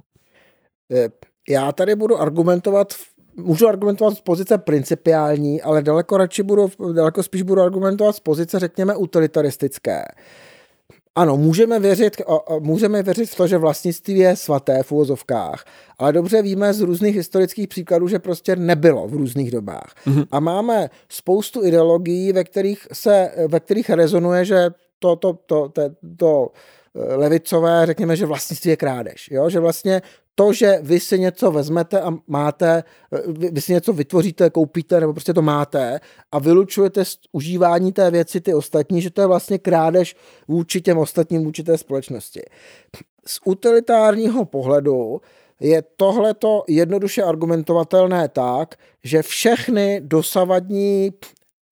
Eh, 0.92 1.10
já 1.50 1.72
tady 1.72 1.96
budu 1.96 2.18
argumentovat 2.18 2.94
můžu 3.36 3.68
argumentovat 3.68 4.18
z 4.18 4.22
pozice 4.22 4.58
principiální, 4.58 5.62
ale 5.62 5.82
daleko 5.82 6.18
radši 6.18 6.44
budu, 6.44 6.70
daleko 6.94 7.24
spíš 7.24 7.42
budu 7.42 7.62
argumentovat 7.62 8.16
z 8.16 8.20
pozice, 8.20 8.60
řekněme, 8.60 8.96
utilitaristické. 8.96 10.04
Ano, 11.16 11.38
můžeme 11.38 11.80
věřit, 11.80 12.22
můžeme 12.60 13.04
věřit 13.04 13.26
v 13.26 13.36
to, 13.36 13.48
že 13.48 13.58
vlastnictví 13.58 14.18
je 14.18 14.36
svaté 14.36 14.84
v 14.84 14.92
úvozovkách, 14.92 15.66
ale 15.98 16.14
dobře 16.14 16.42
víme 16.42 16.74
z 16.74 16.82
různých 16.82 17.16
historických 17.16 17.68
příkladů, 17.68 18.08
že 18.08 18.20
prostě 18.20 18.56
nebylo 18.56 19.08
v 19.08 19.14
různých 19.14 19.52
dobách. 19.52 19.96
Mm-hmm. 20.08 20.28
A 20.32 20.40
máme 20.40 20.90
spoustu 21.10 21.66
ideologií, 21.66 22.32
ve 22.32 22.44
kterých, 22.44 22.88
se, 22.94 23.32
ve 23.48 23.60
kterých 23.60 23.90
rezonuje, 23.90 24.46
že 24.46 24.70
to, 25.00 25.16
to, 25.16 25.34
to, 25.46 25.70
to, 25.70 25.82
to 26.18 26.52
levicové, 27.08 27.86
řekněme, 27.86 28.16
že 28.16 28.26
vlastnictví 28.26 28.70
je 28.70 28.78
krádež. 28.78 29.30
Jo? 29.32 29.50
Že 29.50 29.60
vlastně 29.60 30.02
to, 30.36 30.54
že 30.54 30.80
vy 30.82 31.00
si 31.00 31.20
něco 31.20 31.52
vezmete 31.52 32.02
a 32.02 32.12
máte, 32.28 32.84
vy, 33.28 33.62
si 33.62 33.74
něco 33.74 33.94
vytvoříte, 33.94 34.50
koupíte, 34.50 35.00
nebo 35.00 35.14
prostě 35.14 35.34
to 35.34 35.42
máte 35.42 36.00
a 36.32 36.40
vylučujete 36.40 37.06
z 37.06 37.18
užívání 37.32 37.92
té 37.92 38.12
věci 38.12 38.42
ty 38.42 38.54
ostatní, 38.54 39.02
že 39.02 39.10
to 39.10 39.22
je 39.22 39.28
vlastně 39.28 39.58
krádež 39.58 40.16
vůči 40.48 40.82
těm 40.82 40.98
ostatním, 40.98 41.44
vůči 41.44 41.64
té 41.64 41.78
společnosti. 41.78 42.42
Z 43.28 43.40
utilitárního 43.46 44.46
pohledu 44.46 45.22
je 45.60 45.84
tohleto 45.96 46.64
jednoduše 46.68 47.24
argumentovatelné 47.24 48.28
tak, 48.30 48.76
že 49.04 49.22
všechny 49.22 50.02
dosavadní 50.04 51.12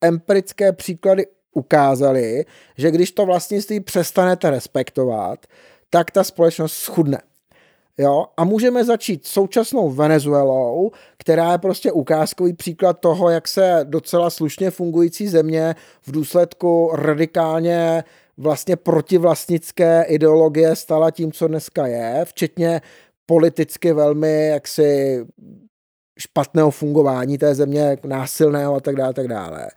empirické 0.02 0.74
příklady 0.74 1.26
ukázaly, 1.58 2.46
že 2.78 2.92
když 2.92 3.12
to 3.12 3.26
vlastnictví 3.26 3.80
přestanete 3.80 4.50
respektovat, 4.50 5.46
tak 5.90 6.12
ta 6.12 6.24
společnost 6.24 6.74
schudne. 6.74 7.22
Jo? 7.98 8.26
A 8.38 8.44
můžeme 8.44 8.84
začít 8.84 9.28
současnou 9.28 9.90
Venezuelou, 9.90 10.92
která 11.18 11.52
je 11.52 11.58
prostě 11.58 11.92
ukázkový 11.92 12.54
příklad 12.54 13.00
toho, 13.00 13.30
jak 13.30 13.48
se 13.48 13.80
docela 13.84 14.30
slušně 14.30 14.72
fungující 14.72 15.28
země 15.28 15.76
v 16.02 16.12
důsledku 16.12 16.92
radikálně 16.94 18.04
vlastně 18.38 18.76
protivlastnické 18.76 20.04
ideologie 20.08 20.76
stala 20.76 21.12
tím, 21.12 21.32
co 21.32 21.48
dneska 21.48 21.88
je, 21.88 22.26
včetně 22.26 22.82
politicky 23.26 23.94
velmi 23.94 24.48
jaksi 24.48 25.20
špatného 26.18 26.72
fungování 26.72 27.38
té 27.38 27.56
země, 27.56 27.98
násilného 28.04 28.76
a 28.76 28.80
tak 28.80 28.96
dále, 28.96 29.14
tak 29.14 29.28
dále. 29.28 29.68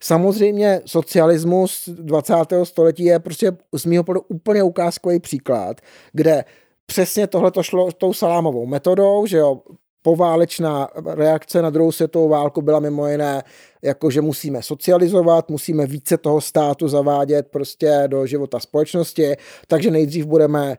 Samozřejmě 0.00 0.80
socialismus 0.86 1.88
20. 1.88 2.34
století 2.64 3.04
je 3.04 3.18
prostě 3.18 3.52
z 3.74 3.86
mého 3.86 4.04
pohledu 4.04 4.24
úplně 4.28 4.62
ukázkový 4.62 5.20
příklad, 5.20 5.80
kde 6.12 6.44
přesně 6.86 7.26
tohle 7.26 7.50
to 7.50 7.62
šlo 7.62 7.92
tou 7.92 8.12
salámovou 8.12 8.66
metodou, 8.66 9.26
že 9.26 9.36
jo, 9.36 9.60
poválečná 10.02 10.88
reakce 11.06 11.62
na 11.62 11.70
druhou 11.70 11.92
světovou 11.92 12.28
válku 12.28 12.62
byla 12.62 12.80
mimo 12.80 13.08
jiné, 13.08 13.42
jako 13.82 14.10
že 14.10 14.20
musíme 14.20 14.62
socializovat, 14.62 15.50
musíme 15.50 15.86
více 15.86 16.16
toho 16.16 16.40
státu 16.40 16.88
zavádět 16.88 17.46
prostě 17.50 18.04
do 18.06 18.26
života 18.26 18.60
společnosti, 18.60 19.36
takže 19.66 19.90
nejdřív 19.90 20.26
budeme 20.26 20.76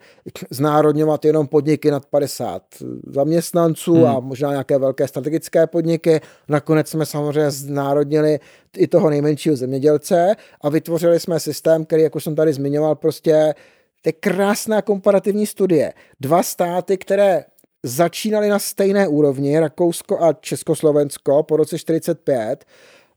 znárodňovat 0.50 1.26
jenom 1.26 1.48
podniky 1.48 1.92
nad 1.92 2.06
50 2.06 2.64
zaměstnanců 3.08 3.94
hmm. 3.94 4.06
a 4.06 4.20
možná 4.20 4.52
nějaké 4.52 4.78
velké 4.78 5.08
strategické 5.08 5.68
podniky. 5.68 6.22
Nakonec 6.48 6.90
jsme 6.90 7.06
samozřejmě 7.06 7.52
znárodnili 7.52 8.40
i 8.78 8.88
toho 8.88 9.10
nejmenšího 9.10 9.56
zemědělce 9.56 10.36
a 10.62 10.70
vytvořili 10.70 11.20
jsme 11.20 11.40
systém, 11.40 11.86
který, 11.86 12.04
jako 12.04 12.20
jsem 12.20 12.36
tady 12.36 12.54
zmiňoval, 12.54 12.96
prostě 12.96 13.54
to 14.02 14.10
je 14.10 14.14
krásná 14.14 14.82
komparativní 14.82 15.46
studie. 15.46 15.94
Dva 16.20 16.44
státy, 16.44 16.98
které 16.98 17.46
začínaly 17.84 18.50
na 18.50 18.60
stejné 18.60 19.08
úrovni, 19.08 19.60
Rakousko 19.60 20.24
a 20.24 20.34
Československo 20.34 21.44
po 21.44 21.58
roce 21.58 21.80
45, 21.80 22.66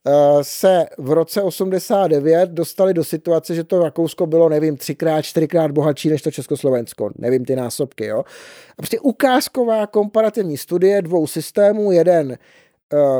eh, 0.07 0.11
se 0.41 0.85
v 0.97 1.11
roce 1.11 1.41
89 1.41 2.49
dostali 2.49 2.93
do 2.93 3.03
situace, 3.03 3.55
že 3.55 3.63
to 3.63 3.83
Rakousko 3.83 4.25
bylo, 4.25 4.49
nevím, 4.49 4.77
třikrát, 4.77 5.21
čtyřikrát 5.21 5.71
bohatší 5.71 6.09
než 6.09 6.21
to 6.21 6.31
Československo. 6.31 7.09
Nevím 7.17 7.45
ty 7.45 7.55
násobky, 7.55 8.05
jo. 8.05 8.19
A 8.69 8.75
prostě 8.77 8.99
ukázková 8.99 9.87
komparativní 9.87 10.57
studie 10.57 11.01
dvou 11.01 11.27
systémů, 11.27 11.91
jeden 11.91 12.37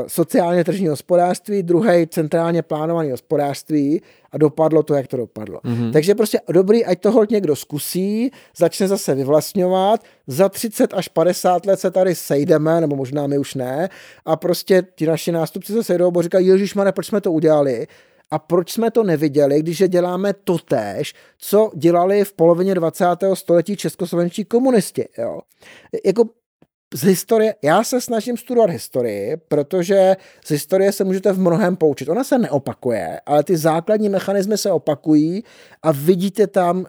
sociálně 0.06 0.64
tržní 0.64 0.88
hospodářství, 0.88 1.62
druhý 1.62 2.06
centrálně 2.06 2.62
plánovaný 2.62 3.10
hospodářství 3.10 4.02
a 4.32 4.38
dopadlo 4.38 4.82
to, 4.82 4.94
jak 4.94 5.06
to 5.06 5.16
dopadlo. 5.16 5.60
Mm-hmm. 5.64 5.92
Takže 5.92 6.14
prostě 6.14 6.40
dobrý, 6.50 6.84
ať 6.84 7.00
toho 7.00 7.26
někdo 7.30 7.56
zkusí, 7.56 8.30
začne 8.56 8.88
zase 8.88 9.14
vyvlastňovat, 9.14 10.04
za 10.26 10.48
30 10.48 10.94
až 10.94 11.08
50 11.08 11.66
let 11.66 11.80
se 11.80 11.90
tady 11.90 12.14
sejdeme, 12.14 12.80
nebo 12.80 12.96
možná 12.96 13.26
my 13.26 13.38
už 13.38 13.54
ne, 13.54 13.88
a 14.24 14.36
prostě 14.36 14.82
ti 14.94 15.06
naši 15.06 15.32
nástupci 15.32 15.72
se 15.72 15.84
sejdou 15.84 16.18
a 16.18 16.22
říkají, 16.22 16.46
Ježíš 16.46 16.74
proč 16.92 17.06
jsme 17.06 17.20
to 17.20 17.32
udělali? 17.32 17.86
A 18.30 18.38
proč 18.38 18.72
jsme 18.72 18.90
to 18.90 19.02
neviděli, 19.02 19.60
když 19.60 19.80
je 19.80 19.88
děláme 19.88 20.32
totéž, 20.44 21.14
co 21.38 21.70
dělali 21.74 22.24
v 22.24 22.32
polovině 22.32 22.74
20. 22.74 23.04
století 23.34 23.76
českoslovenští 23.76 24.44
komunisti. 24.44 25.04
Jo? 25.18 25.40
Jako 26.04 26.24
z 26.94 27.02
historie, 27.02 27.54
já 27.62 27.84
se 27.84 28.00
snažím 28.00 28.36
studovat 28.36 28.70
historii, 28.70 29.36
protože 29.48 30.16
z 30.44 30.50
historie 30.50 30.92
se 30.92 31.04
můžete 31.04 31.32
v 31.32 31.38
mnohem 31.38 31.76
poučit. 31.76 32.08
Ona 32.08 32.24
se 32.24 32.38
neopakuje, 32.38 33.20
ale 33.26 33.44
ty 33.44 33.56
základní 33.56 34.08
mechanismy 34.08 34.58
se 34.58 34.70
opakují 34.70 35.44
a 35.82 35.92
vidíte 35.92 36.46
tam 36.46 36.86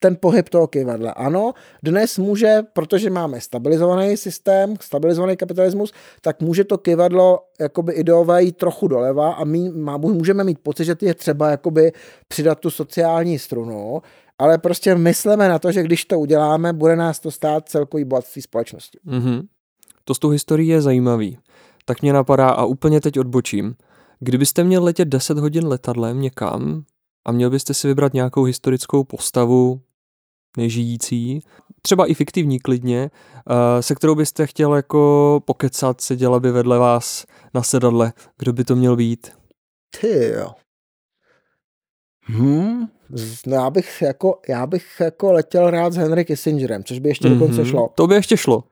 ten 0.00 0.16
pohyb 0.20 0.48
toho 0.48 0.66
kyvadla. 0.66 1.10
Ano, 1.10 1.52
dnes 1.82 2.18
může, 2.18 2.62
protože 2.72 3.10
máme 3.10 3.40
stabilizovaný 3.40 4.16
systém, 4.16 4.74
stabilizovaný 4.80 5.36
kapitalismus, 5.36 5.92
tak 6.20 6.40
může 6.40 6.64
to 6.64 6.78
kyvadlo 6.78 7.38
jakoby 7.60 7.92
ideové 7.92 8.42
jít 8.42 8.56
trochu 8.56 8.88
doleva 8.88 9.32
a 9.32 9.44
my 9.44 9.58
můžeme 9.98 10.44
mít 10.44 10.58
pocit, 10.58 10.84
že 10.84 10.96
je 11.02 11.14
třeba 11.14 11.50
jakoby 11.50 11.92
přidat 12.28 12.58
tu 12.60 12.70
sociální 12.70 13.38
strunu, 13.38 14.02
ale 14.38 14.58
prostě 14.58 14.94
myslíme 14.94 15.48
na 15.48 15.58
to, 15.58 15.72
že 15.72 15.82
když 15.82 16.04
to 16.04 16.18
uděláme, 16.18 16.72
bude 16.72 16.96
nás 16.96 17.20
to 17.20 17.30
stát 17.30 17.68
celkový 17.68 18.04
bohatství 18.04 18.42
společnosti. 18.42 18.98
Mm-hmm. 19.06 19.46
To 20.04 20.14
s 20.14 20.18
tou 20.18 20.28
historií 20.28 20.68
je 20.68 20.82
zajímavý. 20.82 21.38
Tak 21.84 22.02
mě 22.02 22.12
napadá 22.12 22.48
a 22.48 22.64
úplně 22.64 23.00
teď 23.00 23.18
odbočím. 23.18 23.74
Kdybyste 24.20 24.64
měl 24.64 24.84
letět 24.84 25.08
10 25.08 25.38
hodin 25.38 25.66
letadlem 25.66 26.20
někam 26.20 26.84
a 27.24 27.32
měl 27.32 27.50
byste 27.50 27.74
si 27.74 27.88
vybrat 27.88 28.14
nějakou 28.14 28.44
historickou 28.44 29.04
postavu, 29.04 29.80
nežijící, 30.56 31.40
třeba 31.82 32.06
i 32.06 32.14
fiktivní 32.14 32.58
klidně, 32.58 33.10
eh, 33.50 33.82
se 33.82 33.94
kterou 33.94 34.14
byste 34.14 34.46
chtěl 34.46 34.74
jako 34.74 35.42
pokecat, 35.44 36.00
seděla 36.00 36.40
by 36.40 36.52
vedle 36.52 36.78
vás 36.78 37.26
na 37.54 37.62
sedadle. 37.62 38.12
Kdo 38.38 38.52
by 38.52 38.64
to 38.64 38.76
měl 38.76 38.96
být? 38.96 39.32
Ty 40.00 40.32
jo. 40.34 40.50
Hmm, 42.28 42.86
no 43.46 43.56
já 43.56 43.70
bych 43.70 44.02
jako, 44.02 44.38
já 44.48 44.66
bych 44.66 44.84
jako 45.00 45.32
letěl 45.32 45.70
rád 45.70 45.92
s 45.92 45.96
Henry 45.96 46.24
Kissingerem, 46.24 46.84
což 46.84 46.98
by 46.98 47.08
ještě 47.08 47.28
mm-hmm. 47.28 47.38
dokonce 47.38 47.64
šlo. 47.64 47.90
To 47.94 48.06
by 48.06 48.14
ještě 48.14 48.36
šlo. 48.36 48.64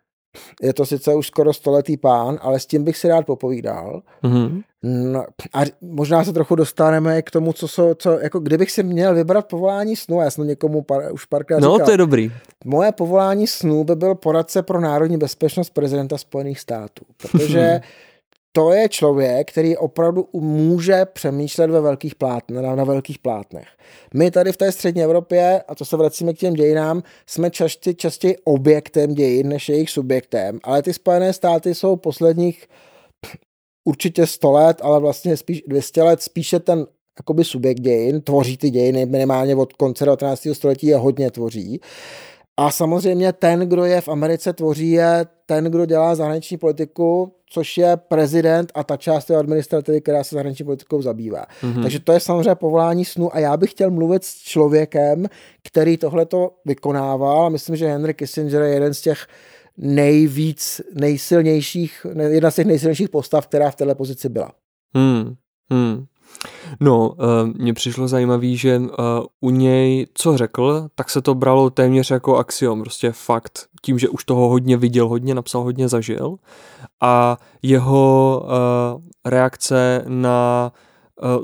Je 0.63 0.75
to 0.75 0.87
sice 0.87 1.15
už 1.15 1.27
skoro 1.27 1.53
stoletý 1.53 1.97
pán, 1.97 2.39
ale 2.43 2.61
s 2.61 2.67
tím 2.67 2.85
bych 2.85 2.97
si 2.97 3.09
rád 3.09 3.27
popovídal. 3.27 4.03
Mm-hmm. 4.25 4.63
No, 4.83 5.25
a 5.55 5.61
možná 5.81 6.25
se 6.25 6.33
trochu 6.33 6.55
dostaneme 6.55 7.23
k 7.23 7.31
tomu, 7.31 7.53
co, 7.53 7.69
jsou, 7.69 7.95
co 7.95 8.19
jako 8.19 8.41
kdybych 8.41 8.71
si 8.71 8.83
měl 8.83 9.15
vybrat 9.15 9.47
povolání 9.47 9.97
snu, 9.97 10.21
já 10.21 10.31
jsem 10.31 10.47
někomu 10.47 10.83
par, 10.83 11.13
už 11.13 11.25
párkrát 11.25 11.61
No, 11.61 11.73
říkal, 11.73 11.85
to 11.85 11.91
je 11.91 11.97
dobrý. 11.97 12.33
Moje 12.65 12.93
povolání 12.93 13.47
snu 13.47 13.85
by 13.85 13.97
byl 13.97 14.15
poradce 14.15 14.63
pro 14.63 14.81
národní 14.81 15.17
bezpečnost 15.17 15.71
prezidenta 15.71 16.19
Spojených 16.19 16.61
států, 16.61 17.05
protože 17.17 17.81
to 18.57 18.73
je 18.73 18.89
člověk, 18.89 19.51
který 19.51 19.77
opravdu 19.77 20.29
může 20.33 21.05
přemýšlet 21.05 21.71
ve 21.71 21.81
velkých 21.81 22.15
plátnech, 22.15 22.63
na, 22.63 22.75
na 22.75 22.85
velkých 22.85 23.19
plátnech. 23.19 23.67
My 24.15 24.31
tady 24.31 24.53
v 24.53 24.57
té 24.57 24.73
střední 24.73 25.03
Evropě, 25.03 25.63
a 25.69 25.75
to 25.75 25.85
se 25.85 25.97
vracíme 25.97 26.35
k 26.35 26.39
těm 26.39 26.55
dějinám, 26.55 27.03
jsme 27.27 27.51
častěji, 27.51 27.95
častěji 27.95 28.37
objektem 28.45 29.15
dějin 29.15 29.49
než 29.49 29.69
jejich 29.69 29.91
subjektem, 29.91 30.59
ale 30.65 30.83
ty 30.83 30.93
Spojené 30.93 31.33
státy 31.33 31.75
jsou 31.75 31.97
posledních 31.97 32.67
určitě 33.85 34.27
100 34.27 34.53
let, 34.53 34.81
ale 34.83 35.01
vlastně 35.01 35.37
spíš 35.37 35.63
200 35.67 36.03
let 36.03 36.23
spíše 36.23 36.61
ten 36.61 36.87
jakoby 37.19 37.45
subjekt 37.45 37.81
dějin, 37.81 38.21
tvoří 38.21 38.57
ty 38.57 38.71
dějiny, 38.71 39.07
minimálně 39.07 39.57
od 39.57 39.73
konce 39.73 40.05
19. 40.05 40.49
století 40.53 40.87
je 40.87 40.97
hodně 40.97 41.31
tvoří. 41.31 41.81
A 42.57 42.71
samozřejmě 42.71 43.33
ten, 43.33 43.61
kdo 43.61 43.85
je 43.85 44.01
v 44.01 44.09
Americe 44.09 44.53
tvoří, 44.53 44.91
je 44.91 45.27
ten, 45.47 45.65
kdo 45.65 45.87
dělá 45.87 46.15
zahraniční 46.15 46.57
politiku, 46.57 47.33
což 47.51 47.79
je 47.79 47.97
prezident 47.97 48.73
a 48.75 48.85
ta 48.85 48.97
část 48.97 49.25
té 49.25 49.37
administrativy, 49.37 50.01
která 50.01 50.25
se 50.25 50.35
zahraniční 50.35 50.65
politikou 50.65 51.03
zabývá. 51.03 51.47
Mm-hmm. 51.63 51.83
Takže 51.83 52.01
to 52.01 52.13
je 52.13 52.21
samozřejmě 52.21 52.55
povolání 52.55 53.05
snu 53.05 53.35
a 53.35 53.39
já 53.39 53.57
bych 53.57 53.71
chtěl 53.71 53.91
mluvit 53.91 54.25
s 54.25 54.35
člověkem, 54.43 55.27
který 55.63 55.97
tohle 55.97 56.27
to 56.27 56.51
vykonával 56.65 57.51
myslím, 57.51 57.77
že 57.77 57.87
Henry 57.87 58.15
Kissinger 58.15 58.63
je 58.63 58.75
jeden 58.75 58.95
z 58.95 59.01
těch 59.01 59.27
nejvíc, 59.77 60.81
nejsilnějších, 60.95 62.07
jedna 62.29 62.51
z 62.51 62.55
těch 62.55 62.67
nejsilnějších 62.67 63.09
postav, 63.09 63.47
která 63.47 63.71
v 63.71 63.77
této 63.77 63.95
pozici 63.95 64.29
byla. 64.29 64.53
Hmm. 64.95 65.35
Hmm. 65.71 66.05
No, 66.81 67.09
uh, 67.09 67.17
mně 67.55 67.75
přišlo 67.75 68.09
zajímavý, 68.09 68.57
že 68.57 68.79
uh, 68.79 68.87
u 69.41 69.51
něj, 69.51 70.07
co 70.15 70.37
řekl, 70.37 70.89
tak 70.95 71.11
se 71.11 71.23
to 71.23 71.35
bralo 71.35 71.71
téměř 71.71 72.11
jako 72.11 72.37
axiom, 72.37 72.81
prostě 72.81 73.13
fakt, 73.13 73.67
tím, 73.83 73.99
že 73.99 74.09
už 74.09 74.25
toho 74.25 74.49
hodně 74.49 74.77
viděl, 74.77 75.09
hodně 75.09 75.35
napsal, 75.35 75.63
hodně 75.63 75.89
zažil 75.89 76.37
a 77.03 77.37
jeho 77.63 78.43
uh, 78.45 79.03
reakce 79.25 80.05
na 80.09 80.73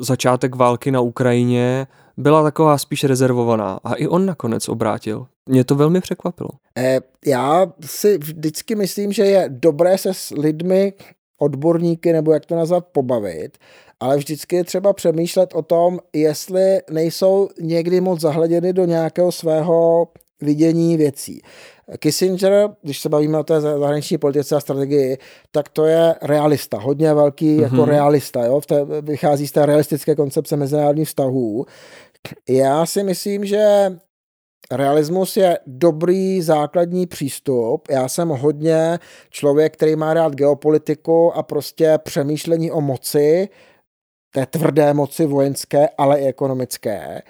začátek 0.00 0.54
války 0.54 0.90
na 0.90 1.00
Ukrajině 1.00 1.86
byla 2.16 2.42
taková 2.42 2.78
spíš 2.78 3.04
rezervovaná 3.04 3.80
a 3.84 3.94
i 3.94 4.06
on 4.06 4.26
nakonec 4.26 4.68
obrátil. 4.68 5.26
Mě 5.48 5.64
to 5.64 5.74
velmi 5.74 6.00
překvapilo. 6.00 6.50
Eh, 6.78 7.00
já 7.26 7.66
si 7.84 8.18
vždycky 8.18 8.74
myslím, 8.74 9.12
že 9.12 9.22
je 9.22 9.44
dobré 9.48 9.98
se 9.98 10.14
s 10.14 10.30
lidmi, 10.30 10.92
odborníky, 11.40 12.12
nebo 12.12 12.32
jak 12.32 12.46
to 12.46 12.56
nazvat, 12.56 12.86
pobavit 12.92 13.58
ale 14.02 14.16
vždycky 14.16 14.56
je 14.56 14.64
třeba 14.64 14.92
přemýšlet 14.92 15.54
o 15.54 15.62
tom, 15.62 15.98
jestli 16.12 16.80
nejsou 16.90 17.48
někdy 17.60 18.00
moc 18.00 18.20
zahleděny 18.20 18.72
do 18.72 18.84
nějakého 18.84 19.32
svého 19.32 20.08
vidění 20.40 20.96
věcí. 20.96 21.42
Kissinger, 21.98 22.68
když 22.82 23.00
se 23.00 23.08
bavíme 23.08 23.38
o 23.38 23.44
té 23.44 23.60
zahraniční 23.60 24.18
politice 24.18 24.56
a 24.56 24.60
strategii, 24.60 25.18
tak 25.50 25.68
to 25.68 25.86
je 25.86 26.14
realista, 26.22 26.78
hodně 26.78 27.14
velký 27.14 27.56
mm-hmm. 27.56 27.62
jako 27.62 27.84
realista, 27.84 28.44
jo? 28.44 28.60
V 28.60 28.66
té, 28.66 28.84
vychází 29.02 29.48
z 29.48 29.52
té 29.52 29.66
realistické 29.66 30.14
koncepce 30.14 30.56
mezinárodních 30.56 31.08
vztahů. 31.08 31.66
Já 32.48 32.86
si 32.86 33.02
myslím, 33.02 33.44
že 33.44 33.92
realismus 34.70 35.36
je 35.36 35.58
dobrý 35.66 36.42
základní 36.42 37.06
přístup. 37.06 37.88
Já 37.90 38.08
jsem 38.08 38.28
hodně 38.28 38.98
člověk, 39.30 39.72
který 39.72 39.96
má 39.96 40.14
rád 40.14 40.34
geopolitiku 40.34 41.32
a 41.32 41.42
prostě 41.42 41.98
přemýšlení 42.02 42.70
o 42.70 42.80
moci, 42.80 43.48
té 44.32 44.46
tvrdé 44.46 44.94
moci 44.94 45.26
vojenské, 45.26 45.88
ale 45.98 46.20
i 46.20 46.26
ekonomické, 46.26 47.22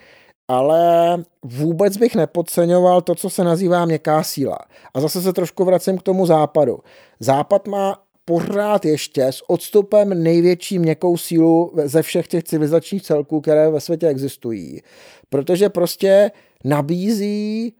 ale 0.49 1.17
vůbec 1.45 1.97
bych 1.97 2.15
nepodceňoval 2.15 3.01
to, 3.01 3.15
co 3.15 3.31
se 3.31 3.45
nazývá 3.45 3.85
měkká 3.85 4.23
síla. 4.23 4.59
A 4.95 5.01
zase 5.01 5.23
se 5.23 5.33
trošku 5.33 5.65
vracím 5.65 5.99
k 5.99 6.03
tomu 6.03 6.27
západu. 6.27 6.79
Západ 7.21 7.69
má 7.69 8.03
pořád 8.25 8.85
ještě 8.85 9.25
s 9.25 9.51
odstupem 9.51 10.23
největší 10.23 10.79
měkkou 10.79 11.17
sílu 11.17 11.73
ze 11.85 12.03
všech 12.03 12.29
těch 12.29 12.45
civilizačních 12.45 13.03
celků, 13.03 13.41
které 13.41 13.71
ve 13.71 13.81
světě 13.81 14.09
existují. 14.09 14.81
Protože 15.29 15.69
prostě 15.69 16.31
nabízí 16.65 17.75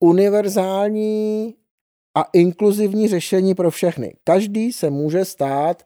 univerzální 0.00 1.54
a 2.16 2.22
inkluzivní 2.32 3.08
řešení 3.08 3.54
pro 3.54 3.70
všechny. 3.70 4.14
Každý 4.24 4.72
se 4.72 4.90
může 4.90 5.24
stát 5.24 5.82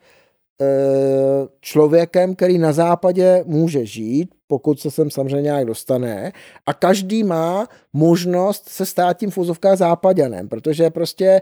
člověkem, 1.61 2.35
který 2.35 2.59
na 2.59 2.73
západě 2.73 3.45
může 3.47 3.87
žít, 3.87 4.31
pokud 4.47 4.81
se 4.81 4.91
sem 4.91 5.11
samozřejmě 5.11 5.43
nějak 5.43 5.65
dostane. 5.65 6.33
A 6.67 6.75
každý 6.75 7.25
má 7.25 7.69
možnost 7.93 8.69
se 8.69 8.87
stát 8.87 9.13
tím 9.17 9.31
v 9.31 9.39
západěnem, 9.75 10.49
protože 10.49 10.91
prostě 10.91 11.41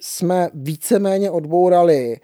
jsme 0.00 0.48
víceméně 0.54 1.30
odbourali 1.30 2.16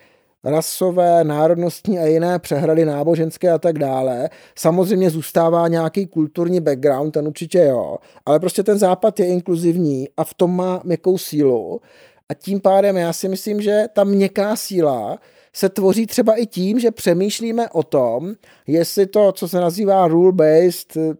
rasové, 0.45 1.25
národnostní 1.25 1.99
a 1.99 2.07
jiné 2.07 2.39
přehrady 2.39 2.85
náboženské 2.85 3.51
a 3.51 3.59
tak 3.59 3.79
dále. 3.79 4.31
Samozřejmě 4.59 5.11
zůstává 5.11 5.69
nějaký 5.69 6.07
kulturní 6.07 6.61
background, 6.61 7.15
ten 7.15 7.29
určitě 7.29 7.59
jo, 7.59 7.97
ale 8.27 8.41
prostě 8.41 8.63
ten 8.63 8.79
západ 8.79 9.21
je 9.21 9.27
inkluzivní 9.27 10.09
a 10.17 10.25
v 10.25 10.35
tom 10.35 10.57
má 10.57 10.81
měkkou 10.85 11.19
sílu. 11.19 11.81
A 12.29 12.35
tím 12.35 12.61
pádem 12.61 12.97
já 12.97 13.13
si 13.13 13.29
myslím, 13.29 13.61
že 13.61 13.85
ta 13.93 14.05
měkká 14.05 14.57
síla 14.57 15.19
se 15.59 15.69
tvoří 15.69 16.07
třeba 16.07 16.35
i 16.35 16.47
tím, 16.47 16.81
že 16.81 16.91
přemýšlíme 16.91 17.69
o 17.71 17.83
tom, 17.83 18.35
jestli 18.67 19.07
to, 19.07 19.33
co 19.33 19.49
se 19.49 19.61
nazývá 19.61 20.09
rule-based 20.09 20.97
eh, 20.97 21.15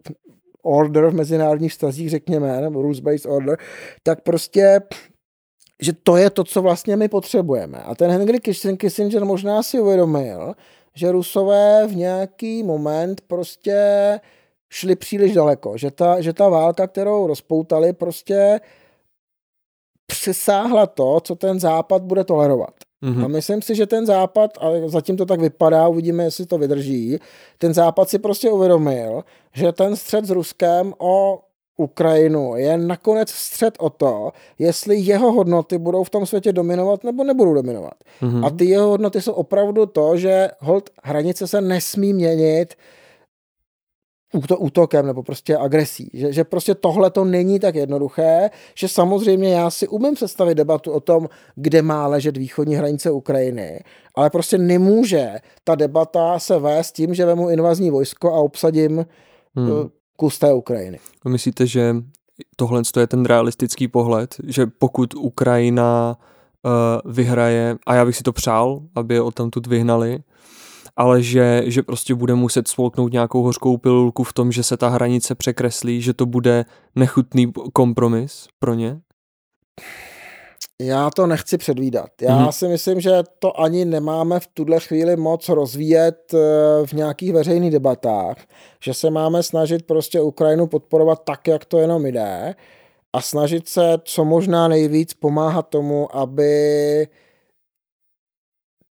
order 0.63 1.07
v 1.07 1.13
mezinárodních 1.13 1.71
vztazích, 1.71 2.09
řekněme, 2.09 2.61
nebo 2.61 2.81
rules-based 2.81 3.31
order, 3.31 3.57
tak 4.03 4.21
prostě 4.21 4.81
že 5.81 5.93
to 5.93 6.17
je 6.17 6.29
to, 6.29 6.43
co 6.43 6.61
vlastně 6.61 6.95
my 6.95 7.07
potřebujeme. 7.07 7.77
A 7.77 7.95
ten 7.95 8.11
Henry 8.11 8.39
Kissinger 8.77 9.25
možná 9.25 9.63
si 9.63 9.79
uvědomil, 9.79 10.53
že 10.95 11.11
Rusové 11.11 11.87
v 11.87 11.95
nějaký 11.95 12.63
moment 12.63 13.21
prostě 13.21 13.79
šli 14.69 14.95
příliš 14.95 15.33
daleko, 15.33 15.77
že 15.77 15.91
ta, 15.91 16.21
že 16.21 16.33
ta 16.33 16.49
válka, 16.49 16.87
kterou 16.87 17.27
rozpoutali, 17.27 17.93
prostě 17.93 18.59
přesáhla 20.07 20.87
to, 20.87 21.19
co 21.19 21.35
ten 21.35 21.59
západ 21.59 22.01
bude 22.01 22.23
tolerovat. 22.23 22.88
Mm-hmm. 23.03 23.25
A 23.25 23.27
myslím 23.27 23.61
si, 23.61 23.75
že 23.75 23.87
ten 23.87 24.05
západ, 24.05 24.57
a 24.61 24.67
zatím 24.85 25.17
to 25.17 25.25
tak 25.25 25.39
vypadá, 25.39 25.87
uvidíme, 25.87 26.23
jestli 26.23 26.45
to 26.45 26.57
vydrží, 26.57 27.19
ten 27.57 27.73
západ 27.73 28.09
si 28.09 28.19
prostě 28.19 28.51
uvědomil, 28.51 29.23
že 29.53 29.71
ten 29.71 29.95
střed 29.95 30.25
s 30.25 30.29
Ruskem 30.29 30.93
o 30.97 31.39
Ukrajinu 31.77 32.55
je 32.55 32.77
nakonec 32.77 33.29
střed 33.29 33.73
o 33.79 33.89
to, 33.89 34.31
jestli 34.59 34.95
jeho 34.95 35.31
hodnoty 35.31 35.77
budou 35.77 36.03
v 36.03 36.09
tom 36.09 36.25
světě 36.25 36.53
dominovat 36.53 37.03
nebo 37.03 37.23
nebudou 37.23 37.53
dominovat. 37.53 37.93
Mm-hmm. 38.21 38.45
A 38.45 38.49
ty 38.49 38.65
jeho 38.65 38.87
hodnoty 38.87 39.21
jsou 39.21 39.31
opravdu 39.31 39.85
to, 39.85 40.17
že 40.17 40.49
hold 40.59 40.89
hranice 41.03 41.47
se 41.47 41.61
nesmí 41.61 42.13
měnit 42.13 42.75
útokem 44.33 45.05
nebo 45.05 45.23
prostě 45.23 45.57
agresí. 45.57 46.09
Že, 46.13 46.33
že 46.33 46.43
prostě 46.43 46.75
tohle 46.75 47.09
to 47.09 47.25
není 47.25 47.59
tak 47.59 47.75
jednoduché, 47.75 48.49
že 48.75 48.87
samozřejmě 48.87 49.53
já 49.53 49.69
si 49.69 49.87
umím 49.87 50.13
představit 50.13 50.55
debatu 50.55 50.91
o 50.91 50.99
tom, 50.99 51.29
kde 51.55 51.81
má 51.81 52.07
ležet 52.07 52.37
východní 52.37 52.75
hranice 52.75 53.11
Ukrajiny, 53.11 53.83
ale 54.15 54.29
prostě 54.29 54.57
nemůže 54.57 55.35
ta 55.63 55.75
debata 55.75 56.39
se 56.39 56.59
vést 56.59 56.91
tím, 56.91 57.13
že 57.13 57.25
vemu 57.25 57.49
invazní 57.49 57.91
vojsko 57.91 58.33
a 58.33 58.39
obsadím 58.39 59.05
hmm. 59.55 59.69
Eh, 59.69 59.89
kus 60.15 60.39
té 60.39 60.53
Ukrajiny. 60.53 60.99
Myslíte, 61.27 61.67
že 61.67 61.95
tohle 62.55 62.81
je 62.99 63.07
ten 63.07 63.25
realistický 63.25 63.87
pohled, 63.87 64.35
že 64.43 64.67
pokud 64.67 65.13
Ukrajina 65.13 66.17
uh, 66.63 67.11
vyhraje, 67.13 67.77
a 67.85 67.95
já 67.95 68.05
bych 68.05 68.15
si 68.15 68.23
to 68.23 68.33
přál, 68.33 68.81
aby 68.95 69.13
je 69.13 69.21
odtamtud 69.21 69.67
vyhnali, 69.67 70.19
ale 70.99 71.23
že, 71.23 71.63
že 71.65 71.83
prostě 71.83 72.15
bude 72.15 72.35
muset 72.35 72.67
spolknout 72.67 73.11
nějakou 73.11 73.43
hořkou 73.43 73.77
pilulku 73.77 74.23
v 74.23 74.33
tom, 74.33 74.51
že 74.51 74.63
se 74.63 74.77
ta 74.77 74.89
hranice 74.89 75.35
překreslí, 75.35 76.01
že 76.01 76.13
to 76.13 76.25
bude 76.25 76.65
nechutný 76.95 77.53
kompromis 77.73 78.47
pro 78.59 78.73
ně? 78.73 78.99
Já 80.81 81.09
to 81.09 81.27
nechci 81.27 81.57
předvídat. 81.57 82.09
Já 82.21 82.37
mm-hmm. 82.37 82.51
si 82.51 82.67
myslím, 82.67 83.01
že 83.01 83.11
to 83.39 83.59
ani 83.61 83.85
nemáme 83.85 84.39
v 84.39 84.47
tuhle 84.47 84.79
chvíli 84.79 85.15
moc 85.15 85.49
rozvíjet 85.49 86.33
eh, 86.33 86.37
v 86.85 86.93
nějakých 86.93 87.33
veřejných 87.33 87.71
debatách, 87.71 88.37
že 88.83 88.93
se 88.93 89.09
máme 89.09 89.43
snažit 89.43 89.85
prostě 89.85 90.21
Ukrajinu 90.21 90.67
podporovat 90.67 91.23
tak, 91.23 91.47
jak 91.47 91.65
to 91.65 91.77
jenom 91.77 92.05
jde 92.05 92.55
a 93.13 93.21
snažit 93.21 93.67
se 93.67 93.97
co 94.03 94.25
možná 94.25 94.67
nejvíc 94.67 95.13
pomáhat 95.13 95.67
tomu, 95.67 96.15
aby 96.15 97.07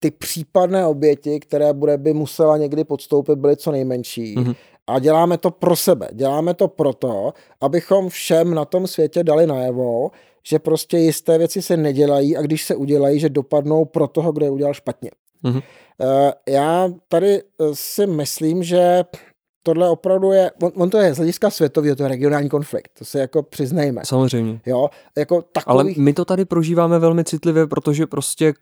ty 0.00 0.10
případné 0.10 0.86
oběti, 0.86 1.40
které 1.40 1.72
bude 1.72 1.98
by 1.98 2.12
musela 2.12 2.56
někdy 2.56 2.84
podstoupit, 2.84 3.38
byly 3.38 3.56
co 3.56 3.72
nejmenší. 3.72 4.36
Mm-hmm. 4.36 4.56
A 4.86 4.98
děláme 4.98 5.38
to 5.38 5.50
pro 5.50 5.76
sebe. 5.76 6.08
Děláme 6.12 6.54
to 6.54 6.68
proto, 6.68 7.32
abychom 7.60 8.08
všem 8.08 8.54
na 8.54 8.64
tom 8.64 8.86
světě 8.86 9.24
dali 9.24 9.46
najevo, 9.46 10.10
že 10.48 10.58
prostě 10.58 10.98
jisté 10.98 11.38
věci 11.38 11.62
se 11.62 11.76
nedělají 11.76 12.36
a 12.36 12.42
když 12.42 12.64
se 12.64 12.74
udělají, 12.76 13.20
že 13.20 13.28
dopadnou 13.28 13.84
pro 13.84 14.08
toho, 14.08 14.32
kdo 14.32 14.46
je 14.46 14.50
udělal 14.50 14.74
špatně. 14.74 15.10
Mm-hmm. 15.44 15.62
Já 16.48 16.88
tady 17.08 17.42
eh, 17.42 17.42
si 17.72 18.06
myslím, 18.06 18.62
že 18.62 19.04
tohle 19.62 19.90
opravdu 19.90 20.32
je, 20.32 20.50
on, 20.62 20.72
on 20.74 20.90
to 20.90 20.98
je 20.98 21.14
z 21.14 21.16
hlediska 21.16 21.50
světového, 21.50 21.96
to 21.96 22.02
je 22.02 22.08
regionální 22.08 22.48
konflikt, 22.48 22.90
to 22.98 23.04
se 23.04 23.20
jako 23.20 23.42
přiznejme. 23.42 24.02
Samozřejmě. 24.04 24.60
Jo, 24.66 24.88
jako 25.18 25.42
takový... 25.42 25.72
Ale 25.72 25.84
my 25.96 26.12
to 26.12 26.24
tady 26.24 26.44
prožíváme 26.44 26.98
velmi 26.98 27.24
citlivě, 27.24 27.66
protože 27.66 28.06
prostě 28.06 28.52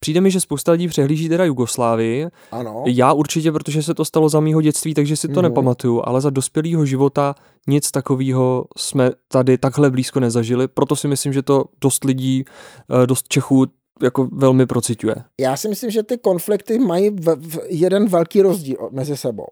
přijde 0.00 0.20
mi, 0.20 0.30
že 0.30 0.40
spousta 0.40 0.72
lidí 0.72 0.88
přehlíží 0.88 1.28
teda 1.28 1.44
Jugoslávii. 1.44 2.26
Ano. 2.52 2.84
Já 2.86 3.12
určitě, 3.12 3.52
protože 3.52 3.82
se 3.82 3.94
to 3.94 4.04
stalo 4.04 4.28
za 4.28 4.40
mýho 4.40 4.62
dětství, 4.62 4.94
takže 4.94 5.16
si 5.16 5.28
to 5.28 5.40
mm. 5.40 5.42
nepamatuju, 5.42 6.02
ale 6.04 6.20
za 6.20 6.30
dospělého 6.30 6.86
života 6.86 7.34
nic 7.66 7.90
takového 7.90 8.64
jsme 8.78 9.10
tady 9.28 9.58
takhle 9.58 9.90
blízko 9.90 10.20
nezažili, 10.20 10.68
proto 10.68 10.96
si 10.96 11.08
myslím, 11.08 11.32
že 11.32 11.42
to 11.42 11.64
dost 11.80 12.04
lidí, 12.04 12.44
uh, 12.88 13.06
dost 13.06 13.28
Čechů 13.28 13.66
jako 14.02 14.28
velmi 14.32 14.66
procituje. 14.66 15.14
Já 15.40 15.56
si 15.56 15.68
myslím, 15.68 15.90
že 15.90 16.02
ty 16.02 16.18
konflikty 16.18 16.78
mají 16.78 17.10
v, 17.10 17.36
v 17.36 17.58
jeden 17.68 18.08
velký 18.08 18.42
rozdíl 18.42 18.88
mezi 18.92 19.16
sebou. 19.16 19.46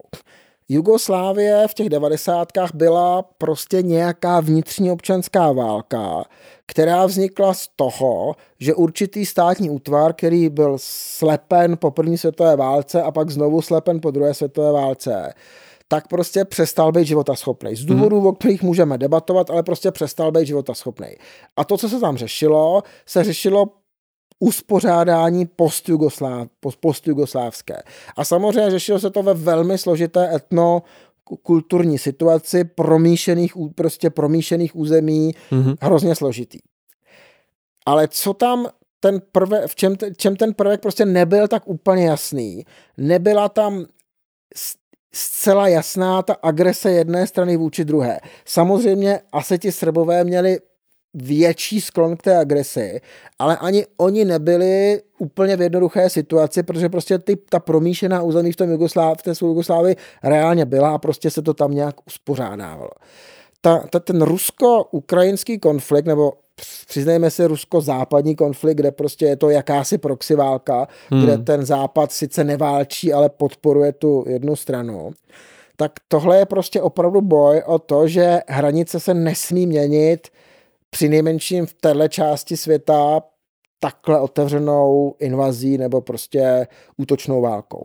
Jugoslávie 0.70 1.68
v 1.68 1.74
těch 1.74 1.88
devadesátkách 1.88 2.70
byla 2.74 3.22
prostě 3.38 3.82
nějaká 3.82 4.40
vnitřní 4.40 4.90
občanská 4.90 5.52
válka, 5.52 6.24
která 6.66 7.06
vznikla 7.06 7.54
z 7.54 7.68
toho, 7.76 8.34
že 8.60 8.74
určitý 8.74 9.26
státní 9.26 9.70
útvar, 9.70 10.12
který 10.12 10.48
byl 10.48 10.76
slepen 10.80 11.76
po 11.76 11.90
první 11.90 12.18
světové 12.18 12.56
válce 12.56 13.02
a 13.02 13.10
pak 13.10 13.30
znovu 13.30 13.62
slepen 13.62 14.00
po 14.00 14.10
druhé 14.10 14.34
světové 14.34 14.72
válce, 14.72 15.34
tak 15.88 16.08
prostě 16.08 16.44
přestal 16.44 16.92
být 16.92 17.06
životaschopný. 17.06 17.76
Z 17.76 17.84
důvodů, 17.84 18.20
mm. 18.20 18.26
o 18.26 18.32
kterých 18.32 18.62
můžeme 18.62 18.98
debatovat, 18.98 19.50
ale 19.50 19.62
prostě 19.62 19.90
přestal 19.90 20.32
být 20.32 20.46
životaschopný. 20.46 21.08
A 21.56 21.64
to, 21.64 21.78
co 21.78 21.88
se 21.88 22.00
tam 22.00 22.16
řešilo, 22.16 22.82
se 23.06 23.24
řešilo 23.24 23.66
uspořádání 24.40 25.46
postjugoslávské. 25.46 26.48
Post 26.60 26.86
a 28.16 28.24
samozřejmě 28.24 28.70
řešilo 28.70 28.98
se 28.98 29.10
to 29.10 29.22
ve 29.22 29.34
velmi 29.34 29.78
složité 29.78 30.34
etno 30.34 30.82
kulturní 31.42 31.98
situaci, 31.98 32.64
promíšených, 32.64 33.52
prostě 33.74 34.10
promíšených 34.10 34.76
území, 34.76 35.34
mm-hmm. 35.50 35.76
hrozně 35.80 36.14
složitý. 36.14 36.58
Ale 37.86 38.08
co 38.08 38.34
tam 38.34 38.66
ten 39.00 39.22
prvek, 39.32 39.66
v 39.66 39.74
čem, 39.74 39.96
čem 40.16 40.36
ten 40.36 40.54
prvek 40.54 40.80
prostě 40.80 41.04
nebyl 41.04 41.48
tak 41.48 41.68
úplně 41.68 42.06
jasný, 42.06 42.64
nebyla 42.96 43.48
tam 43.48 43.84
zcela 45.12 45.68
jasná 45.68 46.22
ta 46.22 46.36
agrese 46.42 46.90
jedné 46.90 47.26
strany 47.26 47.56
vůči 47.56 47.84
druhé. 47.84 48.20
Samozřejmě 48.44 49.20
asi 49.32 49.58
ti 49.58 49.72
Srbové 49.72 50.24
měli 50.24 50.58
větší 51.14 51.80
sklon 51.80 52.16
k 52.16 52.22
té 52.22 52.38
agresi, 52.38 53.00
ale 53.38 53.56
ani 53.56 53.86
oni 53.96 54.24
nebyli 54.24 55.02
úplně 55.18 55.56
v 55.56 55.60
jednoduché 55.60 56.10
situaci, 56.10 56.62
protože 56.62 56.88
prostě 56.88 57.18
ty, 57.18 57.36
ta 57.36 57.58
promíšená 57.58 58.22
území 58.22 58.52
v, 58.52 58.56
tom 58.56 58.70
Jugosláv, 58.70 59.18
v 59.18 59.22
té 59.22 59.32
Jugoslávii 59.42 59.96
reálně 60.22 60.64
byla 60.66 60.94
a 60.94 60.98
prostě 60.98 61.30
se 61.30 61.42
to 61.42 61.54
tam 61.54 61.70
nějak 61.70 62.06
uspořádávalo. 62.06 62.90
Ta, 63.60 63.78
ta, 63.90 64.00
ten 64.00 64.22
rusko-ukrajinský 64.22 65.58
konflikt, 65.58 66.06
nebo 66.06 66.32
přiznejme 66.88 67.30
si 67.30 67.46
rusko-západní 67.46 68.36
konflikt, 68.36 68.76
kde 68.76 68.90
prostě 68.90 69.26
je 69.26 69.36
to 69.36 69.50
jakási 69.50 69.98
proxy 69.98 70.34
válka, 70.34 70.88
hmm. 71.10 71.22
kde 71.22 71.38
ten 71.38 71.66
západ 71.66 72.12
sice 72.12 72.44
neválčí, 72.44 73.12
ale 73.12 73.28
podporuje 73.28 73.92
tu 73.92 74.24
jednu 74.28 74.56
stranu, 74.56 75.10
tak 75.76 75.92
tohle 76.08 76.38
je 76.38 76.46
prostě 76.46 76.82
opravdu 76.82 77.20
boj 77.20 77.62
o 77.66 77.78
to, 77.78 78.08
že 78.08 78.40
hranice 78.48 79.00
se 79.00 79.14
nesmí 79.14 79.66
měnit 79.66 80.28
při 80.90 81.08
nejmenším 81.08 81.66
v 81.66 81.72
téhle 81.72 82.08
části 82.08 82.56
světa 82.56 83.22
takhle 83.80 84.20
otevřenou 84.20 85.14
invazí 85.18 85.78
nebo 85.78 86.00
prostě 86.00 86.66
útočnou 86.96 87.42
válkou. 87.42 87.84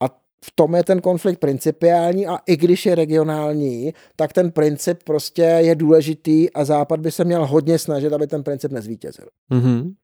A 0.00 0.08
v 0.44 0.50
tom 0.54 0.74
je 0.74 0.84
ten 0.84 1.00
konflikt 1.00 1.38
principiální 1.38 2.26
a 2.26 2.38
i 2.46 2.56
když 2.56 2.86
je 2.86 2.94
regionální, 2.94 3.94
tak 4.16 4.32
ten 4.32 4.50
princip 4.50 5.02
prostě 5.04 5.42
je 5.42 5.74
důležitý 5.74 6.52
a 6.52 6.64
Západ 6.64 7.00
by 7.00 7.10
se 7.10 7.24
měl 7.24 7.46
hodně 7.46 7.78
snažit, 7.78 8.12
aby 8.12 8.26
ten 8.26 8.42
princip 8.42 8.72
nezvítězil. 8.72 9.28
Mm-hmm. 9.50 9.94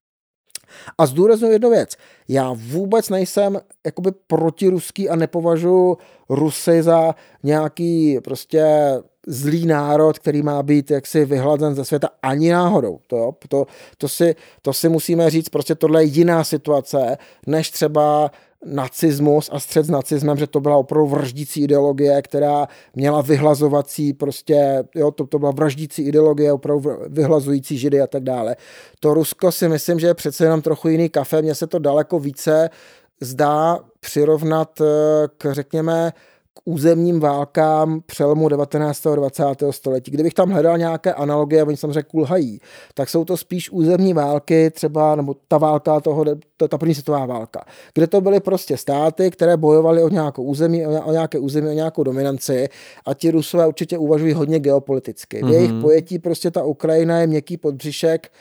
A 0.98 1.06
zdůraznuju 1.06 1.52
jednu 1.52 1.70
věc. 1.70 1.96
Já 2.28 2.52
vůbec 2.56 3.08
nejsem 3.08 3.60
jakoby 3.86 4.10
protiruský 4.26 5.08
a 5.08 5.16
nepovažuji 5.16 5.96
Rusy 6.28 6.82
za 6.82 7.14
nějaký 7.42 8.18
prostě 8.24 8.66
zlý 9.26 9.66
národ, 9.66 10.18
který 10.18 10.42
má 10.42 10.62
být 10.62 10.90
jaksi 10.90 11.24
vyhlazen 11.24 11.74
ze 11.74 11.84
světa 11.84 12.08
ani 12.22 12.52
náhodou. 12.52 12.98
To, 13.06 13.16
jo? 13.16 13.32
To, 13.48 13.66
to, 13.98 14.08
si, 14.08 14.34
to 14.62 14.72
si 14.72 14.88
musíme 14.88 15.30
říct, 15.30 15.48
prostě 15.48 15.74
tohle 15.74 16.02
je 16.02 16.06
jiná 16.06 16.44
situace, 16.44 17.16
než 17.46 17.70
třeba 17.70 18.30
nacismus 18.64 19.50
a 19.52 19.60
střed 19.60 19.86
s 19.86 19.90
nacismem, 19.90 20.36
že 20.36 20.46
to 20.46 20.60
byla 20.60 20.76
opravdu 20.76 21.06
vraždící 21.06 21.62
ideologie, 21.62 22.22
která 22.22 22.68
měla 22.94 23.22
vyhlazovací 23.22 24.12
prostě, 24.12 24.84
jo, 24.94 25.10
to, 25.10 25.26
to 25.26 25.38
byla 25.38 25.50
vraždící 25.50 26.02
ideologie, 26.02 26.52
opravdu 26.52 26.90
vyhlazující 27.08 27.78
židy 27.78 28.00
a 28.00 28.06
tak 28.06 28.22
dále. 28.22 28.56
To 29.00 29.14
Rusko 29.14 29.52
si 29.52 29.68
myslím, 29.68 30.00
že 30.00 30.06
je 30.06 30.14
přece 30.14 30.44
jenom 30.44 30.62
trochu 30.62 30.88
jiný 30.88 31.08
kafe, 31.08 31.42
mně 31.42 31.54
se 31.54 31.66
to 31.66 31.78
daleko 31.78 32.18
více 32.18 32.70
zdá 33.20 33.78
přirovnat 34.00 34.80
eh, 34.80 34.84
k, 35.38 35.52
řekněme, 35.52 36.12
k 36.60 36.62
územním 36.64 37.20
válkám 37.20 38.00
přelomu 38.06 38.48
19. 38.48 39.06
a 39.06 39.14
20. 39.14 39.44
století. 39.70 40.10
Kdybych 40.10 40.34
tam 40.34 40.50
hledal 40.50 40.78
nějaké 40.78 41.14
analogie, 41.14 41.64
oni 41.64 41.76
samozřejmě 41.76 42.02
kulhají, 42.02 42.60
tak 42.94 43.08
jsou 43.08 43.24
to 43.24 43.36
spíš 43.36 43.70
územní 43.70 44.14
války, 44.14 44.70
třeba, 44.70 45.16
nebo 45.16 45.36
ta 45.48 45.58
válka 45.58 46.00
toho, 46.00 46.24
ta 46.68 46.78
první 46.78 46.94
světová 46.94 47.26
válka, 47.26 47.64
kde 47.94 48.06
to 48.06 48.20
byly 48.20 48.40
prostě 48.40 48.76
státy, 48.76 49.30
které 49.30 49.56
bojovaly 49.56 50.02
o 50.02 50.08
nějakou 50.08 50.42
území, 50.42 50.86
o 50.86 51.12
nějaké 51.12 51.38
území, 51.38 51.68
o 51.68 51.72
nějakou 51.72 52.02
dominanci 52.02 52.68
a 53.06 53.14
ti 53.14 53.30
Rusové 53.30 53.66
určitě 53.66 53.98
uvažují 53.98 54.32
hodně 54.32 54.58
geopoliticky. 54.58 55.38
V 55.38 55.42
mm-hmm. 55.42 55.52
jejich 55.52 55.72
pojetí 55.80 56.18
prostě 56.18 56.50
ta 56.50 56.64
Ukrajina 56.64 57.18
je 57.18 57.26
měkký 57.26 57.56
podbřišek, 57.56 58.32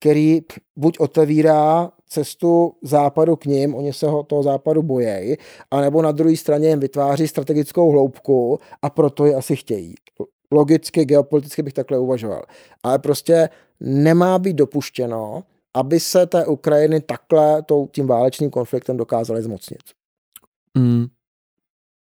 který 0.00 0.40
buď 0.76 0.98
otevírá 0.98 1.90
cestu 2.08 2.72
západu 2.82 3.36
k 3.36 3.44
ním, 3.44 3.74
oni 3.74 3.92
se 3.92 4.06
ho 4.06 4.22
toho 4.22 4.42
západu 4.42 4.82
bojejí, 4.82 5.36
anebo 5.70 6.02
na 6.02 6.12
druhé 6.12 6.36
straně 6.36 6.68
jim 6.68 6.80
vytváří 6.80 7.28
strategickou 7.28 7.90
hloubku 7.90 8.58
a 8.82 8.90
proto 8.90 9.26
ji 9.26 9.34
asi 9.34 9.56
chtějí. 9.56 9.94
Logicky, 10.50 11.04
geopoliticky 11.04 11.62
bych 11.62 11.72
takhle 11.72 11.98
uvažoval. 11.98 12.42
Ale 12.82 12.98
prostě 12.98 13.48
nemá 13.80 14.38
být 14.38 14.56
dopuštěno, 14.56 15.42
aby 15.74 16.00
se 16.00 16.26
té 16.26 16.46
Ukrajiny 16.46 17.00
takhle 17.00 17.64
tím 17.90 18.06
válečným 18.06 18.50
konfliktem 18.50 18.96
dokázali 18.96 19.42
zmocnit. 19.42 19.82
Mm. 20.74 21.06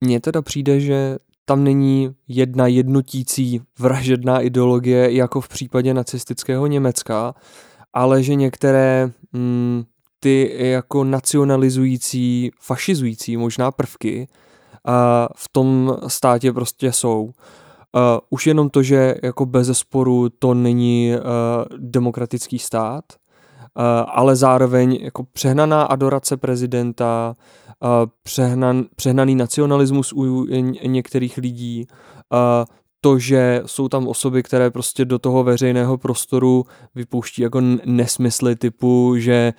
Mně 0.02 0.19
teda 0.19 0.41
přijde, 0.41 0.80
že 0.80 1.18
tam 1.45 1.64
není 1.64 2.15
jedna 2.27 2.68
jednotící 2.68 3.61
vražedná 3.80 4.41
ideologie 4.41 5.14
jako 5.14 5.41
v 5.41 5.48
případě 5.48 5.94
nacistického 5.94 6.68
Německa, 6.68 7.36
ale 7.94 8.23
že 8.23 8.36
některé 8.36 9.11
mm, 9.34 9.84
ty 10.26 10.56
jako 10.57 11.03
nacionalizující, 11.03 12.52
fašizující 12.60 13.38
možná 13.38 13.72
prvky 13.72 14.27
a 14.85 15.30
v 15.35 15.49
tom 15.52 15.97
státě 16.07 16.53
prostě 16.53 16.91
jsou. 16.91 17.31
Už 18.30 18.47
jenom 18.47 18.69
to, 18.69 18.84
že 18.84 19.15
jako 19.23 19.45
bez 19.45 19.77
sporu 19.77 20.30
to 20.30 20.53
není 20.53 21.14
demokratický 21.77 22.60
stát, 22.60 23.03
ale 24.07 24.35
zároveň 24.35 24.97
jako 25.02 25.23
přehnaná 25.23 25.84
adorace 25.84 26.38
prezidenta, 26.38 27.35
přehnan, 28.23 28.85
přehnaný 28.95 29.35
nacionalismus 29.35 30.14
u 30.14 30.45
některých 30.85 31.38
lidí, 31.38 31.88
to, 33.06 33.19
že 33.19 33.61
jsou 33.65 33.88
tam 33.88 34.07
osoby, 34.07 34.44
které 34.44 34.72
prostě 34.72 35.06
do 35.06 35.19
toho 35.19 35.44
veřejného 35.44 35.98
prostoru 35.98 36.64
vypouští 36.95 37.41
jako 37.41 37.61
nesmysly 37.86 38.56
typu, 38.56 39.15
že 39.18 39.53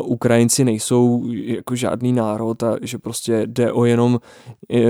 uh, 0.00 0.10
Ukrajinci 0.12 0.64
nejsou 0.64 1.30
jako 1.32 1.76
žádný 1.76 2.12
národ 2.12 2.62
a 2.62 2.76
že 2.82 2.98
prostě 2.98 3.42
jde 3.46 3.72
o 3.72 3.84
jenom 3.84 4.12
uh, 4.14 4.80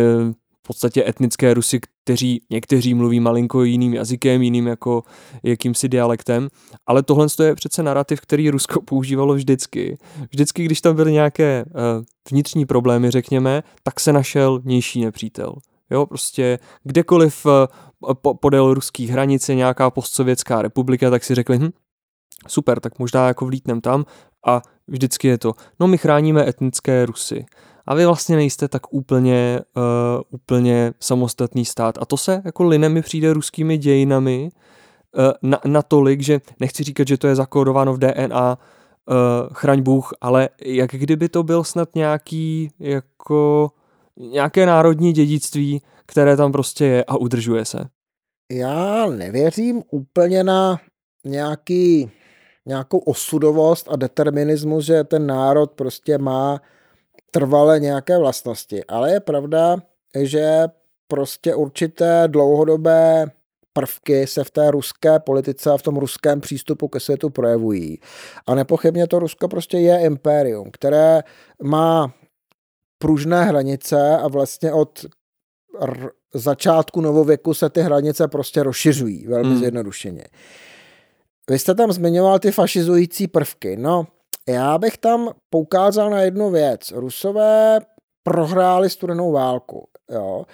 v 0.58 0.66
podstatě 0.66 1.04
etnické 1.08 1.54
Rusy, 1.54 1.80
kteří 2.04 2.42
někteří 2.50 2.94
mluví 2.94 3.20
malinko 3.20 3.64
jiným 3.64 3.94
jazykem, 3.94 4.42
jiným 4.42 4.66
jako 4.66 5.02
jakýmsi 5.42 5.88
dialektem, 5.88 6.48
ale 6.86 7.02
tohle 7.02 7.26
je 7.44 7.54
přece 7.54 7.82
narrativ, 7.82 8.20
který 8.20 8.50
Rusko 8.50 8.80
používalo 8.84 9.34
vždycky. 9.34 9.98
Vždycky, 10.30 10.64
když 10.64 10.80
tam 10.80 10.96
byly 10.96 11.12
nějaké 11.12 11.64
uh, 11.66 12.04
vnitřní 12.30 12.66
problémy, 12.66 13.10
řekněme, 13.10 13.62
tak 13.82 14.00
se 14.00 14.12
našel 14.12 14.58
vnější 14.58 15.04
nepřítel. 15.04 15.54
Jo, 15.92 16.06
prostě 16.06 16.58
kdekoliv 16.82 17.46
eh, 17.46 18.14
podél 18.40 18.74
ruských 18.74 19.10
hranic 19.10 19.48
je 19.48 19.54
nějaká 19.54 19.90
postsovětská 19.90 20.62
republika, 20.62 21.10
tak 21.10 21.24
si 21.24 21.34
řekli, 21.34 21.58
hm, 21.58 21.70
super, 22.48 22.80
tak 22.80 22.98
možná 22.98 23.28
jako 23.28 23.46
vlítnem 23.46 23.80
tam 23.80 24.04
a 24.46 24.62
vždycky 24.86 25.28
je 25.28 25.38
to, 25.38 25.52
no 25.80 25.86
my 25.86 25.98
chráníme 25.98 26.48
etnické 26.48 27.06
Rusy. 27.06 27.46
A 27.86 27.94
vy 27.94 28.06
vlastně 28.06 28.36
nejste 28.36 28.68
tak 28.68 28.92
úplně, 28.94 29.60
uh, 29.76 29.82
úplně 30.30 30.92
samostatný 31.00 31.64
stát. 31.64 31.98
A 32.00 32.04
to 32.04 32.16
se 32.16 32.42
jako 32.44 32.64
line 32.64 32.88
mi 32.88 33.02
přijde 33.02 33.32
ruskými 33.32 33.78
dějinami 33.78 34.50
uh, 35.18 35.24
na, 35.42 35.58
natolik, 35.66 36.20
že 36.20 36.40
nechci 36.60 36.82
říkat, 36.82 37.08
že 37.08 37.16
to 37.16 37.26
je 37.26 37.34
zakódováno 37.34 37.94
v 37.94 37.98
DNA, 37.98 38.58
uh, 38.58 39.16
chraň 39.52 39.82
Bůh, 39.82 40.12
ale 40.20 40.48
jak 40.64 40.90
kdyby 40.90 41.28
to 41.28 41.42
byl 41.42 41.64
snad 41.64 41.94
nějaký 41.94 42.70
jako 42.78 43.70
nějaké 44.18 44.66
národní 44.66 45.12
dědictví, 45.12 45.82
které 46.06 46.36
tam 46.36 46.52
prostě 46.52 46.84
je 46.84 47.04
a 47.04 47.16
udržuje 47.16 47.64
se. 47.64 47.78
Já 48.52 49.06
nevěřím 49.06 49.82
úplně 49.90 50.44
na 50.44 50.80
nějaký, 51.24 52.10
nějakou 52.66 52.98
osudovost 52.98 53.88
a 53.90 53.96
determinismus, 53.96 54.84
že 54.84 55.04
ten 55.04 55.26
národ 55.26 55.70
prostě 55.70 56.18
má 56.18 56.60
trvalé 57.30 57.80
nějaké 57.80 58.18
vlastnosti. 58.18 58.84
Ale 58.84 59.12
je 59.12 59.20
pravda, 59.20 59.76
že 60.22 60.64
prostě 61.08 61.54
určité 61.54 62.24
dlouhodobé 62.26 63.26
prvky 63.72 64.26
se 64.26 64.44
v 64.44 64.50
té 64.50 64.70
ruské 64.70 65.18
politice 65.18 65.70
a 65.70 65.76
v 65.76 65.82
tom 65.82 65.96
ruském 65.96 66.40
přístupu 66.40 66.88
ke 66.88 67.00
světu 67.00 67.30
projevují. 67.30 68.00
A 68.46 68.54
nepochybně 68.54 69.06
to 69.06 69.18
Rusko 69.18 69.48
prostě 69.48 69.78
je 69.78 70.00
impérium, 70.00 70.70
které 70.72 71.22
má 71.62 72.14
pružné 73.02 73.44
hranice 73.44 74.16
a 74.16 74.28
vlastně 74.28 74.72
od 74.72 75.04
r- 75.80 76.10
začátku 76.34 77.00
novověku 77.00 77.54
se 77.54 77.70
ty 77.70 77.80
hranice 77.80 78.28
prostě 78.28 78.62
rozšiřují, 78.62 79.26
velmi 79.26 79.48
hmm. 79.48 79.58
zjednodušeně. 79.58 80.24
Vy 81.50 81.58
jste 81.58 81.74
tam 81.74 81.92
zmiňoval 81.92 82.38
ty 82.38 82.50
fašizující 82.52 83.28
prvky. 83.28 83.76
No, 83.76 84.06
já 84.48 84.78
bych 84.78 84.98
tam 84.98 85.30
poukázal 85.50 86.10
na 86.10 86.20
jednu 86.20 86.50
věc. 86.50 86.92
Rusové 86.92 87.80
prohráli 88.22 88.90
studenou 88.90 89.32
válku. 89.32 89.88
Jo. 90.10 90.44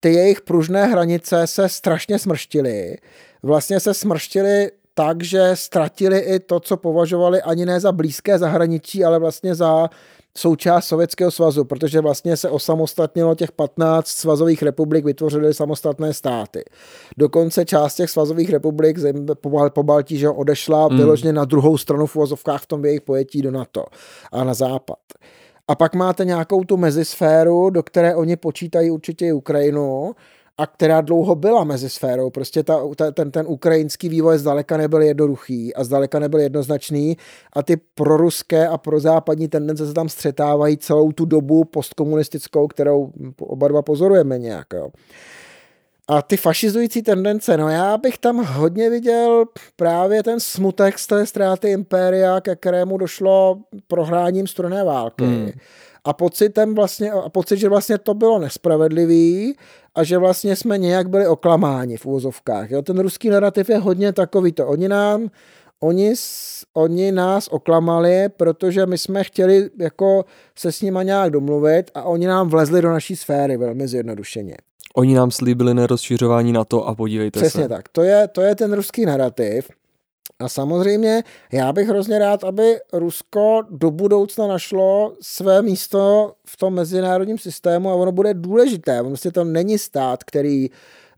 Ty 0.00 0.12
jejich 0.12 0.40
pružné 0.40 0.86
hranice 0.86 1.46
se 1.46 1.68
strašně 1.68 2.18
smrštily. 2.18 2.96
Vlastně 3.42 3.80
se 3.80 3.94
smrštily 3.94 4.70
tak, 4.94 5.22
že 5.22 5.50
ztratili 5.54 6.18
i 6.18 6.40
to, 6.40 6.60
co 6.60 6.76
považovali 6.76 7.42
ani 7.42 7.66
ne 7.66 7.80
za 7.80 7.92
blízké 7.92 8.38
zahraničí, 8.38 9.04
ale 9.04 9.18
vlastně 9.18 9.54
za 9.54 9.88
součást 10.36 10.86
Sovětského 10.86 11.30
svazu, 11.30 11.64
protože 11.64 12.00
vlastně 12.00 12.36
se 12.36 12.50
osamostatnilo 12.50 13.34
těch 13.34 13.52
15 13.52 14.08
svazových 14.08 14.62
republik, 14.62 15.04
vytvořily 15.04 15.54
samostatné 15.54 16.14
státy. 16.14 16.64
Dokonce 17.18 17.64
část 17.64 17.94
těch 17.94 18.10
svazových 18.10 18.50
republik 18.50 18.98
po 19.72 19.82
Baltí, 19.82 20.18
že 20.18 20.28
odešla 20.28 20.88
mm. 20.88 20.96
vyloženě 20.96 21.32
na 21.32 21.44
druhou 21.44 21.78
stranu 21.78 22.06
v 22.06 22.16
uvozovkách 22.16 22.62
v 22.62 22.66
tom 22.66 22.84
jejich 22.84 23.00
pojetí 23.00 23.42
do 23.42 23.50
NATO 23.50 23.84
a 24.32 24.44
na 24.44 24.54
západ. 24.54 24.98
A 25.68 25.74
pak 25.74 25.94
máte 25.94 26.24
nějakou 26.24 26.64
tu 26.64 26.76
mezisféru, 26.76 27.70
do 27.70 27.82
které 27.82 28.14
oni 28.14 28.36
počítají 28.36 28.90
určitě 28.90 29.26
i 29.26 29.32
Ukrajinu, 29.32 30.14
a 30.58 30.66
která 30.66 31.00
dlouho 31.00 31.34
byla 31.34 31.64
mezi 31.64 31.90
sférou. 31.90 32.30
Prostě 32.30 32.62
ta, 32.62 32.82
ta, 32.96 33.10
ten, 33.10 33.30
ten 33.30 33.46
ukrajinský 33.48 34.08
vývoj 34.08 34.38
zdaleka 34.38 34.76
nebyl 34.76 35.02
jednoduchý 35.02 35.74
a 35.74 35.84
zdaleka 35.84 36.18
nebyl 36.18 36.40
jednoznačný 36.40 37.16
a 37.52 37.62
ty 37.62 37.76
proruské 37.94 38.68
a 38.68 38.78
prozápadní 38.78 39.48
tendence 39.48 39.86
se 39.86 39.94
tam 39.94 40.08
střetávají 40.08 40.76
celou 40.76 41.12
tu 41.12 41.24
dobu 41.24 41.64
postkomunistickou, 41.64 42.66
kterou 42.66 43.12
oba 43.40 43.68
dva 43.68 43.82
pozorujeme 43.82 44.38
nějak. 44.38 44.66
Jo. 44.74 44.88
A 46.08 46.22
ty 46.22 46.36
fašizující 46.36 47.02
tendence, 47.02 47.56
no 47.56 47.68
já 47.68 47.96
bych 47.96 48.18
tam 48.18 48.44
hodně 48.44 48.90
viděl 48.90 49.44
právě 49.76 50.22
ten 50.22 50.40
smutek 50.40 50.98
z 50.98 51.06
té 51.06 51.26
ztráty 51.26 51.70
impéria, 51.70 52.40
ke 52.40 52.56
kterému 52.56 52.98
došlo 52.98 53.58
prohráním 53.88 54.46
studené 54.46 54.84
války. 54.84 55.24
Hmm 55.24 55.50
a 56.04 56.12
pocitem 56.12 56.74
vlastně, 56.74 57.10
a 57.10 57.28
pocit, 57.28 57.56
že 57.58 57.68
vlastně 57.68 57.98
to 57.98 58.14
bylo 58.14 58.38
nespravedlivý 58.38 59.54
a 59.94 60.04
že 60.04 60.18
vlastně 60.18 60.56
jsme 60.56 60.78
nějak 60.78 61.08
byli 61.08 61.26
oklamáni 61.26 61.96
v 61.96 62.06
úvozovkách. 62.06 62.70
Jo? 62.70 62.82
Ten 62.82 62.98
ruský 62.98 63.28
narrativ 63.28 63.68
je 63.68 63.78
hodně 63.78 64.12
takový 64.12 64.52
to. 64.52 64.66
Oni 64.66 64.88
nám, 64.88 65.28
oni, 65.80 66.14
oni 66.74 67.12
nás 67.12 67.48
oklamali, 67.48 68.28
protože 68.36 68.86
my 68.86 68.98
jsme 68.98 69.24
chtěli 69.24 69.70
jako 69.78 70.24
se 70.56 70.72
s 70.72 70.82
nima 70.82 71.02
nějak 71.02 71.30
domluvit 71.30 71.90
a 71.94 72.02
oni 72.02 72.26
nám 72.26 72.48
vlezli 72.48 72.82
do 72.82 72.88
naší 72.90 73.16
sféry 73.16 73.56
velmi 73.56 73.88
zjednodušeně. 73.88 74.56
Oni 74.94 75.14
nám 75.14 75.30
slíbili 75.30 75.74
nerozšiřování 75.74 76.52
na 76.52 76.64
to 76.64 76.86
a 76.86 76.94
podívejte 76.94 77.40
Přesně 77.40 77.62
se. 77.62 77.68
tak. 77.68 77.88
To 77.88 78.02
je, 78.02 78.28
to 78.28 78.40
je 78.40 78.54
ten 78.54 78.72
ruský 78.72 79.06
narrativ. 79.06 79.68
A 80.38 80.48
samozřejmě 80.48 81.22
já 81.52 81.72
bych 81.72 81.88
hrozně 81.88 82.18
rád, 82.18 82.44
aby 82.44 82.76
Rusko 82.92 83.62
do 83.70 83.90
budoucna 83.90 84.46
našlo 84.46 85.12
své 85.20 85.62
místo 85.62 86.32
v 86.46 86.56
tom 86.56 86.74
mezinárodním 86.74 87.38
systému 87.38 87.90
a 87.90 87.94
ono 87.94 88.12
bude 88.12 88.34
důležité. 88.34 89.02
Prostě 89.02 89.30
to 89.30 89.44
není 89.44 89.78
stát, 89.78 90.24
který, 90.24 90.70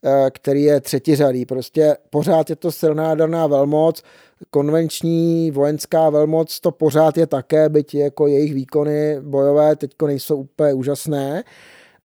eh, 0.04 0.30
který 0.30 0.62
je 0.62 0.80
třetiřadý. 0.80 1.46
Prostě 1.46 1.96
pořád 2.10 2.50
je 2.50 2.56
to 2.56 2.72
silná 2.72 3.14
daná 3.14 3.46
velmoc, 3.46 4.02
konvenční 4.50 5.50
vojenská 5.50 6.10
velmoc 6.10 6.60
to 6.60 6.70
pořád 6.70 7.18
je 7.18 7.26
také, 7.26 7.68
byť 7.68 7.94
jako 7.94 8.26
jejich 8.26 8.54
výkony 8.54 9.20
bojové 9.20 9.76
teď 9.76 9.90
nejsou 10.06 10.36
úplně 10.36 10.74
úžasné. 10.74 11.42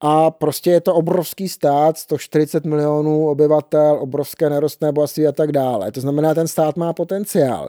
A 0.01 0.31
prostě 0.31 0.71
je 0.71 0.81
to 0.81 0.95
obrovský 0.95 1.49
stát, 1.49 1.99
140 1.99 2.65
milionů 2.65 3.29
obyvatel, 3.29 3.99
obrovské 4.01 4.51
nerostné 4.51 4.93
bohatství 4.93 5.27
a 5.27 5.33
tak 5.33 5.53
dále. 5.53 5.93
To 5.93 6.01
znamená, 6.01 6.35
ten 6.35 6.49
stát 6.49 6.77
má 6.77 6.93
potenciál. 6.93 7.69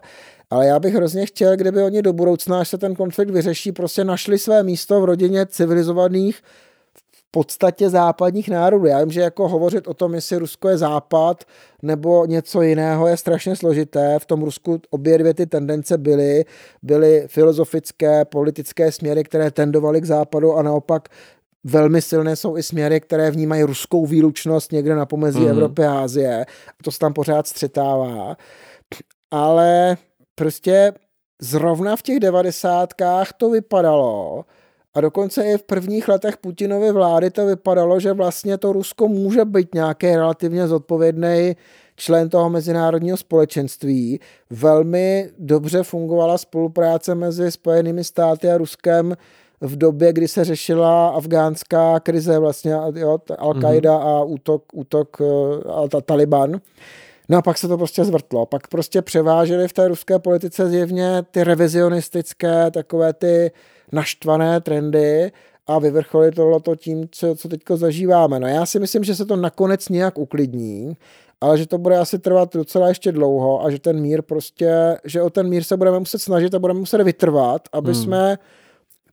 Ale 0.49 0.68
já 0.68 0.80
bych 0.80 0.94
hrozně 0.94 1.26
chtěl, 1.26 1.56
kdyby 1.56 1.84
oni 1.84 2.02
do 2.02 2.14
budoucna, 2.14 2.60
až 2.60 2.68
se 2.68 2.78
ten 2.78 2.95
konflikt 2.95 3.30
vyřeší, 3.30 3.72
prostě 3.72 4.03
našli 4.03 4.40
své 4.40 4.64
místo 4.64 5.02
v 5.02 5.06
rodině 5.06 5.45
civilizovaných 5.45 6.41
v 7.12 7.32
podstatě 7.32 7.90
západních 7.90 8.49
národů. 8.49 8.86
Já 8.86 8.99
vím, 8.99 9.12
že 9.12 9.22
jako 9.22 9.48
hovořit 9.48 9.88
o 9.88 9.94
tom, 9.94 10.16
jestli 10.16 10.38
Rusko 10.38 10.70
je 10.70 10.78
západ 10.78 11.44
nebo 11.82 12.26
něco 12.26 12.62
jiného, 12.62 13.08
je 13.08 13.18
strašně 13.18 13.56
složité. 13.56 14.20
V 14.20 14.26
tom 14.26 14.44
Rusku 14.44 14.82
obě 14.90 15.18
dvě 15.18 15.34
ty 15.34 15.45
tendence 15.45 15.98
byly. 15.98 16.45
Byly 16.84 17.24
filozofické, 17.28 18.26
politické 18.26 18.91
směry, 18.91 19.24
které 19.24 19.52
tendovaly 19.52 20.02
k 20.02 20.06
západu 20.06 20.53
a 20.53 20.62
naopak 20.62 21.10
velmi 21.63 22.01
silné 22.01 22.35
jsou 22.35 22.57
i 22.57 22.63
směry, 22.63 22.99
které 22.99 23.31
vnímají 23.31 23.63
ruskou 23.63 24.05
výlučnost 24.05 24.71
někde 24.71 24.95
na 24.95 25.05
pomezí 25.05 25.39
mm. 25.39 25.47
Evropy 25.47 25.85
a 25.85 25.99
Asie. 25.99 26.45
To 26.83 26.91
se 26.91 26.99
tam 26.99 27.13
pořád 27.13 27.47
střetává. 27.47 28.38
Ale 29.31 29.97
prostě 30.35 30.93
zrovna 31.41 31.95
v 31.95 32.01
těch 32.01 32.19
devadesátkách 32.19 33.33
to 33.33 33.49
vypadalo, 33.49 34.45
A 34.93 35.01
dokonce 35.01 35.43
i 35.43 35.57
v 35.57 35.63
prvních 35.63 36.07
letech 36.07 36.38
Putinovy 36.38 36.91
vlády 36.91 37.29
to 37.29 37.45
vypadalo, 37.45 37.99
že 37.99 38.13
vlastně 38.13 38.57
to 38.57 38.73
Rusko 38.73 39.07
může 39.07 39.45
být 39.45 39.75
nějaký 39.75 40.07
relativně 40.07 40.67
zodpovědný 40.67 41.55
člen 41.95 42.29
toho 42.29 42.49
mezinárodního 42.49 43.17
společenství. 43.17 44.19
Velmi 44.49 45.29
dobře 45.39 45.83
fungovala 45.83 46.38
spolupráce 46.38 47.15
mezi 47.15 47.51
Spojenými 47.51 48.03
státy 48.03 48.49
a 48.49 48.57
Ruskem 48.57 49.15
v 49.61 49.75
době, 49.75 50.13
kdy 50.13 50.27
se 50.27 50.43
řešila 50.43 51.09
afgánská 51.09 51.99
krize, 51.99 52.39
vlastně 52.39 52.71
jo, 52.95 53.17
Al-Qaida 53.29 53.81
mm-hmm. 53.81 54.07
a 54.07 54.23
útok, 54.23 54.63
útok 54.73 55.17
uh, 55.19 56.01
Taliban. 56.05 56.61
No 57.29 57.38
a 57.38 57.41
pak 57.41 57.57
se 57.57 57.67
to 57.67 57.77
prostě 57.77 58.05
zvrtlo. 58.05 58.45
Pak 58.45 58.67
prostě 58.67 59.01
převážely 59.01 59.67
v 59.67 59.73
té 59.73 59.88
ruské 59.88 60.19
politice 60.19 60.69
zjevně 60.69 61.23
ty 61.31 61.43
revizionistické, 61.43 62.71
takové 62.71 63.13
ty 63.13 63.51
naštvané 63.91 64.61
trendy 64.61 65.31
a 65.67 65.79
vyvrcholilo 65.79 66.59
to 66.59 66.75
tím, 66.75 67.07
co, 67.11 67.35
co 67.35 67.49
teď 67.49 67.61
zažíváme. 67.75 68.39
No 68.39 68.47
já 68.47 68.65
si 68.65 68.79
myslím, 68.79 69.03
že 69.03 69.15
se 69.15 69.25
to 69.25 69.35
nakonec 69.35 69.89
nějak 69.89 70.17
uklidní, 70.17 70.97
ale 71.41 71.57
že 71.57 71.67
to 71.67 71.77
bude 71.77 71.97
asi 71.97 72.19
trvat 72.19 72.53
docela 72.53 72.88
ještě 72.88 73.11
dlouho 73.11 73.65
a 73.65 73.71
že 73.71 73.79
ten 73.79 74.01
mír 74.01 74.21
prostě, 74.21 74.97
že 75.05 75.21
o 75.21 75.29
ten 75.29 75.49
mír 75.49 75.63
se 75.63 75.77
budeme 75.77 75.99
muset 75.99 76.19
snažit 76.19 76.53
a 76.53 76.59
budeme 76.59 76.79
muset 76.79 77.03
vytrvat, 77.03 77.61
aby 77.73 77.91
hmm. 77.91 78.01
jsme 78.03 78.38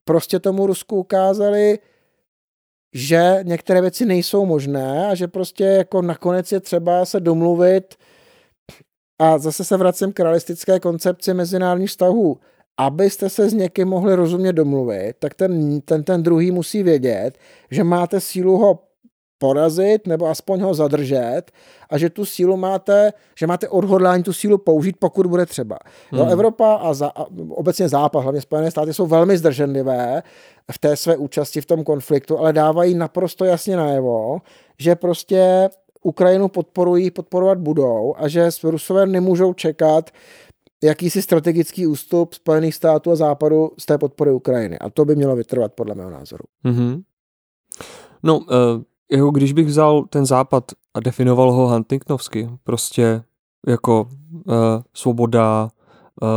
prostě 0.08 0.38
tomu 0.38 0.66
Rusku 0.66 0.96
ukázali, 0.96 1.78
že 2.94 3.40
některé 3.42 3.80
věci 3.80 4.06
nejsou 4.06 4.46
možné 4.46 5.08
a 5.08 5.14
že 5.14 5.28
prostě 5.28 5.64
jako 5.64 6.02
nakonec 6.02 6.52
je 6.52 6.60
třeba 6.60 7.04
se 7.04 7.20
domluvit 7.20 7.94
a 9.18 9.38
zase 9.38 9.64
se 9.64 9.76
vracím 9.76 10.12
k 10.12 10.20
realistické 10.20 10.80
koncepci 10.80 11.34
mezinárodních 11.34 11.90
vztahů. 11.90 12.38
Abyste 12.76 13.28
se 13.28 13.50
s 13.50 13.54
někým 13.54 13.88
mohli 13.88 14.14
rozumně 14.14 14.52
domluvit, 14.52 15.14
tak 15.18 15.34
ten, 15.34 15.80
ten, 15.80 16.04
ten 16.04 16.22
druhý 16.22 16.50
musí 16.50 16.82
vědět, 16.82 17.38
že 17.70 17.84
máte 17.84 18.20
sílu 18.20 18.56
ho 18.56 18.78
porazit 19.38 20.06
nebo 20.06 20.26
aspoň 20.26 20.60
ho 20.60 20.74
zadržet 20.74 21.42
a 21.90 21.98
že 21.98 22.10
tu 22.10 22.24
sílu 22.24 22.56
máte, 22.56 23.12
že 23.38 23.46
máte 23.46 23.68
odhodlání 23.68 24.22
tu 24.22 24.32
sílu 24.32 24.58
použít, 24.58 24.96
pokud 24.98 25.26
bude 25.26 25.46
třeba. 25.46 25.78
Hmm. 26.10 26.20
Jo, 26.20 26.26
Evropa 26.26 26.74
a, 26.74 26.94
za, 26.94 27.08
a 27.08 27.24
obecně 27.48 27.88
Západ, 27.88 28.22
hlavně 28.22 28.40
Spojené 28.40 28.70
státy, 28.70 28.94
jsou 28.94 29.06
velmi 29.06 29.38
zdrženlivé 29.38 30.22
v 30.72 30.78
té 30.78 30.96
své 30.96 31.16
účasti 31.16 31.60
v 31.60 31.66
tom 31.66 31.84
konfliktu, 31.84 32.38
ale 32.38 32.52
dávají 32.52 32.94
naprosto 32.94 33.44
jasně 33.44 33.76
najevo, 33.76 34.38
že 34.78 34.96
prostě 34.96 35.68
Ukrajinu 36.02 36.48
podporují, 36.48 37.10
podporovat 37.10 37.58
budou 37.58 38.14
a 38.18 38.28
že 38.28 38.48
Rusové 38.64 39.06
nemůžou 39.06 39.54
čekat 39.54 40.10
jakýsi 40.82 41.22
strategický 41.22 41.86
ústup 41.86 42.34
Spojených 42.34 42.74
států 42.74 43.10
a 43.10 43.16
Západu 43.16 43.70
z 43.78 43.86
té 43.86 43.98
podpory 43.98 44.32
Ukrajiny. 44.32 44.78
A 44.78 44.90
to 44.90 45.04
by 45.04 45.16
mělo 45.16 45.36
vytrvat, 45.36 45.72
podle 45.72 45.94
mého 45.94 46.10
názoru. 46.10 46.44
Mm-hmm. 46.64 47.02
No, 48.22 48.38
uh, 48.38 48.44
jako 49.12 49.30
když 49.30 49.52
bych 49.52 49.66
vzal 49.66 50.04
ten 50.10 50.26
západ 50.26 50.64
a 50.94 51.00
definoval 51.00 51.52
ho 51.52 51.68
Huntingtonovsky, 51.68 52.50
prostě 52.64 53.22
jako 53.66 54.08
uh, 54.32 54.54
svoboda, 54.94 55.68
uh, 56.22 56.28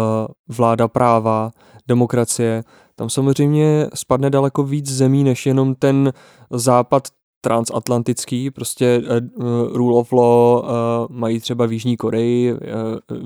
vláda 0.48 0.88
práva, 0.88 1.52
demokracie, 1.88 2.64
tam 2.96 3.10
samozřejmě 3.10 3.88
spadne 3.94 4.30
daleko 4.30 4.64
víc 4.64 4.92
zemí, 4.92 5.24
než 5.24 5.46
jenom 5.46 5.76
ten 5.76 6.14
západ 6.50 7.08
transatlantický, 7.42 8.52
prostě 8.52 9.02
uh, 9.02 9.68
rule 9.74 9.98
of 9.98 10.12
law 10.12 10.64
uh, 10.64 10.70
mají 11.10 11.40
třeba 11.40 11.66
v 11.66 11.72
Jižní 11.72 11.98
Koreji, 11.98 12.54
uh, 12.54 12.60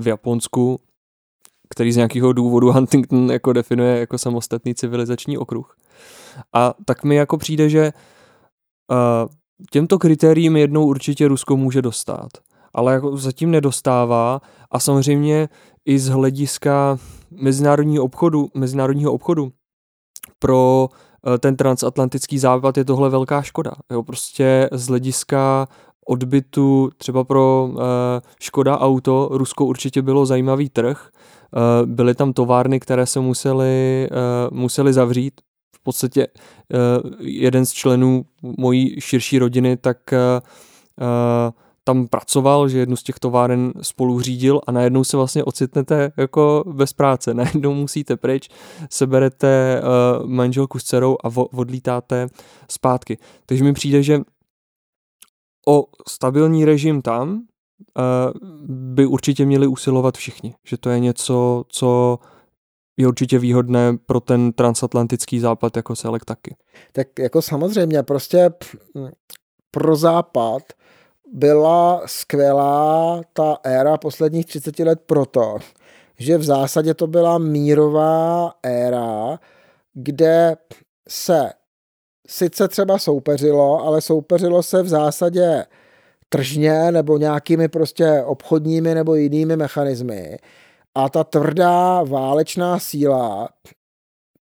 v 0.02 0.08
Japonsku, 0.08 0.80
který 1.70 1.92
z 1.92 1.96
nějakého 1.96 2.34
důvodu 2.34 2.72
Huntington 2.72 3.32
jako 3.32 3.54
definuje 3.54 4.00
jako 4.00 4.18
samostatný 4.18 4.76
civilizační 4.76 5.38
okruh. 5.38 5.76
A 6.54 6.74
tak 6.86 7.04
mi 7.04 7.16
jako 7.16 7.38
přijde, 7.38 7.70
že 7.70 7.94
uh, 7.94 8.15
těmto 9.72 10.00
kritériím 10.00 10.58
jednou 10.58 10.86
určitě 10.86 11.28
Rusko 11.28 11.58
může 11.58 11.82
dostat, 11.82 12.30
ale 12.74 12.94
jako 12.94 13.18
zatím 13.18 13.52
nedostává 13.52 14.42
a 14.72 14.80
samozřejmě 14.80 15.50
i 15.86 16.00
z 16.00 16.08
hlediska 16.08 16.98
mezinárodního 17.32 18.04
obchodu, 18.04 18.50
mezinárodního 18.54 19.14
obchodu 19.14 19.52
pro 20.40 20.90
uh, 21.28 21.38
ten 21.38 21.56
transatlantický 21.56 22.40
západ 22.40 22.78
je 22.78 22.86
tohle 22.86 23.10
velká 23.10 23.42
škoda. 23.42 23.72
Jo, 23.92 24.04
prostě 24.04 24.70
z 24.72 24.88
hlediska 24.88 25.68
odbytu 26.08 26.90
třeba 26.98 27.24
pro 27.24 27.70
uh, 27.72 27.80
Škoda 28.40 28.80
Auto 28.80 29.30
Rusko 29.32 29.66
určitě 29.66 30.02
bylo 30.02 30.26
zajímavý 30.26 30.70
trh, 30.70 31.10
Eh, 31.56 31.86
byly 31.86 32.16
tam 32.16 32.34
továrny, 32.34 32.80
které 32.80 33.06
se 33.06 33.20
museli, 33.20 34.08
eh, 34.12 34.16
museli 34.52 34.94
zavřít. 34.94 35.42
Podstatě 35.86 36.28
eh, 36.28 36.78
jeden 37.20 37.66
z 37.66 37.74
členů 37.74 38.26
mojí 38.58 39.02
širší 39.02 39.40
rodiny 39.40 39.78
tak 39.78 40.14
tam 41.84 42.08
pracoval, 42.08 42.70
že 42.70 42.80
jednu 42.80 42.96
z 42.96 43.04
těch 43.04 43.20
továren 43.20 43.74
spolu 43.82 44.22
řídil 44.22 44.62
a 44.68 44.72
najednou 44.72 45.04
se 45.04 45.18
vlastně 45.18 45.44
ocitnete 45.44 46.12
jako 46.18 46.64
bez 46.68 46.94
práce. 46.94 47.34
Najednou 47.34 47.74
musíte 47.74 48.18
pryč, 48.18 48.50
seberete 48.90 49.82
uh, 49.82 50.30
manželku 50.30 50.80
s 50.80 50.84
dcerou 50.84 51.18
a 51.24 51.30
odlítáte 51.36 52.28
zpátky. 52.72 53.18
Takže 53.46 53.64
mi 53.64 53.74
přijde, 53.74 54.04
že 54.04 54.22
o 55.68 55.86
stabilní 56.08 56.66
režim 56.66 57.02
tam 57.02 57.42
by 58.68 59.06
určitě 59.06 59.46
měli 59.46 59.68
usilovat 59.68 60.18
všichni. 60.18 60.56
Že 60.68 60.78
to 60.78 60.90
je 60.90 61.00
něco, 61.00 61.66
co 61.68 62.20
je 62.98 63.08
určitě 63.08 63.40
výhodné 63.40 63.98
pro 64.06 64.20
ten 64.20 64.54
transatlantický 64.54 65.40
západ 65.40 65.78
jako 65.78 65.96
celek 65.96 66.26
taky. 66.26 66.56
Tak 66.92 67.08
jako 67.20 67.42
samozřejmě, 67.42 68.04
prostě 68.04 68.50
pro 69.72 69.96
západ 69.96 70.64
byla 71.34 72.02
skvělá 72.06 73.22
ta 73.34 73.58
éra 73.64 73.98
posledních 73.98 74.46
30 74.46 74.80
let 74.80 75.02
proto, 75.06 75.58
že 76.20 76.38
v 76.38 76.44
zásadě 76.44 76.94
to 76.94 77.08
byla 77.08 77.38
mírová 77.38 78.54
éra, 78.64 79.40
kde 79.94 80.58
se 81.10 81.50
sice 82.28 82.68
třeba 82.68 83.00
soupeřilo, 83.00 83.86
ale 83.86 84.02
soupeřilo 84.02 84.64
se 84.64 84.84
v 84.84 84.88
zásadě 84.88 85.66
tržně 86.30 86.92
nebo 86.92 87.18
nějakými 87.18 87.68
prostě 87.68 88.24
obchodními 88.26 88.96
nebo 88.96 89.16
jinými 89.16 89.56
mechanismy. 89.56 90.38
A 90.96 91.10
ta 91.10 91.24
tvrdá 91.24 92.04
válečná 92.04 92.80
síla 92.80 93.50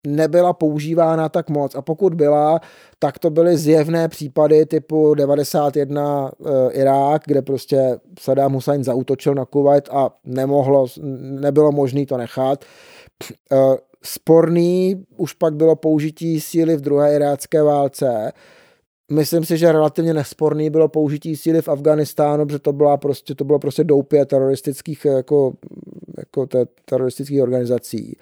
nebyla 0.07 0.53
používána 0.53 1.29
tak 1.29 1.49
moc. 1.49 1.75
A 1.75 1.81
pokud 1.81 2.13
byla, 2.13 2.59
tak 2.99 3.19
to 3.19 3.29
byly 3.29 3.57
zjevné 3.57 4.07
případy 4.07 4.65
typu 4.65 5.13
91 5.13 6.31
e, 6.31 6.49
eh, 6.49 6.71
Irák, 6.71 7.21
kde 7.25 7.41
prostě 7.41 7.99
Saddam 8.19 8.53
Hussein 8.53 8.83
zautočil 8.83 9.35
na 9.35 9.45
Kuwait 9.45 9.89
a 9.91 10.09
nemohlo, 10.25 10.87
nebylo 11.21 11.71
možné 11.71 12.05
to 12.05 12.17
nechat. 12.17 12.65
E, 13.51 13.57
sporný 14.03 15.05
už 15.17 15.33
pak 15.33 15.55
bylo 15.55 15.75
použití 15.75 16.41
síly 16.41 16.77
v 16.77 16.81
druhé 16.81 17.15
irácké 17.15 17.63
válce, 17.63 18.31
Myslím 19.11 19.45
si, 19.45 19.57
že 19.57 19.71
relativně 19.71 20.13
nesporný 20.13 20.69
bylo 20.69 20.87
použití 20.87 21.35
síly 21.35 21.61
v 21.61 21.69
Afganistánu, 21.69 22.45
protože 22.45 22.59
to, 22.59 22.73
byla 22.73 22.97
prostě, 22.97 23.35
to 23.35 23.43
bylo 23.43 23.59
prostě 23.59 23.83
doupě 23.83 24.25
teroristických, 24.25 25.05
jako, 25.05 25.53
jako 26.17 26.45
te, 26.45 26.65
teroristických 26.85 27.41
organizací. 27.41 28.17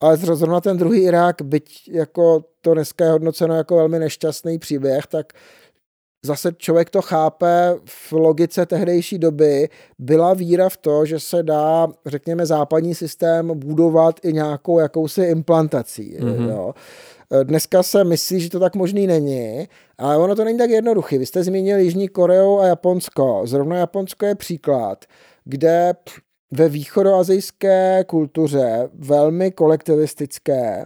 Ale 0.00 0.16
zrovna 0.16 0.60
ten 0.60 0.76
druhý 0.76 1.00
Irák, 1.00 1.42
byť 1.42 1.90
jako 1.92 2.44
to 2.60 2.74
dneska 2.74 3.04
je 3.04 3.10
hodnoceno 3.10 3.54
jako 3.54 3.76
velmi 3.76 3.98
nešťastný 3.98 4.58
příběh, 4.58 5.06
tak 5.06 5.32
zase 6.24 6.52
člověk 6.56 6.90
to 6.90 7.02
chápe 7.02 7.74
v 7.84 8.12
logice 8.12 8.66
tehdejší 8.66 9.18
doby, 9.18 9.68
byla 9.98 10.34
víra 10.34 10.68
v 10.68 10.76
to, 10.76 11.06
že 11.06 11.20
se 11.20 11.42
dá, 11.42 11.88
řekněme, 12.06 12.46
západní 12.46 12.94
systém 12.94 13.52
budovat 13.54 14.20
i 14.22 14.32
nějakou 14.32 14.78
jakousi 14.78 15.22
implantací. 15.22 16.18
Mm-hmm. 16.20 16.48
Jo. 16.48 16.74
Eh, 17.32 17.44
dneska 17.44 17.82
se 17.82 18.04
myslí, 18.04 18.40
že 18.40 18.50
to 18.50 18.60
tak 18.60 18.74
možný 18.74 19.06
není, 19.06 19.68
ale 19.98 20.16
ono 20.16 20.34
to 20.36 20.44
není 20.44 20.58
tak 20.58 20.70
jednoduché. 20.70 21.18
Vy 21.18 21.26
jste 21.26 21.44
zmínil 21.44 21.78
Jižní 21.78 22.08
Koreu 22.08 22.58
a 22.58 22.66
Japonsko. 22.66 23.42
Zrovna 23.44 23.76
Japonsko 23.76 24.26
je 24.26 24.34
příklad, 24.34 25.04
kde 25.44 25.94
ve 26.50 26.68
východoazijské 26.68 28.04
kultuře, 28.06 28.88
velmi 28.94 29.52
kolektivistické, 29.52 30.84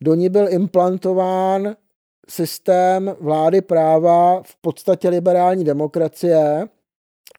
do 0.00 0.14
ní 0.14 0.28
byl 0.28 0.52
implantován 0.52 1.76
systém 2.28 3.16
vlády 3.20 3.60
práva 3.60 4.42
v 4.42 4.56
podstatě 4.56 5.08
liberální 5.08 5.64
demokracie, 5.64 6.68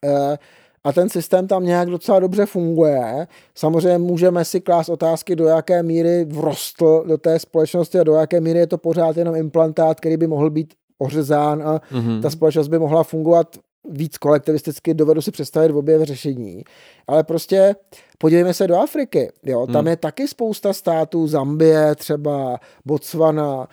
eh, 0.04 0.38
a 0.84 0.92
ten 0.94 1.10
systém 1.10 1.48
tam 1.48 1.66
nějak 1.66 1.90
docela 1.90 2.20
dobře 2.20 2.46
funguje. 2.46 3.28
Samozřejmě 3.56 3.98
můžeme 3.98 4.46
si 4.46 4.62
klást 4.62 4.90
otázky, 4.90 5.36
do 5.36 5.46
jaké 5.46 5.84
míry 5.84 6.26
vrostl 6.26 7.04
do 7.08 7.18
té 7.18 7.40
společnosti 7.40 8.00
a 8.00 8.04
do 8.04 8.14
jaké 8.14 8.42
míry 8.42 8.60
je 8.60 8.68
to 8.68 8.78
pořád 8.78 9.18
jenom 9.18 9.36
implantát, 9.36 10.00
který 10.00 10.18
by 10.18 10.28
mohl 10.28 10.50
být 10.50 10.74
ořezán 10.98 11.64
a 11.64 11.82
mm-hmm. 11.92 12.22
ta 12.22 12.30
společnost 12.30 12.68
by 12.68 12.80
mohla 12.80 13.04
fungovat 13.04 13.58
víc 13.90 14.18
kolektivisticky, 14.18 14.94
dovedu 14.94 15.22
si 15.22 15.32
představit 15.32 15.72
v 15.72 15.78
obě 15.78 16.06
řešení. 16.06 16.64
Ale 17.08 17.24
prostě 17.24 17.76
podívejme 18.18 18.54
se 18.54 18.68
do 18.68 18.76
Afriky. 18.76 19.32
Jo? 19.44 19.68
Tam 19.68 19.82
mm. 19.82 19.88
je 19.88 19.98
taky 19.98 20.28
spousta 20.28 20.74
států, 20.74 21.28
Zambie 21.28 21.96
třeba, 21.96 22.60
Botswana, 22.86 23.68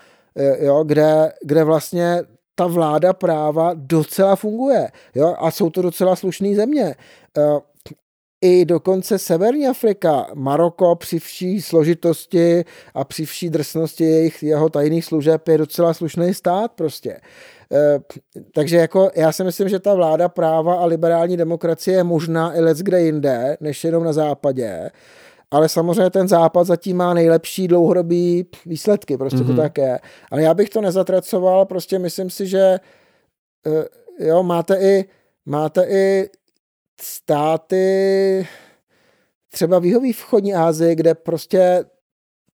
jo, 0.61 0.85
kde, 0.85 1.32
kde 1.45 1.65
vlastně 1.65 2.23
ta 2.61 2.66
vláda 2.66 3.12
práva 3.12 3.73
docela 3.74 4.37
funguje. 4.37 4.89
Jo? 5.15 5.35
A 5.39 5.51
jsou 5.51 5.70
to 5.70 5.82
docela 5.82 6.16
slušné 6.16 6.55
země. 6.55 6.95
Eh, 7.39 7.61
I 8.43 8.65
dokonce 8.65 9.19
Severní 9.19 9.69
Afrika, 9.69 10.27
Maroko 10.35 10.97
při 10.97 11.19
vší 11.19 11.62
složitosti 11.62 12.65
a 12.95 13.05
při 13.05 13.24
vší 13.24 13.51
drsnosti 13.51 14.05
jejich, 14.05 14.43
jeho 14.43 14.69
tajných 14.69 15.05
služeb 15.05 15.49
je 15.49 15.59
docela 15.59 15.95
slušný 15.95 16.35
stát 16.35 16.73
prostě. 16.73 17.20
Eh, 17.73 18.01
takže 18.55 18.77
jako 18.77 19.11
já 19.15 19.32
si 19.32 19.45
myslím, 19.45 19.69
že 19.69 19.78
ta 19.78 19.95
vláda 19.95 20.28
práva 20.28 20.74
a 20.74 20.85
liberální 20.85 21.37
demokracie 21.37 21.97
je 21.97 22.05
možná 22.05 22.57
i 22.57 22.61
let 22.61 22.78
kde 22.78 23.03
jinde, 23.03 23.57
než 23.61 23.85
jenom 23.85 24.05
na 24.05 24.12
západě 24.12 24.91
ale 25.51 25.68
samozřejmě 25.68 26.10
ten 26.10 26.28
západ 26.28 26.66
zatím 26.66 26.97
má 26.97 27.14
nejlepší 27.14 27.68
dlouhodobý 27.68 28.47
výsledky, 28.66 29.16
prostě 29.16 29.39
mm-hmm. 29.39 29.47
to 29.47 29.52
mhm. 29.52 29.56
tak 29.56 29.78
je. 29.78 30.01
Ale 30.31 30.43
já 30.43 30.55
bych 30.55 30.70
to 30.70 30.81
nezatracoval, 30.81 31.66
prostě 31.66 31.98
myslím 31.98 32.31
si, 32.31 32.47
že 32.47 32.81
uh, 33.66 34.27
jo, 34.27 34.43
máte 34.43 34.77
i, 34.81 35.05
máte 35.47 35.85
i 35.85 36.31
státy 37.01 38.47
třeba 39.52 39.78
v 39.78 39.85
jihový 39.85 40.12
vchodní 40.12 40.55
Asii, 40.55 40.94
kde 40.94 41.14
prostě 41.14 41.85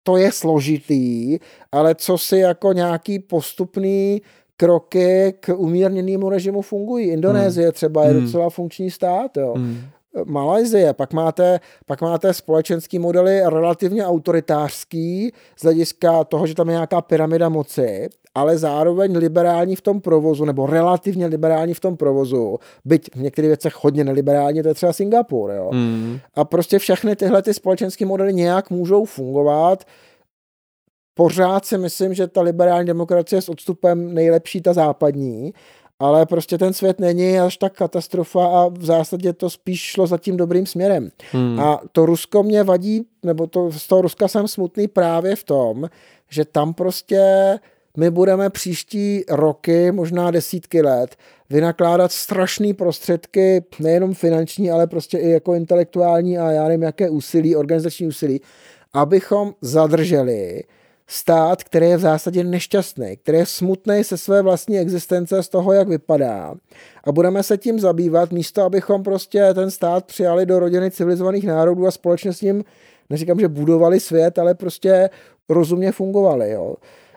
to 0.03 0.17
je 0.17 0.33
složitý, 0.33 1.39
ale 1.73 1.95
co 1.95 2.19
si 2.19 2.37
jako 2.37 2.73
nějaký 2.73 3.19
postupný 3.19 4.23
kroky 4.57 5.35
k 5.41 5.55
umírněnému 5.57 6.29
režimu 6.31 6.63
fungují. 6.63 7.09
Indonésie 7.09 7.67
mm. 7.67 7.73
třeba 7.73 8.05
je 8.05 8.15
mm. 8.15 8.25
docela 8.25 8.51
funkční 8.51 8.91
stát, 8.91 9.37
jo. 9.37 9.55
Mm. 9.57 9.81
Malajzie, 10.25 10.93
pak 10.93 11.13
máte, 11.13 11.61
pak 11.87 12.01
máte 12.01 12.35
společenský 12.35 12.99
modely 12.99 13.41
relativně 13.47 14.07
autoritářský 14.07 15.33
z 15.59 15.63
hlediska 15.63 16.25
toho, 16.25 16.47
že 16.47 16.55
tam 16.55 16.69
je 16.69 16.73
nějaká 16.73 17.01
pyramida 17.01 17.49
moci, 17.49 18.09
ale 18.35 18.59
zároveň 18.59 19.17
liberální 19.17 19.77
v 19.77 19.81
tom 19.81 20.01
provozu, 20.01 20.45
nebo 20.45 20.67
relativně 20.67 21.27
liberální 21.27 21.75
v 21.75 21.81
tom 21.81 21.97
provozu, 21.97 22.59
byť 22.85 23.11
v 23.15 23.23
některých 23.23 23.49
věcech 23.49 23.85
hodně 23.85 24.05
neliberální, 24.05 24.63
to 24.63 24.69
je 24.69 24.75
třeba 24.75 24.93
Singapur. 24.93 25.51
Jo? 25.51 25.71
Mm. 25.73 26.19
A 26.35 26.45
prostě 26.45 26.79
všechny 26.79 27.17
tyhle 27.17 27.43
ty 27.43 27.55
společenské 27.55 28.07
modely 28.07 28.35
nějak 28.35 28.71
můžou 28.71 29.05
fungovat. 29.05 29.85
Pořád 31.15 31.65
si 31.65 31.79
myslím, 31.79 32.15
že 32.15 32.27
ta 32.27 32.43
liberální 32.43 32.87
demokracie 32.87 33.43
s 33.43 33.49
odstupem 33.49 34.15
nejlepší 34.15 34.61
ta 34.61 34.73
západní, 34.73 35.53
ale 35.99 36.27
prostě 36.27 36.59
ten 36.59 36.73
svět 36.73 37.01
není 37.01 37.39
až 37.39 37.57
tak 37.57 37.73
katastrofa 37.73 38.47
a 38.47 38.69
v 38.69 38.85
zásadě 38.85 39.33
to 39.33 39.51
spíš 39.51 39.81
šlo 39.81 40.07
za 40.07 40.19
tím 40.19 40.37
dobrým 40.37 40.67
směrem. 40.67 41.11
Hmm. 41.33 41.61
A 41.61 41.81
to 41.93 42.07
Rusko 42.07 42.43
mě 42.43 42.63
vadí, 42.63 43.07
nebo 43.23 43.47
to, 43.47 43.73
z 43.73 43.87
toho 43.87 44.03
Ruska 44.03 44.29
jsem 44.29 44.49
smutný 44.49 44.89
právě 44.89 45.37
v 45.37 45.45
tom, 45.45 45.89
že 46.31 46.45
tam 46.45 46.75
prostě 46.75 47.21
my 47.97 48.11
budeme 48.11 48.51
příští 48.51 49.25
roky, 49.29 49.93
možná 49.93 50.31
desítky 50.31 50.83
let, 50.83 51.17
vynakládat 51.51 52.13
strašné 52.13 52.75
prostředky, 52.75 53.65
nejenom 53.81 54.15
finanční, 54.15 54.71
ale 54.71 54.87
prostě 54.87 55.19
i 55.19 55.31
jako 55.31 55.55
intelektuální 55.55 56.39
a 56.39 56.51
já 56.51 56.65
nevím, 56.65 56.83
jaké 56.83 57.11
úsilí, 57.11 57.57
organizační 57.57 58.07
úsilí, 58.07 58.41
abychom 58.93 59.55
zadrželi 59.61 60.63
stát, 61.07 61.65
který 61.65 61.87
je 61.87 61.97
v 61.97 62.01
zásadě 62.01 62.45
nešťastný, 62.45 63.17
který 63.17 63.39
je 63.39 63.47
smutný 63.47 64.05
se 64.05 64.17
své 64.17 64.43
vlastní 64.43 64.79
existence 64.79 65.43
z 65.43 65.49
toho, 65.49 65.73
jak 65.73 65.89
vypadá. 65.89 66.55
A 67.05 67.13
budeme 67.13 67.43
se 67.43 67.59
tím 67.59 67.81
zabývat, 67.81 68.33
místo 68.33 68.63
abychom 68.63 69.03
prostě 69.03 69.55
ten 69.55 69.71
stát 69.71 70.05
přijali 70.05 70.47
do 70.47 70.59
rodiny 70.59 70.91
civilizovaných 70.91 71.47
národů 71.47 71.87
a 71.87 71.91
společně 71.91 72.33
s 72.33 72.41
ním, 72.41 72.65
neříkám, 73.11 73.41
že 73.41 73.49
budovali 73.49 74.01
svět, 74.01 74.39
ale 74.39 74.55
prostě 74.55 75.11
rozumně 75.49 75.93
fungovali. 75.93 76.51
Jo. 76.51 76.75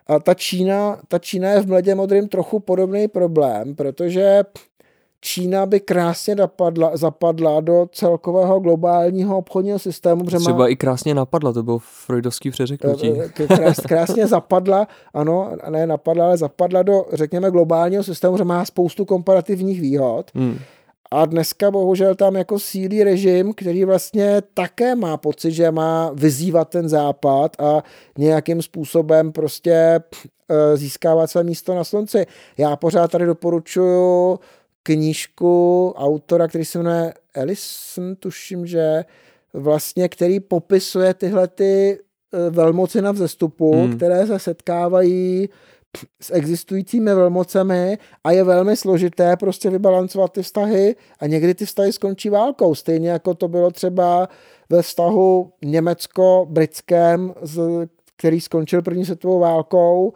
A 0.07 0.19
ta 0.19 0.33
Čína, 0.33 1.01
ta 1.07 1.19
Čína 1.19 1.49
je 1.49 1.61
v 1.61 1.67
mledě 1.67 1.95
modrým 1.95 2.27
trochu 2.27 2.59
podobný 2.59 3.07
problém, 3.07 3.75
protože 3.75 4.43
Čína 5.21 5.65
by 5.65 5.79
krásně 5.79 6.35
napadla, 6.35 6.97
zapadla 6.97 7.61
do 7.61 7.89
celkového 7.91 8.59
globálního 8.59 9.37
obchodního 9.37 9.79
systému. 9.79 10.23
Třeba 10.23 10.53
má, 10.53 10.67
i 10.67 10.75
krásně 10.75 11.13
napadla, 11.13 11.53
to 11.53 11.63
bylo 11.63 11.79
freudovský 11.79 12.51
přeřeknutí. 12.51 13.11
Eh, 13.11 13.31
eh, 13.39 13.47
krás, 13.47 13.79
krásně 13.79 14.27
zapadla, 14.27 14.87
ano, 15.13 15.51
ne 15.69 15.87
napadla, 15.87 16.25
ale 16.25 16.37
zapadla 16.37 16.83
do, 16.83 17.05
řekněme, 17.13 17.51
globálního 17.51 18.03
systému, 18.03 18.37
že 18.37 18.43
má 18.43 18.65
spoustu 18.65 19.05
komparativních 19.05 19.81
výhod. 19.81 20.31
Hmm. 20.35 20.59
A 21.11 21.25
dneska 21.25 21.71
bohužel 21.71 22.15
tam 22.15 22.35
jako 22.35 22.59
sílí 22.59 23.03
režim, 23.03 23.53
který 23.53 23.85
vlastně 23.85 24.41
také 24.53 24.95
má 24.95 25.17
pocit, 25.17 25.51
že 25.51 25.71
má 25.71 26.11
vyzývat 26.13 26.69
ten 26.69 26.89
západ 26.89 27.61
a 27.61 27.83
nějakým 28.17 28.61
způsobem 28.61 29.31
prostě 29.31 29.71
eh, 29.71 30.77
získávat 30.77 31.27
své 31.27 31.43
místo 31.43 31.75
na 31.75 31.83
slunci. 31.83 32.25
Já 32.57 32.75
pořád 32.75 33.11
tady 33.11 33.25
doporučuji 33.25 34.39
knížku 34.87 35.93
autora, 35.97 36.47
který 36.47 36.65
se 36.65 36.77
jmenuje 36.77 37.13
Ellison, 37.33 38.15
tuším, 38.15 38.65
že 38.65 39.05
vlastně, 39.53 40.09
který 40.09 40.39
popisuje 40.39 41.13
tyhle 41.13 41.47
ty 41.47 41.99
e, 42.33 42.49
velmoci 42.49 43.01
na 43.01 43.11
vzestupu, 43.11 43.73
hmm. 43.73 43.95
které 43.95 44.27
se 44.27 44.39
setkávají 44.39 45.49
s 46.21 46.33
existujícími 46.33 47.15
velmocemi 47.15 47.97
a 48.23 48.31
je 48.31 48.43
velmi 48.43 48.77
složité 48.77 49.37
prostě 49.37 49.69
vybalancovat 49.69 50.31
ty 50.31 50.43
vztahy 50.43 50.95
a 51.19 51.27
někdy 51.27 51.53
ty 51.53 51.65
vztahy 51.65 51.93
skončí 51.93 52.29
válkou. 52.29 52.75
Stejně 52.75 53.09
jako 53.09 53.33
to 53.33 53.47
bylo 53.47 53.71
třeba 53.71 54.29
ve 54.69 54.81
vztahu 54.81 55.51
německo-britském, 55.65 57.33
který 58.17 58.41
skončil 58.41 58.81
první 58.81 59.05
světovou 59.05 59.39
válkou, 59.39 60.13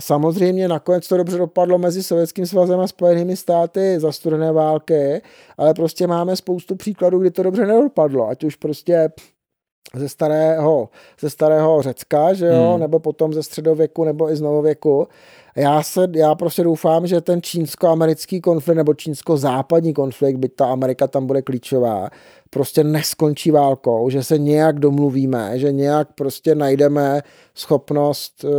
Samozřejmě 0.00 0.68
nakonec 0.68 1.08
to 1.08 1.16
dobře 1.16 1.38
dopadlo 1.38 1.78
mezi 1.78 2.02
Sovětským 2.02 2.46
svazem 2.46 2.80
a 2.80 2.86
Spojenými 2.86 3.36
státy 3.36 4.00
za 4.00 4.12
studené 4.12 4.52
války, 4.52 5.22
ale 5.56 5.74
prostě 5.74 6.06
máme 6.06 6.36
spoustu 6.36 6.76
příkladů, 6.76 7.18
kdy 7.18 7.30
to 7.30 7.42
dobře 7.42 7.66
nedopadlo, 7.66 8.28
ať 8.28 8.44
už 8.44 8.56
prostě 8.56 9.10
ze 9.94 10.08
starého, 10.08 10.88
ze 11.20 11.30
starého 11.30 11.82
Řecka, 11.82 12.34
že 12.34 12.46
jo, 12.46 12.70
hmm. 12.70 12.80
nebo 12.80 12.98
potom 12.98 13.32
ze 13.32 13.42
středověku, 13.42 14.04
nebo 14.04 14.30
i 14.30 14.36
z 14.36 14.40
novověku. 14.40 15.08
Já, 15.56 15.82
se, 15.82 16.08
já 16.14 16.34
prostě 16.34 16.62
doufám, 16.62 17.06
že 17.06 17.20
ten 17.20 17.42
čínsko-americký 17.42 18.40
konflikt 18.40 18.76
nebo 18.76 18.94
čínsko-západní 18.94 19.94
konflikt, 19.94 20.36
byť 20.36 20.54
ta 20.54 20.66
Amerika 20.66 21.06
tam 21.06 21.26
bude 21.26 21.42
klíčová, 21.42 22.10
prostě 22.50 22.84
neskončí 22.84 23.50
válkou, 23.50 24.10
že 24.10 24.24
se 24.24 24.38
nějak 24.38 24.80
domluvíme, 24.80 25.58
že 25.58 25.72
nějak 25.72 26.08
prostě 26.14 26.54
najdeme 26.54 27.22
schopnost 27.54 28.44
uh, 28.44 28.50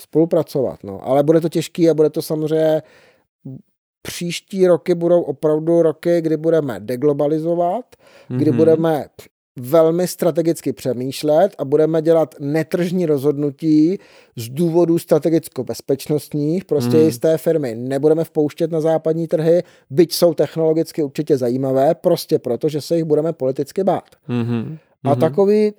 spolupracovat. 0.00 0.84
No. 0.84 1.08
Ale 1.08 1.22
bude 1.22 1.40
to 1.40 1.48
těžký 1.48 1.90
a 1.90 1.94
bude 1.94 2.10
to 2.10 2.22
samozřejmě 2.22 2.82
příští 4.02 4.66
roky 4.66 4.94
budou 4.94 5.22
opravdu 5.22 5.82
roky, 5.82 6.20
kdy 6.20 6.36
budeme 6.36 6.80
deglobalizovat, 6.80 7.84
mm-hmm. 7.84 8.36
kdy 8.36 8.50
mhm. 8.50 8.56
budeme 8.56 9.06
velmi 9.58 10.08
strategicky 10.08 10.72
přemýšlet 10.72 11.54
a 11.58 11.64
budeme 11.64 12.02
dělat 12.02 12.34
netržní 12.40 13.06
rozhodnutí 13.06 13.98
z 14.36 14.48
důvodů 14.48 14.98
strategicko-bezpečnostních. 14.98 16.64
Prostě 16.64 16.96
mm. 16.96 17.04
jisté 17.04 17.38
firmy 17.38 17.74
nebudeme 17.74 18.24
vpouštět 18.24 18.70
na 18.70 18.80
západní 18.80 19.28
trhy, 19.28 19.62
byť 19.90 20.14
jsou 20.14 20.34
technologicky 20.34 21.02
určitě 21.02 21.36
zajímavé, 21.36 21.94
prostě 21.94 22.38
proto, 22.38 22.68
že 22.68 22.80
se 22.80 22.96
jich 22.96 23.04
budeme 23.04 23.32
politicky 23.32 23.84
bát. 23.84 24.10
Mm-hmm. 24.28 24.78
A 25.04 25.10
mhm. 25.10 25.20
takový, 25.20 25.72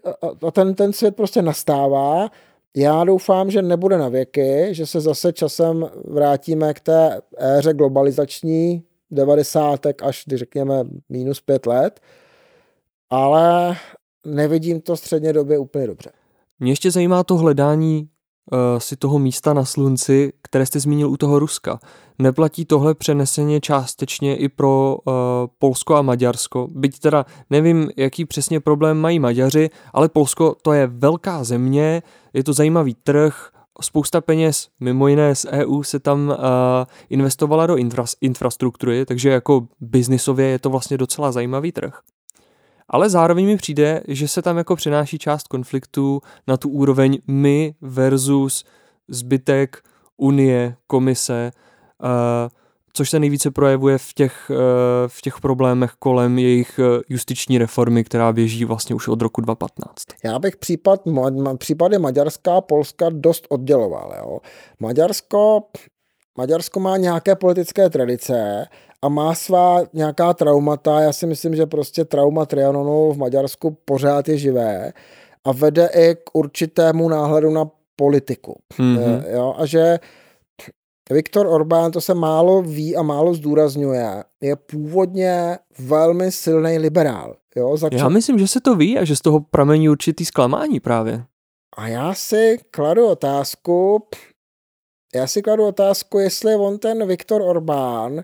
a 0.47 0.51
ten, 0.51 0.75
ten 0.75 0.93
svět 0.93 1.15
prostě 1.15 1.41
nastává 1.41 2.29
já 2.77 3.03
doufám, 3.03 3.51
že 3.51 3.61
nebude 3.61 3.97
na 3.97 4.09
věky, 4.09 4.67
že 4.71 4.85
se 4.85 5.01
zase 5.01 5.33
časem 5.33 5.89
vrátíme 6.05 6.73
k 6.73 6.79
té 6.79 7.21
éře 7.37 7.73
globalizační 7.73 8.83
90 9.11 9.85
až, 10.03 10.23
když 10.27 10.39
řekněme, 10.39 10.83
minus 11.09 11.41
pět 11.41 11.65
let, 11.65 11.99
ale 13.09 13.75
nevidím 14.25 14.81
to 14.81 14.97
středně 14.97 15.33
době 15.33 15.57
úplně 15.57 15.87
dobře. 15.87 16.09
Mě 16.59 16.71
ještě 16.71 16.91
zajímá 16.91 17.23
to 17.23 17.37
hledání 17.37 18.09
si 18.77 18.95
toho 18.95 19.19
místa 19.19 19.53
na 19.53 19.65
slunci, 19.65 20.33
které 20.41 20.65
jste 20.65 20.79
zmínil 20.79 21.09
u 21.09 21.17
toho 21.17 21.39
Ruska. 21.39 21.79
Neplatí 22.19 22.65
tohle 22.65 22.95
přeneseně 22.95 23.61
částečně 23.61 24.35
i 24.35 24.49
pro 24.49 24.97
uh, 24.97 25.13
Polsko 25.59 25.95
a 25.95 26.01
Maďarsko? 26.01 26.67
Byť 26.71 26.99
teda 26.99 27.25
nevím, 27.49 27.89
jaký 27.97 28.25
přesně 28.25 28.59
problém 28.59 28.97
mají 28.97 29.19
Maďaři, 29.19 29.69
ale 29.93 30.09
Polsko 30.09 30.55
to 30.61 30.73
je 30.73 30.87
velká 30.87 31.43
země, 31.43 32.03
je 32.33 32.43
to 32.43 32.53
zajímavý 32.53 32.95
trh, 33.03 33.49
spousta 33.81 34.21
peněz, 34.21 34.67
mimo 34.79 35.07
jiné 35.07 35.35
z 35.35 35.45
EU, 35.45 35.83
se 35.83 35.99
tam 35.99 36.27
uh, 36.29 36.35
investovala 37.09 37.67
do 37.67 37.75
infra- 37.75 38.15
infrastruktury, 38.21 39.05
takže 39.05 39.29
jako 39.29 39.67
biznisově 39.79 40.47
je 40.47 40.59
to 40.59 40.69
vlastně 40.69 40.97
docela 40.97 41.31
zajímavý 41.31 41.71
trh. 41.71 41.99
Ale 42.93 43.09
zároveň 43.09 43.45
mi 43.45 43.57
přijde, 43.57 44.01
že 44.07 44.27
se 44.27 44.41
tam 44.41 44.57
jako 44.57 44.75
přenáší 44.75 45.17
část 45.17 45.47
konfliktu 45.47 46.21
na 46.47 46.57
tu 46.57 46.69
úroveň 46.69 47.19
my 47.27 47.75
versus 47.81 48.65
zbytek 49.07 49.83
Unie, 50.17 50.75
komise. 50.87 51.51
Uh, 52.03 52.49
což 52.93 53.09
se 53.09 53.19
nejvíce 53.19 53.51
projevuje 53.51 53.97
v 53.97 54.13
těch, 54.13 54.51
eh, 54.51 54.55
v 55.07 55.21
těch 55.21 55.39
problémech 55.41 55.91
kolem 55.99 56.39
jejich 56.39 56.79
eh, 56.79 57.01
justiční 57.09 57.57
reformy, 57.57 58.03
která 58.03 58.33
běží 58.33 58.65
vlastně 58.65 58.95
už 58.95 59.07
od 59.07 59.21
roku 59.21 59.41
2015. 59.41 60.03
Já 60.23 60.39
bych 60.39 60.57
případ, 60.57 61.01
případy 61.57 61.97
Maďarska 61.97 62.55
a 62.55 62.61
Polska 62.61 63.09
dost 63.09 63.47
odděloval. 63.49 64.13
Jo. 64.17 64.39
Maďarsko, 64.79 65.63
Maďarsko 66.37 66.79
má 66.79 66.97
nějaké 66.97 67.35
politické 67.35 67.89
tradice 67.89 68.65
a 69.01 69.09
má 69.09 69.35
svá 69.35 69.83
nějaká 69.93 70.33
traumata. 70.33 71.01
Já 71.01 71.13
si 71.13 71.25
myslím, 71.25 71.55
že 71.55 71.65
prostě 71.65 72.05
trauma 72.05 72.45
Trianonu 72.45 73.13
v 73.13 73.17
Maďarsku 73.17 73.77
pořád 73.85 74.29
je 74.29 74.37
živé 74.37 74.93
a 75.43 75.51
vede 75.51 75.89
i 75.95 76.15
k 76.15 76.29
určitému 76.33 77.09
náhledu 77.09 77.51
na 77.51 77.69
politiku. 77.95 78.59
Mm-hmm. 78.79 79.23
Jo, 79.33 79.55
a 79.57 79.65
že 79.65 79.99
Viktor 81.11 81.47
Orbán, 81.47 81.91
to 81.91 82.01
se 82.01 82.13
málo 82.13 82.61
ví 82.61 82.95
a 82.95 83.01
málo 83.01 83.33
zdůrazňuje, 83.33 84.23
je 84.41 84.55
původně 84.55 85.59
velmi 85.79 86.31
silný 86.31 86.77
liberál. 86.77 87.35
Jo, 87.55 87.77
začal... 87.77 87.99
Já 87.99 88.09
myslím, 88.09 88.39
že 88.39 88.47
se 88.47 88.61
to 88.61 88.75
ví 88.75 88.97
a 88.97 89.03
že 89.03 89.15
z 89.15 89.21
toho 89.21 89.39
pramení 89.39 89.89
určitý 89.89 90.25
zklamání 90.25 90.79
právě. 90.79 91.23
A 91.77 91.87
já 91.87 92.13
si 92.13 92.57
kladu 92.71 93.07
otázku, 93.07 94.03
já 95.15 95.27
si 95.27 95.41
kladu 95.41 95.67
otázku, 95.67 96.19
jestli 96.19 96.55
on 96.55 96.79
ten 96.79 97.07
Viktor 97.07 97.41
Orbán, 97.41 98.23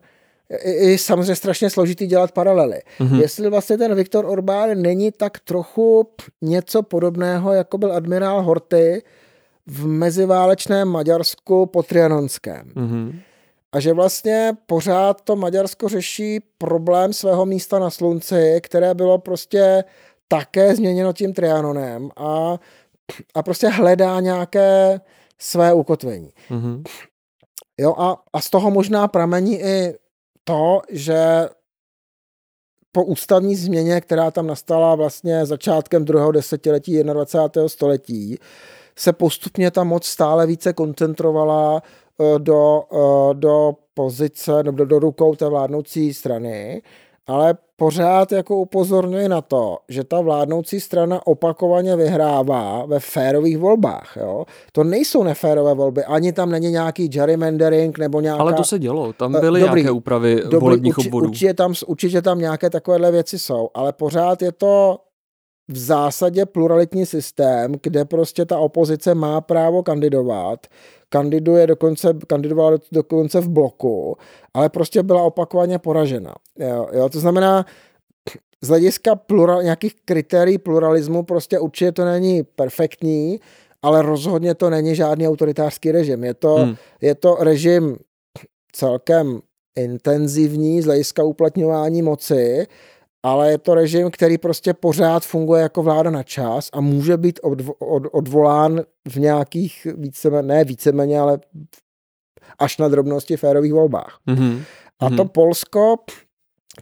je 0.64 0.98
samozřejmě 0.98 1.36
strašně 1.36 1.70
složitý 1.70 2.08
dělat 2.08 2.32
paralely. 2.32 2.82
Mm-hmm. 3.00 3.22
Jestli 3.22 3.50
vlastně 3.50 3.78
ten 3.78 3.96
Viktor 3.96 4.26
Orbán 4.26 4.82
není 4.82 5.12
tak 5.12 5.40
trochu 5.40 6.10
něco 6.42 6.84
podobného, 6.84 7.54
jako 7.54 7.78
byl 7.78 7.94
admirál 7.94 8.42
Horty, 8.42 9.04
v 9.68 9.88
meziválečném 9.88 10.88
Maďarsku 10.88 11.66
po 11.66 11.84
Trianonském. 11.84 12.72
Mm-hmm. 12.76 13.20
A 13.72 13.80
že 13.80 13.94
vlastně 13.94 14.52
pořád 14.66 15.22
to 15.22 15.36
Maďarsko 15.36 15.90
řeší 15.90 16.40
problém 16.58 17.14
svého 17.14 17.46
místa 17.46 17.80
na 17.80 17.90
slunci, 17.90 18.60
které 18.64 18.94
bylo 18.94 19.18
prostě 19.18 19.84
také 20.28 20.76
změněno 20.76 21.14
tím 21.14 21.34
Trianonem 21.34 22.10
a, 22.18 22.58
a 23.36 23.44
prostě 23.44 23.68
hledá 23.68 24.20
nějaké 24.20 25.02
své 25.40 25.74
ukotvení. 25.74 26.30
Mm-hmm. 26.50 26.84
Jo, 27.78 27.96
a, 27.98 28.24
a 28.34 28.42
z 28.42 28.50
toho 28.50 28.72
možná 28.72 29.08
pramení 29.08 29.62
i 29.62 29.94
to, 30.48 30.82
že 30.90 31.50
po 32.92 33.04
ústavní 33.04 33.56
změně, 33.56 34.02
která 34.02 34.32
tam 34.32 34.48
nastala 34.48 34.96
vlastně 34.96 35.46
začátkem 35.46 36.06
druhého 36.06 36.32
desetiletí 36.32 37.04
21. 37.04 37.70
století, 37.70 38.40
se 38.96 39.14
postupně 39.14 39.72
ta 39.72 39.84
moc 39.84 40.06
stále 40.06 40.48
více 40.48 40.74
koncentrovala 40.74 41.82
eh, 41.82 42.40
do, 42.40 42.84
eh, 42.94 43.34
do 43.34 43.74
pozice 43.94 44.64
nebo 44.64 44.78
do, 44.78 44.86
do 44.86 45.00
rukou 45.00 45.36
té 45.36 45.50
vládnoucí 45.50 46.14
strany, 46.14 46.82
ale 47.28 47.56
pořád 47.76 48.32
jako 48.32 48.56
upozorňuje 48.56 49.30
na 49.30 49.42
to, 49.42 49.78
že 49.90 50.04
ta 50.04 50.22
vládnoucí 50.22 50.80
strana 50.80 51.28
opakovaně 51.28 51.96
vyhrává 51.96 52.86
ve 52.86 53.00
férových 53.00 53.58
volbách. 53.58 54.18
Jo? 54.22 54.46
To 54.72 54.84
nejsou 54.84 55.24
neférové 55.24 55.74
volby, 55.74 56.04
ani 56.04 56.34
tam 56.34 56.52
není 56.52 56.72
nějaký 56.72 57.08
gerrymandering 57.08 57.98
nebo 57.98 58.22
nějaká... 58.22 58.42
Ale 58.42 58.54
to 58.54 58.64
se 58.64 58.80
dělo, 58.80 59.14
tam 59.14 59.36
eh, 59.36 59.40
byly 59.40 59.62
dobrý, 59.62 59.82
nějaké 59.82 59.92
úpravy 59.92 60.42
dobrý, 60.44 60.60
volebních 60.60 60.98
urči, 60.98 61.10
obvodů. 61.10 61.28
Určitě 61.28 61.54
tam, 61.54 61.74
určitě 61.88 62.22
tam 62.22 62.40
nějaké 62.40 62.70
takovéhle 62.70 63.12
věci 63.12 63.40
jsou, 63.40 63.70
ale 63.74 63.94
pořád 63.94 64.42
je 64.42 64.52
to 64.52 64.98
v 65.68 65.78
zásadě 65.78 66.46
pluralitní 66.46 67.06
systém, 67.06 67.74
kde 67.84 68.06
prostě 68.06 68.46
ta 68.46 68.58
opozice 68.58 69.16
má 69.16 69.42
právo 69.42 69.84
kandidovat, 69.84 70.68
kandiduje 71.10 71.68
dokonce, 71.68 72.14
kandidovala 72.28 72.78
dokonce 72.92 73.40
v 73.40 73.50
bloku, 73.50 74.18
ale 74.54 74.70
prostě 74.70 75.04
byla 75.04 75.24
opakovaně 75.24 75.80
poražena. 75.80 76.36
Jo, 76.60 76.88
jo, 76.94 77.10
to 77.10 77.20
znamená, 77.20 77.66
z 78.62 78.68
hlediska 78.68 79.16
plural, 79.16 79.64
nějakých 79.64 79.96
kritérií 80.06 80.58
pluralismu 80.58 81.24
prostě 81.24 81.60
určitě 81.60 81.92
to 81.92 82.06
není 82.06 82.44
perfektní, 82.44 83.40
ale 83.82 84.02
rozhodně 84.02 84.56
to 84.56 84.70
není 84.70 84.96
žádný 84.96 85.28
autoritářský 85.28 85.92
režim. 85.92 86.24
Je 86.24 86.34
to, 86.34 86.56
hmm. 86.56 86.76
je 87.02 87.16
to 87.16 87.38
režim 87.40 87.98
celkem 88.72 89.42
intenzivní 89.76 90.82
z 90.82 90.86
hlediska 90.86 91.24
uplatňování 91.24 92.02
moci, 92.02 92.68
ale 93.28 93.52
je 93.52 93.58
to 93.58 93.76
režim, 93.76 94.12
který 94.12 94.38
prostě 94.38 94.74
pořád 94.74 95.26
funguje 95.26 95.62
jako 95.62 95.84
vláda 95.84 96.10
na 96.10 96.24
čas 96.24 96.70
a 96.74 96.82
může 96.82 97.18
být 97.18 97.40
odvo, 97.44 97.74
od, 97.74 98.04
odvolán 98.12 98.82
v 99.10 99.16
nějakých 99.16 99.88
více, 99.98 100.42
ne 100.42 100.64
víceméně, 100.64 101.20
ale 101.20 101.40
až 102.60 102.78
na 102.78 102.88
drobnosti 102.88 103.38
férových 103.38 103.74
volbách. 103.74 104.20
Mm-hmm. 104.28 104.62
A 105.00 105.10
to 105.10 105.24
mhm. 105.24 105.30
Polsko, 105.30 105.96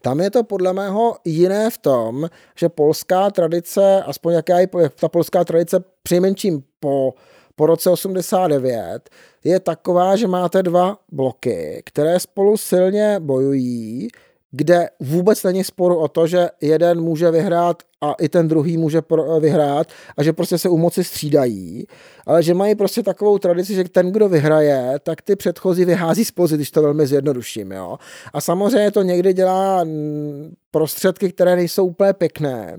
tam 0.02 0.20
je 0.20 0.32
to 0.32 0.44
podle 0.44 0.74
mého 0.74 1.16
jiné 1.26 1.70
v 1.70 1.78
tom, 1.78 2.30
že 2.58 2.70
polská 2.70 3.32
tradice, 3.32 4.04
aspoň 4.04 4.34
jaká 4.34 4.60
je 4.60 4.70
ta 5.00 5.10
polská 5.10 5.44
tradice 5.44 5.84
přinejmenším 6.04 6.64
po, 6.80 7.14
po 7.56 7.66
roce 7.66 7.90
89, 7.90 9.10
je 9.44 9.60
taková, 9.60 10.16
že 10.16 10.28
máte 10.28 10.64
dva 10.64 10.98
bloky, 11.12 11.82
které 11.86 12.20
spolu 12.20 12.58
silně 12.58 13.20
bojují, 13.20 14.08
kde 14.56 14.90
vůbec 15.00 15.44
není 15.44 15.64
sporu 15.64 15.98
o 15.98 16.08
to, 16.08 16.28
že 16.28 16.50
jeden 16.62 17.02
může 17.02 17.32
vyhrát 17.32 17.84
a 18.02 18.14
i 18.14 18.30
ten 18.30 18.48
druhý 18.48 18.78
může 18.78 19.02
vyhrát 19.40 19.88
a 20.18 20.24
že 20.24 20.34
prostě 20.34 20.58
se 20.58 20.70
u 20.70 20.78
moci 20.78 21.04
střídají, 21.04 21.88
ale 22.26 22.44
že 22.44 22.54
mají 22.54 22.76
prostě 22.76 23.04
takovou 23.04 23.38
tradici, 23.38 23.74
že 23.74 23.84
ten, 23.84 24.12
kdo 24.12 24.30
vyhraje, 24.30 25.00
tak 25.04 25.22
ty 25.22 25.36
předchozí 25.36 25.86
vyhází 25.86 26.26
z 26.26 26.32
pozic, 26.32 26.58
když 26.58 26.72
to 26.72 26.82
velmi 26.82 27.08
zjednoduším. 27.08 27.72
Jo? 27.72 27.98
A 28.34 28.42
samozřejmě 28.42 28.92
to 28.92 29.02
někdy 29.02 29.34
dělá 29.34 29.84
mm, 29.84 30.54
prostředky, 30.72 31.32
které 31.32 31.56
nejsou 31.56 31.86
úplně 31.86 32.14
pěkné, 32.14 32.78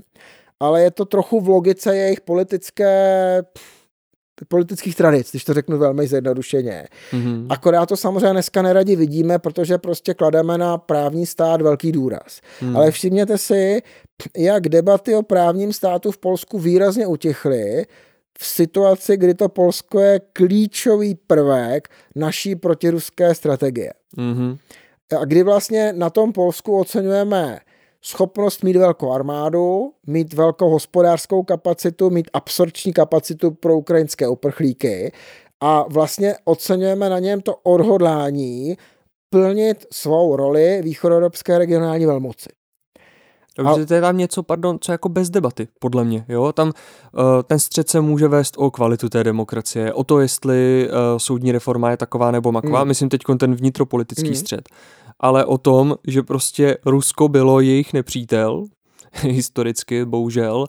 ale 0.59 0.81
je 0.83 0.91
to 0.91 1.05
trochu 1.05 1.41
v 1.41 1.49
logice 1.49 1.97
jejich 1.97 2.21
politické 2.21 3.43
politických 4.45 4.95
tradic, 4.95 5.31
když 5.31 5.43
to 5.43 5.53
řeknu 5.53 5.77
velmi 5.77 6.07
zjednodušeně. 6.07 6.87
Mm-hmm. 7.11 7.45
Akorát 7.49 7.85
to 7.85 7.97
samozřejmě 7.97 8.31
dneska 8.31 8.61
neradi 8.61 8.95
vidíme, 8.95 9.39
protože 9.39 9.77
prostě 9.77 10.13
klademe 10.13 10.57
na 10.57 10.77
právní 10.77 11.25
stát 11.25 11.61
velký 11.61 11.91
důraz. 11.91 12.41
Mm. 12.61 12.77
Ale 12.77 12.91
všimněte 12.91 13.37
si, 13.37 13.81
jak 14.37 14.69
debaty 14.69 15.15
o 15.15 15.23
právním 15.23 15.73
státu 15.73 16.11
v 16.11 16.17
Polsku 16.17 16.59
výrazně 16.59 17.07
utichly 17.07 17.85
v 18.39 18.45
situaci, 18.45 19.17
kdy 19.17 19.33
to 19.33 19.49
Polsko 19.49 19.99
je 19.99 20.21
klíčový 20.33 21.15
prvek 21.15 21.89
naší 22.15 22.55
protiruské 22.55 23.35
strategie. 23.35 23.93
Mm-hmm. 24.17 24.57
A 25.21 25.25
kdy 25.25 25.43
vlastně 25.43 25.93
na 25.93 26.09
tom 26.09 26.33
Polsku 26.33 26.79
oceňujeme 26.79 27.59
schopnost 28.01 28.63
mít 28.63 28.75
velkou 28.75 29.11
armádu, 29.11 29.91
mít 30.07 30.33
velkou 30.33 30.69
hospodářskou 30.69 31.43
kapacitu, 31.43 32.09
mít 32.09 32.29
absorpční 32.33 32.93
kapacitu 32.93 33.51
pro 33.51 33.77
ukrajinské 33.77 34.27
uprchlíky 34.27 35.11
a 35.61 35.85
vlastně 35.89 36.35
oceňujeme 36.45 37.09
na 37.09 37.19
něm 37.19 37.41
to 37.41 37.55
odhodlání 37.55 38.77
plnit 39.29 39.85
svou 39.91 40.35
roli 40.35 40.81
východoevropské 40.81 41.57
regionální 41.57 42.05
velmoci. 42.05 42.49
Takže 43.63 43.85
to 43.85 43.93
je 43.93 44.01
tam 44.01 44.17
něco, 44.17 44.43
pardon, 44.43 44.77
co 44.81 44.91
jako 44.91 45.09
bez 45.09 45.29
debaty, 45.29 45.67
podle 45.79 46.03
mě. 46.03 46.25
Jo? 46.29 46.53
Tam 46.53 46.67
uh, 46.67 46.73
ten 47.43 47.59
střed 47.59 47.89
se 47.89 48.01
může 48.01 48.27
vést 48.27 48.53
o 48.57 48.71
kvalitu 48.71 49.09
té 49.09 49.23
demokracie, 49.23 49.93
o 49.93 50.03
to, 50.03 50.19
jestli 50.19 50.89
uh, 50.89 51.17
soudní 51.17 51.51
reforma 51.51 51.91
je 51.91 51.97
taková 51.97 52.31
nebo 52.31 52.51
maková. 52.51 52.83
Mm. 52.83 52.87
Myslím 52.87 53.09
teď 53.09 53.21
ten 53.39 53.55
vnitropolitický 53.55 54.29
mm. 54.29 54.35
střed 54.35 54.69
ale 55.19 55.45
o 55.45 55.57
tom, 55.57 55.95
že 56.07 56.23
prostě 56.23 56.77
Rusko 56.85 57.27
bylo 57.27 57.59
jejich 57.59 57.93
nepřítel, 57.93 58.65
historicky, 59.21 60.05
bohužel, 60.05 60.65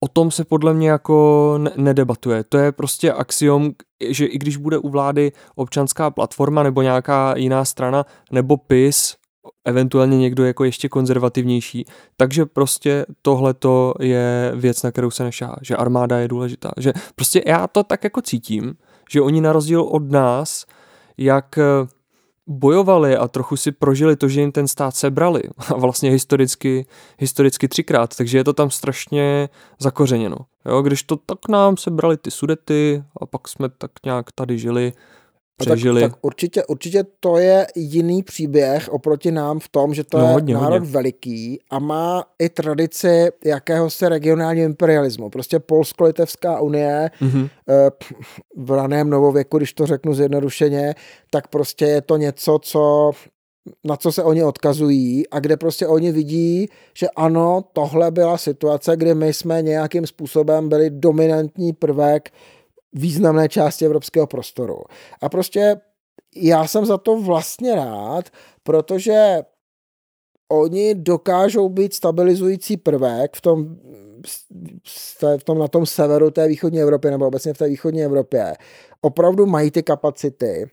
o 0.00 0.08
tom 0.08 0.30
se 0.30 0.44
podle 0.44 0.74
mě 0.74 0.90
jako 0.90 1.54
ne- 1.58 1.72
nedebatuje. 1.76 2.44
To 2.44 2.58
je 2.58 2.72
prostě 2.72 3.12
axiom, 3.12 3.72
že 4.08 4.26
i 4.26 4.38
když 4.38 4.56
bude 4.56 4.78
u 4.78 4.88
vlády 4.88 5.32
občanská 5.54 6.10
platforma 6.10 6.62
nebo 6.62 6.82
nějaká 6.82 7.34
jiná 7.36 7.64
strana, 7.64 8.04
nebo 8.30 8.56
PIS, 8.56 9.16
eventuálně 9.64 10.18
někdo 10.18 10.44
jako 10.44 10.64
ještě 10.64 10.88
konzervativnější, 10.88 11.84
takže 12.16 12.46
prostě 12.46 13.06
tohleto 13.22 13.94
je 14.00 14.52
věc, 14.54 14.82
na 14.82 14.90
kterou 14.90 15.10
se 15.10 15.24
nešá, 15.24 15.56
že 15.62 15.76
armáda 15.76 16.18
je 16.18 16.28
důležitá, 16.28 16.70
že 16.76 16.92
prostě 17.14 17.42
já 17.46 17.66
to 17.66 17.84
tak 17.84 18.04
jako 18.04 18.22
cítím, 18.22 18.74
že 19.10 19.20
oni 19.20 19.40
na 19.40 19.52
rozdíl 19.52 19.82
od 19.82 20.10
nás, 20.10 20.64
jak 21.18 21.58
bojovali 22.46 23.16
a 23.16 23.28
trochu 23.28 23.56
si 23.56 23.72
prožili 23.72 24.16
to, 24.16 24.28
že 24.28 24.40
jim 24.40 24.52
ten 24.52 24.68
stát 24.68 24.96
sebrali. 24.96 25.42
A 25.68 25.74
vlastně 25.74 26.10
historicky, 26.10 26.86
historicky 27.18 27.68
třikrát, 27.68 28.16
takže 28.16 28.38
je 28.38 28.44
to 28.44 28.52
tam 28.52 28.70
strašně 28.70 29.48
zakořeněno. 29.78 30.36
Jo, 30.66 30.82
když 30.82 31.02
to 31.02 31.16
tak 31.16 31.48
nám 31.48 31.76
sebrali 31.76 32.16
ty 32.16 32.30
sudety 32.30 33.04
a 33.20 33.26
pak 33.26 33.48
jsme 33.48 33.68
tak 33.68 33.90
nějak 34.04 34.32
tady 34.32 34.58
žili 34.58 34.92
přežili. 35.56 36.00
Tak, 36.00 36.12
tak 36.12 36.18
určitě, 36.22 36.64
určitě 36.64 37.04
to 37.20 37.38
je 37.38 37.66
jiný 37.74 38.22
příběh 38.22 38.88
oproti 38.88 39.32
nám 39.32 39.58
v 39.58 39.68
tom, 39.68 39.94
že 39.94 40.04
to 40.04 40.18
no, 40.18 40.24
je 40.24 40.32
hodně, 40.32 40.54
národ 40.54 40.78
hodně. 40.78 40.90
veliký 40.90 41.60
a 41.70 41.78
má 41.78 42.24
i 42.38 42.48
tradici 42.48 43.28
jakéhosi 43.44 44.08
regionálního 44.08 44.66
imperialismu. 44.66 45.30
Prostě 45.30 45.58
Polsko-Litevská 45.58 46.60
unie 46.60 47.10
mm-hmm. 47.20 47.50
v 48.56 48.70
raném 48.70 49.10
novověku, 49.10 49.56
když 49.58 49.72
to 49.72 49.86
řeknu 49.86 50.14
zjednodušeně, 50.14 50.94
tak 51.30 51.48
prostě 51.48 51.84
je 51.84 52.00
to 52.00 52.16
něco, 52.16 52.58
co 52.62 53.12
na 53.84 53.96
co 53.96 54.12
se 54.12 54.22
oni 54.22 54.44
odkazují 54.44 55.28
a 55.28 55.40
kde 55.40 55.56
prostě 55.56 55.86
oni 55.86 56.12
vidí, 56.12 56.68
že 56.94 57.06
ano, 57.16 57.64
tohle 57.72 58.10
byla 58.10 58.38
situace, 58.38 58.96
kdy 58.96 59.14
my 59.14 59.32
jsme 59.32 59.62
nějakým 59.62 60.06
způsobem 60.06 60.68
byli 60.68 60.90
dominantní 60.90 61.72
prvek 61.72 62.30
významné 62.96 63.48
části 63.48 63.84
evropského 63.84 64.26
prostoru. 64.26 64.82
A 65.22 65.28
prostě 65.28 65.80
já 66.36 66.66
jsem 66.66 66.86
za 66.86 66.98
to 66.98 67.20
vlastně 67.20 67.74
rád, 67.74 68.24
protože 68.62 69.42
oni 70.48 70.94
dokážou 70.94 71.68
být 71.68 71.94
stabilizující 71.94 72.76
prvek 72.76 73.36
v 73.36 73.40
tom, 73.40 73.76
v 75.38 75.44
tom 75.44 75.58
na 75.58 75.68
tom 75.68 75.86
severu 75.86 76.30
té 76.30 76.48
východní 76.48 76.80
Evropy 76.80 77.10
nebo 77.10 77.26
obecně 77.26 77.54
v 77.54 77.58
té 77.58 77.68
východní 77.68 78.02
Evropě. 78.02 78.54
Opravdu 79.00 79.46
mají 79.46 79.70
ty 79.70 79.82
kapacity 79.82 80.70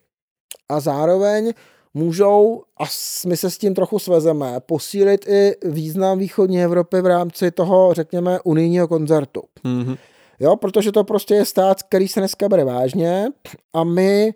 a 0.70 0.80
zároveň 0.80 1.54
můžou, 1.94 2.64
a 2.80 2.84
my 3.28 3.38
se 3.38 3.52
s 3.52 3.58
tím 3.58 3.74
trochu 3.74 4.00
svezeme, 4.00 4.60
posílit 4.60 5.28
i 5.28 5.56
význam 5.66 6.18
východní 6.18 6.64
Evropy 6.64 7.02
v 7.02 7.06
rámci 7.06 7.52
toho, 7.52 7.94
řekněme, 7.94 8.40
unijního 8.44 8.88
koncertu. 8.88 9.42
Mm-hmm. 9.66 9.98
Jo, 10.40 10.56
protože 10.56 10.92
to 10.92 11.04
prostě 11.04 11.36
je 11.36 11.46
stát, 11.46 11.84
který 11.84 12.08
se 12.08 12.20
dneska 12.20 12.50
bere 12.50 12.64
vážně 12.64 13.28
a 13.74 13.84
my 13.84 14.34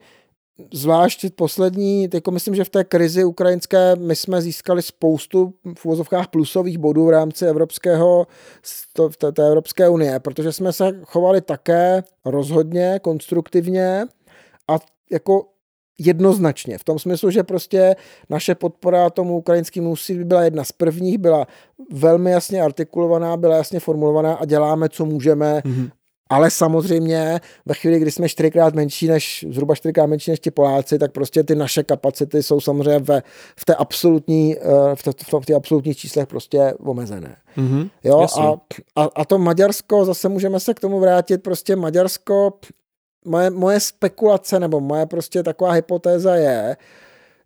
zvlášť 0.74 1.26
poslední, 1.36 2.10
jako 2.14 2.32
myslím, 2.32 2.56
že 2.56 2.64
v 2.64 2.69
té 2.69 2.84
krizi 2.84 3.24
ukrajinské 3.24 3.95
my 3.95 4.15
jsme 4.15 4.41
získali 4.41 4.82
spoustu 4.82 5.53
v 5.78 5.86
uvozovkách 5.86 6.28
plusových 6.28 6.78
bodů 6.78 7.06
v 7.06 7.10
rámci 7.10 7.45
evropského, 7.45 8.28
té, 9.18 9.32
té 9.32 9.48
Evropské 9.48 9.90
unie, 9.90 10.19
protože 10.19 10.53
jsme 10.53 10.74
se 10.74 10.99
chovali 11.03 11.41
také 11.41 12.03
rozhodně, 12.26 12.99
konstruktivně 13.03 14.06
a 14.68 14.80
jako 15.11 15.45
jednoznačně. 15.99 16.78
V 16.78 16.84
tom 16.84 16.99
smyslu, 16.99 17.32
že 17.32 17.44
prostě 17.44 17.95
naše 18.30 18.56
podpora 18.56 19.10
tomu 19.10 19.38
ukrajinskému 19.38 19.91
úsilí 19.91 20.24
byla 20.24 20.44
jedna 20.44 20.64
z 20.64 20.72
prvních, 20.72 21.18
byla 21.18 21.48
velmi 21.91 22.32
jasně 22.32 22.61
artikulovaná, 22.61 23.38
byla 23.38 23.56
jasně 23.56 23.80
formulovaná 23.80 24.34
a 24.34 24.45
děláme, 24.45 24.90
co 24.90 25.06
můžeme, 25.06 25.61
mm-hmm. 25.65 25.90
Ale 26.30 26.52
samozřejmě 26.52 27.40
ve 27.65 27.74
chvíli, 27.74 27.99
kdy 27.99 28.11
jsme 28.11 28.30
čtyřikrát 28.30 28.74
menší 28.74 29.07
než, 29.07 29.45
zhruba 29.49 29.76
čtyřikrát 29.76 30.06
menší 30.06 30.32
než 30.32 30.40
ti 30.40 30.52
Poláci, 30.52 30.99
tak 30.99 31.11
prostě 31.11 31.44
ty 31.44 31.56
naše 31.56 31.84
kapacity 31.84 32.44
jsou 32.44 32.61
samozřejmě 32.61 32.99
ve, 32.99 33.24
v 33.60 33.65
té 33.65 33.76
absolutní, 33.76 34.57
eh, 34.57 34.61
v, 34.95 35.03
té, 35.03 35.11
v 35.41 35.45
těch 35.45 35.56
absolutních 35.56 35.98
číslech 35.98 36.28
prostě 36.28 36.74
omezené. 36.80 37.36
Mm-hmm, 37.57 37.90
jo, 38.03 38.28
a, 38.40 38.53
a, 38.95 39.10
a, 39.15 39.26
to 39.26 39.38
Maďarsko, 39.38 40.06
zase 40.06 40.30
můžeme 40.30 40.60
se 40.60 40.74
k 40.74 40.80
tomu 40.80 40.99
vrátit, 40.99 41.44
prostě 41.44 41.76
Maďarsko 41.76 42.53
moje, 43.26 43.49
moje 43.49 43.80
spekulace 43.80 44.60
nebo 44.60 44.80
moje 44.80 45.06
prostě 45.06 45.44
taková 45.44 45.72
hypotéza 45.72 46.35
je, 46.35 46.77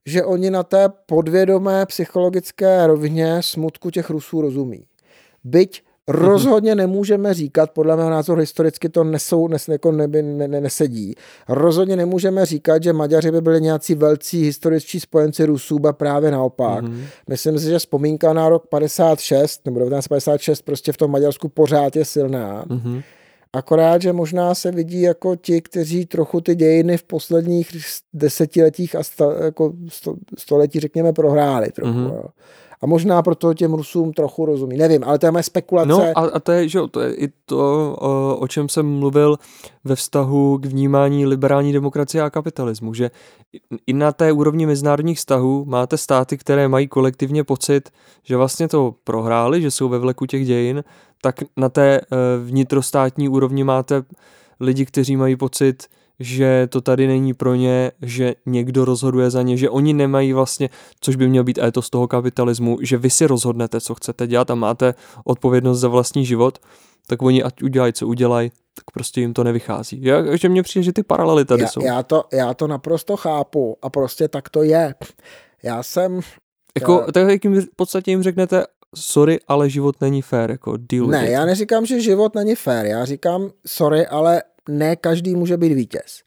že 0.06 0.24
oni 0.24 0.50
na 0.50 0.64
té 0.64 0.90
podvědomé 1.06 1.86
psychologické 1.86 2.88
rovině 2.88 3.38
smutku 3.42 3.90
těch 3.90 4.10
Rusů 4.10 4.42
rozumí. 4.42 4.86
Byť 5.44 5.84
rozhodně 6.08 6.76
nemůžeme 6.76 7.34
říkat, 7.34 7.72
podle 7.72 7.98
mého 7.98 8.10
názoru 8.10 8.40
historicky 8.40 8.90
to 8.90 9.04
nesou, 9.04 9.48
nes, 9.48 9.68
jako 9.68 9.92
neby, 9.92 10.22
ne, 10.22 10.48
ne, 10.48 10.62
nesedí, 10.62 11.16
rozhodně 11.50 11.96
nemůžeme 11.96 12.46
říkat, 12.46 12.84
že 12.84 12.94
Maďaři 12.94 13.32
by 13.32 13.42
byli 13.42 13.62
nějací 13.62 13.96
velcí 13.96 14.44
historičtí 14.44 15.00
spojenci 15.00 15.46
Rusů, 15.46 15.88
a 15.88 15.94
právě 15.94 16.32
naopak. 16.32 16.84
Mm-hmm. 16.84 17.04
Myslím 17.30 17.60
si, 17.60 17.66
že 17.66 17.80
vzpomínka 17.80 18.34
na 18.34 18.50
rok 18.50 18.68
56 18.68 19.66
nebo 19.66 19.80
1956 19.80 20.62
prostě 20.62 20.92
v 20.92 20.98
tom 20.98 21.12
Maďarsku 21.12 21.50
pořád 21.50 21.96
je 21.96 22.06
silná. 22.06 22.66
Mm-hmm. 22.66 23.04
Akorát, 23.54 24.02
že 24.02 24.14
možná 24.14 24.56
se 24.56 24.72
vidí 24.72 25.02
jako 25.02 25.36
ti, 25.36 25.62
kteří 25.62 26.06
trochu 26.06 26.42
ty 26.42 26.56
dějiny 26.56 26.98
v 26.98 27.04
posledních 27.04 27.72
desetiletích 28.14 28.96
a 28.96 29.04
sta, 29.04 29.26
jako 29.44 29.74
sto, 29.88 30.16
století, 30.38 30.80
řekněme, 30.80 31.14
prohráli 31.14 31.72
trochu. 31.72 31.92
Mm-hmm. 31.92 32.14
Jo. 32.16 32.24
A 32.82 32.88
možná 32.88 33.22
proto 33.22 33.54
těm 33.54 33.74
Rusům 33.74 34.14
trochu 34.14 34.46
rozumí. 34.46 34.78
Nevím, 34.78 35.04
ale 35.04 35.20
to 35.20 35.26
je 35.26 35.32
moje 35.32 35.44
spekulace. 35.44 35.90
No 35.90 36.04
a, 36.16 36.22
a 36.22 36.40
to 36.40 36.52
je, 36.52 36.68
že 36.68 36.80
to 36.92 37.00
je 37.00 37.14
i 37.14 37.28
to, 37.46 37.96
o, 38.00 38.38
o 38.40 38.48
čem 38.48 38.70
jsem 38.70 38.86
mluvil 39.00 39.38
ve 39.84 39.96
vztahu 39.96 40.58
k 40.58 40.66
vnímání 40.66 41.26
liberální 41.26 41.74
demokracie 41.74 42.22
a 42.22 42.30
kapitalismu, 42.30 42.94
že 42.94 43.12
i 43.88 43.94
na 43.94 44.12
té 44.12 44.32
úrovni 44.32 44.66
mezinárodních 44.66 45.18
vztahů 45.18 45.66
máte 45.68 45.98
státy, 45.98 46.38
které 46.38 46.68
mají 46.68 46.88
kolektivně 46.88 47.44
pocit, 47.44 47.90
že 48.24 48.38
vlastně 48.38 48.68
to 48.68 48.96
prohráli, 49.04 49.62
že 49.62 49.72
jsou 49.72 49.90
ve 49.90 50.00
vleku 50.00 50.26
těch 50.26 50.46
dějin, 50.46 50.84
tak 51.22 51.36
na 51.58 51.70
té 51.70 51.98
e, 51.98 52.02
vnitrostátní 52.44 53.30
úrovni 53.30 53.64
máte 53.64 54.04
lidi, 54.60 54.86
kteří 54.86 55.16
mají 55.16 55.36
pocit, 55.36 55.88
že 56.20 56.68
to 56.72 56.82
tady 56.82 57.08
není 57.08 57.34
pro 57.34 57.56
ně, 57.56 57.92
že 58.02 58.36
někdo 58.46 58.86
rozhoduje 58.86 59.30
za 59.30 59.42
ně, 59.42 59.58
že 59.58 59.70
oni 59.70 59.94
nemají 59.94 60.34
vlastně, 60.34 60.70
což 61.02 61.16
by 61.16 61.28
měl 61.28 61.44
být 61.44 61.60
to 61.72 61.82
z 61.82 61.90
toho 61.90 62.08
kapitalismu, 62.08 62.78
že 62.82 62.98
vy 62.98 63.10
si 63.10 63.28
rozhodnete, 63.28 63.82
co 63.82 63.96
chcete 63.96 64.28
dělat 64.28 64.52
a 64.52 64.56
máte 64.56 64.94
odpovědnost 65.24 65.80
za 65.80 65.88
vlastní 65.88 66.26
život, 66.26 66.60
tak 67.08 67.22
oni 67.22 67.44
ať 67.44 67.64
udělají, 67.64 67.94
co 67.94 68.08
udělají, 68.08 68.50
tak 68.50 68.92
prostě 68.94 69.22
jim 69.22 69.34
to 69.34 69.44
nevychází. 69.44 70.04
Já, 70.04 70.36
že 70.36 70.50
mně 70.50 70.64
přijde, 70.64 70.84
že 70.84 70.94
ty 70.94 71.04
paralely 71.04 71.46
tady 71.46 71.62
já, 71.62 71.68
jsou. 71.68 71.86
Já 71.86 72.04
to, 72.04 72.24
já 72.34 72.54
to 72.54 72.68
naprosto 72.68 73.18
chápu 73.18 73.78
a 73.82 73.90
prostě 73.90 74.28
tak 74.28 74.50
to 74.50 74.64
je. 74.64 74.96
Já 75.64 75.84
jsem... 75.84 76.20
Jako, 76.80 77.04
já... 77.06 77.12
tak 77.12 77.30
jak 77.30 77.44
jim, 77.44 77.62
v 77.62 77.76
podstatě 77.76 78.12
jim 78.12 78.24
řeknete, 78.24 78.66
sorry, 78.96 79.40
ale 79.48 79.70
život 79.70 80.02
není 80.02 80.22
fér, 80.22 80.52
jako 80.52 80.78
deal 80.78 81.08
Ne, 81.08 81.30
já 81.30 81.46
neříkám, 81.46 81.86
že 81.86 82.02
život 82.02 82.36
není 82.36 82.56
fér, 82.56 82.86
já 82.86 83.06
říkám, 83.06 83.50
sorry, 83.68 84.08
ale 84.08 84.44
ne 84.70 84.96
každý 84.96 85.36
může 85.36 85.58
být 85.58 85.74
vítěz. 85.74 86.22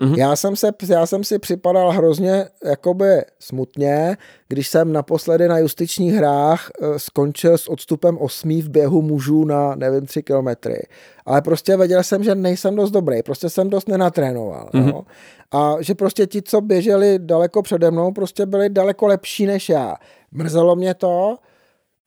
Mm-hmm. 0.00 0.18
Já, 0.18 0.36
jsem 0.36 0.56
se, 0.56 0.72
já 0.88 1.06
jsem 1.06 1.24
si 1.24 1.38
připadal 1.38 1.90
hrozně 1.90 2.44
jakoby 2.64 3.22
smutně, 3.38 4.16
když 4.48 4.68
jsem 4.68 4.92
naposledy 4.92 5.48
na 5.48 5.58
justičních 5.58 6.14
hrách 6.14 6.70
eh, 6.70 6.98
skončil 6.98 7.58
s 7.58 7.68
odstupem 7.68 8.18
osmí 8.18 8.62
v 8.62 8.68
běhu 8.68 9.02
mužů 9.02 9.44
na, 9.44 9.74
nevím, 9.74 10.06
tři 10.06 10.22
kilometry. 10.22 10.82
Ale 11.26 11.42
prostě 11.42 11.76
věděl 11.76 12.02
jsem, 12.02 12.24
že 12.24 12.34
nejsem 12.34 12.76
dost 12.76 12.90
dobrý, 12.90 13.22
prostě 13.22 13.50
jsem 13.50 13.70
dost 13.70 13.88
nenatrénoval. 13.88 14.70
Mm-hmm. 14.74 15.04
A 15.52 15.76
že 15.80 15.94
prostě 15.94 16.26
ti, 16.26 16.42
co 16.42 16.60
běželi 16.60 17.18
daleko 17.18 17.62
přede 17.62 17.90
mnou, 17.90 18.12
prostě 18.12 18.46
byli 18.46 18.68
daleko 18.68 19.06
lepší 19.06 19.46
než 19.46 19.68
já. 19.68 19.96
Mrzelo 20.32 20.76
mě 20.76 20.94
to, 20.94 21.36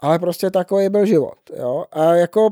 ale 0.04 0.20
prostě 0.20 0.52
takový 0.52 0.90
byl 0.90 1.06
život. 1.06 1.38
Jo? 1.58 1.86
A 1.92 2.14
jako 2.14 2.50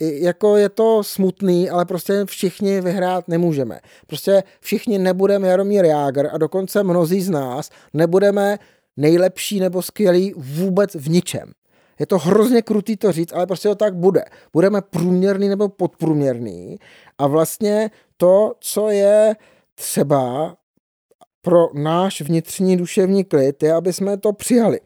jako 0.00 0.56
je 0.56 0.68
to 0.68 1.04
smutný, 1.04 1.70
ale 1.70 1.84
prostě 1.84 2.24
všichni 2.24 2.80
vyhrát 2.80 3.28
nemůžeme. 3.28 3.80
Prostě 4.06 4.42
všichni 4.60 4.98
nebudeme 4.98 5.48
Jaromír 5.48 5.84
Jágr 5.84 6.28
a 6.32 6.38
dokonce 6.38 6.82
mnozí 6.82 7.20
z 7.20 7.30
nás 7.30 7.70
nebudeme 7.92 8.58
nejlepší 8.96 9.60
nebo 9.60 9.82
skvělý 9.82 10.34
vůbec 10.36 10.94
v 10.94 11.10
ničem. 11.10 11.52
Je 11.98 12.06
to 12.06 12.18
hrozně 12.18 12.62
krutý 12.62 12.96
to 12.96 13.12
říct, 13.12 13.32
ale 13.32 13.46
prostě 13.46 13.68
to 13.68 13.74
tak 13.74 13.96
bude. 13.96 14.24
Budeme 14.52 14.82
průměrný 14.82 15.48
nebo 15.48 15.68
podprůměrný 15.68 16.78
a 17.18 17.26
vlastně 17.26 17.90
to, 18.16 18.52
co 18.60 18.90
je 18.90 19.36
třeba 19.74 20.56
pro 21.42 21.68
náš 21.74 22.20
vnitřní 22.20 22.76
duševní 22.76 23.24
klid, 23.24 23.62
je, 23.62 23.72
aby 23.72 23.92
jsme 23.92 24.16
to 24.16 24.32
přijali. 24.32 24.80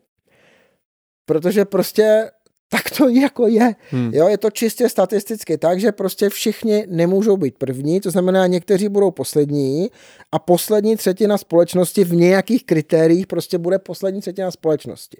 Protože 1.26 1.64
prostě 1.64 2.30
tak 2.68 2.90
to 2.98 3.08
jako 3.08 3.46
je. 3.46 3.74
Hmm. 3.90 4.10
Jo, 4.14 4.28
je 4.28 4.38
to 4.38 4.50
čistě 4.50 4.88
statisticky 4.88 5.58
tak, 5.58 5.80
že 5.80 5.92
prostě 5.92 6.28
všichni 6.28 6.86
nemůžou 6.88 7.36
být 7.36 7.58
první, 7.58 8.00
to 8.00 8.10
znamená, 8.10 8.46
někteří 8.46 8.88
budou 8.88 9.10
poslední 9.10 9.90
a 10.32 10.38
poslední 10.38 10.96
třetina 10.96 11.38
společnosti 11.38 12.04
v 12.04 12.14
nějakých 12.14 12.64
kritériích 12.64 13.26
prostě 13.26 13.58
bude 13.58 13.78
poslední 13.78 14.20
třetina 14.20 14.50
společnosti. 14.50 15.18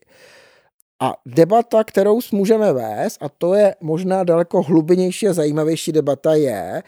A 1.02 1.14
debata, 1.26 1.84
kterou 1.84 2.20
můžeme 2.32 2.72
vést, 2.72 3.18
a 3.20 3.28
to 3.28 3.54
je 3.54 3.74
možná 3.80 4.24
daleko 4.24 4.62
hlubnější 4.62 5.28
a 5.28 5.32
zajímavější 5.32 5.92
debata, 5.92 6.34
je, 6.34 6.82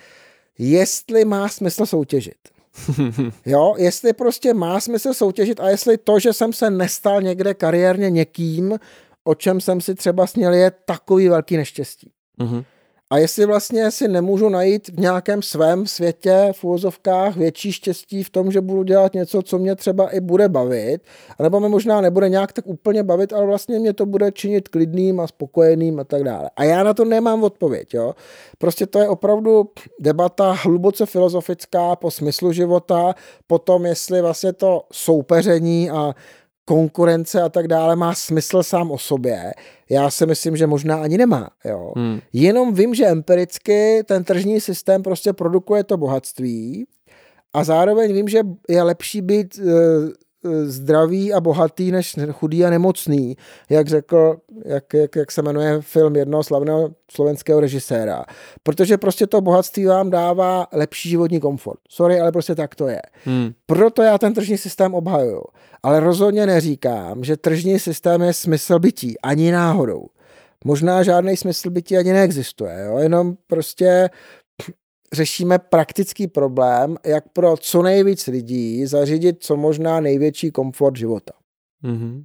jestli 0.59 1.25
má 1.25 1.49
smysl 1.49 1.87
soutěžit. 1.87 2.39
Jo, 3.47 3.75
jestli 3.79 4.13
prostě 4.13 4.55
má 4.55 4.81
smysl 4.81 5.15
soutěžit 5.15 5.61
a 5.61 5.69
jestli 5.69 5.99
to, 5.99 6.19
že 6.19 6.33
jsem 6.33 6.53
se 6.53 6.71
nestal 6.71 7.23
někde 7.23 7.55
kariérně 7.55 8.11
někým, 8.11 8.79
o 9.27 9.35
čem 9.35 9.61
jsem 9.61 9.81
si 9.81 9.95
třeba 9.95 10.27
sněl, 10.27 10.55
je 10.55 10.73
takový 10.85 11.29
velký 11.29 11.57
neštěstí. 11.57 12.11
Mm-hmm. 12.41 12.65
A 13.11 13.19
jestli 13.19 13.47
vlastně 13.47 13.91
si 13.91 14.09
nemůžu 14.09 14.49
najít 14.49 14.89
v 14.89 15.01
nějakém 15.01 15.43
svém 15.43 15.87
světě, 15.87 16.49
v 16.53 16.65
úvozovkách, 16.65 17.37
větší 17.37 17.73
štěstí 17.73 18.23
v 18.23 18.31
tom, 18.31 18.53
že 18.53 18.61
budu 18.61 18.83
dělat 18.83 19.15
něco, 19.15 19.43
co 19.43 19.59
mě 19.59 19.77
třeba 19.77 20.11
i 20.11 20.21
bude 20.21 20.49
bavit, 20.49 20.99
anebo 21.39 21.61
mě 21.61 21.69
možná 21.69 22.01
nebude 22.01 22.29
nějak 22.29 22.53
tak 22.53 22.67
úplně 22.67 23.03
bavit, 23.03 23.33
ale 23.33 23.47
vlastně 23.47 23.79
mě 23.79 23.93
to 23.93 24.07
bude 24.07 24.33
činit 24.33 24.69
klidným 24.69 25.21
a 25.21 25.27
spokojeným 25.27 26.01
a 26.01 26.05
tak 26.05 26.25
dále. 26.25 26.51
A 26.57 26.65
já 26.65 26.83
na 26.83 26.95
to 26.95 27.05
nemám 27.05 27.45
odpověď. 27.45 27.95
Jo? 27.95 28.15
Prostě 28.59 28.87
to 28.87 28.99
je 28.99 29.09
opravdu 29.09 29.71
debata 30.01 30.53
hluboce 30.53 31.07
filozofická 31.07 31.97
po 31.97 32.11
smyslu 32.11 32.53
života, 32.53 33.15
po 33.47 33.59
tom, 33.59 33.87
jestli 33.87 34.23
vlastně 34.23 34.53
to 34.53 34.83
soupeření 34.93 35.91
a 35.91 36.15
konkurence 36.69 37.43
a 37.43 37.49
tak 37.49 37.69
dále 37.69 37.97
má 37.97 38.15
smysl 38.15 38.63
sám 38.63 38.91
o 38.91 38.99
sobě. 38.99 39.53
Já 39.91 40.11
si 40.11 40.27
myslím, 40.27 40.57
že 40.57 40.67
možná 40.67 40.97
ani 40.97 41.19
nemá. 41.19 41.51
Jo. 41.65 41.93
Hmm. 41.97 42.21
Jenom 42.33 42.75
vím, 42.75 42.95
že 42.95 43.07
empiricky 43.07 44.03
ten 44.05 44.25
tržní 44.25 44.61
systém 44.61 45.03
prostě 45.03 45.33
produkuje 45.33 45.85
to 45.85 45.97
bohatství 45.97 46.87
a 47.53 47.65
zároveň 47.65 48.13
vím, 48.13 48.29
že 48.29 48.41
je 48.69 48.83
lepší 48.83 49.23
být 49.23 49.61
e, 50.47 50.67
zdravý 50.67 51.33
a 51.33 51.41
bohatý 51.41 51.93
než 51.93 52.17
chudý 52.33 52.65
a 52.65 52.71
nemocný, 52.71 53.37
jak 53.71 53.89
řekl, 53.89 54.37
jak, 54.65 54.95
jak, 54.95 55.17
jak 55.17 55.33
se 55.33 55.43
jmenuje 55.43 55.81
film 55.81 56.17
jednoho 56.17 56.45
slavného 56.45 56.91
slovenského 57.11 57.61
režiséra. 57.61 58.25
Protože 58.63 58.99
prostě 58.99 59.27
to 59.27 59.41
bohatství 59.41 59.87
vám 59.87 60.11
dává 60.11 60.67
lepší 60.73 61.09
životní 61.09 61.41
komfort. 61.41 61.81
Sorry, 61.89 62.21
ale 62.21 62.33
prostě 62.33 62.55
tak 62.55 62.75
to 62.75 62.89
je. 62.89 63.03
Hmm. 63.25 63.51
Proto 63.67 64.03
já 64.03 64.19
ten 64.19 64.35
tržní 64.35 64.59
systém 64.59 64.95
obhajuju. 64.95 65.43
Ale 65.83 66.01
rozhodně 66.01 66.47
neříkám, 66.47 67.25
že 67.25 67.37
tržní 67.37 67.79
systém 67.79 68.23
je 68.23 68.33
smysl 68.33 68.79
bytí. 68.79 69.21
Ani 69.23 69.53
náhodou. 69.53 70.07
Možná 70.65 71.03
žádný 71.03 71.37
smysl 71.37 71.71
bytí 71.71 71.97
ani 71.97 72.13
neexistuje. 72.13 72.85
Jo? 72.87 72.99
Jenom 72.99 73.37
prostě 73.47 74.11
řešíme 75.13 75.59
praktický 75.59 76.27
problém, 76.27 76.97
jak 77.07 77.29
pro 77.29 77.57
co 77.57 77.83
nejvíc 77.83 78.27
lidí 78.27 78.87
zařídit 78.87 79.37
co 79.41 79.57
možná 79.57 80.01
největší 80.01 80.51
komfort 80.51 80.97
života. 80.97 81.33
Mm-hmm. 81.85 82.25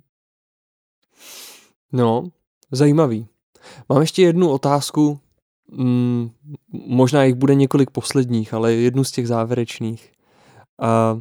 No, 1.92 2.24
zajímavý. 2.72 3.28
Mám 3.90 4.02
ještě 4.02 4.22
jednu 4.22 4.50
otázku, 4.50 5.20
mm, 5.72 6.30
možná 6.72 7.24
jich 7.24 7.36
bude 7.36 7.56
několik 7.56 7.90
posledních, 7.90 8.54
ale 8.54 8.74
jednu 8.74 9.04
z 9.04 9.12
těch 9.12 9.28
závěrečných. 9.28 10.12
Uh, 10.82 11.20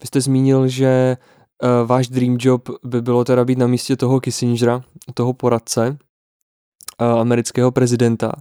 vy 0.00 0.06
jste 0.06 0.20
zmínil, 0.20 0.68
že 0.68 1.16
uh, 1.62 1.88
váš 1.88 2.08
dream 2.08 2.36
job 2.40 2.68
by 2.84 3.02
bylo 3.02 3.24
teda 3.24 3.44
být 3.44 3.58
na 3.58 3.66
místě 3.66 3.96
toho 3.96 4.20
Kissingera, 4.20 4.82
toho 5.14 5.32
poradce, 5.32 5.98
uh, 7.00 7.06
amerického 7.20 7.72
prezidenta. 7.72 8.32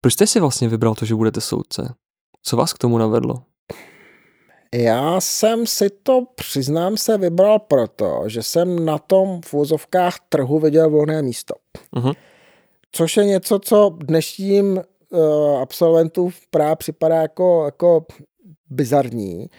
Proč 0.00 0.14
jste 0.14 0.26
si 0.26 0.40
vlastně 0.40 0.68
vybral 0.68 0.94
to, 0.94 1.04
že 1.04 1.14
budete 1.14 1.40
soudce? 1.40 1.94
Co 2.42 2.56
vás 2.56 2.72
k 2.72 2.78
tomu 2.78 2.98
navedlo? 2.98 3.42
Já 4.74 5.20
jsem 5.20 5.66
si 5.66 5.90
to, 5.90 6.24
přiznám 6.34 6.96
se, 6.96 7.18
vybral 7.18 7.58
proto, 7.58 8.22
že 8.26 8.42
jsem 8.42 8.84
na 8.84 8.98
tom 8.98 9.40
v 9.44 9.54
úzovkách 9.54 10.16
trhu 10.28 10.58
viděl 10.58 10.90
volné 10.90 11.22
místo. 11.22 11.54
Uh-huh. 11.96 12.14
Což 12.92 13.16
je 13.16 13.24
něco, 13.24 13.58
co 13.58 13.96
dnešním 13.96 14.80
uh, 15.10 15.60
absolventům 15.60 16.30
právě 16.50 16.76
připadá 16.76 17.16
jako, 17.16 17.64
jako 17.64 18.06
bizarní, 18.70 19.50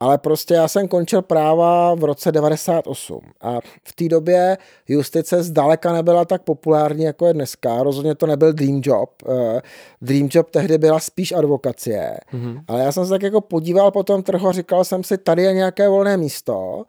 ale 0.00 0.18
prostě 0.18 0.54
já 0.54 0.68
jsem 0.68 0.88
končil 0.88 1.22
práva 1.22 1.94
v 1.94 2.04
roce 2.04 2.32
98 2.32 3.20
a 3.40 3.58
v 3.84 3.94
té 3.94 4.08
době 4.08 4.58
justice 4.88 5.42
zdaleka 5.42 5.92
nebyla 5.92 6.24
tak 6.24 6.42
populární, 6.42 7.04
jako 7.04 7.26
je 7.26 7.34
dneska. 7.34 7.82
Rozhodně 7.82 8.14
to 8.14 8.26
nebyl 8.26 8.52
dream 8.52 8.80
job. 8.84 9.10
Eh, 9.28 9.60
dream 10.02 10.28
job 10.32 10.50
tehdy 10.50 10.78
byla 10.78 11.00
spíš 11.00 11.32
advokacie. 11.32 12.16
Mm-hmm. 12.32 12.64
Ale 12.68 12.82
já 12.82 12.92
jsem 12.92 13.04
se 13.04 13.10
tak 13.10 13.22
jako 13.22 13.40
podíval 13.40 13.90
po 13.90 14.02
tom 14.02 14.22
trhu 14.22 14.48
a 14.48 14.52
říkal 14.52 14.84
jsem 14.84 15.04
si, 15.04 15.18
tady 15.18 15.42
je 15.42 15.52
nějaké 15.52 15.88
volné 15.88 16.16
místo, 16.16 16.84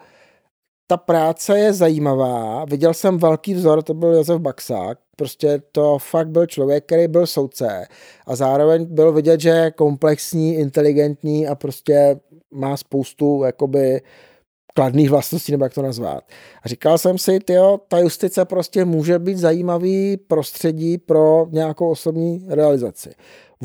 ta 0.88 0.98
práce 0.98 1.60
je 1.60 1.74
zajímavá. 1.74 2.66
Viděl 2.66 2.94
jsem 2.94 3.18
velký 3.18 3.54
vzor, 3.54 3.84
to 3.84 3.94
byl 3.94 4.14
Josef 4.14 4.42
Baxák. 4.42 4.98
Prostě 5.18 5.62
to 5.72 5.98
fakt 6.00 6.30
byl 6.30 6.46
člověk, 6.46 6.86
který 6.86 7.08
byl 7.08 7.28
soudce 7.28 7.88
a 8.28 8.36
zároveň 8.36 8.86
byl 8.86 9.12
vidět, 9.12 9.40
že 9.40 9.50
je 9.50 9.72
komplexní, 9.72 10.56
inteligentní 10.56 11.48
a 11.48 11.56
prostě 11.56 12.20
má 12.56 12.78
spoustu 12.78 13.44
jakoby 13.44 14.02
kladných 14.74 15.10
vlastností, 15.10 15.52
nebo 15.52 15.66
jak 15.66 15.74
to 15.74 15.82
nazvat. 15.82 16.24
A 16.64 16.70
říkal 16.70 16.98
jsem 16.98 17.18
si, 17.18 17.40
tyjo, 17.40 17.80
ta 17.88 18.00
justice 18.00 18.46
prostě 18.46 18.86
může 18.86 19.20
být 19.20 19.38
zajímavý 19.38 20.18
prostředí 20.18 20.98
pro 20.98 21.48
nějakou 21.52 21.90
osobní 21.90 22.46
realizaci. 22.50 23.10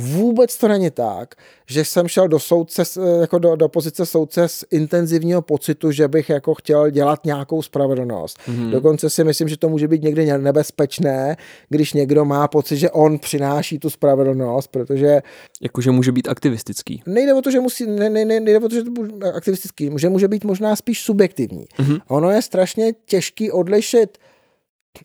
Vůbec 0.00 0.56
to 0.56 0.68
není 0.68 0.90
tak, 0.90 1.34
že 1.66 1.84
jsem 1.84 2.08
šel 2.08 2.28
do 2.28 2.38
soudce, 2.38 2.82
jako 3.20 3.38
do, 3.38 3.56
do 3.56 3.68
pozice 3.68 4.06
soudce 4.06 4.48
z 4.48 4.64
intenzivního 4.70 5.42
pocitu, 5.42 5.90
že 5.90 6.08
bych 6.08 6.28
jako 6.28 6.54
chtěl 6.54 6.90
dělat 6.90 7.24
nějakou 7.24 7.62
spravedlnost. 7.62 8.38
Mm-hmm. 8.48 8.70
Dokonce 8.70 9.10
si 9.10 9.24
myslím, 9.24 9.48
že 9.48 9.56
to 9.56 9.68
může 9.68 9.88
být 9.88 10.02
někdy 10.02 10.38
nebezpečné, 10.38 11.36
když 11.68 11.92
někdo 11.92 12.24
má 12.24 12.48
pocit, 12.48 12.76
že 12.76 12.90
on 12.90 13.18
přináší 13.18 13.78
tu 13.78 13.90
spravedlnost, 13.90 14.70
protože... 14.70 15.22
Jakože 15.62 15.90
může 15.90 16.12
být 16.12 16.28
aktivistický. 16.28 17.02
Nejde 17.06 17.34
o 17.34 17.42
to, 17.42 17.50
že 17.50 17.60
musí, 17.60 17.86
ne, 17.86 18.10
ne, 18.10 18.24
ne, 18.24 18.40
nejde 18.40 18.58
o 18.58 18.68
to, 18.68 18.74
že 18.74 18.82
to 18.82 18.90
bude 18.90 19.32
aktivistický, 19.32 19.90
že 19.96 20.08
může 20.08 20.28
být 20.28 20.44
možná 20.44 20.76
spíš 20.76 21.02
subjektivní. 21.02 21.64
Mm-hmm. 21.78 22.00
Ono 22.08 22.30
je 22.30 22.42
strašně 22.42 22.92
těžký 23.04 23.50
odlišit 23.50 24.18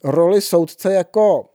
roli 0.04 0.42
soudce 0.42 0.94
jako 0.94 1.46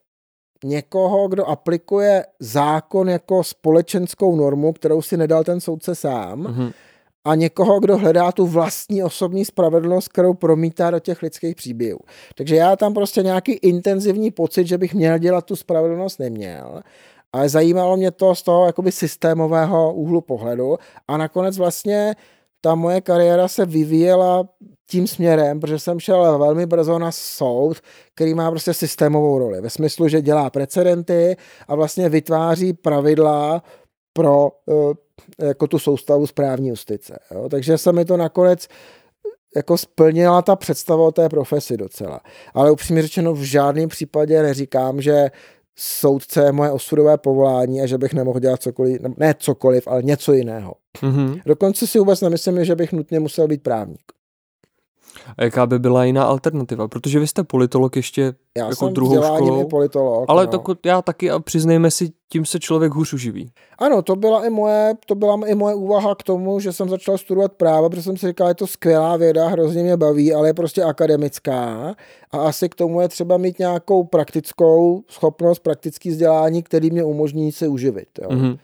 někoho, 0.65 1.29
kdo 1.29 1.45
aplikuje 1.45 2.27
zákon 2.41 3.09
jako 3.09 3.45
společenskou 3.45 4.37
normu, 4.37 4.73
kterou 4.73 5.03
si 5.03 5.17
nedal 5.17 5.45
ten 5.45 5.61
soudce 5.61 5.95
sám, 5.95 6.43
mm-hmm. 6.43 6.73
a 7.25 7.35
někoho, 7.35 7.81
kdo 7.81 7.99
hledá 7.99 8.33
tu 8.33 8.47
vlastní 8.47 9.03
osobní 9.03 9.45
spravedlnost, 9.45 10.09
kterou 10.09 10.35
promítá 10.35 10.91
do 10.91 10.99
těch 10.99 11.23
lidských 11.23 11.57
příběhů. 11.57 12.01
Takže 12.35 12.57
já 12.57 12.77
tam 12.77 12.95
prostě 12.95 13.23
nějaký 13.23 13.53
intenzivní 13.53 14.31
pocit, 14.31 14.67
že 14.67 14.79
bych 14.79 14.95
měl 14.95 15.19
dělat 15.19 15.45
tu 15.45 15.57
spravedlnost, 15.57 16.19
neměl. 16.19 16.81
Ale 17.33 17.49
zajímalo 17.49 17.97
mě 17.97 18.11
to 18.11 18.35
z 18.35 18.43
toho 18.43 18.67
jakoby 18.67 18.93
systémového 18.93 19.95
úhlu 19.95 20.21
pohledu 20.21 20.77
a 21.09 21.17
nakonec 21.17 21.59
vlastně 21.59 22.15
ta 22.61 22.75
moje 22.75 23.01
kariéra 23.01 23.49
se 23.49 23.67
vyvíjela 23.67 24.49
tím 24.91 25.07
směrem, 25.07 25.61
protože 25.61 25.79
jsem 25.79 26.01
šel 26.01 26.39
velmi 26.39 26.67
brzo 26.67 26.99
na 26.99 27.13
soud, 27.13 27.77
který 28.15 28.35
má 28.35 28.51
prostě 28.51 28.75
systémovou 28.75 29.39
roli. 29.39 29.61
Ve 29.61 29.71
smyslu, 29.71 30.09
že 30.09 30.23
dělá 30.23 30.51
precedenty 30.51 31.37
a 31.69 31.75
vlastně 31.75 32.09
vytváří 32.09 32.73
pravidla 32.73 33.63
pro 34.13 34.51
eh, 34.69 35.47
jako 35.47 35.67
tu 35.67 35.79
soustavu 35.79 36.27
správní 36.27 36.69
justice. 36.69 37.19
Jo? 37.35 37.49
Takže 37.49 37.79
se 37.79 37.93
mi 37.93 38.05
to 38.05 38.17
nakonec 38.17 38.69
jako 39.57 39.79
splnila 39.79 40.43
ta 40.43 40.57
představa 40.57 41.05
o 41.05 41.13
té 41.13 41.29
profesi 41.29 41.77
docela. 41.77 42.21
Ale 42.55 42.71
upřímně 42.71 43.03
řečeno 43.03 43.35
v 43.35 43.43
žádném 43.43 43.89
případě 43.89 44.43
neříkám, 44.43 45.01
že 45.01 45.31
soudce 45.77 46.45
je 46.45 46.53
moje 46.53 46.71
osudové 46.71 47.19
povolání 47.19 47.83
a 47.83 47.87
že 47.87 47.99
bych 47.99 48.15
nemohl 48.15 48.41
dělat 48.41 48.63
cokoliv, 48.63 49.01
ne 49.17 49.35
cokoliv, 49.39 49.89
ale 49.89 50.03
něco 50.03 50.33
jiného. 50.33 50.75
Mm-hmm. 51.03 51.43
Dokonce 51.47 51.87
si 51.87 51.99
vůbec 51.99 52.21
nemyslím, 52.21 52.65
že 52.65 52.77
bych 52.77 52.93
nutně 52.93 53.21
musel 53.21 53.49
být 53.49 53.63
právník. 53.63 54.20
A 55.39 55.45
jaká 55.45 55.67
by 55.67 55.79
byla 55.79 56.05
jiná 56.05 56.25
alternativa? 56.25 56.89
Protože 56.89 57.19
vy 57.19 57.27
jste 57.27 57.45
politolog 57.45 57.97
ještě 57.97 58.35
já 58.57 58.65
jako 58.65 58.75
jsem 58.75 58.95
druhou 58.95 59.23
školou. 59.23 59.69
politolog. 59.69 60.25
Ale 60.29 60.47
no. 60.47 60.51
tak, 60.51 60.63
já 60.87 61.03
taky 61.03 61.31
a 61.31 61.39
přiznejme 61.39 61.91
si, 61.91 62.13
tím 62.29 62.45
se 62.47 62.61
člověk 62.61 62.93
hůř 62.93 63.13
uživí. 63.13 63.53
Ano, 63.79 64.03
to 64.03 64.17
byla 64.17 64.47
i 64.47 64.51
moje, 64.51 64.95
to 65.07 65.15
byla 65.15 65.39
i 65.47 65.55
moje 65.55 65.75
úvaha 65.75 66.15
k 66.15 66.23
tomu, 66.23 66.61
že 66.61 66.73
jsem 66.73 66.89
začal 66.89 67.19
studovat 67.19 67.53
právo, 67.53 67.91
protože 67.91 68.03
jsem 68.03 68.17
si 68.17 68.27
říkal, 68.27 68.49
je 68.49 68.55
to 68.55 68.67
skvělá 68.67 69.17
věda, 69.17 69.49
hrozně 69.49 69.83
mě 69.83 69.97
baví, 69.97 70.35
ale 70.35 70.49
je 70.49 70.55
prostě 70.55 70.83
akademická 70.83 71.95
a 72.31 72.39
asi 72.39 72.69
k 72.69 72.75
tomu 72.75 73.01
je 73.01 73.09
třeba 73.09 73.37
mít 73.37 73.59
nějakou 73.59 74.05
praktickou 74.05 75.03
schopnost, 75.09 75.59
praktický 75.59 76.11
vzdělání, 76.11 76.63
který 76.63 76.91
mě 76.91 77.05
umožní 77.05 77.53
se 77.53 77.69
uživit. 77.69 78.09
Jo. 78.23 78.29
Mm-hmm. 78.29 78.59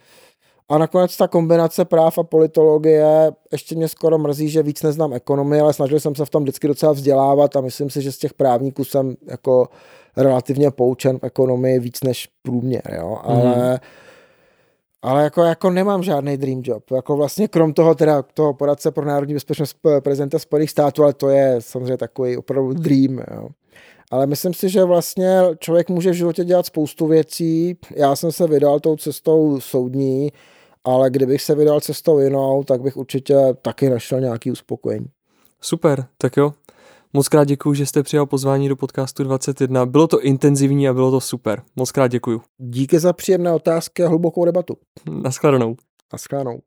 A 0.69 0.77
nakonec 0.77 1.17
ta 1.17 1.27
kombinace 1.27 1.85
práv 1.85 2.17
a 2.17 2.23
politologie, 2.23 3.31
ještě 3.51 3.75
mě 3.75 3.87
skoro 3.87 4.17
mrzí, 4.17 4.49
že 4.49 4.63
víc 4.63 4.83
neznám 4.83 5.13
ekonomii, 5.13 5.61
ale 5.61 5.73
snažil 5.73 5.99
jsem 5.99 6.15
se 6.15 6.25
v 6.25 6.29
tom 6.29 6.43
vždycky 6.43 6.67
docela 6.67 6.91
vzdělávat 6.91 7.55
a 7.55 7.61
myslím 7.61 7.89
si, 7.89 8.01
že 8.01 8.11
z 8.11 8.17
těch 8.17 8.33
právníků 8.33 8.83
jsem 8.83 9.15
jako 9.27 9.67
relativně 10.17 10.71
poučen 10.71 11.19
v 11.19 11.23
ekonomii 11.23 11.79
víc 11.79 12.03
než 12.03 12.29
průměr, 12.41 12.93
jo, 12.99 13.17
ale 13.23 13.43
mm. 13.43 13.77
Ale 15.01 15.23
jako, 15.23 15.43
jako 15.43 15.69
nemám 15.69 16.03
žádný 16.03 16.37
dream 16.37 16.61
job. 16.63 16.91
Jako 16.91 17.17
vlastně 17.17 17.47
krom 17.47 17.73
toho 17.73 17.95
teda 17.95 18.21
toho 18.21 18.53
poradce 18.53 18.91
pro 18.91 19.05
národní 19.05 19.33
bezpečnost 19.33 19.77
prezidenta 20.03 20.39
Spojených 20.39 20.71
států, 20.71 21.03
ale 21.03 21.13
to 21.13 21.29
je 21.29 21.55
samozřejmě 21.59 21.97
takový 21.97 22.37
opravdu 22.37 22.73
dream. 22.73 23.19
Jo. 23.35 23.49
Ale 24.11 24.27
myslím 24.27 24.53
si, 24.53 24.69
že 24.69 24.83
vlastně 24.83 25.41
člověk 25.59 25.89
může 25.89 26.11
v 26.11 26.13
životě 26.13 26.43
dělat 26.43 26.65
spoustu 26.65 27.07
věcí. 27.07 27.77
Já 27.95 28.15
jsem 28.15 28.31
se 28.31 28.47
vydal 28.47 28.79
tou 28.79 28.95
cestou 28.95 29.59
soudní, 29.59 30.31
ale 30.87 31.09
kdybych 31.09 31.41
se 31.41 31.55
vydal 31.55 31.81
cestou 31.81 32.19
jinou, 32.19 32.63
tak 32.63 32.81
bych 32.81 32.97
určitě 32.97 33.35
taky 33.61 33.89
našel 33.89 34.21
nějaký 34.21 34.51
uspokojení. 34.51 35.05
Super, 35.61 36.05
tak 36.17 36.37
jo. 36.37 36.53
Moc 37.13 37.27
krát 37.27 37.43
děkuji, 37.43 37.73
že 37.73 37.85
jste 37.85 38.03
přijal 38.03 38.25
pozvání 38.25 38.69
do 38.69 38.75
podcastu 38.75 39.23
21. 39.23 39.85
Bylo 39.85 40.07
to 40.07 40.21
intenzivní 40.21 40.89
a 40.89 40.93
bylo 40.93 41.11
to 41.11 41.21
super. 41.21 41.61
Moc 41.75 41.91
krát 41.91 42.07
děkuji. 42.07 42.41
Díky 42.57 42.99
za 42.99 43.13
příjemné 43.13 43.51
otázky 43.51 44.03
a 44.03 44.07
hlubokou 44.07 44.45
debatu. 44.45 44.77
Naschledanou. 45.09 45.75
Naschledanou. 46.13 46.59